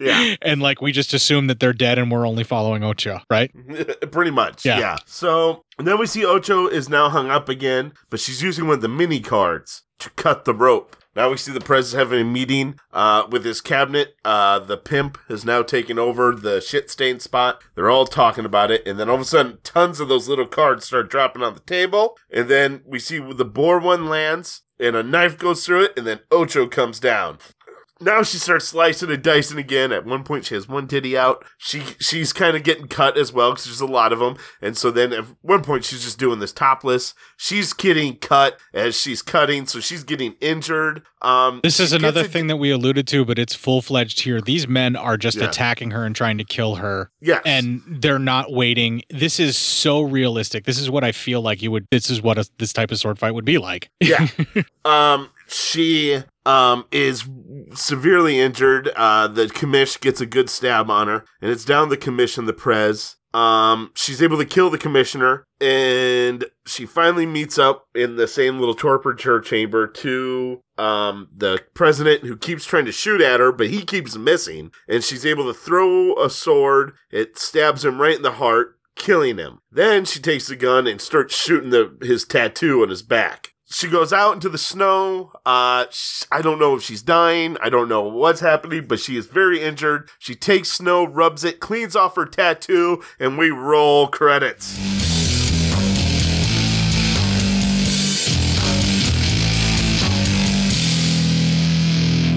Yeah. 0.00 0.34
and 0.42 0.60
like 0.60 0.82
we 0.82 0.92
just 0.92 1.14
assume 1.14 1.46
that 1.46 1.60
they're 1.60 1.72
dead, 1.72 1.98
and 1.98 2.10
we're 2.10 2.26
only 2.26 2.44
following 2.44 2.84
Ocho, 2.84 3.20
right? 3.30 3.50
Pretty 4.12 4.30
much. 4.30 4.64
Yeah. 4.66 4.78
Yeah. 4.80 4.96
So 5.06 5.62
then 5.86 5.98
we 5.98 6.06
see 6.06 6.24
Ocho 6.24 6.66
is 6.66 6.88
now 6.88 7.08
hung 7.08 7.30
up 7.30 7.48
again, 7.48 7.92
but 8.10 8.20
she's 8.20 8.42
using 8.42 8.66
one 8.66 8.76
of 8.76 8.82
the 8.82 8.88
mini 8.88 9.20
cards 9.20 9.82
to 10.00 10.10
cut 10.10 10.44
the 10.44 10.54
rope. 10.54 10.96
Now 11.14 11.30
we 11.30 11.36
see 11.36 11.50
the 11.50 11.60
president 11.60 12.10
having 12.10 12.26
a 12.26 12.30
meeting 12.30 12.78
uh, 12.92 13.26
with 13.28 13.44
his 13.44 13.60
cabinet. 13.60 14.14
Uh, 14.24 14.60
the 14.60 14.76
pimp 14.76 15.18
has 15.28 15.44
now 15.44 15.62
taken 15.62 15.98
over 15.98 16.32
the 16.32 16.60
shit 16.60 16.90
stain 16.90 17.18
spot. 17.18 17.62
They're 17.74 17.90
all 17.90 18.06
talking 18.06 18.44
about 18.44 18.70
it, 18.70 18.86
and 18.86 19.00
then 19.00 19.08
all 19.08 19.16
of 19.16 19.22
a 19.22 19.24
sudden, 19.24 19.58
tons 19.64 19.98
of 19.98 20.08
those 20.08 20.28
little 20.28 20.46
cards 20.46 20.86
start 20.86 21.10
dropping 21.10 21.42
on 21.42 21.54
the 21.54 21.60
table. 21.60 22.16
And 22.32 22.48
then 22.48 22.82
we 22.86 23.00
see 23.00 23.18
the 23.18 23.44
boar 23.44 23.80
one 23.80 24.06
lands, 24.06 24.62
and 24.78 24.94
a 24.94 25.02
knife 25.02 25.36
goes 25.38 25.66
through 25.66 25.84
it, 25.84 25.92
and 25.96 26.06
then 26.06 26.20
Ocho 26.30 26.68
comes 26.68 27.00
down. 27.00 27.38
Now 28.00 28.22
she 28.22 28.38
starts 28.38 28.68
slicing 28.68 29.10
and 29.10 29.22
dicing 29.22 29.58
again. 29.58 29.90
At 29.92 30.06
one 30.06 30.22
point, 30.22 30.44
she 30.44 30.54
has 30.54 30.68
one 30.68 30.86
titty 30.86 31.16
out. 31.18 31.44
She 31.56 31.82
she's 31.98 32.32
kind 32.32 32.56
of 32.56 32.62
getting 32.62 32.86
cut 32.86 33.16
as 33.16 33.32
well 33.32 33.50
because 33.52 33.64
there's 33.66 33.80
a 33.80 33.86
lot 33.86 34.12
of 34.12 34.20
them. 34.20 34.36
And 34.62 34.76
so 34.76 34.90
then 34.90 35.12
at 35.12 35.24
one 35.42 35.62
point, 35.62 35.84
she's 35.84 36.04
just 36.04 36.18
doing 36.18 36.38
this 36.38 36.52
topless. 36.52 37.14
She's 37.36 37.72
getting 37.72 38.16
cut 38.16 38.58
as 38.72 38.96
she's 38.98 39.20
cutting, 39.22 39.66
so 39.66 39.80
she's 39.80 40.04
getting 40.04 40.34
injured. 40.40 41.02
Um, 41.20 41.58
This 41.64 41.80
is 41.80 41.92
another 41.92 42.22
thing 42.22 42.46
that 42.46 42.58
we 42.58 42.70
alluded 42.70 43.08
to, 43.08 43.24
but 43.24 43.38
it's 43.38 43.54
full 43.54 43.82
fledged 43.82 44.20
here. 44.20 44.40
These 44.40 44.68
men 44.68 44.94
are 44.94 45.16
just 45.16 45.38
Yeah. 45.38 45.46
attacking 45.46 45.90
her 45.90 46.04
and 46.04 46.14
trying 46.14 46.38
to 46.38 46.44
kill 46.44 46.76
her. 46.76 47.10
Yes. 47.20 47.42
And 47.44 47.82
they're 47.88 48.20
not 48.20 48.52
waiting. 48.52 49.02
This 49.10 49.40
is 49.40 49.56
so 49.56 50.02
realistic. 50.02 50.64
This 50.64 50.78
is 50.78 50.88
what 50.88 51.02
I 51.02 51.10
feel 51.10 51.40
like 51.42 51.60
you 51.62 51.72
would. 51.72 51.88
This 51.90 52.08
is 52.10 52.22
what 52.22 52.38
a, 52.38 52.48
this 52.58 52.72
type 52.72 52.92
of 52.92 52.98
sword 52.98 53.18
fight 53.18 53.32
would 53.34 53.44
be 53.44 53.58
like. 53.58 53.90
Yeah. 54.00 54.28
um, 54.84 55.30
she 55.48 56.22
um 56.46 56.86
is 56.90 57.28
severely 57.74 58.38
injured. 58.38 58.90
Uh, 58.96 59.28
the 59.28 59.46
commish 59.46 60.00
gets 60.00 60.20
a 60.20 60.26
good 60.26 60.48
stab 60.50 60.90
on 60.90 61.08
her, 61.08 61.24
and 61.40 61.50
it's 61.50 61.64
down 61.64 61.88
the 61.88 61.96
commission, 61.96 62.46
the 62.46 62.52
prez. 62.52 63.16
Um, 63.34 63.92
she's 63.94 64.22
able 64.22 64.38
to 64.38 64.46
kill 64.46 64.70
the 64.70 64.78
commissioner, 64.78 65.44
and 65.60 66.46
she 66.66 66.86
finally 66.86 67.26
meets 67.26 67.58
up 67.58 67.86
in 67.94 68.16
the 68.16 68.26
same 68.26 68.58
little 68.58 68.74
torture 68.74 69.40
chamber 69.40 69.86
to 69.86 70.62
um 70.78 71.28
the 71.36 71.60
president 71.74 72.24
who 72.24 72.36
keeps 72.36 72.64
trying 72.64 72.86
to 72.86 72.92
shoot 72.92 73.20
at 73.20 73.40
her, 73.40 73.52
but 73.52 73.68
he 73.68 73.84
keeps 73.84 74.16
missing, 74.16 74.70
and 74.88 75.04
she's 75.04 75.26
able 75.26 75.44
to 75.44 75.58
throw 75.58 76.14
a 76.22 76.30
sword. 76.30 76.92
It 77.10 77.38
stabs 77.38 77.84
him 77.84 78.00
right 78.00 78.16
in 78.16 78.22
the 78.22 78.32
heart 78.32 78.78
killing 78.98 79.38
him. 79.38 79.60
Then 79.70 80.04
she 80.04 80.20
takes 80.20 80.48
the 80.48 80.56
gun 80.56 80.86
and 80.86 81.00
starts 81.00 81.34
shooting 81.34 81.70
the 81.70 81.96
his 82.02 82.24
tattoo 82.24 82.82
on 82.82 82.90
his 82.90 83.02
back. 83.02 83.54
She 83.70 83.88
goes 83.88 84.14
out 84.14 84.32
into 84.32 84.48
the 84.48 84.56
snow. 84.58 85.30
Uh, 85.44 85.86
sh- 85.90 86.24
I 86.32 86.40
don't 86.40 86.58
know 86.58 86.74
if 86.74 86.82
she's 86.82 87.02
dying. 87.02 87.58
I 87.60 87.68
don't 87.68 87.88
know 87.88 88.02
what's 88.02 88.40
happening, 88.40 88.86
but 88.86 88.98
she 88.98 89.16
is 89.16 89.26
very 89.26 89.60
injured. 89.60 90.08
She 90.18 90.34
takes 90.34 90.70
snow, 90.72 91.04
rubs 91.06 91.44
it, 91.44 91.60
cleans 91.60 91.94
off 91.94 92.16
her 92.16 92.24
tattoo, 92.24 93.02
and 93.20 93.36
we 93.36 93.50
roll 93.50 94.08
credits. 94.08 94.78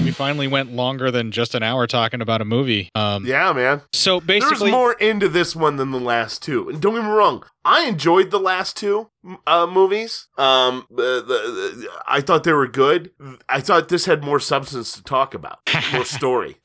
We 0.04 0.10
finally 0.10 0.48
went 0.48 0.72
longer 0.72 1.10
than 1.10 1.30
just 1.30 1.54
an 1.54 1.62
hour 1.62 1.86
talking 1.86 2.20
about 2.20 2.42
a 2.42 2.44
movie. 2.44 2.90
Um, 2.94 3.24
Yeah, 3.24 3.52
man. 3.52 3.80
So 3.94 4.20
There's 4.20 4.42
basically, 4.44 4.70
more 4.72 4.92
into 4.94 5.28
this 5.28 5.56
one 5.56 5.76
than 5.76 5.90
the 5.92 6.00
last 6.00 6.42
two. 6.42 6.68
And 6.68 6.80
don't 6.82 6.94
get 6.94 7.04
me 7.04 7.08
wrong, 7.08 7.44
I 7.64 7.86
enjoyed 7.86 8.30
the 8.30 8.40
last 8.40 8.76
two 8.76 9.10
uh, 9.46 9.66
movies. 9.66 10.28
Um, 10.36 10.86
the, 10.90 11.22
the, 11.22 11.76
the- 11.78 11.88
I 12.06 12.20
thought 12.20 12.44
they 12.44 12.52
were 12.52 12.66
good. 12.66 13.10
I 13.48 13.60
thought 13.60 13.88
this 13.88 14.06
had 14.06 14.24
more 14.24 14.40
substance 14.40 14.92
to 14.94 15.02
talk 15.02 15.34
about, 15.34 15.58
more 15.92 16.04
story, 16.04 16.56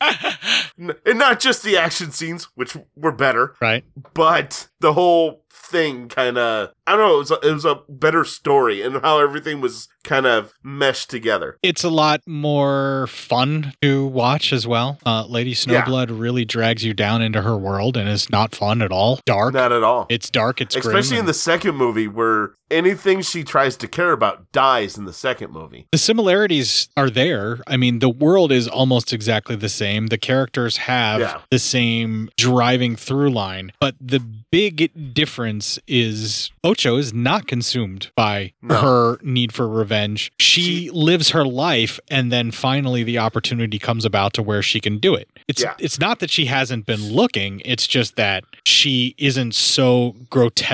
and 0.78 1.18
not 1.18 1.40
just 1.40 1.62
the 1.62 1.76
action 1.76 2.10
scenes, 2.10 2.48
which 2.54 2.76
were 2.96 3.12
better, 3.12 3.54
right? 3.60 3.84
but 4.14 4.68
the 4.80 4.92
whole 4.92 5.44
thing 5.50 6.08
kind 6.08 6.38
of 6.38 6.70
I 6.86 6.92
don't 6.92 7.00
know. 7.00 7.14
It 7.16 7.18
was, 7.18 7.30
a, 7.30 7.34
it 7.48 7.52
was 7.52 7.64
a 7.66 7.80
better 7.88 8.24
story 8.24 8.80
and 8.80 9.02
how 9.02 9.18
everything 9.18 9.60
was 9.60 9.88
kind 10.04 10.24
of 10.24 10.54
meshed 10.62 11.10
together. 11.10 11.58
It's 11.62 11.84
a 11.84 11.90
lot 11.90 12.22
more 12.26 13.06
fun 13.08 13.74
to 13.82 14.06
watch 14.06 14.52
as 14.54 14.66
well. 14.66 14.98
Uh, 15.04 15.26
Lady 15.26 15.52
Snowblood 15.54 16.18
really 16.18 16.46
drags 16.46 16.84
you 16.84 16.94
down 16.94 17.20
into 17.20 17.42
her 17.42 17.58
world 17.58 17.98
and 17.98 18.08
is 18.08 18.30
not 18.30 18.54
fun 18.54 18.80
at 18.80 18.90
all. 18.90 19.20
Dark. 19.26 19.52
Not 19.52 19.72
at 19.72 19.82
all. 19.82 20.06
It's 20.08 20.30
dark. 20.30 20.62
It's 20.62 20.74
Especially 20.88 21.18
in 21.18 21.26
the 21.26 21.34
second 21.34 21.76
movie, 21.76 22.08
where 22.08 22.52
anything 22.70 23.22
she 23.22 23.42
tries 23.44 23.76
to 23.78 23.88
care 23.88 24.12
about 24.12 24.50
dies 24.52 24.98
in 24.98 25.04
the 25.06 25.12
second 25.12 25.50
movie. 25.50 25.86
The 25.90 25.96
similarities 25.98 26.88
are 26.98 27.08
there. 27.08 27.60
I 27.66 27.78
mean, 27.78 28.00
the 28.00 28.10
world 28.10 28.52
is 28.52 28.68
almost 28.68 29.12
exactly 29.12 29.56
the 29.56 29.70
same. 29.70 30.08
The 30.08 30.18
characters 30.18 30.76
have 30.78 31.20
Yeah. 31.20 31.40
the 31.50 31.58
same 31.58 32.28
driving 32.36 32.94
through 32.94 33.30
line, 33.30 33.72
but 33.80 33.94
the 34.00 34.20
big 34.50 35.14
difference 35.14 35.78
is 35.86 36.50
Ocho 36.64 36.96
is 36.98 37.14
not 37.14 37.46
consumed 37.46 38.10
by 38.16 38.52
No. 38.60 38.76
her 38.80 39.18
need 39.22 39.52
for 39.52 39.66
revenge. 39.68 40.30
She, 40.38 40.90
lives 40.92 41.30
her 41.30 41.44
life 41.44 41.98
and 42.08 42.30
then 42.32 42.50
finally 42.50 43.02
the 43.02 43.18
opportunity 43.18 43.78
comes 43.78 44.04
about 44.04 44.32
to 44.34 44.42
where 44.42 44.62
she 44.62 44.80
can 44.80 44.98
do 44.98 45.14
it. 45.14 45.28
It's 45.48 45.62
Yeah. 45.62 45.74
it's 45.78 45.98
not 45.98 46.18
that 46.20 46.30
she 46.30 46.46
hasn't 46.46 46.84
been 46.86 47.12
looking, 47.12 47.62
it's 47.64 47.86
just 47.86 48.16
that 48.16 48.44
she 48.64 49.14
isn't 49.18 49.54
so 49.54 50.14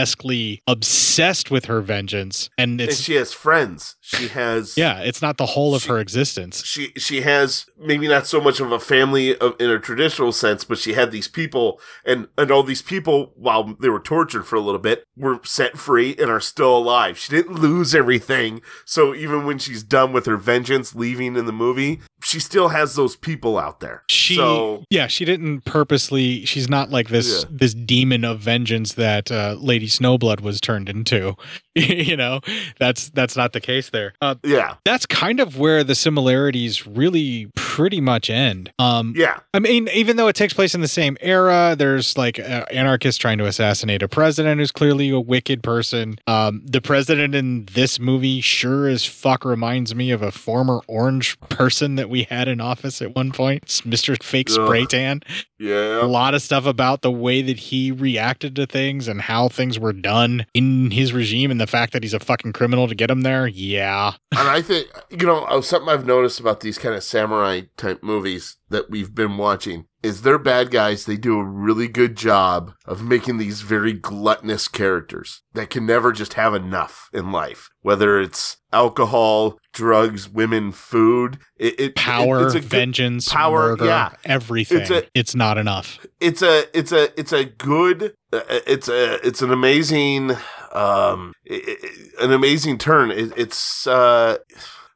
grotesquely 0.04 0.62
obsessed 0.66 1.50
with 1.50 1.64
her 1.66 1.80
vengeance 1.80 2.50
and 2.58 2.80
and 2.80 2.92
she 2.92 3.14
has 3.14 3.32
friends. 3.32 3.96
She 4.00 4.28
has 4.28 4.74
yeah, 4.76 5.00
it's 5.00 5.22
not 5.22 5.38
the 5.38 5.46
whole 5.46 5.74
of 5.74 5.84
her 5.84 5.98
existence. 5.98 6.64
she 6.64 6.92
she 6.96 7.22
has 7.22 7.66
maybe 7.78 8.06
not 8.08 8.26
so 8.26 8.40
much 8.40 8.60
of 8.60 8.70
a 8.72 8.80
family 8.80 9.36
of, 9.38 9.54
in 9.58 9.70
a 9.70 9.78
traditional 9.78 10.32
sense, 10.32 10.64
but 10.64 10.78
she 10.78 10.92
had 10.92 11.10
these 11.10 11.28
people, 11.28 11.80
and 12.04 12.28
and 12.36 12.50
all 12.50 12.62
these 12.62 12.82
people, 12.82 13.32
while 13.36 13.74
they 13.80 13.88
were 13.88 14.00
tortured 14.00 14.46
for 14.46 14.56
a 14.56 14.60
little 14.60 14.80
bit, 14.80 15.04
were 15.16 15.40
set 15.44 15.78
free 15.78 16.14
and 16.18 16.30
are 16.30 16.40
still 16.40 16.76
alive. 16.76 17.18
She 17.18 17.34
didn't 17.34 17.58
lose 17.58 17.94
everything, 17.94 18.60
so 18.84 19.14
even 19.14 19.46
when 19.46 19.58
she's 19.58 19.82
done 19.82 20.12
with 20.12 20.26
her 20.26 20.36
vengeance, 20.36 20.94
leaving 20.94 21.36
in 21.36 21.46
the 21.46 21.52
movie, 21.52 22.00
she 22.24 22.40
still 22.40 22.68
has 22.68 22.94
those 22.94 23.16
people 23.16 23.58
out 23.58 23.80
there. 23.80 24.02
She 24.08 24.34
so 24.36 24.84
yeah, 24.90 25.06
she 25.06 25.24
didn't 25.24 25.62
purposely. 25.66 26.44
She's 26.46 26.68
not 26.68 26.90
like 26.90 27.08
this 27.08 27.42
Yeah. 27.44 27.48
this 27.50 27.74
demon 27.74 28.24
of 28.24 28.40
vengeance 28.40 28.94
that 28.94 29.30
uh, 29.30 29.56
Lady 29.60 29.86
Snowblood 29.86 30.40
was 30.40 30.60
turned 30.60 30.88
into. 30.88 31.36
you 31.74 32.16
know, 32.16 32.40
that's 32.78 33.10
that's 33.10 33.36
not 33.36 33.52
the 33.52 33.60
case 33.60 33.90
there. 33.90 34.14
Uh, 34.20 34.36
yeah, 34.44 34.76
that's 34.84 35.06
kind 35.06 35.38
of 35.40 35.58
where 35.58 35.84
the 35.84 35.94
similarities 35.94 36.86
really 36.86 37.50
pretty 37.74 38.00
much 38.00 38.30
end. 38.30 38.72
Um, 38.78 39.14
yeah, 39.16 39.40
I 39.52 39.58
mean, 39.58 39.88
even 39.92 40.16
though 40.16 40.28
it 40.28 40.36
takes 40.36 40.54
place 40.54 40.76
in 40.76 40.80
the 40.80 40.86
same 40.86 41.16
era, 41.20 41.74
there's 41.76 42.16
like 42.16 42.38
uh, 42.38 42.64
anarchists 42.70 43.18
trying 43.18 43.38
to 43.38 43.46
assassinate 43.46 44.00
a 44.00 44.06
president 44.06 44.60
who's 44.60 44.70
clearly 44.70 45.10
a 45.10 45.18
wicked 45.18 45.60
person. 45.60 46.20
Um, 46.28 46.62
the 46.64 46.80
president 46.80 47.34
in 47.34 47.64
this 47.74 47.98
movie 47.98 48.40
sure 48.40 48.86
as 48.86 49.04
fuck 49.04 49.44
reminds 49.44 49.92
me 49.92 50.12
of 50.12 50.22
a 50.22 50.30
former 50.30 50.82
orange 50.86 51.36
person 51.48 51.96
that 51.96 52.08
we 52.08 52.22
had 52.22 52.46
in 52.46 52.60
office 52.60 53.02
at 53.02 53.16
one 53.16 53.32
point, 53.32 53.64
It's 53.64 53.80
Mr. 53.80 54.22
Fake 54.22 54.50
Ugh. 54.50 54.54
Spray 54.66 54.86
Tan. 54.86 55.22
yeah. 55.58 56.00
A 56.00 56.06
lot 56.06 56.34
of 56.34 56.42
stuff 56.42 56.66
about 56.66 57.02
the 57.02 57.10
way 57.10 57.42
that 57.42 57.58
he 57.58 57.90
reacted 57.90 58.54
to 58.54 58.66
things 58.66 59.08
and 59.08 59.20
how 59.20 59.48
things 59.48 59.80
were 59.80 59.92
done 59.92 60.46
in 60.54 60.92
his 60.92 61.12
regime 61.12 61.50
and 61.50 61.60
the 61.60 61.66
fact 61.66 61.92
that 61.92 62.04
he's 62.04 62.14
a 62.14 62.20
fucking 62.20 62.52
criminal 62.52 62.86
to 62.86 62.94
get 62.94 63.10
him 63.10 63.22
there. 63.22 63.48
Yeah. 63.48 64.12
And 64.30 64.48
I 64.48 64.62
think, 64.62 64.86
you 65.10 65.26
know, 65.26 65.44
uh, 65.46 65.60
something 65.60 65.88
I've 65.88 66.06
noticed 66.06 66.38
about 66.38 66.60
these 66.60 66.78
kind 66.78 66.94
of 66.94 67.02
samurai 67.02 67.62
type 67.76 68.02
movies 68.02 68.56
that 68.70 68.90
we've 68.90 69.14
been 69.14 69.36
watching 69.36 69.86
is 70.02 70.22
they're 70.22 70.38
bad 70.38 70.70
guys. 70.70 71.04
They 71.06 71.16
do 71.16 71.38
a 71.38 71.44
really 71.44 71.88
good 71.88 72.16
job 72.16 72.72
of 72.84 73.02
making 73.02 73.38
these 73.38 73.62
very 73.62 73.92
gluttonous 73.92 74.68
characters 74.68 75.42
that 75.54 75.70
can 75.70 75.86
never 75.86 76.12
just 76.12 76.34
have 76.34 76.54
enough 76.54 77.08
in 77.12 77.32
life, 77.32 77.70
whether 77.80 78.20
it's 78.20 78.58
alcohol, 78.72 79.58
drugs, 79.72 80.28
women, 80.28 80.72
food, 80.72 81.38
it, 81.56 81.78
it 81.80 81.94
Power, 81.94 82.44
it's 82.46 82.54
a 82.54 82.60
good- 82.60 82.68
vengeance, 82.68 83.28
power, 83.28 83.70
murder, 83.70 83.86
yeah. 83.86 84.10
everything. 84.24 84.82
It's 84.82 85.08
It's, 85.14 85.34
not 85.34 85.56
enough. 85.58 86.04
it's 86.20 86.42
a 86.42 86.64
it's 86.78 86.92
a 86.92 87.18
it's 87.18 87.32
a 87.32 87.44
good 87.44 88.14
uh, 88.32 88.40
it's 88.66 88.88
a 88.88 89.26
it's 89.26 89.40
an 89.42 89.50
amazing 89.52 90.32
um 90.72 91.32
i- 91.48 91.62
i- 91.68 92.24
an 92.24 92.32
amazing 92.32 92.78
turn 92.78 93.10
it, 93.12 93.32
it's 93.36 93.86
uh 93.86 94.36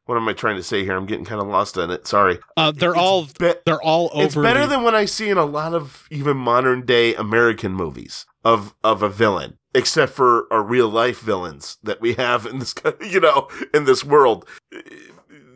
what 0.08 0.16
am 0.16 0.26
i 0.26 0.32
trying 0.32 0.56
to 0.56 0.62
say 0.62 0.84
here? 0.84 0.96
I'm 0.96 1.04
getting 1.04 1.26
kind 1.26 1.40
of 1.40 1.48
lost 1.48 1.76
on 1.76 1.90
it. 1.90 2.06
Sorry. 2.06 2.38
Uh, 2.56 2.72
they're 2.72 2.96
all 2.96 3.26
be- 3.38 3.54
they're 3.66 3.82
all 3.82 4.08
over. 4.14 4.24
it's 4.24 4.34
better 4.34 4.66
than 4.66 4.82
what 4.82 4.94
i 4.94 5.04
see 5.04 5.28
in 5.28 5.36
a 5.36 5.44
lot 5.44 5.74
of 5.74 6.06
even 6.10 6.36
modern 6.36 6.86
day 6.86 7.14
american 7.14 7.72
movies 7.74 8.24
of 8.44 8.74
of 8.82 9.02
a 9.02 9.08
villain 9.10 9.58
except 9.74 10.12
for 10.12 10.50
our 10.50 10.62
real 10.62 10.88
life 10.88 11.20
villains 11.20 11.76
that 11.82 12.00
we 12.00 12.14
have 12.14 12.46
in 12.46 12.58
this 12.58 12.74
you 13.10 13.20
know 13.20 13.48
in 13.74 13.84
this 13.84 14.02
world. 14.02 14.48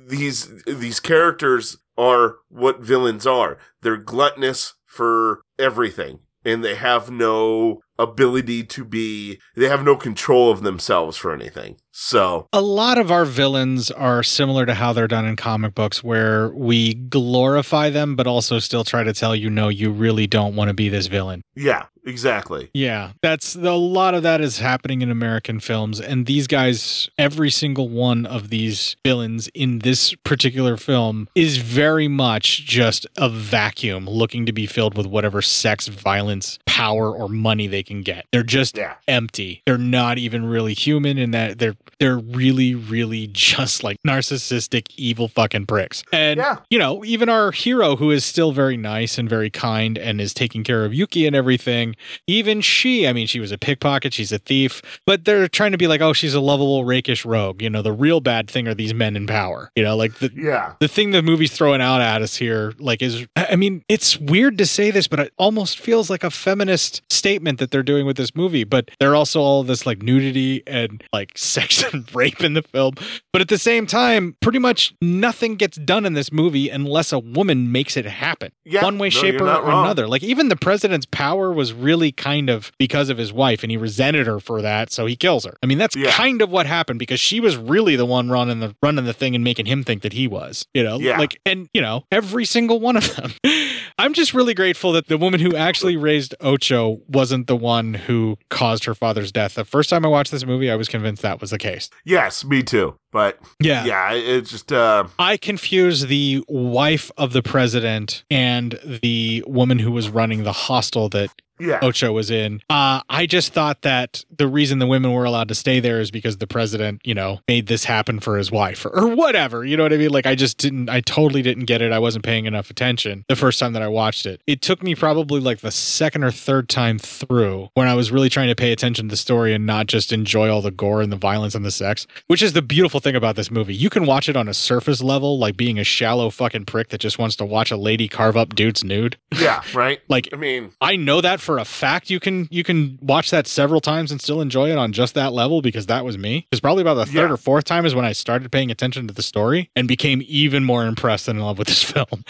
These 0.06 0.62
these 0.64 1.00
characters 1.00 1.78
are 1.96 2.36
what 2.48 2.80
villains 2.80 3.26
are. 3.26 3.56
They're 3.80 3.96
gluttonous 3.96 4.74
for 4.84 5.40
everything 5.58 6.20
and 6.44 6.64
they 6.64 6.74
have 6.74 7.10
no 7.10 7.80
ability 7.98 8.64
to 8.64 8.84
be 8.84 9.38
they 9.56 9.68
have 9.68 9.84
no 9.84 9.96
control 9.96 10.50
of 10.50 10.62
themselves 10.62 11.16
for 11.16 11.32
anything 11.32 11.76
so 11.94 12.48
a 12.52 12.60
lot 12.60 12.98
of 12.98 13.10
our 13.10 13.24
villains 13.24 13.90
are 13.90 14.22
similar 14.22 14.64
to 14.66 14.74
how 14.74 14.92
they're 14.92 15.06
done 15.06 15.26
in 15.26 15.36
comic 15.36 15.74
books 15.74 16.02
where 16.02 16.48
we 16.50 16.94
glorify 16.94 17.90
them 17.90 18.16
but 18.16 18.26
also 18.26 18.58
still 18.58 18.82
try 18.84 19.02
to 19.02 19.12
tell 19.12 19.36
you 19.36 19.50
no 19.50 19.68
you 19.68 19.90
really 19.90 20.26
don't 20.26 20.56
want 20.56 20.68
to 20.68 20.74
be 20.74 20.88
this 20.88 21.06
villain. 21.06 21.42
Yeah 21.54 21.84
exactly. 22.04 22.68
Yeah 22.74 23.12
that's 23.22 23.54
a 23.54 23.72
lot 23.74 24.14
of 24.14 24.22
that 24.24 24.40
is 24.40 24.58
happening 24.58 25.02
in 25.02 25.10
american 25.10 25.60
films 25.60 26.00
and 26.00 26.26
these 26.26 26.46
guys 26.46 27.08
every 27.18 27.50
single 27.50 27.88
one 27.88 28.26
of 28.26 28.48
these 28.48 28.96
villains 29.04 29.48
in 29.54 29.80
this 29.80 30.14
particular 30.24 30.76
film 30.76 31.28
is 31.34 31.58
very 31.58 32.08
much 32.08 32.64
just 32.64 33.06
a 33.16 33.28
vacuum 33.28 34.06
looking 34.06 34.46
to 34.46 34.52
be 34.52 34.66
filled 34.66 34.96
with 34.96 35.06
whatever 35.06 35.40
sex 35.42 35.88
violence 35.88 36.58
power 36.66 37.14
or 37.14 37.28
money 37.28 37.66
they 37.66 37.82
can 37.82 38.02
get. 38.02 38.24
They're 38.32 38.42
just 38.42 38.76
Yeah. 38.76 38.94
empty. 39.06 39.62
They're 39.66 39.76
not 39.78 40.18
even 40.18 40.44
really 40.46 40.74
human 40.74 41.18
in 41.18 41.30
that 41.32 41.58
they're 41.58 41.76
they're 41.98 42.18
really 42.18 42.74
really 42.74 43.28
just 43.32 43.84
like 43.84 43.96
narcissistic 44.06 44.86
evil 44.96 45.28
fucking 45.28 45.66
pricks. 45.66 46.02
And 46.12 46.38
Yeah. 46.38 46.58
you 46.70 46.78
know 46.78 47.04
even 47.04 47.28
our 47.28 47.50
hero 47.52 47.96
who 47.96 48.10
is 48.10 48.24
still 48.24 48.52
very 48.52 48.76
nice 48.76 49.18
and 49.18 49.28
very 49.28 49.50
kind 49.50 49.96
and 49.98 50.20
is 50.20 50.34
taking 50.34 50.64
care 50.64 50.84
of 50.84 50.92
yuki 50.94 51.26
and 51.26 51.36
everything 51.36 51.94
even 52.26 52.60
she 52.60 53.06
i 53.06 53.12
mean 53.12 53.26
she 53.26 53.40
was 53.40 53.52
a 53.52 53.58
pickpocket 53.58 54.12
she's 54.14 54.32
a 54.32 54.38
thief 54.38 54.82
but 55.06 55.24
they're 55.24 55.48
trying 55.48 55.72
to 55.72 55.78
be 55.78 55.86
like 55.86 56.00
oh 56.00 56.12
she's 56.12 56.34
a 56.34 56.40
lovable 56.40 56.84
rakish 56.84 57.24
rogue. 57.24 57.62
You 57.62 57.70
know 57.70 57.82
the 57.82 57.92
real 57.92 58.20
bad 58.20 58.50
thing 58.50 58.66
are 58.68 58.74
these 58.74 58.94
men 58.94 59.16
in 59.16 59.26
power. 59.26 59.70
You 59.76 59.84
know 59.84 59.96
like 59.96 60.14
the 60.18 60.30
yeah. 60.34 60.74
the 60.80 60.88
thing 60.88 61.10
the 61.12 61.22
movie's 61.22 61.52
throwing 61.52 61.80
out 61.80 62.00
at 62.00 62.22
us 62.22 62.36
here 62.36 62.72
like 62.78 63.02
is 63.02 63.26
i 63.36 63.56
mean 63.56 63.84
it's 63.88 64.18
weird 64.18 64.58
to 64.58 64.66
say 64.66 64.90
this 64.90 65.06
but 65.08 65.20
it 65.20 65.32
almost 65.38 65.78
feels 65.78 66.10
like 66.10 66.24
a 66.24 66.30
feminist 66.30 67.02
statement 67.10 67.58
that 67.58 67.70
they're 67.70 67.82
doing 67.82 68.06
with 68.06 68.16
this 68.16 68.34
movie 68.34 68.64
but 68.64 68.90
they're 68.98 69.14
also 69.14 69.40
all 69.40 69.62
this 69.62 69.86
like 69.86 70.02
nudity 70.02 70.62
and 70.66 71.02
like 71.12 71.36
sex 71.72 71.92
and 71.94 72.14
rape 72.14 72.40
in 72.42 72.54
the 72.54 72.62
film. 72.62 72.94
But 73.32 73.42
at 73.42 73.48
the 73.48 73.58
same 73.58 73.86
time 73.86 74.36
pretty 74.40 74.58
much 74.58 74.94
nothing 75.00 75.56
gets 75.56 75.76
done 75.78 76.04
in 76.06 76.14
this 76.14 76.32
movie 76.32 76.68
unless 76.68 77.12
a 77.12 77.18
woman 77.18 77.72
makes 77.72 77.96
it 77.96 78.04
happen. 78.06 78.52
Yeah, 78.64 78.82
one 78.82 78.98
way 78.98 79.06
no, 79.06 79.10
shape 79.10 79.40
or 79.40 79.44
wrong. 79.44 79.84
another. 79.84 80.06
Like 80.06 80.22
even 80.22 80.48
the 80.48 80.56
president's 80.56 81.06
power 81.06 81.52
was 81.52 81.72
really 81.72 82.12
kind 82.12 82.50
of 82.50 82.72
because 82.78 83.08
of 83.08 83.18
his 83.18 83.32
wife 83.32 83.62
and 83.62 83.70
he 83.70 83.76
resented 83.76 84.26
her 84.26 84.40
for 84.40 84.62
that 84.62 84.92
so 84.92 85.06
he 85.06 85.16
kills 85.16 85.44
her. 85.44 85.56
I 85.62 85.66
mean 85.66 85.78
that's 85.78 85.96
Yeah. 85.96 86.10
kind 86.10 86.42
of 86.42 86.50
what 86.50 86.66
happened 86.66 86.98
because 86.98 87.20
she 87.20 87.40
was 87.40 87.56
really 87.56 87.96
the 87.96 88.06
one 88.06 88.30
running 88.30 88.60
the 88.60 88.74
running 88.82 89.04
the 89.04 89.12
thing 89.12 89.34
and 89.34 89.42
making 89.44 89.66
him 89.66 89.82
think 89.84 90.02
that 90.02 90.12
he 90.12 90.26
was 90.28 90.66
you 90.74 90.82
know? 90.82 90.98
Yeah. 90.98 91.18
like 91.18 91.40
and 91.46 91.68
you 91.74 91.80
know 91.80 92.04
every 92.12 92.44
single 92.44 92.80
one 92.80 92.96
of 92.96 93.16
them 93.16 93.32
i'm 93.98 94.14
just 94.14 94.34
really 94.34 94.54
grateful 94.54 94.92
that 94.92 95.06
the 95.08 95.18
woman 95.18 95.40
who 95.40 95.54
actually 95.56 95.96
raised 95.96 96.34
ocho 96.40 97.00
wasn't 97.08 97.46
the 97.46 97.56
one 97.56 97.94
who 97.94 98.36
caused 98.48 98.84
her 98.84 98.94
father's 98.94 99.32
death. 99.32 99.54
The 99.54 99.64
first 99.64 99.90
time 99.90 100.04
i 100.04 100.08
watched 100.08 100.32
this 100.32 100.46
movie 100.46 100.70
i 100.70 100.76
was 100.76 100.88
convinced 100.88 101.22
that 101.22 101.40
was 101.40 101.50
the 101.50 101.58
case. 101.58 101.90
Yes 102.04 102.44
me 102.44 102.62
too 102.62 102.96
but 103.12 103.38
yeah 103.60 103.84
yeah 103.84 104.12
it's 104.12 104.50
just 104.50 104.72
uh 104.72 105.06
I 105.18 105.36
confuse 105.36 106.06
the 106.06 106.44
wife 106.48 107.10
of 107.16 107.32
the 107.32 107.42
president 107.42 108.24
and 108.30 108.78
the 109.02 109.44
woman 109.46 109.78
who 109.78 109.92
was 109.92 110.08
running 110.08 110.42
the 110.42 110.52
hostel 110.52 111.08
that 111.10 111.30
yeah 111.60 111.78
Ocho 111.82 112.12
was 112.12 112.30
in. 112.30 112.60
Uh, 112.68 113.00
I 113.08 113.26
just 113.26 113.52
thought 113.52 113.82
that 113.82 114.24
the 114.36 114.48
reason 114.48 114.78
the 114.78 114.86
women 114.86 115.12
were 115.12 115.24
allowed 115.24 115.48
to 115.48 115.54
stay 115.54 115.80
there 115.80 116.00
is 116.00 116.10
because 116.10 116.38
the 116.38 116.46
president, 116.46 117.00
you 117.04 117.14
know, 117.14 117.40
made 117.46 117.66
this 117.68 117.84
happen 117.84 118.20
for 118.20 118.36
his 118.36 118.50
wife 118.50 118.84
or, 118.84 118.90
or 118.90 119.14
whatever. 119.14 119.64
You 119.64 119.76
know 119.76 119.84
what 119.84 119.92
I 119.92 119.96
mean? 119.96 120.10
Like, 120.10 120.26
I 120.26 120.34
just 120.34 120.58
didn't, 120.58 120.88
I 120.88 121.00
totally 121.00 121.42
didn't 121.42 121.66
get 121.66 121.80
it. 121.80 121.92
I 121.92 121.98
wasn't 121.98 122.24
paying 122.24 122.46
enough 122.46 122.70
attention 122.70 123.24
the 123.28 123.36
first 123.36 123.60
time 123.60 123.74
that 123.74 123.82
I 123.82 123.88
watched 123.88 124.26
it. 124.26 124.40
It 124.46 124.60
took 124.62 124.82
me 124.82 124.94
probably 124.94 125.40
like 125.40 125.60
the 125.60 125.70
second 125.70 126.24
or 126.24 126.32
third 126.32 126.68
time 126.68 126.98
through 126.98 127.68
when 127.74 127.86
I 127.86 127.94
was 127.94 128.10
really 128.10 128.28
trying 128.28 128.48
to 128.48 128.56
pay 128.56 128.72
attention 128.72 129.06
to 129.08 129.12
the 129.12 129.16
story 129.16 129.54
and 129.54 129.66
not 129.66 129.86
just 129.86 130.12
enjoy 130.12 130.50
all 130.50 130.62
the 130.62 130.70
gore 130.70 131.00
and 131.02 131.12
the 131.12 131.16
violence 131.16 131.54
and 131.54 131.64
the 131.64 131.70
sex, 131.70 132.06
which 132.26 132.42
is 132.42 132.54
the 132.54 132.62
beautiful 132.62 132.98
thing 133.02 133.16
about 133.16 133.36
this 133.36 133.50
movie. 133.50 133.74
You 133.74 133.90
can 133.90 134.06
watch 134.06 134.28
it 134.28 134.36
on 134.36 134.48
a 134.48 134.54
surface 134.54 135.02
level, 135.02 135.38
like 135.38 135.56
being 135.56 135.78
a 135.78 135.84
shallow 135.84 136.30
fucking 136.30 136.64
prick 136.66 136.88
that 136.90 136.98
just 137.00 137.18
wants 137.18 137.36
to 137.36 137.44
watch 137.44 137.70
a 137.70 137.76
lady 137.76 138.08
carve 138.08 138.36
up 138.36 138.54
dudes 138.54 138.82
nude. 138.84 139.16
yeah 139.38 139.62
right 139.74 140.00
Like, 140.08 140.28
i 140.32 140.36
mean 140.36 140.72
I 140.80 140.96
know 140.96 141.20
that 141.20 141.40
for 141.40 141.58
a 141.58 141.64
fact. 141.64 142.10
You 142.10 142.20
can 142.20 142.48
you 142.50 142.62
can 142.64 142.98
watch 143.02 143.30
that 143.30 143.46
several 143.46 143.80
times 143.80 144.10
and 144.12 144.20
still 144.20 144.40
enjoy 144.40 144.70
it 144.70 144.78
on 144.78 144.92
just 144.92 145.14
that 145.14 145.32
level 145.32 145.62
because 145.62 145.86
that 145.86 146.04
was 146.04 146.16
me. 146.18 146.46
Because 146.50 146.60
probably 146.60 146.82
about 146.82 146.94
the 146.94 147.06
third 147.06 147.14
Yeah. 147.28 147.32
or 147.32 147.36
fourth 147.36 147.64
time 147.64 147.86
is 147.86 147.94
when 147.94 148.04
I 148.04 148.12
started 148.12 148.50
paying 148.52 148.70
attention 148.70 149.06
to 149.08 149.14
the 149.14 149.22
story 149.22 149.70
and 149.76 149.88
became 149.88 150.22
even 150.26 150.64
more 150.64 150.84
impressed 150.86 151.28
and 151.28 151.38
in 151.38 151.44
love 151.44 151.58
with 151.58 151.68
this 151.68 151.82
film. 151.92 152.24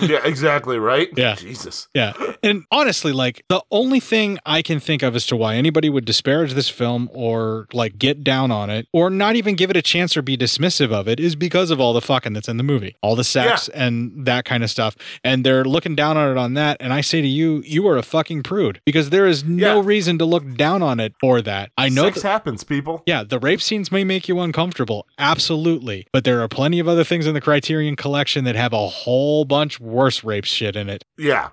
yeah 0.00 0.20
exactly 0.24 0.78
right 0.78 1.08
Yeah. 1.16 1.34
jesus 1.34 1.88
yeah, 1.94 2.12
and 2.42 2.64
honestly, 2.70 3.12
like 3.12 3.44
the 3.48 3.62
only 3.70 4.00
thing 4.00 4.38
I 4.46 4.62
can 4.62 4.80
think 4.80 5.02
of 5.02 5.14
as 5.16 5.26
to 5.26 5.36
why 5.36 5.56
anybody 5.56 5.88
would 5.88 6.04
disparage 6.04 6.54
this 6.54 6.68
film 6.68 7.10
or 7.12 7.66
like 7.72 7.98
get 7.98 8.24
down 8.24 8.50
on 8.50 8.70
it 8.70 8.86
or 8.92 9.10
not 9.10 9.36
even 9.36 9.54
give 9.54 9.70
it 9.70 9.76
a 9.76 9.82
chance 9.82 10.15
or 10.16 10.22
be 10.22 10.36
dismissive 10.36 10.92
of 10.92 11.06
it 11.08 11.18
is 11.20 11.36
because 11.36 11.70
of 11.70 11.80
all 11.80 11.92
the 11.92 12.00
fucking 12.00 12.32
that's 12.32 12.48
in 12.48 12.56
the 12.56 12.62
movie, 12.62 12.96
all 13.02 13.16
the 13.16 13.24
sex 13.24 13.68
and 13.68 14.26
that 14.26 14.44
kind 14.44 14.62
of 14.64 14.70
stuff, 14.70 14.96
and 15.24 15.44
they're 15.44 15.64
looking 15.64 15.94
down 15.94 16.16
on 16.16 16.30
it 16.30 16.36
on 16.38 16.54
that. 16.54 16.76
And 16.80 16.92
I 16.92 17.00
say 17.00 17.20
to 17.20 17.26
you, 17.28 17.62
you 17.66 17.86
are 17.88 17.96
a 17.96 18.02
fucking 18.02 18.42
prude 18.42 18.80
because 18.84 19.10
there 19.10 19.26
is 19.26 19.44
no 19.44 19.80
Yeah. 19.80 19.86
reason 19.86 20.18
to 20.18 20.24
look 20.24 20.54
down 20.56 20.82
on 20.82 21.00
it 21.00 21.14
for 21.20 21.40
that. 21.42 21.70
I 21.76 21.88
know 21.88 22.04
sex 22.04 22.22
that- 22.22 22.28
happens 22.28 22.64
people 22.64 23.02
yeah, 23.06 23.22
the 23.22 23.38
rape 23.38 23.60
scenes 23.62 23.92
may 23.92 24.04
make 24.04 24.28
you 24.28 24.40
uncomfortable. 24.40 25.06
Absolutely. 25.18 26.06
But 26.12 26.24
there 26.24 26.40
are 26.42 26.48
plenty 26.48 26.78
of 26.78 26.88
other 26.88 27.04
things 27.04 27.26
in 27.26 27.34
the 27.34 27.40
Criterion 27.40 27.96
collection 27.96 28.44
that 28.44 28.56
have 28.56 28.72
a 28.72 28.88
whole 28.88 29.44
bunch 29.44 29.78
worse 29.80 30.24
rape 30.24 30.44
shit 30.44 30.76
in 30.76 30.88
it. 30.88 31.04
yeah 31.18 31.48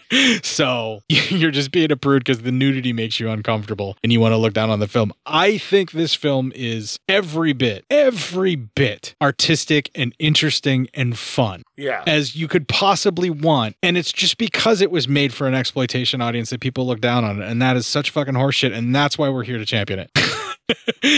so 0.42 1.00
you're 1.08 1.50
just 1.50 1.70
being 1.70 1.90
a 1.92 1.96
prude 1.96 2.24
because 2.24 2.42
the 2.42 2.52
nudity 2.52 2.92
makes 2.92 3.20
you 3.20 3.30
uncomfortable 3.30 3.96
and 4.02 4.12
you 4.12 4.20
want 4.20 4.32
to 4.32 4.36
look 4.36 4.52
down 4.52 4.70
on 4.70 4.80
the 4.80 4.88
film. 4.88 5.12
I 5.26 5.58
think 5.58 5.92
this 5.92 6.14
film 6.14 6.52
is 6.54 6.98
every 7.08 7.52
bit, 7.52 7.84
every 7.90 8.56
bit 8.56 9.14
artistic 9.20 9.90
and 9.94 10.14
interesting 10.18 10.88
and 10.94 11.18
fun 11.18 11.62
yeah 11.76 12.02
as 12.06 12.36
you 12.36 12.48
could 12.48 12.68
possibly 12.68 13.30
want. 13.30 13.76
And 13.82 13.96
it's 13.96 14.12
just 14.12 14.38
because 14.38 14.80
it 14.80 14.90
was 14.90 15.08
made 15.08 15.32
for 15.32 15.46
an 15.46 15.54
exploitation 15.54 16.20
audience 16.20 16.50
that 16.50 16.60
people 16.60 16.86
look 16.86 17.00
down 17.00 17.24
on 17.24 17.40
it. 17.40 17.48
And 17.48 17.60
that 17.62 17.76
is 17.76 17.86
such 17.86 18.10
fucking 18.10 18.34
horseshit. 18.34 18.76
And 18.76 18.94
that's 18.94 19.18
why 19.18 19.28
we're 19.28 19.44
here 19.44 19.58
to 19.58 19.66
champion 19.66 19.98
it. 19.98 20.10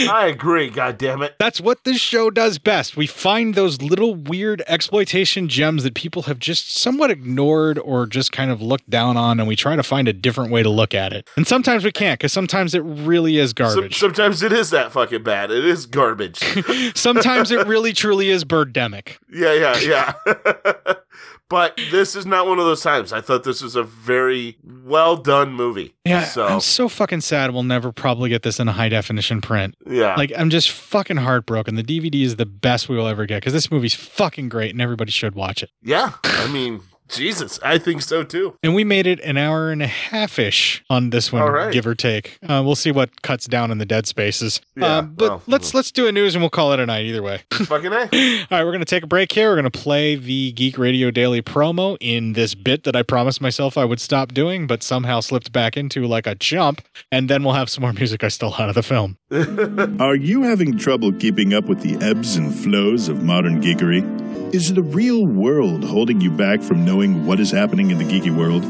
i 0.09 0.25
agree 0.25 0.69
god 0.69 0.97
damn 0.97 1.21
it 1.21 1.35
That's 1.39 1.61
what 1.61 1.83
this 1.83 2.01
show 2.01 2.29
does 2.29 2.57
best. 2.57 2.97
We 2.97 3.07
find 3.07 3.53
those 3.53 3.81
little 3.81 4.15
weird 4.15 4.63
exploitation 4.67 5.47
gems 5.47 5.83
that 5.83 5.93
people 5.93 6.23
have 6.23 6.39
just 6.39 6.75
somewhat 6.75 7.11
ignored 7.11 7.77
or 7.79 8.05
just 8.05 8.31
kind 8.31 8.51
of 8.51 8.61
looked 8.65 8.89
down 8.89 9.15
on, 9.17 9.39
and 9.39 9.47
we 9.47 9.55
try 9.55 9.75
to 9.75 9.83
find 9.83 10.07
a 10.07 10.13
different 10.13 10.51
way 10.51 10.63
to 10.63 10.69
look 10.69 10.93
at 10.93 11.13
it. 11.13 11.29
And 11.37 11.47
sometimes 11.47 11.83
we 11.85 11.91
can't, 11.91 12.19
because 12.19 12.33
sometimes 12.33 12.73
it 12.73 12.79
really 12.81 13.37
is 13.37 13.51
Some, 13.51 13.65
garbage. 13.65 13.97
sometimes 13.97 14.41
it 14.43 14.51
is 14.51 14.71
that 14.71 14.91
fucking 14.91 15.23
bad 15.23 15.51
it 15.51 15.63
is 15.63 15.85
garbage 15.85 16.39
sometimes 16.95 17.51
it 17.51 17.65
really 17.67 17.93
truly 17.93 18.29
is 18.29 18.43
birdemic. 18.43 19.17
Yeah, 19.31 19.53
yeah, 19.53 19.79
yeah. 19.79 20.93
but 21.49 21.79
this 21.91 22.15
is 22.15 22.25
not 22.25 22.47
one 22.47 22.59
of 22.59 22.65
those 22.65 22.81
times. 22.81 23.13
I 23.13 23.21
thought 23.21 23.43
this 23.43 23.61
was 23.61 23.75
a 23.75 23.83
very 23.83 24.57
well 24.63 25.15
done 25.17 25.53
movie. 25.53 25.93
Yeah, 26.05 26.23
So 26.23 26.45
I'm 26.45 26.59
so 26.59 26.89
fucking 26.89 27.21
sad 27.21 27.51
we'll 27.51 27.63
never 27.63 27.91
probably 27.91 28.29
get 28.29 28.41
this 28.43 28.59
in 28.59 28.67
a 28.67 28.71
high 28.71 28.89
definition 28.89 29.41
print. 29.41 29.75
yeah, 29.87 30.15
Like, 30.15 30.31
I'm 30.37 30.49
just 30.49 30.71
fucking 30.71 31.17
heartbroken. 31.17 31.75
The 31.75 31.83
DVD 31.83 32.23
is 32.23 32.35
the 32.37 32.45
best 32.45 32.89
we 32.89 32.95
will 32.97 33.07
ever 33.07 33.25
get 33.25 33.37
because 33.41 33.53
this 33.53 33.71
movie's 33.71 33.93
fucking 33.95 34.49
great 34.49 34.71
and 34.71 34.81
everybody 34.81 35.11
should 35.11 35.35
watch 35.35 35.61
it. 35.63 35.69
yeah. 35.83 36.13
I 36.23 36.47
mean, 36.51 36.81
Jesus, 37.07 37.59
I 37.63 37.77
think 37.77 38.01
so 38.01 38.23
too. 38.23 38.57
And 38.63 38.73
we 38.73 38.83
made 38.83 39.05
it 39.07 39.19
an 39.21 39.37
hour 39.37 39.71
and 39.71 39.81
a 39.81 39.87
half 39.87 40.39
ish 40.39 40.83
on 40.89 41.11
this 41.11 41.31
one, 41.31 41.41
All 41.43 41.51
right. 41.51 41.71
give 41.71 41.85
or 41.85 41.95
take. 41.95 42.37
Uh, 42.41 42.61
we'll 42.65 42.75
see 42.75 42.91
what 42.91 43.21
cuts 43.21 43.45
down 43.45 43.71
in 43.71 43.77
the 43.77 43.85
dead 43.85 44.07
spaces. 44.07 44.61
Yeah, 44.75 44.85
uh, 44.85 45.01
but 45.03 45.29
well, 45.29 45.41
let's 45.47 45.73
let's 45.73 45.91
do 45.91 46.07
a 46.07 46.11
news 46.11 46.35
and 46.35 46.41
we'll 46.41 46.49
call 46.49 46.73
it 46.73 46.79
a 46.79 46.85
night 46.85 47.05
either 47.05 47.21
way. 47.21 47.43
fucking 47.53 47.91
a. 47.93 47.97
All 47.97 48.47
right, 48.51 48.63
we're 48.63 48.71
gonna 48.71 48.85
take 48.85 49.03
a 49.03 49.07
break 49.07 49.31
here. 49.31 49.49
We're 49.51 49.55
gonna 49.57 49.71
play 49.71 50.15
the 50.15 50.51
Geek 50.53 50.77
Radio 50.77 51.11
Daily 51.11 51.41
promo 51.41 51.97
in 51.99 52.33
this 52.33 52.55
bit 52.55 52.83
that 52.83 52.95
I 52.95 53.03
promised 53.03 53.41
myself 53.41 53.77
I 53.77 53.85
would 53.85 53.99
stop 54.01 54.33
doing, 54.33 54.67
but 54.67 54.81
somehow 54.83 55.19
slipped 55.19 55.51
back 55.51 55.77
into 55.77 56.05
like 56.07 56.27
a 56.27 56.35
jump. 56.35 56.81
And 57.11 57.29
then 57.29 57.43
we'll 57.43 57.53
have 57.53 57.69
some 57.69 57.81
more 57.83 57.93
music 57.93 58.23
I 58.23 58.29
stole 58.29 58.53
out 58.55 58.69
of 58.69 58.75
the 58.75 58.83
film. 58.83 59.17
Are 60.01 60.15
you 60.15 60.43
having 60.43 60.77
trouble 60.77 61.11
keeping 61.13 61.53
up 61.53 61.65
with 61.65 61.81
the 61.81 61.95
ebbs 62.05 62.35
and 62.35 62.53
flows 62.53 63.07
of 63.09 63.23
modern 63.23 63.61
geekery? 63.61 64.03
Is 64.53 64.73
the 64.73 64.83
real 64.83 65.25
world 65.25 65.83
holding 65.83 66.21
you 66.21 66.31
back 66.31 66.61
from 66.61 66.85
knowing 66.85 66.94
what 66.95 67.41
is 67.41 67.51
happening 67.51 67.91
in 67.91 67.97
the 67.97 68.05
geeky 68.05 68.35
world? 68.35 68.63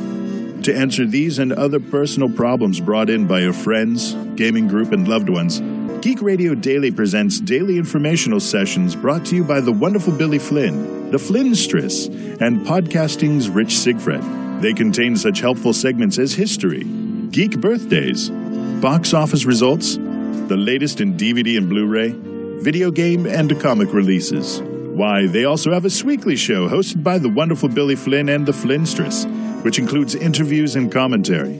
To 0.64 0.76
answer 0.76 1.06
these 1.06 1.38
and 1.38 1.54
other 1.54 1.80
personal 1.80 2.28
problems 2.28 2.80
brought 2.80 3.10
in 3.10 3.28
by 3.28 3.42
your 3.42 3.54
friends, 3.54 4.14
gaming 4.36 4.68
group, 4.68 4.92
and 4.92 5.08
loved 5.08 5.30
ones, 5.30 5.62
Geek 6.04 6.24
Radio 6.24 6.56
Daily 6.56 6.90
presents 6.90 7.40
daily 7.40 7.78
informational 7.78 8.40
sessions 8.40 8.96
brought 8.96 9.26
to 9.26 9.36
you 9.36 9.44
by 9.44 9.60
the 9.62 9.72
wonderful 9.72 10.12
Billy 10.12 10.40
Flynn, 10.40 11.12
the 11.12 11.20
Flynnstress, 11.20 12.08
and 12.42 12.66
podcasting's 12.66 13.48
Rich 13.48 13.76
Sigfred. 13.76 14.62
They 14.62 14.74
contain 14.74 15.16
such 15.16 15.40
helpful 15.40 15.74
segments 15.74 16.18
as 16.18 16.34
history, 16.34 16.84
geek 17.30 17.62
birthdays, 17.62 18.32
box 18.82 19.14
office 19.14 19.46
results, 19.46 19.98
the 19.98 20.58
latest 20.58 21.00
in 21.00 21.16
DVD 21.16 21.58
and 21.58 21.70
Blu 21.70 21.86
ray, 21.86 22.16
video 22.64 22.90
game 22.90 23.28
and 23.28 23.60
comic 23.62 23.94
releases. 23.94 24.62
Why, 24.96 25.28
they 25.28 25.44
also 25.44 25.74
have 25.74 25.84
a 25.84 25.90
Sweekly 25.90 26.38
show 26.38 26.70
hosted 26.70 27.04
by 27.04 27.18
the 27.18 27.28
wonderful 27.28 27.68
Billy 27.68 27.98
Flynn 27.98 28.30
and 28.30 28.46
the 28.46 28.54
Flynnstress, 28.54 29.26
which 29.62 29.78
includes 29.78 30.16
interviews 30.16 30.78
and 30.78 30.90
commentary. 30.90 31.56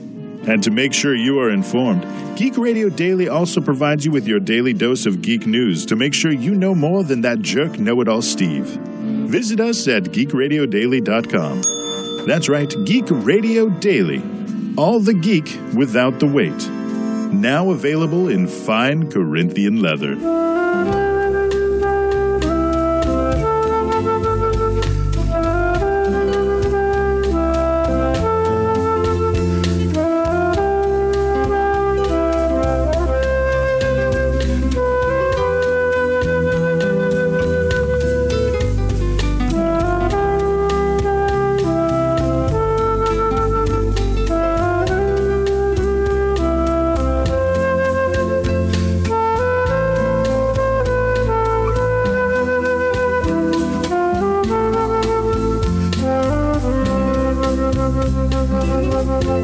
And 0.46 0.62
to 0.62 0.70
make 0.70 0.94
sure 0.94 1.14
you 1.14 1.38
are 1.40 1.50
informed, 1.50 2.06
Geek 2.38 2.56
Radio 2.56 2.88
Daily 2.88 3.28
also 3.28 3.60
provides 3.60 4.06
you 4.06 4.10
with 4.10 4.26
your 4.26 4.40
daily 4.40 4.72
dose 4.72 5.04
of 5.04 5.20
geek 5.20 5.46
news 5.46 5.84
to 5.84 5.96
make 5.96 6.14
sure 6.14 6.32
you 6.32 6.54
know 6.54 6.74
more 6.74 7.04
than 7.04 7.20
that 7.20 7.40
jerk 7.40 7.78
know 7.78 8.00
it 8.00 8.08
all 8.08 8.22
Steve. 8.22 8.64
Visit 9.28 9.60
us 9.60 9.86
at 9.86 10.04
geekradiodaily.com. 10.04 12.26
That's 12.26 12.48
right, 12.48 12.74
Geek 12.86 13.04
Radio 13.10 13.68
Daily. 13.68 14.22
All 14.78 14.98
the 14.98 15.12
geek 15.12 15.58
without 15.74 16.20
the 16.20 16.26
weight. 16.26 16.70
Now 17.34 17.70
available 17.70 18.30
in 18.30 18.48
fine 18.48 19.10
Corinthian 19.10 19.82
leather. 19.82 21.05
I 59.08 59.36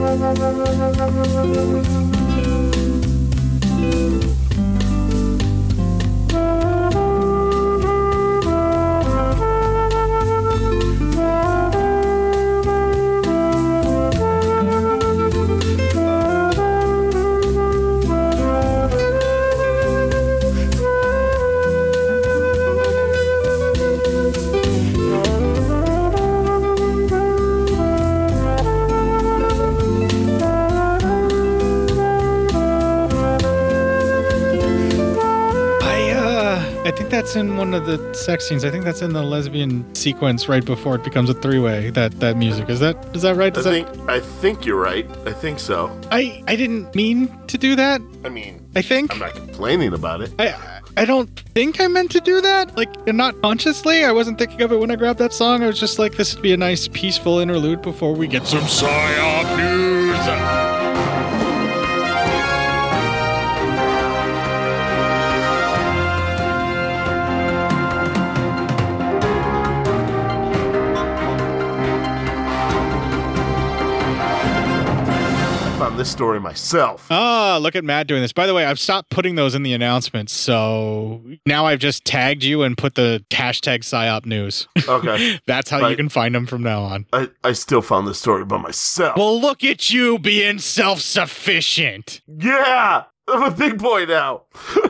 think 36.93 37.11
that's 37.11 37.37
in 37.37 37.57
one 37.57 37.75
of 37.75 37.87
the 37.87 38.13
sex 38.15 38.47
scenes. 38.49 38.65
I 38.65 38.71
think 38.71 38.85
that's 38.85 39.03
in 39.03 39.13
the 39.13 39.23
lesbian 39.23 39.93
sequence 39.95 40.49
right 40.49 40.65
before 40.65 40.95
it 40.95 41.05
becomes 41.05 41.31
a 41.31 41.35
three-way. 41.35 41.91
That 41.91 42.19
that 42.21 42.37
music 42.37 42.69
is 42.69 42.81
that 42.81 42.97
is 43.15 43.23
that 43.23 43.37
right? 43.37 43.55
I 43.57 43.59
Is 43.59 43.65
that, 43.65 43.71
think 43.97 44.11
I 44.11 44.21
think 44.21 44.65
you're 44.67 44.81
right. 44.81 45.09
I 45.27 45.33
think 45.33 45.59
so. 45.59 45.99
I 46.11 46.43
I 46.47 46.57
didn't 46.57 46.95
mean 46.95 47.29
to 47.49 47.59
do 47.59 47.77
that. 47.77 48.01
I 48.25 48.29
mean, 48.29 48.65
I 48.77 48.83
think 48.83 49.13
I'm 49.13 49.19
not 49.19 49.35
complaining 49.35 49.93
about 49.93 50.21
it. 50.23 50.33
I 50.39 50.55
I 50.97 51.05
don't 51.05 51.29
think 51.55 51.81
I 51.81 51.87
meant 51.87 52.11
to 52.13 52.21
do 52.21 52.41
that. 52.41 52.77
Like 52.77 53.07
not 53.07 53.41
consciously. 53.43 54.05
I 54.05 54.13
wasn't 54.13 54.39
thinking 54.39 54.61
of 54.63 54.73
it 54.73 54.77
when 54.79 54.91
I 54.91 54.97
grabbed 54.97 55.19
that 55.21 55.33
song. 55.33 55.63
I 55.63 55.67
was 55.67 55.81
just 55.81 55.99
like, 55.99 56.17
this 56.17 56.35
would 56.35 56.43
be 56.43 56.53
a 56.53 56.57
nice 56.57 56.89
peaceful 56.89 57.39
interlude 57.39 57.81
before 57.83 58.15
we 58.15 58.27
get 58.27 58.47
some 58.47 58.61
psyop 58.65 59.57
news. 59.57 60.62
This 76.03 76.11
story 76.11 76.41
myself. 76.41 77.07
Ah, 77.13 77.61
look 77.63 77.77
at 77.77 77.85
Matt 77.85 78.09
doing 78.09 78.23
this. 78.23 78.33
By 78.33 78.49
the 78.49 78.55
way, 78.55 78.65
I've 78.65 78.81
stopped 78.81 79.11
putting 79.11 79.37
those 79.37 79.55
in 79.55 79.63
the 79.63 79.73
announcements, 79.73 80.33
so 80.33 81.23
now 81.47 81.67
I've 81.67 81.79
just 81.79 82.05
tagged 82.05 82.43
you 82.43 82.63
and 82.63 82.77
put 82.77 82.97
the 82.97 83.25
hashtag 83.31 83.83
psyop 83.83 84.27
news. 84.27 84.67
Okay. 84.89 85.39
That's 85.47 85.71
how 85.71 85.87
you 85.87 85.95
can 85.95 86.09
find 86.09 86.35
them 86.35 86.47
from 86.47 86.65
now 86.65 86.83
on. 86.83 87.07
I, 87.13 87.31
I 87.45 87.53
still 87.53 87.83
found 87.83 88.09
this 88.09 88.19
story 88.19 88.45
by 88.45 88.59
myself. 88.59 89.17
Well, 89.17 89.41
look 89.41 89.63
at 89.63 89.93
you 89.93 90.19
being 90.19 90.59
self-sufficient. 90.59 92.21
Yeah, 92.27 93.05
I'm 93.29 93.43
a 93.45 93.53
big 93.53 93.79
boy 93.79 94.05
now. 94.07 94.43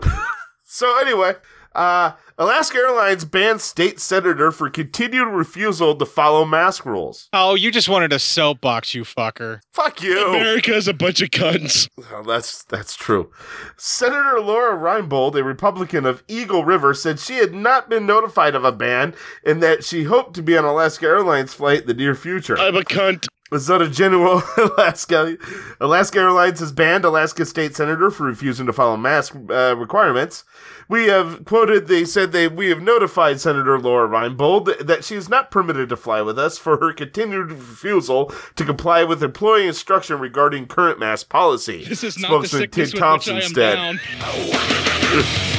so 0.63 0.99
anyway, 1.01 1.35
uh, 1.75 2.13
Alaska 2.43 2.77
Airlines 2.77 3.25
bans 3.25 3.63
state 3.63 4.01
senator 4.01 4.51
for 4.51 4.69
continued 4.69 5.29
refusal 5.29 5.95
to 5.95 6.05
follow 6.05 6.45
mask 6.45 6.85
rules. 6.85 7.29
Oh, 7.33 7.55
you 7.55 7.71
just 7.71 7.89
wanted 7.89 8.13
a 8.13 8.19
soapbox, 8.19 8.97
you 8.97 9.05
fucker. 9.05 9.61
Fuck 9.73 10.03
you. 10.03 10.27
America's 10.27 10.89
a 10.89 10.93
bunch 10.93 11.23
of 11.23 11.31
cunts. 11.31 11.89
Well, 11.97 12.25
that's 12.25 12.65
that's 12.65 12.97
true. 12.97 13.31
Senator 13.77 14.41
Lora 14.41 14.77
Reinbold, 14.77 15.37
a 15.37 15.45
Republican 15.45 16.05
of 16.05 16.25
Eagle 16.27 16.65
River, 16.65 16.95
said 16.95 17.21
she 17.21 17.37
had 17.37 17.55
not 17.55 17.89
been 17.89 18.07
notified 18.07 18.57
of 18.57 18.65
a 18.65 18.73
ban 18.73 19.15
and 19.47 19.63
that 19.63 19.85
she 19.85 20.03
hoped 20.03 20.35
to 20.35 20.43
be 20.43 20.59
on 20.59 20.65
Alaska 20.65 21.07
Airlines 21.07 21.55
flight 21.55 21.83
in 21.83 21.87
the 21.87 21.95
near 21.95 22.17
future. 22.17 22.59
I'm 22.59 22.75
a 22.75 22.83
cunt. 22.83 23.29
Zota 23.53 23.93
Juneau, 23.93 24.43
Alaska, 24.77 25.37
Alaska 25.81 26.19
Airlines 26.19 26.61
has 26.61 26.73
banned 26.73 27.05
Alaska 27.05 27.45
state 27.45 27.77
senator 27.77 28.11
for 28.11 28.25
refusing 28.25 28.67
to 28.67 28.73
follow 28.73 28.97
mask 28.97 29.37
uh, 29.51 29.77
requirements. 29.77 30.45
We 30.89 31.07
have 31.07 31.45
quoted, 31.45 31.87
they 31.87 32.05
said 32.05 32.33
they, 32.33 32.49
we 32.49 32.69
have 32.69 32.83
notified 32.83 33.41
Senator 33.41 33.79
Lora 33.79 34.09
Reinbold 34.09 34.87
that 34.87 35.05
she 35.05 35.15
is 35.15 35.29
not 35.29 35.51
permitted 35.51 35.89
to 35.89 35.97
fly 35.97 36.23
with 36.23 36.39
us 36.39 36.59
for 36.59 36.79
her 36.79 36.93
continued 36.93 37.51
refusal 37.53 38.33
to 38.57 38.65
comply 38.65 39.05
with 39.05 39.23
employee 39.23 39.67
instruction 39.67 40.19
regarding 40.19 40.67
current 40.67 40.99
mask 40.99 41.29
policy. 41.29 41.85
This 41.85 42.05
is 42.05 42.19
not 42.19 42.43
the 42.43 42.49
Spokesman 42.49 42.61
sickness 42.63 42.93
Ted 42.93 43.03
with 43.03 43.37
which 43.37 43.59
I 43.59 43.89
am 43.91 43.99
said. 43.99 45.49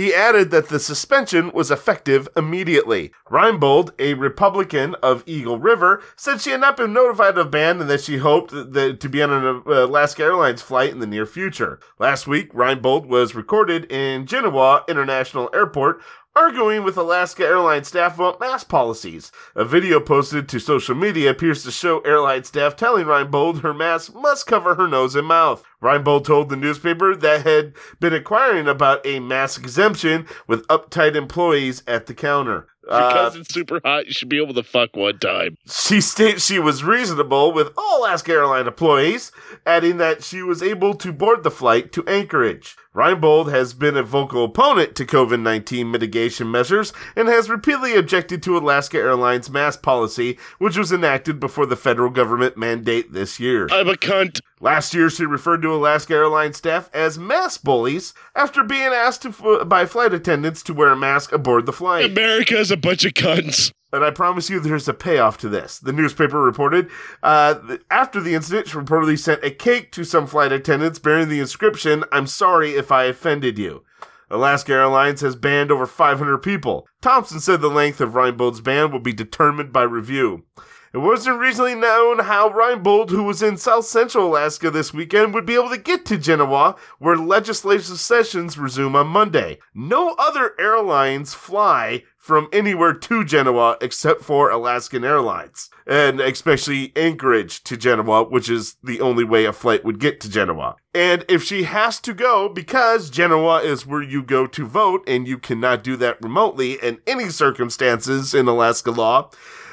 He 0.00 0.14
added 0.14 0.50
that 0.50 0.70
the 0.70 0.80
suspension 0.80 1.52
was 1.52 1.70
effective 1.70 2.26
immediately. 2.34 3.12
Reinbold, 3.30 3.90
a 3.98 4.14
Republican 4.14 4.94
of 5.02 5.22
Eagle 5.26 5.58
River, 5.58 6.02
said 6.16 6.40
she 6.40 6.52
had 6.52 6.60
not 6.62 6.78
been 6.78 6.94
notified 6.94 7.36
of 7.36 7.50
ban 7.50 7.82
and 7.82 7.90
that 7.90 8.00
she 8.00 8.16
hoped 8.16 8.50
that, 8.50 8.98
to 8.98 9.08
be 9.10 9.22
on 9.22 9.30
an 9.30 9.62
uh, 9.66 9.84
Alaska 9.84 10.22
Airlines 10.22 10.62
flight 10.62 10.90
in 10.90 11.00
the 11.00 11.06
near 11.06 11.26
future. 11.26 11.78
Last 11.98 12.26
week, 12.26 12.50
Reinbold 12.54 13.08
was 13.08 13.34
recorded 13.34 13.92
in 13.92 14.24
Juneau 14.24 14.82
International 14.88 15.50
Airport 15.52 16.00
arguing 16.36 16.84
with 16.84 16.96
Alaska 16.96 17.44
Airlines 17.44 17.88
staff 17.88 18.14
about 18.14 18.40
mask 18.40 18.68
policies. 18.68 19.32
A 19.54 19.64
video 19.64 20.00
posted 20.00 20.48
to 20.48 20.60
social 20.60 20.94
media 20.94 21.30
appears 21.30 21.62
to 21.64 21.70
show 21.70 22.00
airline 22.00 22.44
staff 22.44 22.76
telling 22.76 23.06
Reinbold 23.06 23.62
her 23.62 23.74
mask 23.74 24.14
must 24.14 24.46
cover 24.46 24.74
her 24.76 24.86
nose 24.86 25.14
and 25.14 25.26
mouth. 25.26 25.64
Reinbold 25.82 26.24
told 26.24 26.48
the 26.48 26.56
newspaper 26.56 27.16
that 27.16 27.44
had 27.44 27.74
been 27.98 28.14
inquiring 28.14 28.68
about 28.68 29.04
a 29.04 29.20
mask 29.20 29.62
exemption 29.62 30.26
with 30.46 30.66
uptight 30.68 31.16
employees 31.16 31.82
at 31.86 32.06
the 32.06 32.14
counter. 32.14 32.68
Uh, 32.88 33.08
Because 33.08 33.36
it's 33.36 33.52
super 33.54 33.80
hot, 33.84 34.06
you 34.06 34.12
should 34.12 34.28
be 34.28 34.42
able 34.42 34.54
to 34.54 34.62
fuck 34.62 34.96
one 34.96 35.18
time. 35.18 35.56
she 35.66 36.00
stated 36.00 36.40
she 36.40 36.58
was 36.58 36.82
reasonable 36.82 37.52
with 37.52 37.72
all 37.76 38.00
Alaska 38.00 38.32
Airline 38.32 38.66
employees, 38.66 39.32
adding 39.66 39.98
that 39.98 40.22
she 40.24 40.42
was 40.42 40.62
able 40.62 40.94
to 40.94 41.12
board 41.12 41.42
the 41.42 41.50
flight 41.50 41.92
to 41.92 42.06
Anchorage. 42.06 42.76
Reinbold 42.94 43.52
has 43.52 43.72
been 43.72 43.96
a 43.96 44.02
vocal 44.02 44.44
opponent 44.44 44.96
to 44.96 45.04
COVID 45.04 45.40
19 45.40 45.88
mitigation 45.90 46.50
measures 46.50 46.92
and 47.14 47.28
has 47.28 47.48
repeatedly 47.48 47.94
objected 47.94 48.42
to 48.42 48.56
Alaska 48.58 48.98
Airlines' 48.98 49.48
mask 49.50 49.80
policy, 49.82 50.38
which 50.58 50.76
was 50.76 50.90
enacted 50.90 51.38
before 51.38 51.66
the 51.66 51.76
federal 51.76 52.10
government 52.10 52.56
mandate 52.56 53.12
this 53.12 53.38
year. 53.38 53.68
I'm 53.70 53.88
a 53.88 53.94
cunt. 53.94 54.40
Last 54.60 54.92
year, 54.92 55.08
she 55.08 55.24
referred 55.24 55.62
to 55.62 55.74
Alaska 55.74 56.14
Airlines 56.14 56.58
staff 56.58 56.90
as 56.92 57.18
mask 57.18 57.62
bullies 57.62 58.12
after 58.34 58.62
being 58.62 58.92
asked 58.92 59.22
to 59.22 59.28
f- 59.28 59.68
by 59.68 59.86
flight 59.86 60.12
attendants 60.12 60.62
to 60.64 60.74
wear 60.74 60.90
a 60.90 60.96
mask 60.96 61.32
aboard 61.32 61.64
the 61.64 61.72
flight. 61.72 62.04
America 62.10 62.50
America's 62.50 62.70
a 62.70 62.76
bunch 62.76 63.04
of 63.04 63.12
cunts. 63.12 63.72
And 63.92 64.04
I 64.04 64.10
promise 64.10 64.48
you 64.48 64.60
there's 64.60 64.88
a 64.88 64.94
payoff 64.94 65.36
to 65.38 65.48
this. 65.48 65.78
The 65.78 65.92
newspaper 65.92 66.40
reported 66.40 66.88
uh, 67.22 67.76
after 67.90 68.20
the 68.20 68.34
incident, 68.34 68.68
she 68.68 68.76
reportedly 68.76 69.18
sent 69.18 69.44
a 69.44 69.50
cake 69.50 69.92
to 69.92 70.04
some 70.04 70.26
flight 70.26 70.52
attendants 70.52 70.98
bearing 70.98 71.28
the 71.28 71.40
inscription, 71.40 72.04
I'm 72.12 72.26
sorry 72.26 72.70
if 72.72 72.90
I 72.90 73.04
offended 73.04 73.58
you. 73.58 73.84
Alaska 74.30 74.72
Airlines 74.72 75.20
has 75.20 75.36
banned 75.36 75.70
over 75.70 75.86
500 75.86 76.38
people. 76.38 76.86
Thompson 77.02 77.40
said 77.40 77.60
the 77.60 77.68
length 77.68 78.00
of 78.00 78.14
Reinbold's 78.14 78.60
ban 78.60 78.90
will 78.90 79.00
be 79.00 79.12
determined 79.12 79.72
by 79.72 79.82
review. 79.82 80.44
It 80.92 80.98
wasn't 80.98 81.38
recently 81.38 81.76
known 81.76 82.18
how 82.18 82.50
Reinbold, 82.50 83.10
who 83.10 83.22
was 83.22 83.42
in 83.42 83.56
South 83.56 83.84
Central 83.84 84.26
Alaska 84.26 84.72
this 84.72 84.92
weekend, 84.92 85.32
would 85.34 85.46
be 85.46 85.54
able 85.54 85.68
to 85.68 85.78
get 85.78 86.04
to 86.06 86.18
Juneau, 86.18 86.74
where 86.98 87.16
legislative 87.16 87.84
sessions 87.84 88.58
resume 88.58 88.96
on 88.96 89.06
Monday. 89.06 89.60
No 89.72 90.16
other 90.18 90.52
airlines 90.58 91.32
fly 91.32 92.02
from 92.16 92.48
anywhere 92.52 92.92
to 92.92 93.24
Juneau 93.24 93.76
except 93.80 94.22
for 94.22 94.50
Alaskan 94.50 95.04
Airlines, 95.04 95.70
and 95.86 96.20
especially 96.20 96.92
Anchorage 96.96 97.62
to 97.64 97.76
Juneau, 97.76 98.24
which 98.24 98.50
is 98.50 98.76
the 98.82 99.00
only 99.00 99.22
way 99.22 99.44
a 99.44 99.52
flight 99.52 99.84
would 99.84 100.00
get 100.00 100.20
to 100.22 100.28
Juneau. 100.28 100.74
And 100.92 101.24
if 101.28 101.44
she 101.44 101.62
has 101.62 102.00
to 102.00 102.12
go, 102.12 102.48
because 102.48 103.10
Juneau 103.10 103.58
is 103.58 103.86
where 103.86 104.02
you 104.02 104.24
go 104.24 104.48
to 104.48 104.66
vote, 104.66 105.04
and 105.06 105.28
you 105.28 105.38
cannot 105.38 105.84
do 105.84 105.94
that 105.98 106.20
remotely 106.20 106.72
in 106.82 106.98
any 107.06 107.28
circumstances 107.28 108.34
in 108.34 108.48
Alaska 108.48 108.90
law, 108.90 109.30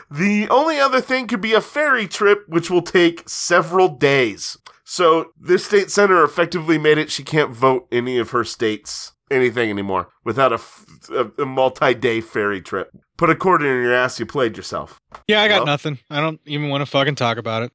the 0.10 0.48
only 0.50 0.80
other 0.80 1.02
thing 1.02 1.28
could 1.28 1.42
be 1.42 1.54
a 1.54 1.62
ferry 1.62 2.08
trip, 2.08 2.44
which 2.48 2.70
will 2.70 2.82
take 2.82 3.28
several 3.28 3.88
days. 3.90 4.58
So 4.84 5.32
this 5.40 5.66
state 5.66 5.92
senator 5.92 6.24
effectively 6.24 6.78
made 6.78 6.98
it 6.98 7.12
she 7.12 7.24
can't 7.24 7.52
vote 7.52 7.88
any 7.92 8.18
of 8.18 8.32
her 8.32 8.44
states 8.44 9.12
anything 9.30 9.70
anymore 9.70 10.08
without 10.24 10.54
a 10.54 11.46
multi-day 11.46 12.22
ferry 12.22 12.62
trip. 12.62 12.92
Put 13.18 13.30
a 13.30 13.36
quarter 13.36 13.66
in 13.66 13.84
your 13.84 13.94
ass, 13.94 14.20
you 14.20 14.26
played 14.26 14.56
yourself. 14.56 15.02
Yeah, 15.28 15.42
I 15.42 15.48
got 15.50 15.58
Well? 15.60 15.66
nothing. 15.66 16.00
I 16.10 16.22
don't 16.22 16.40
even 16.46 16.70
want 16.70 16.82
to 16.82 16.86
fucking 16.86 17.16
talk 17.16 17.38
about 17.38 17.64
it. 17.64 17.72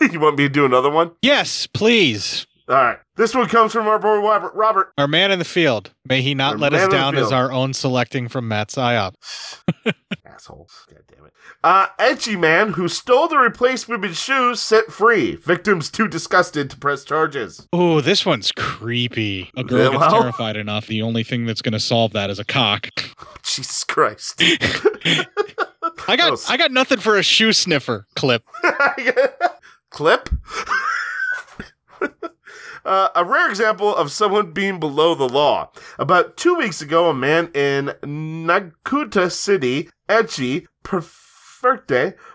you 0.12 0.18
want 0.18 0.38
me 0.38 0.44
to 0.44 0.48
do 0.48 0.64
another 0.64 0.90
one? 0.90 1.12
Yes, 1.22 1.66
please. 1.68 2.46
All 2.68 2.74
right. 2.74 2.98
This 3.14 3.32
one 3.34 3.48
comes 3.48 3.72
from 3.72 3.86
our 3.86 3.98
boy 3.98 4.18
Robert. 4.18 4.52
Robert. 4.54 4.92
Our 4.98 5.06
man 5.06 5.30
in 5.30 5.38
the 5.38 5.44
field. 5.44 5.92
May 6.04 6.20
he 6.22 6.34
not 6.34 6.54
Our 6.54 6.58
let 6.58 6.74
us 6.74 6.88
down 6.88 7.16
as 7.16 7.30
our 7.30 7.52
own 7.52 7.72
selecting 7.74 8.28
from 8.28 8.48
Matt 8.48 8.68
Psyop. 8.68 9.14
Asshole. 10.26 10.68
God 10.90 11.00
damn 11.14 11.26
it. 11.26 11.32
Uh, 11.62 11.86
edgy 11.98 12.36
man 12.36 12.72
who 12.72 12.88
stole 12.88 13.28
the 13.28 13.38
replaced 13.38 13.88
women's 13.88 14.18
shoes 14.20 14.60
set 14.60 14.86
free. 14.92 15.36
Victims 15.36 15.90
too 15.90 16.08
disgusted 16.08 16.68
to 16.70 16.76
press 16.76 17.04
charges. 17.04 17.66
Oh, 17.72 18.00
this 18.00 18.26
one's 18.26 18.50
creepy. 18.52 19.50
A 19.56 19.62
girl 19.64 19.92
gets 19.92 20.00
Well- 20.00 20.22
terrified 20.22 20.56
enough. 20.56 20.86
The 20.88 21.02
only 21.02 21.22
thing 21.22 21.46
that's 21.46 21.62
going 21.62 21.72
to 21.72 21.80
solve 21.80 22.12
that 22.14 22.30
is 22.30 22.38
a 22.40 22.44
cock. 22.44 22.88
Jesus 23.44 23.84
Christ. 23.84 24.34
I 26.08 26.16
got. 26.16 26.44
I 26.50 26.56
got 26.56 26.72
nothing 26.72 26.98
for 26.98 27.16
a 27.16 27.22
shoe 27.22 27.52
sniffer 27.52 28.06
clip. 28.16 28.42
Clip? 29.90 30.28
Uh, 32.86 33.08
a 33.16 33.24
rare 33.24 33.50
example 33.50 33.92
of 33.94 34.12
someone 34.12 34.52
being 34.52 34.78
below 34.78 35.16
the 35.16 35.28
law. 35.28 35.68
About 35.98 36.36
two 36.36 36.54
weeks 36.54 36.80
ago, 36.80 37.10
a 37.10 37.14
man 37.14 37.50
in 37.52 37.86
Nakuta 38.04 39.30
City, 39.30 39.90
Aichi 40.08 40.66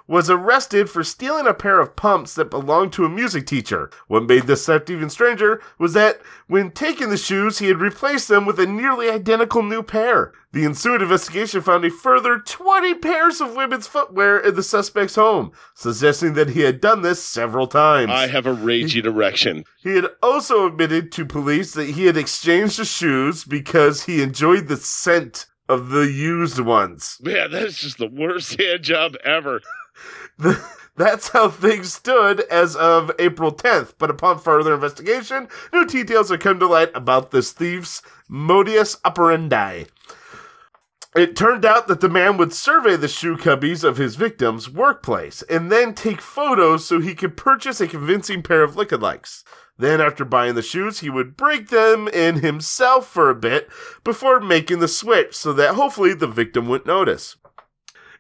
Was 0.08 0.30
arrested 0.30 0.90
for 0.90 1.04
stealing 1.04 1.48
a 1.48 1.54
pair 1.54 1.80
of 1.80 1.96
pumps 1.96 2.36
that 2.36 2.50
belonged 2.50 2.92
to 2.94 3.06
a 3.06 3.10
music 3.10 3.48
teacher. 3.48 3.90
What 4.08 4.26
made 4.26 4.48
this 4.48 4.66
theft 4.66 4.90
even 4.90 5.10
stranger 5.10 5.62
was 5.78 5.94
that 5.94 6.20
when 6.48 6.72
taking 6.72 7.10
the 7.10 7.18
shoes, 7.18 7.60
he 7.60 7.68
had 7.68 7.80
replaced 7.80 8.28
them 8.28 8.46
with 8.46 8.60
a 8.60 8.66
nearly 8.66 9.10
identical 9.10 9.64
new 9.64 9.84
pair. 9.84 10.34
The 10.52 10.66
ensuing 10.66 11.02
investigation 11.02 11.62
found 11.62 11.86
a 11.86 11.90
further 11.90 12.40
20 12.40 12.96
pairs 12.96 13.40
of 13.40 13.56
women's 13.56 13.88
footwear 13.88 14.38
in 14.38 14.56
the 14.56 14.64
suspect's 14.64 15.16
home, 15.16 15.54
suggesting 15.76 16.34
that 16.34 16.50
he 16.50 16.62
had 16.62 16.82
done 16.82 17.04
this 17.04 17.24
several 17.24 17.68
times. 17.68 18.12
I 18.12 18.28
have 18.28 18.46
a 18.46 18.54
raging 18.54 19.06
erection. 19.06 19.64
He 19.82 19.96
had 19.96 20.08
also 20.22 20.68
admitted 20.68 21.14
to 21.14 21.26
police 21.26 21.74
that 21.74 21.92
he 21.92 22.06
had 22.06 22.18
exchanged 22.18 22.80
the 22.80 22.86
shoes 22.86 23.46
because 23.46 24.04
he 24.04 24.22
enjoyed 24.22 24.68
the 24.68 24.76
scent 24.76 25.46
of 25.72 25.90
the 25.90 26.12
used 26.12 26.60
ones. 26.60 27.18
Man, 27.22 27.52
that's 27.52 27.78
just 27.78 27.98
the 27.98 28.08
worst 28.08 28.56
hand 28.60 28.84
job 28.84 29.16
ever. 29.24 29.62
That's 30.98 31.30
how 31.30 31.50
things 31.50 31.94
stood 31.94 32.42
as 32.42 32.76
of 32.76 33.12
April 33.18 33.54
10th, 33.54 33.94
but 33.98 34.10
upon 34.10 34.40
further 34.40 34.74
investigation, 34.74 35.48
new 35.72 35.86
details 35.86 36.30
have 36.30 36.42
come 36.42 36.60
to 36.60 36.68
light 36.68 36.92
about 36.94 37.32
this 37.32 37.54
thief's 37.54 38.02
modus 38.28 38.98
operandi. 39.06 39.86
It 41.16 41.36
turned 41.36 41.66
out 41.66 41.88
that 41.88 42.02
the 42.02 42.10
man 42.10 42.38
would 42.38 42.54
survey 42.54 42.98
the 42.98 43.08
shoe 43.08 43.38
cubbies 43.38 43.84
of 43.84 43.98
his 43.98 44.16
victim's 44.16 44.70
workplace 44.70 45.42
and 45.44 45.72
then 45.72 45.94
take 45.94 46.22
photos 46.22 46.86
so 46.86 47.00
he 47.00 47.16
could 47.16 47.36
purchase 47.36 47.82
a 47.82 47.88
convincing 47.88 48.44
pair 48.44 48.64
of 48.64 48.76
lookalikes. 48.76 49.44
Then, 49.82 50.00
after 50.00 50.24
buying 50.24 50.54
the 50.54 50.62
shoes, 50.62 51.00
he 51.00 51.10
would 51.10 51.36
break 51.36 51.70
them 51.70 52.08
in 52.08 52.36
himself 52.38 53.08
for 53.08 53.30
a 53.32 53.36
bit 53.36 53.68
before 54.04 54.40
making 54.40 54.78
the 54.80 54.88
switch 54.88 55.36
so 55.36 55.54
that 55.54 55.74
hopefully 55.74 56.14
the 56.14 56.28
victim 56.28 56.68
wouldn't 56.68 56.86
notice. 56.86 57.36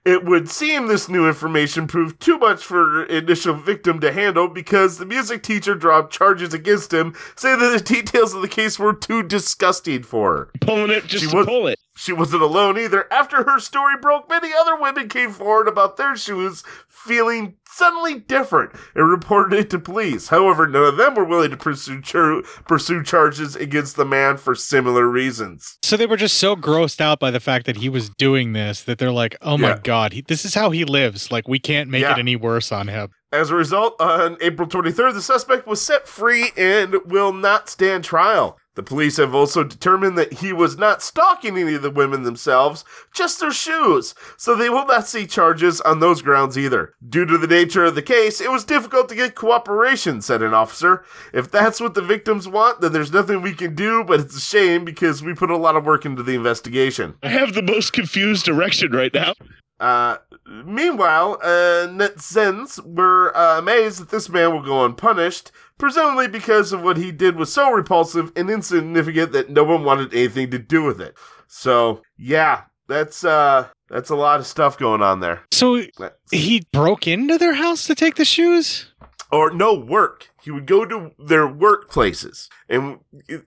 It 0.04 0.26
would 0.26 0.50
seem 0.50 0.88
this 0.88 1.08
new 1.08 1.28
information 1.28 1.86
proved 1.86 2.20
too 2.20 2.40
much 2.40 2.64
for 2.64 3.04
initial 3.04 3.54
victim 3.54 4.00
to 4.00 4.12
handle 4.12 4.48
because 4.48 4.98
the 4.98 5.06
music 5.06 5.44
teacher 5.44 5.76
dropped 5.76 6.12
charges 6.12 6.56
against 6.56 6.92
him, 6.92 7.14
saying 7.36 7.60
that 7.60 7.78
the 7.78 7.94
details 7.94 8.34
of 8.34 8.42
the 8.42 8.48
case 8.48 8.80
were 8.80 8.96
too 8.96 9.22
disgusting 9.22 10.02
for 10.02 10.34
her. 10.36 10.50
Pulling 10.62 10.90
it 10.90 11.06
just 11.06 11.30
She 11.30 11.36
was- 11.36 11.46
pull 11.46 11.68
it. 11.68 11.78
She 11.96 12.14
wasn't 12.14 12.42
alone 12.42 12.80
either. 12.80 13.06
After 13.14 13.44
her 13.44 13.60
story 13.60 13.94
broke, 14.02 14.28
many 14.28 14.52
other 14.60 14.76
women 14.76 15.08
came 15.08 15.30
forward 15.32 15.68
about 15.68 15.98
their 15.98 16.16
shoes 16.16 16.64
feeling 16.88 17.58
suddenly 17.72 18.20
different 18.20 18.72
and 18.96 19.10
reported 19.10 19.58
it 19.58 19.70
to 19.72 19.80
police. 19.80 20.28
However, 20.28 20.68
none 20.68 20.84
of 20.84 20.98
them 20.98 21.16
were 21.16 21.26
willing 21.26 21.52
to 21.52 21.58
pursue 21.58 22.02
char- 22.02 22.42
pursue 22.68 23.04
charges 23.04 23.56
against 23.56 23.96
the 23.96 24.06
man 24.06 24.38
for 24.38 24.56
similar 24.56 25.08
reasons. 25.08 25.78
So 25.84 25.98
they 25.98 26.06
were 26.06 26.18
just 26.18 26.38
so 26.38 26.56
grossed 26.56 27.02
out 27.02 27.20
by 27.20 27.32
the 27.32 27.40
fact 27.40 27.66
that 27.66 27.78
he 27.78 27.90
was 27.90 28.10
doing 28.10 28.54
this 28.54 28.84
that 28.84 28.98
they're 28.98 29.12
like, 29.12 29.36
"Oh 29.42 29.58
my 29.58 29.70
Yeah. 29.70 29.80
god, 29.84 30.14
he, 30.14 30.22
this 30.22 30.46
is 30.46 30.54
how 30.54 30.70
he 30.72 30.84
lives. 30.86 31.32
Like 31.32 31.48
we 31.48 31.60
can't 31.60 31.90
make 31.90 32.02
Yeah. 32.02 32.14
it 32.14 32.20
any 32.20 32.36
worse 32.36 32.72
on 32.72 32.88
him." 32.88 33.10
As 33.34 33.50
a 33.50 33.56
result, 33.56 33.96
on 34.02 34.36
April 34.42 34.68
23rd, 34.68 35.14
the 35.14 35.22
suspect 35.22 35.66
was 35.66 35.82
set 35.82 36.06
free 36.06 36.52
and 36.58 36.96
will 37.06 37.32
not 37.32 37.70
stand 37.70 38.04
trial. 38.04 38.58
The 38.82 38.86
police 38.86 39.18
have 39.18 39.36
also 39.36 39.64
determined 39.64 40.18
that 40.18 40.34
he 40.34 40.52
was 40.52 40.76
not 40.76 41.04
stalking 41.04 41.56
any 41.56 41.76
of 41.76 41.84
the 41.84 41.92
women 41.92 42.24
themselves, 42.24 42.84
just 43.14 43.40
their 43.40 43.52
shoes, 43.52 44.16
so 44.38 44.56
they 44.56 44.72
will 44.72 44.88
not 44.88 45.08
see 45.08 45.28
charges 45.28 45.80
on 45.82 46.00
those 46.00 46.24
grounds 46.24 46.58
either. 46.58 46.96
Due 47.08 47.28
to 47.28 47.38
the 47.38 47.46
nature 47.46 47.86
of 47.86 47.94
the 47.94 48.02
case, 48.02 48.42
it 48.42 48.50
was 48.50 48.64
difficult 48.64 49.08
to 49.10 49.16
get 49.16 49.36
cooperation, 49.36 50.20
said 50.20 50.42
an 50.42 50.56
officer. 50.56 51.06
If 51.32 51.52
that's 51.52 51.80
what 51.80 51.94
the 51.94 52.02
victims 52.02 52.48
want, 52.48 52.82
then 52.82 52.92
there's 52.92 53.14
nothing 53.14 53.44
we 53.44 53.54
can 53.54 53.76
do, 53.76 54.04
but 54.04 54.20
it's 54.20 54.36
a 54.36 54.42
shame 54.42 54.84
because 54.84 55.22
we 55.22 55.36
put 55.36 55.52
a 55.52 55.58
lot 55.58 55.76
of 55.76 55.86
work 55.86 56.04
into 56.04 56.24
the 56.24 56.34
investigation. 56.34 57.14
I 57.22 57.30
have 57.30 57.54
the 57.54 57.62
most 57.62 57.94
confused 57.94 58.48
erection 58.48 58.94
right 58.94 59.14
now. 59.14 59.36
Uh, 59.82 60.18
meanwhile, 60.66 61.40
uh, 61.42 61.88
netizens 61.90 62.80
were 62.86 63.36
uh, 63.36 63.58
amazed 63.58 64.00
that 64.00 64.10
this 64.10 64.30
man 64.30 64.54
will 64.54 64.62
go 64.62 64.86
unpunished, 64.86 65.52
presumably 65.80 66.28
because 66.28 66.72
of 66.72 66.84
what 66.84 66.98
he 66.98 67.12
did 67.12 67.36
was 67.36 67.52
so 67.52 67.72
repulsive 67.72 68.32
and 68.36 68.50
insignificant 68.50 69.32
that 69.32 69.50
no 69.50 69.64
one 69.64 69.84
wanted 69.84 70.14
anything 70.14 70.52
to 70.52 70.60
do 70.60 70.84
with 70.84 71.02
it. 71.02 71.18
So, 71.48 72.04
yeah, 72.16 72.64
that's 72.88 73.24
uh, 73.26 73.70
that's 73.90 74.12
a 74.12 74.16
lot 74.16 74.40
of 74.40 74.46
stuff 74.46 74.78
going 74.78 75.02
on 75.02 75.20
there. 75.20 75.42
So 75.52 75.78
That's- 75.98 76.12
he 76.32 76.62
broke 76.72 77.08
into 77.08 77.38
their 77.40 77.56
house 77.56 77.88
to 77.88 77.96
take 77.96 78.16
the 78.16 78.26
shoes. 78.26 78.86
or 79.32 79.50
no 79.50 79.74
work. 79.74 80.30
He 80.44 80.52
would 80.52 80.66
go 80.66 80.86
to 80.86 81.12
their 81.18 81.48
workplaces, 81.48 82.50
and 82.70 83.00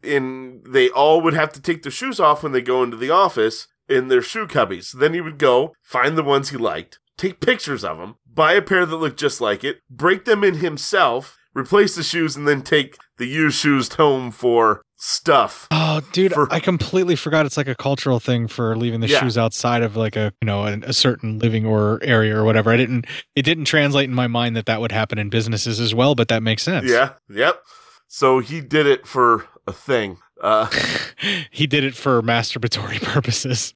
and 0.02 0.64
they 0.66 0.88
all 0.90 1.20
would 1.20 1.34
have 1.34 1.52
to 1.52 1.60
take 1.60 1.82
their 1.82 1.92
shoes 1.92 2.18
off 2.18 2.42
when 2.42 2.52
they 2.52 2.62
go 2.62 2.82
into 2.82 2.96
the 2.96 3.10
office 3.10 3.68
in 3.88 4.08
their 4.08 4.22
shoe 4.22 4.46
cubbies. 4.46 4.92
Then 4.92 5.14
he 5.14 5.20
would 5.20 5.38
go 5.38 5.72
find 5.82 6.16
the 6.16 6.22
ones 6.22 6.50
he 6.50 6.56
liked, 6.56 6.98
take 7.16 7.40
pictures 7.40 7.84
of 7.84 7.98
them, 7.98 8.16
buy 8.32 8.52
a 8.54 8.62
pair 8.62 8.84
that 8.86 8.96
looked 8.96 9.18
just 9.18 9.40
like 9.40 9.62
it, 9.64 9.78
break 9.90 10.24
them 10.24 10.42
in 10.44 10.56
himself, 10.56 11.36
replace 11.54 11.94
the 11.94 12.02
shoes, 12.02 12.36
and 12.36 12.46
then 12.48 12.62
take 12.62 12.96
the 13.18 13.26
used 13.26 13.58
shoes 13.58 13.92
home 13.94 14.30
for 14.30 14.82
stuff. 14.96 15.68
Oh, 15.70 16.00
dude, 16.12 16.32
For- 16.32 16.52
I 16.52 16.60
completely 16.60 17.14
forgot. 17.14 17.44
It's 17.46 17.56
like 17.56 17.68
a 17.68 17.74
cultural 17.74 18.18
thing 18.20 18.48
for 18.48 18.74
leaving 18.76 19.00
the 19.00 19.06
Yeah. 19.08 19.20
shoes 19.20 19.36
outside 19.36 19.82
of 19.82 19.96
like 19.96 20.16
a 20.16 20.32
you 20.40 20.46
know 20.46 20.64
a, 20.64 20.78
a 20.80 20.92
certain 20.92 21.38
living 21.38 21.66
or 21.66 21.98
area 22.02 22.36
or 22.36 22.44
whatever. 22.44 22.72
I 22.72 22.76
didn't. 22.76 23.06
It 23.36 23.42
didn't 23.42 23.66
translate 23.66 24.08
in 24.08 24.14
my 24.14 24.26
mind 24.26 24.56
that 24.56 24.66
that 24.66 24.80
would 24.80 24.92
happen 24.92 25.18
in 25.18 25.28
businesses 25.28 25.78
as 25.78 25.94
well, 25.94 26.14
but 26.14 26.28
that 26.28 26.42
makes 26.42 26.62
sense. 26.62 26.90
Yeah, 26.90 27.12
yep. 27.28 27.60
So 28.08 28.38
he 28.38 28.60
did 28.60 28.86
it 28.86 29.06
for 29.06 29.46
a 29.66 29.72
thing. 29.72 30.18
Uh, 30.44 30.68
he 31.50 31.66
did 31.66 31.84
it 31.84 31.94
for 31.94 32.22
masturbatory 32.22 33.02
purposes. 33.02 33.74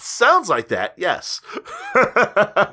It 0.00 0.04
sounds 0.04 0.48
like 0.48 0.68
that, 0.68 0.94
yes. 0.96 1.40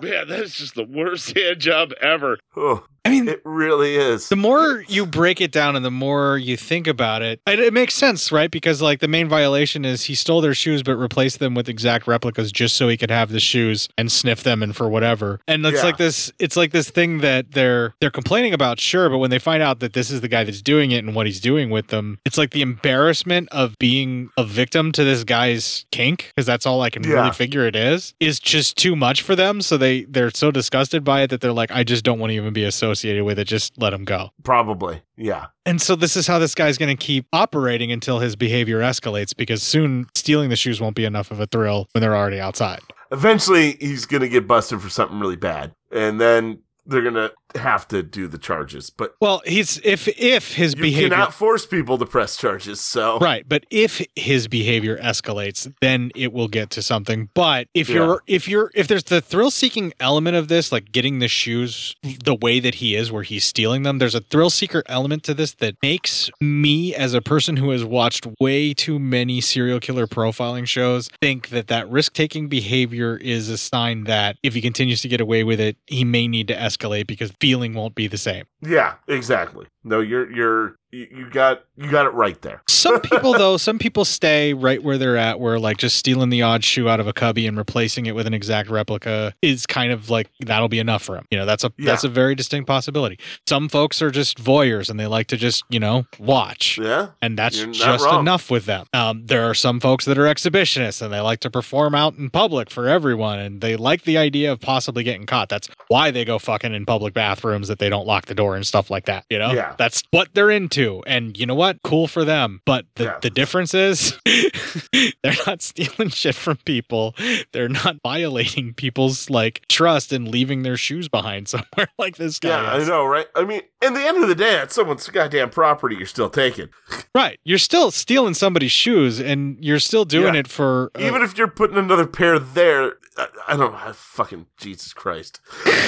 Man, 0.01 0.27
that's 0.27 0.53
just 0.55 0.75
the 0.75 0.85
worst 0.89 1.33
hand 1.37 1.59
job 1.59 1.91
ever. 2.01 2.37
oh. 2.55 2.85
I 3.05 3.09
mean, 3.09 3.29
It 3.29 3.41
really 3.45 3.95
is. 3.95 4.27
the 4.27 4.35
more 4.35 4.83
you 4.89 5.05
break 5.05 5.39
it 5.39 5.53
down 5.53 5.77
and 5.77 5.85
the 5.85 5.89
more 5.91 6.37
you 6.37 6.57
think 6.57 6.87
about 6.87 7.21
it, 7.21 7.39
it, 7.47 7.57
it 7.57 7.71
makes 7.71 7.93
sense, 7.95 8.33
right? 8.33 8.51
Because 8.51 8.81
like 8.81 8.99
the 8.99 9.07
main 9.07 9.29
violation 9.29 9.85
is 9.85 10.03
he 10.03 10.13
stole 10.13 10.41
their 10.41 10.53
shoes 10.53 10.83
but 10.83 10.97
replaced 10.97 11.39
them 11.39 11.55
with 11.55 11.69
exact 11.69 12.05
replicas 12.05 12.51
just 12.51 12.75
so 12.75 12.89
he 12.89 12.97
could 12.97 13.09
have 13.09 13.29
the 13.31 13.39
shoes 13.39 13.87
and 13.97 14.11
sniff 14.11 14.43
them 14.43 14.61
and 14.61 14.75
for 14.75 14.89
whatever. 14.89 15.39
And 15.47 15.65
it's 15.65 15.77
Yeah. 15.77 15.83
like 15.83 15.95
this 15.97 16.33
it's 16.37 16.57
like 16.57 16.73
this 16.73 16.89
thing 16.89 17.19
that 17.19 17.53
they're 17.53 17.93
they're 18.01 18.11
complaining 18.11 18.53
about, 18.53 18.77
sure, 18.77 19.09
but 19.09 19.19
when 19.19 19.29
they 19.29 19.39
find 19.39 19.63
out 19.63 19.79
that 19.79 19.93
this 19.93 20.11
is 20.11 20.19
the 20.19 20.27
guy 20.27 20.43
that's 20.43 20.61
doing 20.61 20.91
it 20.91 21.01
and 21.05 21.15
what 21.15 21.27
he's 21.27 21.39
doing 21.39 21.69
with 21.69 21.87
them, 21.87 22.19
it's 22.25 22.37
like 22.37 22.49
the 22.51 22.61
embarrassment 22.61 23.47
of 23.53 23.77
being 23.79 24.31
a 24.37 24.43
victim 24.43 24.91
to 24.91 25.05
this 25.05 25.23
guy's 25.23 25.85
kink, 25.93 26.33
because 26.35 26.45
that's 26.45 26.65
all 26.65 26.81
I 26.81 26.89
can 26.89 27.03
Yeah. 27.05 27.11
Really 27.19 27.33
figure 27.33 27.65
it 27.65 27.75
is, 27.75 28.13
is 28.19 28.39
just 28.39 28.77
too 28.77 28.95
much 28.95 29.21
for 29.21 29.35
them. 29.35 29.61
So 29.61 29.77
they 29.77 30.03
they're 30.03 30.31
so 30.31 30.51
disgusted 30.51 31.03
by 31.03 31.21
it 31.21 31.29
that 31.29 31.41
they're 31.41 31.53
like, 31.53 31.71
I 31.71 31.83
just 31.83 32.03
don't 32.03 32.19
want 32.19 32.31
to 32.31 32.35
even 32.35 32.53
be 32.53 32.63
associated 32.63 33.23
with 33.23 33.39
it. 33.39 33.45
Just 33.45 33.77
let 33.77 33.93
him 33.93 34.05
go. 34.05 34.29
Probably. 34.43 35.01
Yeah. 35.15 35.47
And 35.65 35.81
so 35.81 35.95
this 35.95 36.15
is 36.15 36.27
how 36.27 36.39
this 36.39 36.55
guy's 36.55 36.77
going 36.77 36.95
to 36.95 37.01
keep 37.01 37.25
operating 37.33 37.91
until 37.91 38.19
his 38.19 38.35
behavior 38.35 38.79
escalates 38.79 39.35
because 39.35 39.63
soon 39.63 40.07
stealing 40.15 40.49
the 40.49 40.55
shoes 40.55 40.79
won't 40.79 40.95
be 40.95 41.05
enough 41.05 41.31
of 41.31 41.39
a 41.39 41.45
thrill 41.45 41.87
when 41.91 42.01
they're 42.01 42.15
already 42.15 42.39
outside. 42.39 42.79
Eventually, 43.11 43.77
he's 43.79 44.05
going 44.05 44.21
to 44.21 44.29
get 44.29 44.47
busted 44.47 44.81
for 44.81 44.89
something 44.89 45.19
really 45.19 45.35
bad. 45.35 45.73
And 45.91 46.19
then 46.19 46.59
they're 46.85 47.01
going 47.01 47.13
to 47.15 47.31
have 47.55 47.87
to 47.87 48.03
do 48.03 48.27
the 48.27 48.37
charges. 48.37 48.89
But 48.89 49.15
Well, 49.21 49.41
he's 49.45 49.79
if 49.83 50.07
if 50.19 50.53
his 50.53 50.73
you 50.75 50.81
behavior 50.81 51.09
cannot 51.09 51.33
force 51.33 51.65
people 51.65 51.97
to 51.97 52.05
press 52.05 52.37
charges. 52.37 52.79
So, 52.81 53.17
Right, 53.19 53.47
but 53.47 53.65
if 53.69 54.01
his 54.15 54.47
behavior 54.47 54.97
escalates, 54.97 55.71
then 55.81 56.11
it 56.15 56.33
will 56.33 56.47
get 56.47 56.69
to 56.71 56.81
something. 56.81 57.29
But 57.33 57.67
if 57.73 57.89
Yeah. 57.89 57.95
you're 57.95 58.23
if 58.27 58.47
you're 58.47 58.71
if 58.75 58.87
there's 58.87 59.05
the 59.05 59.21
thrill 59.21 59.51
seeking 59.51 59.93
element 59.99 60.35
of 60.35 60.47
this, 60.49 60.71
like 60.71 60.91
getting 60.91 61.19
the 61.19 61.27
shoes 61.27 61.95
the 62.23 62.35
way 62.35 62.59
that 62.59 62.75
he 62.75 62.95
is 62.95 63.11
where 63.11 63.23
he's 63.23 63.45
stealing 63.45 63.83
them, 63.83 63.97
there's 63.99 64.15
a 64.15 64.21
thrill 64.21 64.49
seeker 64.49 64.83
element 64.87 65.23
to 65.23 65.33
this 65.33 65.53
that 65.55 65.75
makes 65.81 66.29
me 66.41 66.93
as 66.93 67.13
a 67.13 67.21
person 67.21 67.57
who 67.57 67.69
has 67.71 67.83
watched 67.85 68.27
way 68.39 68.73
too 68.73 68.99
many 68.99 69.39
serial 69.41 69.79
killer 69.79 70.05
profiling 70.07 70.67
shows 70.67 71.09
think 71.21 71.49
that 71.49 71.67
that 71.67 71.89
risk 71.89 72.13
taking 72.13 72.47
behavior 72.47 73.17
is 73.17 73.49
a 73.49 73.57
sign 73.57 74.03
that 74.03 74.37
if 74.43 74.53
he 74.53 74.61
continues 74.61 75.01
to 75.01 75.07
get 75.07 75.21
away 75.21 75.43
with 75.43 75.59
it, 75.59 75.77
he 75.87 76.03
may 76.03 76.27
need 76.27 76.47
to 76.47 76.55
escalate 76.55 77.07
because 77.07 77.31
feeling 77.39 77.73
won't 77.73 77.95
be 77.95 78.07
the 78.07 78.17
same. 78.17 78.45
yeah, 78.61 78.95
exactly. 79.07 79.65
No, 79.83 79.99
you're, 79.99 80.31
you're, 80.31 80.75
you 80.91 81.07
you 81.11 81.29
got, 81.29 81.65
you 81.75 81.89
got 81.91 82.05
it 82.05 82.13
right 82.13 82.41
there. 82.41 82.61
Some 82.69 83.01
people 83.01 83.33
though, 83.33 83.57
some 83.57 83.77
people 83.77 84.05
stay 84.05 84.53
right 84.53 84.81
where 84.81 84.97
they're 84.97 85.17
at, 85.17 85.39
where 85.39 85.59
like 85.59 85.77
just 85.77 85.97
stealing 85.97 86.29
the 86.29 86.41
odd 86.41 86.63
shoe 86.63 86.87
out 86.87 86.99
of 86.99 87.07
a 87.07 87.13
cubby 87.13 87.45
and 87.47 87.57
replacing 87.57 88.05
it 88.05 88.15
with 88.15 88.25
an 88.27 88.33
exact 88.33 88.69
replica 88.69 89.33
is 89.41 89.65
kind 89.65 89.91
of 89.91 90.09
like 90.09 90.29
that'll 90.39 90.69
be 90.69 90.79
enough 90.79 91.03
for 91.03 91.15
them. 91.15 91.25
You 91.29 91.37
know, 91.39 91.45
that's 91.45 91.63
a 91.63 91.71
Yeah. 91.77 91.87
that's 91.91 92.03
a 92.03 92.09
very 92.09 92.35
distinct 92.35 92.67
possibility. 92.67 93.19
Some 93.47 93.67
folks 93.69 94.01
are 94.01 94.11
just 94.11 94.37
voyeurs 94.41 94.89
and 94.89 94.99
they 94.99 95.07
like 95.07 95.27
to 95.27 95.37
just 95.37 95.63
you 95.69 95.79
know 95.79 96.05
watch. 96.19 96.77
Yeah. 96.81 97.09
And 97.21 97.37
that's 97.37 97.57
just 97.65 98.05
wrong. 98.05 98.21
enough 98.21 98.49
with 98.49 98.65
them. 98.65 98.85
Um, 98.93 99.25
there 99.25 99.43
are 99.49 99.53
some 99.53 99.79
folks 99.79 100.05
that 100.05 100.17
are 100.17 100.25
exhibitionists 100.25 101.01
and 101.01 101.11
they 101.13 101.19
like 101.19 101.41
to 101.41 101.49
perform 101.49 101.95
out 101.95 102.15
in 102.15 102.29
public 102.29 102.69
for 102.69 102.87
everyone, 102.87 103.39
and 103.39 103.61
they 103.61 103.75
like 103.75 104.03
the 104.03 104.17
idea 104.17 104.51
of 104.51 104.59
possibly 104.61 105.03
getting 105.03 105.25
caught. 105.25 105.49
That's 105.49 105.67
why 105.89 106.11
they 106.11 106.23
go 106.25 106.39
fucking 106.39 106.73
in 106.73 106.85
public 106.85 107.13
bathrooms 107.13 107.67
that 107.67 107.79
they 107.79 107.89
don't 107.89 108.07
lock 108.07 108.27
the 108.27 108.35
door 108.35 108.55
and 108.55 108.65
stuff 108.65 108.89
like 108.89 109.05
that. 109.05 109.25
You 109.29 109.39
know, 109.39 109.51
Yeah. 109.51 109.75
that's 109.77 110.01
what 110.11 110.29
they're 110.33 110.49
into. 110.51 110.76
And 110.77 111.37
you 111.37 111.45
know 111.45 111.55
what? 111.55 111.81
Cool 111.83 112.07
for 112.07 112.23
them. 112.25 112.61
But 112.65 112.85
the, 112.95 113.03
Yeah. 113.05 113.19
the 113.21 113.29
difference 113.29 113.73
is 113.73 114.17
they're 115.23 115.33
not 115.45 115.61
stealing 115.61 116.09
shit 116.09 116.35
from 116.35 116.57
people. 116.65 117.15
They're 117.51 117.69
not 117.69 117.97
violating 118.03 118.73
people's 118.73 119.29
like 119.29 119.65
trust 119.69 120.11
and 120.13 120.27
leaving 120.27 120.63
their 120.63 120.77
shoes 120.77 121.07
behind 121.09 121.47
somewhere 121.49 121.87
like 121.97 122.17
this 122.17 122.39
guy. 122.39 122.49
Yeah, 122.49 122.73
I 122.73 122.87
know, 122.87 123.05
right? 123.05 123.27
I 123.35 123.43
mean, 123.43 123.61
in 123.81 123.93
the 123.93 124.01
end 124.01 124.21
of 124.21 124.27
the 124.29 124.35
day, 124.35 124.61
it's 124.61 124.75
someone's 124.75 125.07
goddamn 125.09 125.49
property 125.49 125.95
you're 125.95 126.05
still 126.05 126.29
taking. 126.29 126.69
Right. 127.15 127.39
You're 127.43 127.57
still 127.57 127.91
stealing 127.91 128.33
somebody's 128.33 128.71
shoes 128.71 129.19
and 129.19 129.63
you're 129.63 129.79
still 129.79 130.05
doing 130.05 130.33
Yeah. 130.33 130.41
it 130.41 130.47
for 130.47 130.91
uh, 130.95 130.99
Even 131.01 131.21
if 131.21 131.37
you're 131.37 131.47
putting 131.47 131.77
another 131.77 132.05
pair 132.07 132.39
there, 132.39 132.93
I, 133.17 133.27
I 133.49 133.57
don't 133.57 133.71
know. 133.73 133.93
Fucking 133.93 134.45
Jesus 134.57 134.93
Christ. 134.93 135.39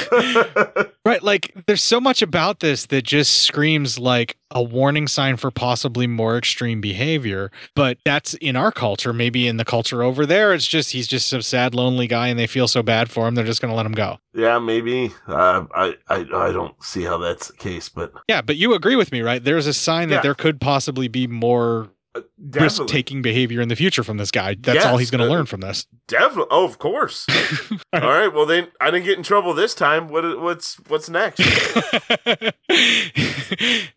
Right, 1.06 1.24
like 1.24 1.54
there's 1.66 1.82
so 1.84 2.00
much 2.00 2.22
about 2.22 2.60
this 2.60 2.86
that 2.88 3.04
just 3.04 3.42
screams 3.42 3.98
like 3.98 4.38
a 4.52 4.62
warning 4.64 5.08
sign 5.08 5.38
for 5.38 5.52
possibly 5.52 6.08
more 6.08 6.38
extreme 6.38 6.82
behavior. 6.82 7.52
But 7.76 7.98
that's 8.06 8.34
in 8.36 8.56
our 8.56 8.72
culture. 8.72 9.14
Maybe 9.14 9.48
in 9.48 9.58
the 9.58 9.66
culture 9.66 10.04
over 10.04 10.26
there, 10.26 10.54
it's 10.54 10.68
just 10.68 10.92
he's 10.92 11.08
just 11.08 11.32
a 11.34 11.42
sad, 11.44 11.76
lonely 11.76 12.08
guy, 12.08 12.28
and 12.30 12.40
they 12.40 12.48
feel 12.48 12.68
so 12.68 12.82
bad 12.84 13.10
for 13.10 13.28
him, 13.28 13.36
they're 13.36 13.46
just 13.46 13.62
going 13.62 13.72
to 13.72 13.76
let 13.76 13.86
him 13.86 13.92
go. 13.94 14.18
yeah, 14.34 14.60
maybe. 14.60 15.12
Uh, 15.28 15.66
I, 15.74 15.96
I, 16.08 16.16
I 16.34 16.52
don't 16.52 16.82
see 16.84 17.04
how 17.04 17.18
that's 17.18 17.48
the 17.48 17.58
case, 17.58 17.90
but 17.90 18.12
Yeah, 18.28 18.42
but 18.42 18.56
you 18.58 18.74
agree 18.74 18.96
with 18.96 19.12
me, 19.12 19.22
right? 19.22 19.44
There's 19.44 19.68
a 19.68 19.74
sign 19.74 20.10
that 20.10 20.16
Yeah. 20.16 20.22
there 20.22 20.36
could 20.36 20.60
possibly 20.62 21.08
be 21.08 21.28
more 21.28 21.90
definitely. 22.14 22.62
risk-taking 22.62 23.22
behavior 23.22 23.62
in 23.62 23.70
the 23.70 23.76
future 23.76 24.04
from 24.04 24.18
this 24.18 24.32
guy. 24.32 24.56
That's 24.60 24.86
all 24.86 24.98
he's 24.98 25.12
going 25.12 25.20
to 25.20 25.28
uh, 25.28 25.30
learn 25.30 25.46
from 25.46 25.62
this. 25.62 25.86
Definitely. 26.08 26.48
Oh, 26.52 26.66
of 26.66 26.80
course. 26.80 27.28
All 27.94 28.02
right. 28.02 28.28
Well, 28.28 28.46
then 28.46 28.68
I 28.82 28.92
didn't 28.92 29.06
get 29.06 29.18
in 29.18 29.24
trouble 29.24 29.54
this 29.54 29.74
time. 29.76 30.08
What? 30.08 30.40
What's 30.42 30.76
What's 30.88 31.10
next? 31.10 31.40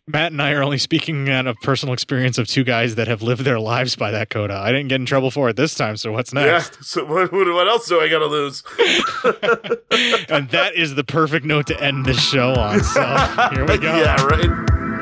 Matt 0.07 0.31
and 0.31 0.41
I 0.41 0.51
are 0.51 0.63
only 0.63 0.77
speaking 0.77 1.29
out 1.29 1.47
of 1.47 1.55
personal 1.63 1.93
experience 1.93 2.37
of 2.37 2.47
two 2.47 2.63
guys 2.63 2.95
that 2.95 3.07
have 3.07 3.21
lived 3.21 3.41
their 3.41 3.59
lives 3.59 3.95
by 3.95 4.11
that 4.11 4.29
coda. 4.29 4.55
I 4.55 4.71
didn't 4.71 4.89
get 4.89 4.99
in 4.99 5.05
trouble 5.05 5.31
for 5.31 5.49
it 5.49 5.55
this 5.55 5.73
time, 5.75 5.97
so 5.97 6.11
what's 6.11 6.33
next? 6.33 6.73
Yeah. 6.73 6.77
So 6.81 7.05
what? 7.05 7.31
What 7.31 7.47
what 7.47 7.67
else 7.67 7.87
do 7.87 7.99
I 7.99 8.09
got 8.09 8.19
to 8.19 8.27
lose? 8.27 8.63
and 10.29 10.49
that 10.49 10.73
is 10.75 10.95
the 10.95 11.03
perfect 11.03 11.45
note 11.45 11.67
to 11.67 11.81
end 11.81 12.05
this 12.05 12.21
show 12.21 12.53
on. 12.53 12.83
So 12.83 13.01
here 13.53 13.65
we 13.65 13.77
go. 13.77 13.95
yeah. 13.95 14.23
Right. 14.23 14.82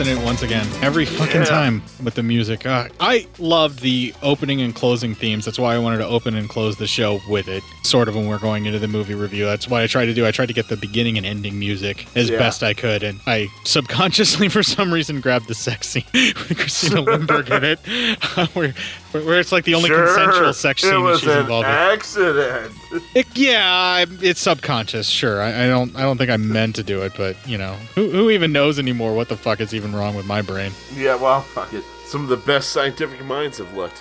I 0.00 0.04
got 0.04 0.08
lost 0.08 0.18
in 0.18 0.18
it 0.18 0.24
once 0.24 0.42
again. 0.42 0.66
Every 0.82 1.04
fucking 1.04 1.42
Yeah. 1.42 1.44
time 1.44 1.82
with 2.02 2.14
the 2.14 2.22
music. 2.22 2.64
Uh, 2.66 2.88
I 3.00 3.26
love 3.38 3.80
the 3.80 4.14
opening 4.22 4.60
and 4.62 4.74
closing 4.74 5.14
themes. 5.14 5.44
That's 5.44 5.58
why 5.58 5.74
I 5.74 5.78
wanted 5.78 5.98
to 5.98 6.06
open 6.06 6.34
and 6.36 6.48
close 6.48 6.76
the 6.76 6.86
show 6.86 7.20
with 7.28 7.48
it, 7.48 7.62
sort 7.82 8.08
of 8.08 8.14
when 8.16 8.26
we're 8.26 8.38
going 8.38 8.66
into 8.66 8.78
the 8.78 8.88
movie 8.88 9.14
review. 9.14 9.44
That's 9.44 9.68
what 9.68 9.82
I 9.82 9.86
tried 9.86 10.06
to 10.06 10.14
do. 10.14 10.26
I 10.26 10.30
tried 10.30 10.46
to 10.46 10.54
get 10.54 10.68
the 10.68 10.76
beginning 10.76 11.16
and 11.18 11.26
ending 11.26 11.58
music 11.58 12.06
as 12.16 12.30
Yeah. 12.30 12.38
best 12.38 12.62
I 12.62 12.72
could, 12.74 13.02
and 13.02 13.20
I 13.26 13.48
subconsciously, 13.64 14.48
for 14.50 14.62
some 14.62 14.92
reason, 14.92 15.20
grabbed 15.20 15.48
the 15.48 15.54
sex 15.54 15.88
scene 15.88 16.04
with 16.14 16.56
Christina 16.58 17.02
Lindberg 17.02 17.50
in 17.50 17.64
it, 17.64 17.78
where, 18.54 18.74
where 19.12 19.40
it's 19.40 19.52
like 19.52 19.64
the 19.64 19.74
only 19.74 19.88
Sure, 19.88 20.06
consensual 20.06 20.52
sex 20.52 20.82
scene 20.82 20.94
It 20.94 20.98
was 20.98 21.20
she's 21.20 21.28
an 21.30 21.38
involved 21.40 21.66
in. 21.66 21.72
accident. 21.74 22.72
It, 23.14 23.26
yeah, 23.36 23.64
I- 23.64 24.06
it's 24.22 24.40
subconscious. 24.40 25.08
Sure, 25.08 25.40
I, 25.42 25.64
I 25.64 25.66
don't. 25.68 25.94
I 25.96 26.02
don't 26.02 26.16
think 26.18 26.30
I 26.30 26.36
meant 26.36 26.76
to 26.76 26.82
do 26.82 27.02
it, 27.02 27.12
but 27.16 27.36
you 27.48 27.58
know, 27.58 27.74
who, 27.94 28.10
who 28.10 28.30
even 28.30 28.52
knows 28.52 28.78
anymore 28.78 29.14
what 29.14 29.28
the 29.28 29.36
fuck 29.36 29.60
is 29.60 29.74
even 29.74 29.94
wrong 29.94 30.14
with 30.14 30.26
my 30.26 30.42
brain? 30.42 30.72
Yeah, 30.94 31.14
well, 31.16 31.40
fuck 31.42 31.72
it. 31.72 31.84
Some 32.10 32.24
of 32.24 32.28
the 32.28 32.36
best 32.38 32.70
scientific 32.70 33.24
minds 33.24 33.58
have 33.58 33.72
looked. 33.76 34.00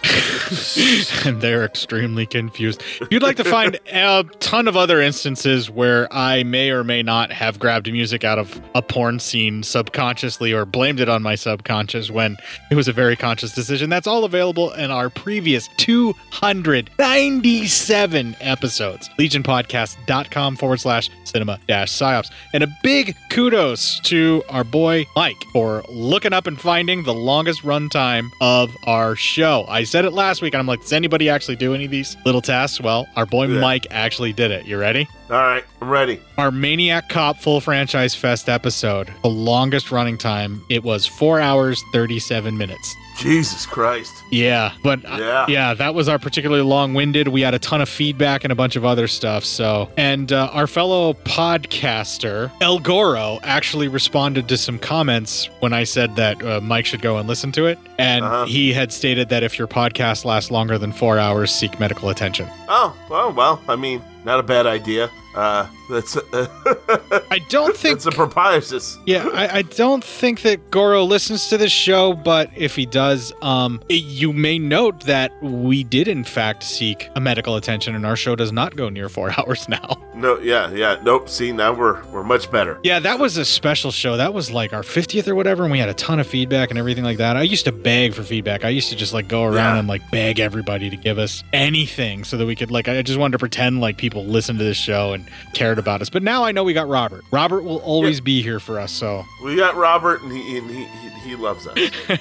and 1.27 1.40
they're 1.41 1.64
extremely 1.64 2.26
confused. 2.26 2.81
If 2.99 3.07
you'd 3.11 3.22
like 3.22 3.36
to 3.36 3.44
find 3.44 3.77
a 3.86 4.23
ton 4.40 4.68
of 4.68 4.76
other 4.76 4.99
instances 4.99 5.69
where 5.69 6.11
I 6.11 6.41
may 6.41 6.72
or 6.72 6.84
may 6.84 7.03
not 7.03 7.31
have 7.31 7.60
grabbed 7.60 7.91
music 7.91 8.23
out 8.23 8.40
of 8.40 8.60
a 8.73 8.81
porn 8.81 9.19
scene 9.19 9.61
subconsciously 9.61 10.52
or 10.52 10.65
blamed 10.65 10.99
it 10.99 11.07
on 11.07 11.22
my 11.22 11.36
subconscious 11.36 12.10
when 12.10 12.36
it 12.72 12.76
was 12.76 12.88
a 12.88 12.94
very 12.94 13.15
conscious 13.15 13.53
decision, 13.53 13.91
that's 13.91 14.07
all 14.07 14.23
available 14.23 14.72
in 14.72 14.90
our 14.90 15.11
previous 15.11 15.69
297 15.77 18.36
episodes. 18.41 19.07
LegionPodcast.com 19.19 20.56
forward 20.56 20.80
slash 20.80 21.11
cinema 21.26 21.60
dash 21.68 21.91
psyops. 21.91 22.31
And 22.56 22.64
a 22.64 22.68
big 22.81 23.15
kudos 23.30 23.99
to 23.99 24.41
our 24.49 24.64
boy 24.64 25.06
Mike 25.15 25.44
for 25.53 25.84
looking 25.90 26.34
up 26.34 26.48
and 26.48 26.60
finding 26.60 27.03
the 27.03 27.14
longest 27.14 27.61
runtime 27.61 27.98
of 28.41 28.76
our 28.85 29.15
show. 29.15 29.65
I 29.67 29.84
said 29.84 30.05
it 30.05 30.11
last 30.11 30.41
week, 30.41 30.53
and 30.53 30.59
I'm 30.59 30.67
like, 30.67 30.81
does 30.81 30.93
anybody 30.93 31.30
actually 31.30 31.55
do 31.57 31.73
any 31.73 31.85
of 31.85 31.91
these 31.91 32.15
little 32.26 32.41
tasks? 32.41 32.80
Well, 32.81 33.07
our 33.15 33.26
boy 33.26 33.47
Yeah. 33.47 33.59
Mike 33.59 33.88
actually 33.91 34.34
did 34.34 34.51
it. 34.51 34.65
You 34.65 34.77
ready? 34.80 35.07
All 35.30 35.38
right, 35.38 35.63
I'm 35.81 35.89
ready. 35.89 36.19
Our 36.38 36.51
Maniac 36.51 37.09
Cop 37.09 37.38
Full 37.38 37.61
Franchise 37.61 38.15
Fest 38.15 38.49
episode, 38.49 39.13
the 39.21 39.30
longest 39.30 39.91
running 39.91 40.17
time, 40.17 40.63
it 40.69 40.84
was 40.84 41.05
four 41.05 41.39
hours, 41.39 41.84
37 41.93 42.57
minutes. 42.57 42.95
Jesus 43.19 43.65
Christ. 43.65 44.13
Yeah, 44.31 44.71
but 44.83 45.03
uh, 45.05 45.17
Yeah. 45.19 45.45
yeah, 45.47 45.73
that 45.73 45.93
was 45.93 46.07
our 46.09 46.17
particularly 46.19 46.61
long-winded. 46.63 47.27
We 47.27 47.41
had 47.41 47.53
a 47.53 47.59
ton 47.59 47.81
of 47.81 47.89
feedback 47.89 48.43
and 48.43 48.51
a 48.51 48.55
bunch 48.55 48.75
of 48.75 48.85
other 48.85 49.07
stuff. 49.07 49.43
So, 49.45 49.89
and 49.97 50.31
uh, 50.31 50.49
our 50.53 50.67
fellow 50.67 51.13
podcaster 51.13 52.51
El 52.61 52.79
Goro 52.79 53.39
actually 53.43 53.87
responded 53.87 54.47
to 54.49 54.57
some 54.57 54.79
comments 54.79 55.49
when 55.59 55.73
I 55.73 55.83
said 55.83 56.15
that 56.15 56.43
uh, 56.43 56.61
Mike 56.61 56.85
should 56.85 57.01
go 57.01 57.17
and 57.17 57.27
listen 57.27 57.51
to 57.53 57.65
it, 57.65 57.77
and 57.97 58.23
Uh-huh. 58.25 58.45
he 58.45 58.73
had 58.73 58.91
stated 58.91 59.29
that 59.29 59.43
if 59.43 59.57
your 59.57 59.67
podcast 59.67 60.25
lasts 60.25 60.51
longer 60.51 60.77
than 60.77 60.91
four 60.91 61.19
hours, 61.19 61.51
seek 61.51 61.79
medical 61.79 62.09
attention. 62.09 62.47
Oh, 62.67 62.95
well, 63.09 63.31
well, 63.33 63.61
I 63.67 63.75
mean, 63.75 64.01
not 64.25 64.39
a 64.39 64.43
bad 64.43 64.65
idea. 64.67 65.09
Uh, 65.35 65.67
that's 65.89 66.17
I 66.33 67.39
don't 67.49 67.75
think 67.77 67.97
it's 67.97 68.05
a 68.07 68.11
proprietus. 68.11 68.97
Yeah, 69.05 69.27
I, 69.31 69.59
I 69.59 69.61
don't 69.61 70.03
think 70.03 70.41
that 70.41 70.71
Goro 70.71 71.03
listens 71.03 71.47
to 71.49 71.57
this 71.57 71.71
show, 71.71 72.13
but 72.13 72.49
if 72.55 72.75
he 72.75 72.85
does, 72.85 73.31
um, 73.41 73.81
you 73.89 74.33
may 74.33 74.57
note 74.57 75.01
that 75.05 75.31
we 75.43 75.83
did 75.83 76.07
in 76.07 76.23
fact 76.23 76.63
seek 76.63 77.09
a 77.15 77.19
medical 77.19 77.55
attention, 77.55 77.95
and 77.95 78.05
our 78.05 78.15
show 78.15 78.35
does 78.35 78.51
not 78.51 78.75
go 78.75 78.89
near 78.89 79.07
four 79.07 79.31
hours 79.37 79.69
now. 79.69 79.97
No, 80.19 80.37
yeah, 80.39 80.69
yeah. 80.71 80.99
Nope. 81.03 81.29
See, 81.29 81.51
now 81.51 81.73
we're 81.73 82.03
we're 82.07 82.23
much 82.23 82.51
better. 82.51 82.79
Yeah, 82.83 82.99
that 82.99 83.19
was 83.19 83.37
a 83.37 83.45
special 83.45 83.91
show. 83.91 84.17
That 84.17 84.33
was 84.33 84.51
like 84.51 84.73
our 84.73 84.81
50th 84.81 85.27
or 85.27 85.35
whatever, 85.35 85.63
and 85.63 85.71
we 85.71 85.79
had 85.79 85.89
a 85.89 85.93
ton 85.93 86.19
of 86.19 86.27
feedback 86.27 86.69
and 86.69 86.77
everything 86.77 87.03
like 87.03 87.17
that. 87.17 87.37
I 87.37 87.43
used 87.43 87.65
to 87.65 87.71
beg 87.71 88.13
for 88.13 88.23
feedback. 88.23 88.65
I 88.65 88.69
used 88.69 88.89
to 88.89 88.95
just 88.95 89.13
like 89.13 89.27
go 89.27 89.43
around 89.43 89.55
Yeah. 89.75 89.79
and 89.79 89.87
like 89.87 90.01
beg 90.11 90.39
everybody 90.39 90.89
to 90.89 90.97
give 90.97 91.17
us 91.17 91.43
anything 91.53 92.23
so 92.23 92.37
that 92.37 92.45
we 92.45 92.55
could 92.55 92.69
like 92.71 92.87
I 92.87 93.01
just 93.01 93.17
wanted 93.19 93.33
to 93.33 93.39
pretend 93.39 93.79
like 93.81 93.97
people 93.97 94.25
listened 94.25 94.59
to 94.59 94.65
this 94.65 94.77
show 94.77 95.13
and 95.13 95.27
cared 95.53 95.79
about 95.79 96.01
us. 96.01 96.09
But 96.09 96.23
now 96.23 96.43
I 96.43 96.51
know 96.51 96.63
we 96.63 96.73
got 96.73 96.87
Robert. 96.87 97.23
Robert 97.31 97.63
will 97.63 97.79
always 97.79 98.19
be 98.21 98.41
here 98.41 98.59
for 98.59 98.79
us, 98.79 98.91
so 98.91 99.23
We 99.43 99.55
got 99.55 99.75
Robert, 99.75 100.21
and 100.21 100.31
he 100.31 100.57
and 100.57 100.69
he 100.69 100.83
he, 100.85 101.09
he 101.29 101.35
loves 101.35 101.65
us. 101.67 101.77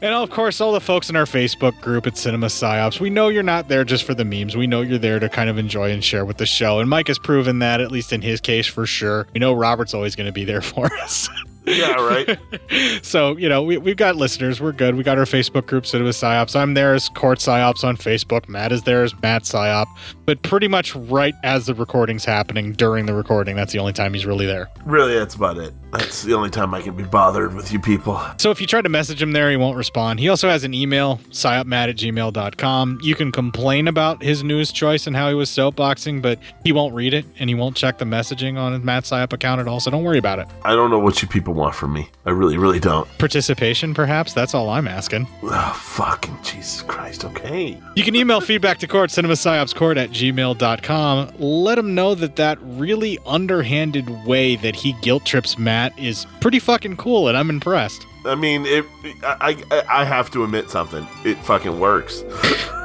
And 0.00 0.14
of 0.14 0.30
course, 0.30 0.60
all 0.60 0.72
the 0.72 0.80
folks 0.80 1.10
in 1.10 1.16
our 1.16 1.24
Facebook 1.24 1.80
group 1.80 2.06
at 2.06 2.16
Cinema 2.16 2.46
Psyops, 2.46 3.00
we 3.00 3.10
know 3.10 3.28
you're 3.30 3.42
not 3.42 3.66
there 3.68 3.82
just 3.82 4.04
for 4.04 4.14
the 4.14 4.24
memes. 4.24 4.56
We 4.56 4.68
know 4.68 4.80
you're 4.80 4.96
there 4.98 5.18
to 5.18 5.28
kind 5.28 5.50
of 5.50 5.58
enjoy 5.58 5.90
and 5.90 6.04
share 6.04 6.24
with 6.24 6.36
the 6.36 6.46
show. 6.46 6.78
And 6.78 6.88
Mike 6.88 7.07
has 7.08 7.18
proven 7.18 7.58
that, 7.58 7.80
at 7.80 7.90
least 7.90 8.12
in 8.12 8.22
his 8.22 8.40
case, 8.40 8.66
for 8.66 8.86
sure. 8.86 9.26
We 9.34 9.40
know 9.40 9.52
Robert's 9.52 9.94
always 9.94 10.14
going 10.14 10.26
to 10.26 10.32
be 10.32 10.44
there 10.44 10.60
for 10.62 10.86
us. 10.94 11.28
yeah, 11.66 11.92
right. 11.94 12.38
so, 13.02 13.36
you 13.36 13.48
know, 13.48 13.62
we, 13.62 13.76
we've 13.76 13.96
got 13.96 14.16
listeners. 14.16 14.60
We're 14.60 14.72
good. 14.72 14.94
We 14.94 15.02
got 15.02 15.18
our 15.18 15.24
Facebook 15.24 15.66
group, 15.66 15.84
Cinema 15.84 16.10
Psyops. 16.10 16.56
I'm 16.56 16.74
there 16.74 16.94
as 16.94 17.08
Court 17.10 17.38
Psyops 17.40 17.84
on 17.84 17.96
Facebook. 17.96 18.48
Matt 18.48 18.72
is 18.72 18.82
there 18.84 19.02
as 19.02 19.12
Matt 19.20 19.42
Psyop. 19.42 19.86
But 20.24 20.42
pretty 20.42 20.68
much 20.68 20.94
right 20.94 21.34
as 21.44 21.66
the 21.66 21.74
recording's 21.74 22.24
happening, 22.24 22.72
during 22.72 23.06
the 23.06 23.14
recording, 23.14 23.56
that's 23.56 23.72
the 23.72 23.78
only 23.80 23.92
time 23.92 24.14
he's 24.14 24.24
really 24.24 24.46
there. 24.46 24.68
Really, 24.86 25.14
that's 25.14 25.34
about 25.34 25.58
it. 25.58 25.74
That's 25.90 26.22
the 26.22 26.34
only 26.34 26.50
time 26.50 26.74
I 26.74 26.82
can 26.82 26.94
be 26.94 27.02
bothered 27.02 27.54
with 27.54 27.72
you 27.72 27.80
people. 27.80 28.20
So 28.36 28.50
if 28.50 28.60
you 28.60 28.66
try 28.66 28.82
to 28.82 28.88
message 28.88 29.22
him 29.22 29.32
there, 29.32 29.50
he 29.50 29.56
won't 29.56 29.76
respond. 29.76 30.20
He 30.20 30.28
also 30.28 30.48
has 30.48 30.64
an 30.64 30.74
email, 30.74 31.18
psyopmat 31.30 31.88
at 31.88 31.96
gmail.com. 31.96 33.00
You 33.02 33.14
can 33.14 33.32
complain 33.32 33.88
about 33.88 34.22
his 34.22 34.44
news 34.44 34.70
choice 34.70 35.06
and 35.06 35.16
how 35.16 35.28
he 35.28 35.34
was 35.34 35.48
soapboxing, 35.48 36.20
but 36.20 36.38
he 36.62 36.72
won't 36.72 36.94
read 36.94 37.14
it 37.14 37.24
and 37.38 37.48
he 37.48 37.54
won't 37.54 37.74
check 37.74 37.98
the 37.98 38.04
messaging 38.04 38.58
on 38.58 38.72
his 38.74 38.82
Matt 38.82 39.04
Psyop 39.04 39.32
account 39.32 39.60
at 39.60 39.68
all, 39.68 39.80
so 39.80 39.90
don't 39.90 40.04
worry 40.04 40.18
about 40.18 40.38
it. 40.38 40.46
I 40.64 40.74
don't 40.74 40.90
know 40.90 40.98
what 40.98 41.22
you 41.22 41.28
people 41.28 41.54
want 41.54 41.74
from 41.74 41.94
me. 41.94 42.10
I 42.26 42.30
really, 42.30 42.58
really 42.58 42.80
don't. 42.80 43.08
Participation, 43.18 43.94
perhaps? 43.94 44.34
That's 44.34 44.54
all 44.54 44.68
I'm 44.68 44.88
asking. 44.88 45.26
Oh, 45.42 45.80
fucking 45.80 46.36
Jesus 46.42 46.82
Christ. 46.82 47.24
Okay. 47.24 47.80
You 47.96 48.04
can 48.04 48.14
email 48.14 48.42
feedback 48.42 48.78
to 48.78 48.86
court, 48.86 49.08
cinemapsyopscourt 49.10 49.96
at 49.96 50.10
gmail.com. 50.10 51.32
Let 51.38 51.78
him 51.78 51.94
know 51.94 52.14
that 52.14 52.36
that 52.36 52.58
really 52.62 53.18
underhanded 53.24 54.26
way 54.26 54.56
that 54.56 54.76
he 54.76 54.92
guilt 55.00 55.24
trips 55.24 55.58
Matt 55.58 55.77
is 55.96 56.26
pretty 56.40 56.58
fucking 56.58 56.96
cool, 56.96 57.28
and 57.28 57.36
I'm 57.36 57.50
impressed. 57.50 58.06
I 58.24 58.34
mean, 58.34 58.66
it. 58.66 58.84
I, 59.22 59.56
I 59.70 60.00
I 60.00 60.04
have 60.04 60.30
to 60.32 60.44
admit 60.44 60.70
something. 60.70 61.06
It 61.24 61.36
fucking 61.44 61.78
works. 61.78 62.24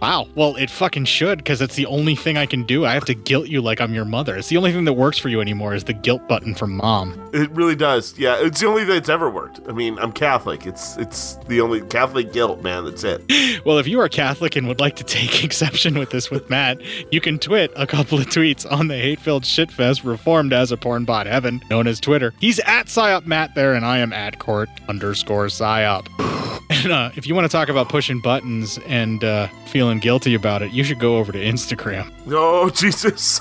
Wow. 0.00 0.28
Well, 0.34 0.56
it 0.56 0.70
fucking 0.70 1.06
should 1.06 1.38
because 1.38 1.60
it's 1.60 1.74
the 1.74 1.86
only 1.86 2.14
thing 2.14 2.36
I 2.36 2.46
can 2.46 2.64
do. 2.64 2.84
I 2.84 2.94
have 2.94 3.04
to 3.06 3.14
guilt 3.14 3.48
you 3.48 3.60
like 3.60 3.80
I'm 3.80 3.92
your 3.92 4.04
mother. 4.04 4.36
It's 4.36 4.48
the 4.48 4.56
only 4.56 4.72
thing 4.72 4.84
that 4.84 4.92
works 4.92 5.18
for 5.18 5.28
you 5.28 5.40
anymore 5.40 5.74
is 5.74 5.84
the 5.84 5.92
guilt 5.92 6.26
button 6.28 6.54
from 6.54 6.76
mom. 6.76 7.30
It 7.32 7.50
really 7.50 7.74
does. 7.74 8.16
Yeah, 8.18 8.36
it's 8.38 8.60
the 8.60 8.66
only 8.66 8.82
thing 8.82 8.94
that's 8.94 9.08
ever 9.08 9.28
worked. 9.28 9.60
I 9.68 9.72
mean, 9.72 9.98
I'm 9.98 10.12
Catholic. 10.12 10.66
It's 10.66 10.96
it's 10.96 11.36
the 11.46 11.60
only 11.60 11.80
Catholic 11.82 12.32
guilt, 12.32 12.62
man. 12.62 12.84
That's 12.84 13.04
it. 13.04 13.22
Well, 13.64 13.78
if 13.78 13.86
you 13.88 14.00
are 14.00 14.08
Catholic 14.08 14.56
and 14.56 14.68
would 14.68 14.80
like 14.80 14.96
to 14.96 15.04
take 15.04 15.44
exception 15.44 15.98
with 15.98 16.10
this 16.10 16.30
with 16.30 16.48
Matt, 16.48 16.80
you 17.10 17.20
can 17.20 17.38
twit 17.38 17.72
a 17.76 17.86
couple 17.86 18.18
of 18.18 18.26
tweets 18.26 18.70
on 18.70 18.88
the 18.88 18.96
hate-filled 18.96 19.42
shitfest 19.42 20.04
reformed 20.04 20.52
as 20.52 20.70
a 20.70 20.76
porn 20.76 21.04
bot 21.04 21.26
heaven, 21.26 21.60
known 21.68 21.86
as 21.86 21.98
Twitter. 22.00 22.32
He's 22.40 22.60
at 22.60 22.86
psyop 22.86 23.26
Matt 23.26 23.54
there, 23.54 23.74
and 23.74 23.84
I 23.84 23.98
am 23.98 24.12
at 24.12 24.38
court 24.38 24.68
underscore 24.88 25.46
psyop. 25.46 26.06
And 26.70 26.92
uh, 26.92 27.10
if 27.16 27.26
you 27.26 27.34
want 27.34 27.46
to 27.46 27.48
talk 27.48 27.70
about 27.70 27.88
pushing 27.88 28.20
buttons 28.20 28.78
and 28.86 29.24
uh, 29.24 29.47
feeling 29.66 29.98
guilty 29.98 30.34
about 30.34 30.62
it, 30.62 30.72
you 30.72 30.82
should 30.84 30.98
go 30.98 31.18
over 31.18 31.32
to 31.32 31.38
Instagram. 31.38 32.12
Oh 32.28 32.70
Jesus! 32.74 33.40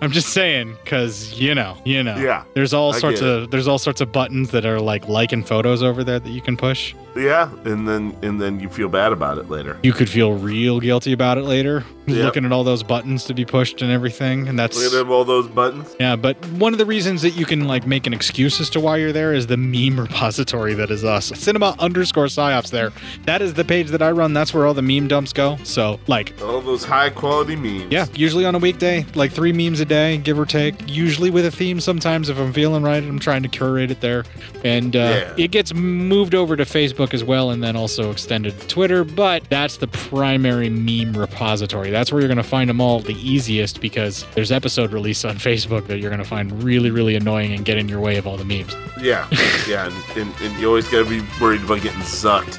I'm 0.00 0.10
just 0.10 0.30
saying, 0.30 0.76
cause 0.84 1.32
you 1.34 1.54
know, 1.54 1.76
you 1.84 2.02
know, 2.02 2.16
Yeah, 2.16 2.44
There's 2.54 2.74
all 2.74 2.94
I 2.94 2.98
sorts 2.98 3.20
of 3.20 3.50
there's 3.50 3.68
all 3.68 3.78
sorts 3.78 4.00
of 4.00 4.12
buttons 4.12 4.50
that 4.50 4.64
are 4.66 4.80
like 4.80 5.08
liking 5.08 5.42
photos 5.42 5.82
over 5.82 6.04
there 6.04 6.18
that 6.18 6.30
you 6.30 6.40
can 6.42 6.56
push. 6.56 6.94
Yeah, 7.16 7.50
and 7.64 7.86
then 7.88 8.16
and 8.22 8.40
then 8.40 8.60
you 8.60 8.68
feel 8.68 8.88
bad 8.88 9.12
about 9.12 9.38
it 9.38 9.48
later. 9.48 9.78
You 9.82 9.92
could 9.92 10.08
feel 10.08 10.34
real 10.34 10.80
guilty 10.80 11.12
about 11.12 11.38
it 11.38 11.44
later, 11.44 11.84
Yep. 12.06 12.24
looking 12.24 12.44
at 12.44 12.52
all 12.52 12.64
those 12.64 12.82
buttons 12.82 13.24
to 13.24 13.34
be 13.34 13.44
pushed 13.44 13.80
and 13.80 13.90
everything, 13.90 14.46
and 14.48 14.58
that's 14.58 14.76
Look 14.76 14.92
at 14.92 14.96
them, 14.96 15.10
all 15.10 15.24
those 15.24 15.46
buttons. 15.48 15.94
yeah. 15.98 16.16
But 16.16 16.36
one 16.50 16.72
of 16.74 16.78
the 16.78 16.84
reasons 16.86 17.22
that 17.22 17.30
you 17.30 17.46
can 17.46 17.66
like 17.66 17.86
make 17.86 18.06
an 18.06 18.12
excuse 18.12 18.60
as 18.60 18.68
to 18.70 18.80
why 18.80 18.98
you're 18.98 19.12
there 19.12 19.32
is 19.32 19.46
the 19.46 19.56
meme 19.56 19.98
repository 19.98 20.74
that 20.74 20.90
is 20.90 21.02
us. 21.04 21.26
Cinema 21.34 21.74
underscore 21.78 22.26
psyops 22.26 22.70
there. 22.70 22.92
That 23.24 23.40
is 23.42 23.54
the 23.54 23.64
page 23.64 23.88
that 23.88 24.02
I 24.02 24.10
run. 24.10 24.32
That's 24.34 24.52
where 24.52 24.66
all 24.66 24.74
the 24.74 24.82
meme 24.82 25.08
dumps 25.08 25.32
go. 25.32 25.56
So 25.64 25.98
like 26.06 26.34
All 26.42 26.60
those 26.60 26.84
high 26.84 27.10
quality 27.10 27.56
memes. 27.56 27.90
Yeah, 27.90 28.06
usually 28.14 28.44
on 28.44 28.54
a 28.54 28.58
weekday, 28.58 29.06
like 29.14 29.32
three 29.32 29.52
memes 29.52 29.80
a 29.80 29.84
day, 29.86 30.18
give 30.18 30.38
or 30.38 30.44
take. 30.46 30.74
Usually 30.88 31.30
with 31.30 31.46
a 31.46 31.50
theme. 31.50 31.80
Sometimes 31.80 32.28
if 32.28 32.38
I'm 32.38 32.52
feeling 32.52 32.82
right, 32.82 33.02
I'm 33.02 33.18
trying 33.18 33.42
to 33.44 33.48
curate 33.48 33.90
it 33.90 34.00
there, 34.00 34.24
and 34.62 34.94
uh, 34.94 34.98
Yeah. 34.98 35.44
it 35.44 35.50
gets 35.52 35.72
moved 35.74 36.34
over 36.34 36.56
to 36.56 36.64
Facebook 36.64 37.14
as 37.14 37.24
well, 37.24 37.50
and 37.50 37.62
then 37.62 37.76
also 37.76 38.10
extended 38.10 38.58
to 38.60 38.66
Twitter. 38.66 39.04
But 39.04 39.44
that's 39.48 39.78
the 39.78 39.86
primary 39.88 40.68
meme 40.68 41.14
repository. 41.16 41.90
That's 41.94 42.10
where 42.10 42.20
you're 42.20 42.28
going 42.28 42.38
to 42.38 42.42
find 42.42 42.68
them 42.68 42.80
all 42.80 42.98
the 42.98 43.14
easiest 43.14 43.80
because 43.80 44.26
there's 44.34 44.50
episode 44.50 44.92
release 44.92 45.24
on 45.24 45.36
Facebook 45.36 45.86
that 45.86 46.00
you're 46.00 46.10
going 46.10 46.22
to 46.22 46.28
find 46.28 46.60
really, 46.64 46.90
really 46.90 47.14
annoying 47.14 47.52
and 47.52 47.64
get 47.64 47.78
in 47.78 47.88
your 47.88 48.00
way 48.00 48.16
of 48.16 48.26
all 48.26 48.36
the 48.36 48.44
memes. 48.44 48.74
Yeah, 49.00 49.28
yeah, 49.68 49.86
and, 49.86 50.18
and, 50.18 50.34
and 50.40 50.60
you 50.60 50.66
always 50.66 50.88
gotta 50.88 51.08
be 51.08 51.22
worried 51.40 51.62
about 51.62 51.82
getting 51.82 52.00
zucked. 52.00 52.58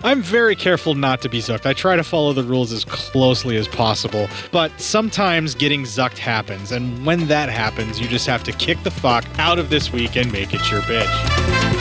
I'm 0.04 0.20
very 0.20 0.54
careful 0.54 0.94
not 0.94 1.22
to 1.22 1.30
be 1.30 1.38
zucked. 1.38 1.64
I 1.64 1.72
try 1.72 1.96
to 1.96 2.04
follow 2.04 2.34
the 2.34 2.44
rules 2.44 2.72
as 2.72 2.84
closely 2.84 3.56
as 3.56 3.68
possible, 3.68 4.28
but 4.50 4.78
sometimes 4.78 5.54
getting 5.54 5.84
zucked 5.84 6.18
happens, 6.18 6.72
and 6.72 7.06
when 7.06 7.28
that 7.28 7.48
happens, 7.48 7.98
you 8.00 8.06
just 8.06 8.26
have 8.26 8.44
to 8.44 8.52
kick 8.52 8.82
the 8.82 8.90
fuck 8.90 9.24
out 9.38 9.58
of 9.58 9.70
this 9.70 9.92
week 9.92 10.16
and 10.16 10.30
make 10.30 10.52
it 10.52 10.70
your 10.70 10.80
bitch. 10.82 11.71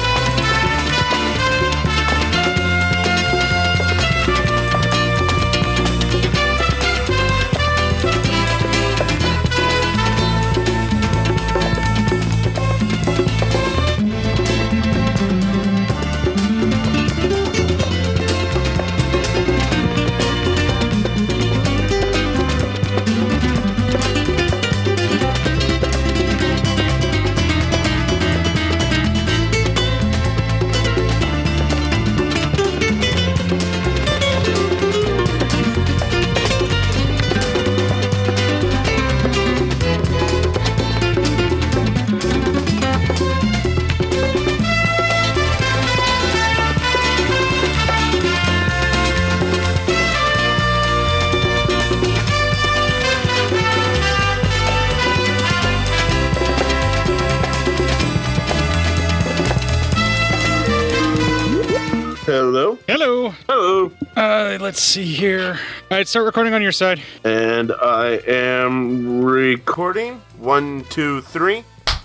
Let's 64.72 64.82
see 64.82 65.04
here. 65.04 65.60
All 65.92 65.98
right, 65.98 66.08
start 66.08 66.26
recording 66.26 66.54
on 66.54 66.62
your 66.62 66.72
side. 66.72 67.02
And 67.26 67.74
I 67.74 68.22
am 68.26 69.22
recording. 69.22 70.22
One, 70.40 70.86
two, 70.86 71.20
three. 71.24 71.66
All 71.88 71.96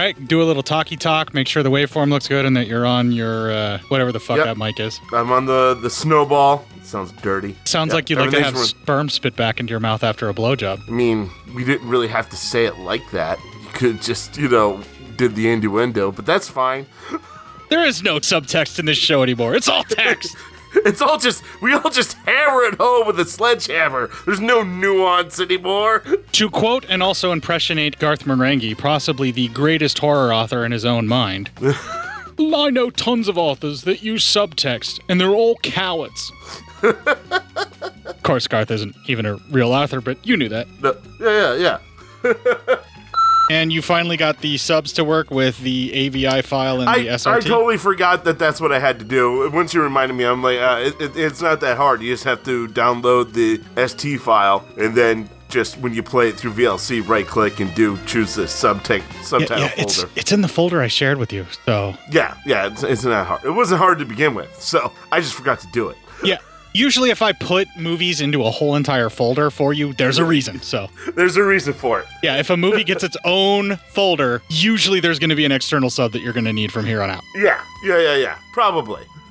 right, 0.00 0.16
do 0.26 0.40
a 0.40 0.44
little 0.44 0.62
talky 0.62 0.96
talk. 0.96 1.34
Make 1.34 1.46
sure 1.48 1.62
the 1.62 1.70
waveform 1.70 2.08
looks 2.08 2.26
good 2.26 2.46
and 2.46 2.56
that 2.56 2.66
you're 2.66 2.86
on 2.86 3.12
your 3.12 3.52
uh, 3.52 3.78
whatever 3.88 4.10
the 4.10 4.20
fuck 4.20 4.38
Yep. 4.38 4.46
that 4.46 4.56
mic 4.56 4.80
is. 4.80 4.98
I'm 5.12 5.30
on 5.32 5.44
the 5.44 5.74
the 5.74 5.90
snowball. 5.90 6.64
It 6.78 6.86
sounds 6.86 7.12
dirty. 7.12 7.56
Sounds 7.66 7.88
Yep, 7.90 7.94
like 7.94 8.08
you'd 8.08 8.18
like 8.18 8.30
to 8.30 8.36
have 8.38 8.46
everything's 8.54 8.70
sperm 8.70 9.10
spit 9.10 9.36
back 9.36 9.60
into 9.60 9.72
your 9.72 9.80
mouth 9.80 10.02
after 10.02 10.30
a 10.30 10.32
blowjob. 10.32 10.80
I 10.88 10.90
mean, 10.90 11.30
we 11.54 11.62
didn't 11.62 11.86
really 11.86 12.08
have 12.08 12.30
to 12.30 12.36
say 12.36 12.64
it 12.64 12.78
like 12.78 13.02
that. 13.10 13.38
You 13.64 13.68
could 13.74 14.00
just, 14.00 14.38
you 14.38 14.48
know, 14.48 14.80
did 15.18 15.34
the 15.36 15.50
innuendo, 15.50 16.10
but 16.10 16.24
that's 16.24 16.48
fine. 16.48 16.86
There 17.70 17.84
is 17.86 18.02
no 18.02 18.16
subtext 18.16 18.78
in 18.78 18.84
this 18.84 18.98
show 18.98 19.22
anymore. 19.22 19.54
It's 19.56 19.68
all 19.68 19.82
text. 19.84 20.36
It's 20.84 21.00
all 21.00 21.18
just 21.18 21.42
we 21.62 21.72
all 21.72 21.90
just 21.90 22.14
hammer 22.26 22.62
it 22.64 22.74
home 22.74 23.06
with 23.06 23.18
a 23.18 23.24
sledgehammer. 23.24 24.10
There's 24.26 24.40
no 24.40 24.62
nuance 24.62 25.40
anymore. 25.40 26.02
to 26.32 26.50
quote 26.50 26.84
and 26.88 27.02
also 27.02 27.32
impressionate 27.32 27.98
Garth 27.98 28.24
Marenghi, 28.24 28.76
possibly 28.76 29.30
the 29.30 29.48
greatest 29.48 29.98
horror 29.98 30.32
author 30.32 30.64
in 30.64 30.72
his 30.72 30.84
own 30.84 31.06
mind. 31.06 31.50
I 32.38 32.70
know 32.70 32.90
tons 32.90 33.28
of 33.28 33.38
authors 33.38 33.82
that 33.82 34.02
use 34.02 34.24
subtext, 34.24 35.00
and 35.08 35.20
they're 35.20 35.30
all 35.30 35.56
cowards. 35.62 36.32
of 36.82 38.22
course, 38.22 38.46
Garth 38.48 38.70
isn't 38.70 38.96
even 39.06 39.24
a 39.24 39.36
real 39.50 39.72
author, 39.72 40.00
but 40.00 40.18
you 40.26 40.36
knew 40.36 40.48
that. 40.48 40.66
No, 40.82 40.96
yeah, 41.20 41.54
yeah, 41.54 41.78
yeah. 42.24 42.76
And 43.50 43.72
you 43.72 43.82
finally 43.82 44.16
got 44.16 44.40
the 44.40 44.56
subs 44.56 44.92
to 44.94 45.04
work 45.04 45.30
with 45.30 45.58
the 45.58 45.92
AVI 45.92 46.42
file 46.42 46.80
and 46.80 46.88
I, 46.88 46.98
the 47.00 47.06
SRT. 47.08 47.36
I 47.36 47.40
totally 47.40 47.76
forgot 47.76 48.24
that 48.24 48.38
that's 48.38 48.60
what 48.60 48.72
I 48.72 48.78
had 48.78 48.98
to 49.00 49.04
do. 49.04 49.50
Once 49.50 49.74
you 49.74 49.82
reminded 49.82 50.14
me, 50.14 50.24
I'm 50.24 50.42
like, 50.42 50.58
uh, 50.58 50.80
it, 50.82 51.00
it, 51.00 51.16
it's 51.16 51.42
not 51.42 51.60
that 51.60 51.76
hard. 51.76 52.00
You 52.02 52.12
just 52.12 52.24
have 52.24 52.42
to 52.44 52.68
download 52.68 53.32
the 53.34 53.60
ST 53.88 54.20
file 54.20 54.66
and 54.78 54.94
then 54.94 55.28
just 55.50 55.76
when 55.78 55.94
you 55.94 56.02
play 56.02 56.30
it 56.30 56.36
through 56.36 56.52
VLC, 56.52 57.06
right 57.06 57.26
click 57.26 57.60
and 57.60 57.72
do 57.74 57.96
choose 58.06 58.34
the 58.34 58.44
subtext 58.44 59.04
Yeah, 59.12 59.22
subtitle 59.22 59.58
yeah, 59.64 59.70
it's, 59.76 59.96
folder. 60.00 60.10
it's 60.16 60.32
in 60.32 60.40
the 60.40 60.48
folder 60.48 60.80
I 60.80 60.88
shared 60.88 61.18
with 61.18 61.32
you. 61.32 61.46
So 61.66 61.94
Yeah, 62.10 62.36
yeah, 62.46 62.66
it's, 62.68 62.82
it's 62.82 63.04
not 63.04 63.26
hard. 63.26 63.44
It 63.44 63.50
wasn't 63.50 63.78
hard 63.78 63.98
to 64.00 64.04
begin 64.06 64.34
with, 64.34 64.60
so 64.60 64.90
I 65.12 65.20
just 65.20 65.34
forgot 65.34 65.60
to 65.60 65.68
do 65.72 65.90
it. 65.90 65.96
yeah, 66.24 66.38
usually 66.74 67.10
if 67.10 67.22
I 67.22 67.32
put 67.32 67.68
movies 67.78 68.20
into 68.20 68.44
a 68.44 68.50
whole 68.50 68.74
entire 68.76 69.08
folder 69.08 69.50
for 69.50 69.72
you, 69.72 69.92
there's 69.94 70.18
a 70.18 70.24
reason. 70.24 70.60
So 70.60 70.88
There's 71.14 71.36
a 71.36 71.42
reason 71.44 71.72
for 71.72 72.00
it. 72.00 72.06
yeah, 72.22 72.36
if 72.36 72.50
a 72.50 72.56
movie 72.56 72.84
gets 72.84 73.02
its 73.08 73.16
own 73.24 73.76
folder, 73.92 74.42
usually 74.50 75.00
there's 75.00 75.18
going 75.18 75.30
to 75.30 75.36
be 75.36 75.44
an 75.44 75.52
external 75.52 75.90
sub 75.90 76.12
that 76.12 76.20
you're 76.20 76.32
going 76.32 76.44
to 76.44 76.52
need 76.52 76.72
from 76.72 76.84
here 76.84 77.02
on 77.02 77.10
out. 77.10 77.22
Yeah, 77.36 77.62
yeah, 77.84 77.98
yeah, 78.00 78.16
yeah. 78.16 78.38
Probably. 78.52 79.02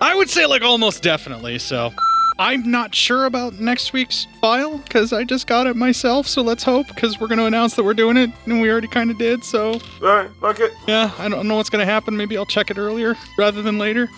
I 0.00 0.14
would 0.16 0.30
say 0.30 0.46
like 0.46 0.62
almost 0.62 1.02
definitely. 1.02 1.58
So 1.58 1.92
I'm 2.40 2.70
not 2.70 2.94
sure 2.94 3.24
about 3.26 3.54
next 3.54 3.92
week's 3.92 4.26
file 4.40 4.78
because 4.78 5.12
I 5.12 5.24
just 5.24 5.46
got 5.48 5.66
it 5.66 5.74
myself. 5.76 6.26
So 6.28 6.40
let's 6.40 6.62
hope 6.62 6.86
because 6.88 7.18
we're 7.20 7.26
going 7.26 7.38
to 7.38 7.46
announce 7.46 7.74
that 7.76 7.82
we're 7.84 7.94
doing 7.94 8.16
it 8.16 8.30
and 8.46 8.60
we 8.60 8.70
already 8.70 8.86
kind 8.88 9.10
of 9.10 9.18
did. 9.18 9.42
So 9.44 9.72
All 9.72 9.80
right, 10.00 10.30
fuck 10.40 10.60
it. 10.60 10.72
yeah, 10.86 11.10
I 11.18 11.28
don't 11.28 11.48
know 11.48 11.56
what's 11.56 11.68
going 11.70 11.84
to 11.84 11.90
happen. 11.92 12.16
Maybe 12.16 12.36
I'll 12.38 12.46
check 12.46 12.70
it 12.70 12.78
earlier 12.78 13.16
rather 13.38 13.60
than 13.62 13.78
later. 13.78 14.08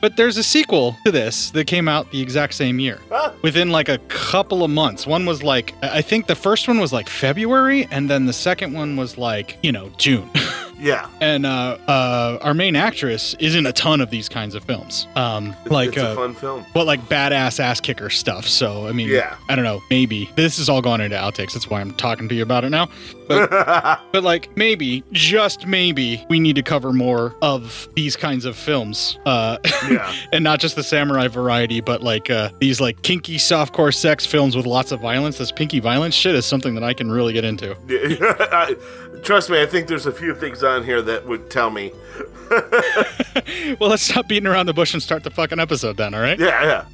But 0.00 0.16
there's 0.16 0.36
a 0.36 0.42
sequel 0.42 0.96
to 1.04 1.10
this 1.12 1.50
that 1.50 1.66
came 1.66 1.88
out 1.88 2.10
the 2.10 2.20
exact 2.20 2.54
same 2.54 2.78
year 2.78 2.98
within 3.42 3.70
like 3.70 3.88
a 3.88 3.98
couple 4.08 4.64
of 4.64 4.70
months. 4.70 5.06
One 5.06 5.26
was 5.26 5.42
like, 5.42 5.74
I 5.82 6.02
think 6.02 6.26
the 6.26 6.34
first 6.36 6.68
one 6.68 6.78
was 6.80 6.92
like 6.92 7.08
February, 7.08 7.86
and 7.90 8.08
then 8.08 8.26
the 8.26 8.32
second 8.32 8.72
one 8.72 8.96
was 8.96 9.18
like, 9.18 9.58
you 9.62 9.72
know, 9.72 9.90
June. 9.96 10.30
Yeah. 10.80 11.08
and 11.20 11.44
uh, 11.44 11.76
uh, 11.88 12.38
our 12.40 12.54
main 12.54 12.76
actress 12.76 13.34
is 13.40 13.56
in 13.56 13.66
a 13.66 13.72
ton 13.72 14.00
of 14.00 14.10
these 14.10 14.28
kinds 14.28 14.54
of 14.54 14.62
films. 14.62 15.08
Um, 15.16 15.56
like, 15.66 15.88
it's 15.88 15.96
a 15.96 16.10
uh, 16.10 16.14
fun 16.14 16.34
film. 16.34 16.64
but 16.72 16.86
like 16.86 17.00
badass 17.08 17.58
ass 17.58 17.80
kicker 17.80 18.08
stuff. 18.10 18.46
So 18.46 18.86
I 18.86 18.92
mean, 18.92 19.08
Yeah. 19.08 19.36
I 19.48 19.56
don't 19.56 19.64
know. 19.64 19.82
Maybe 19.90 20.30
this 20.36 20.60
is 20.60 20.68
all 20.68 20.80
going 20.80 21.00
into 21.00 21.16
outtakes. 21.16 21.52
That's 21.54 21.68
why 21.68 21.80
I'm 21.80 21.90
talking 21.94 22.28
to 22.28 22.34
you 22.36 22.44
about 22.44 22.62
it 22.64 22.70
now. 22.70 22.88
But, 23.28 24.00
but 24.12 24.22
like 24.24 24.56
maybe, 24.56 25.04
just 25.12 25.66
maybe, 25.66 26.24
we 26.28 26.40
need 26.40 26.56
to 26.56 26.62
cover 26.62 26.92
more 26.92 27.34
of 27.42 27.88
these 27.94 28.16
kinds 28.16 28.44
of 28.44 28.56
films. 28.56 29.18
Uh, 29.26 29.58
Yeah. 29.90 30.12
and 30.32 30.42
not 30.42 30.60
just 30.60 30.76
the 30.76 30.82
samurai 30.82 31.28
variety, 31.28 31.80
but 31.80 32.02
like 32.02 32.30
uh, 32.30 32.50
these 32.60 32.80
like 32.80 33.02
kinky 33.02 33.36
softcore 33.36 33.94
sex 33.94 34.26
films 34.26 34.56
with 34.56 34.66
lots 34.66 34.92
of 34.92 35.00
violence. 35.00 35.38
This 35.38 35.52
pinky 35.52 35.80
violence 35.80 36.14
shit 36.14 36.34
is 36.34 36.44
something 36.46 36.74
that 36.74 36.84
I 36.84 36.94
can 36.94 37.10
really 37.10 37.32
get 37.32 37.44
into. 37.44 37.76
I- 38.52 38.76
Trust 39.22 39.50
me, 39.50 39.60
I 39.60 39.66
think 39.66 39.88
there's 39.88 40.06
a 40.06 40.12
few 40.12 40.32
things 40.32 40.62
on 40.62 40.84
here 40.84 41.02
that 41.02 41.26
would 41.26 41.50
tell 41.50 41.70
me. 41.70 41.90
Well, 43.80 43.90
let's 43.90 44.02
stop 44.04 44.28
beating 44.28 44.46
around 44.46 44.66
the 44.66 44.72
bush 44.72 44.94
and 44.94 45.02
start 45.02 45.24
the 45.24 45.30
fucking 45.30 45.58
episode 45.58 45.96
then. 45.96 46.14
All 46.14 46.20
right? 46.20 46.38
Yeah, 46.38 46.62
yeah. 46.62 46.84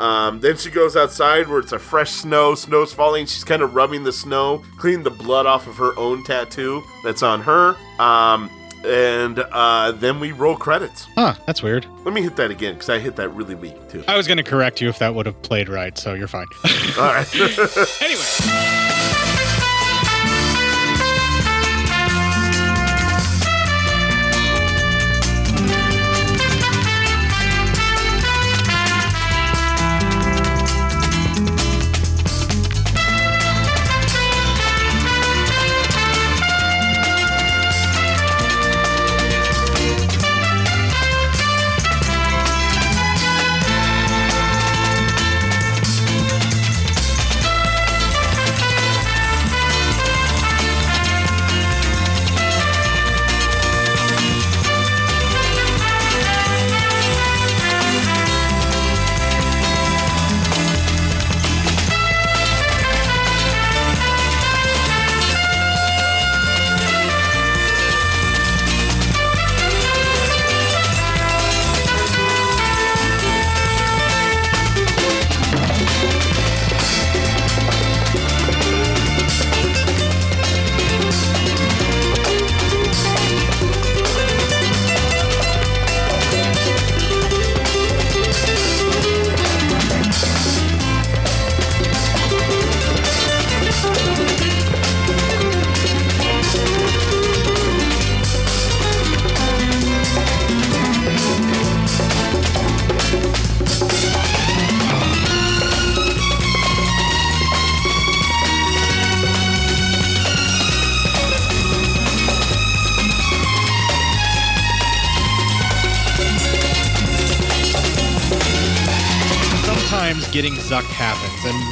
Um, 0.00 0.40
then 0.40 0.56
she 0.56 0.70
goes 0.70 0.96
outside 0.96 1.46
where 1.46 1.58
it's 1.58 1.72
a 1.72 1.78
fresh 1.78 2.10
snow, 2.10 2.54
snow's 2.54 2.92
falling. 2.92 3.26
She's 3.26 3.44
kind 3.44 3.60
of 3.60 3.74
rubbing 3.74 4.02
the 4.02 4.12
snow, 4.12 4.62
cleaning 4.78 5.02
the 5.02 5.10
blood 5.10 5.44
off 5.44 5.66
of 5.66 5.76
her 5.76 5.96
own 5.98 6.24
tattoo 6.24 6.82
that's 7.04 7.22
on 7.22 7.42
her. 7.42 7.76
Um, 8.00 8.50
and 8.84 9.38
uh, 9.38 9.92
then 9.92 10.20
we 10.20 10.32
roll 10.32 10.56
credits. 10.56 11.06
Huh? 11.14 11.34
That's 11.46 11.62
weird. 11.62 11.86
Let 12.04 12.14
me 12.14 12.22
hit 12.22 12.36
that 12.36 12.50
again 12.50 12.74
because 12.74 12.88
I 12.88 12.98
hit 12.98 13.16
that 13.16 13.28
really 13.28 13.54
weak 13.54 13.76
too. 13.90 14.02
I 14.08 14.16
was 14.16 14.26
going 14.26 14.38
to 14.38 14.42
correct 14.42 14.80
you 14.80 14.88
if 14.88 14.98
that 15.00 15.14
would 15.14 15.26
have 15.26 15.40
played 15.42 15.68
right, 15.68 15.96
so 15.98 16.14
you're 16.14 16.28
fine. 16.28 16.46
All 16.96 17.04
right. 17.04 17.28
anyway. 18.00 18.89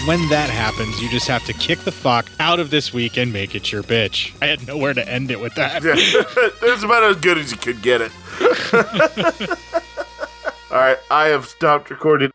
When 0.08 0.26
that 0.30 0.48
happens, 0.48 1.02
you 1.02 1.08
just 1.10 1.28
have 1.28 1.44
to 1.44 1.52
kick 1.52 1.80
the 1.80 1.92
fuck 1.92 2.30
out 2.40 2.58
of 2.58 2.70
this 2.70 2.94
week 2.94 3.18
and 3.18 3.30
make 3.30 3.54
it 3.54 3.70
your 3.70 3.82
bitch. 3.82 4.32
I 4.40 4.46
had 4.46 4.66
nowhere 4.66 4.94
to 4.94 5.06
end 5.06 5.30
it 5.30 5.38
with 5.38 5.54
that. 5.56 5.82
Yeah, 5.84 5.96
that's 6.66 6.82
about 6.82 7.04
as 7.04 7.16
good 7.16 7.36
as 7.36 7.52
you 7.52 7.58
could 7.58 7.82
get 7.82 8.00
it. 8.00 8.10
All 10.70 10.78
right, 10.78 10.96
I 11.10 11.26
have 11.26 11.44
stopped 11.44 11.90
recording. 11.90 12.32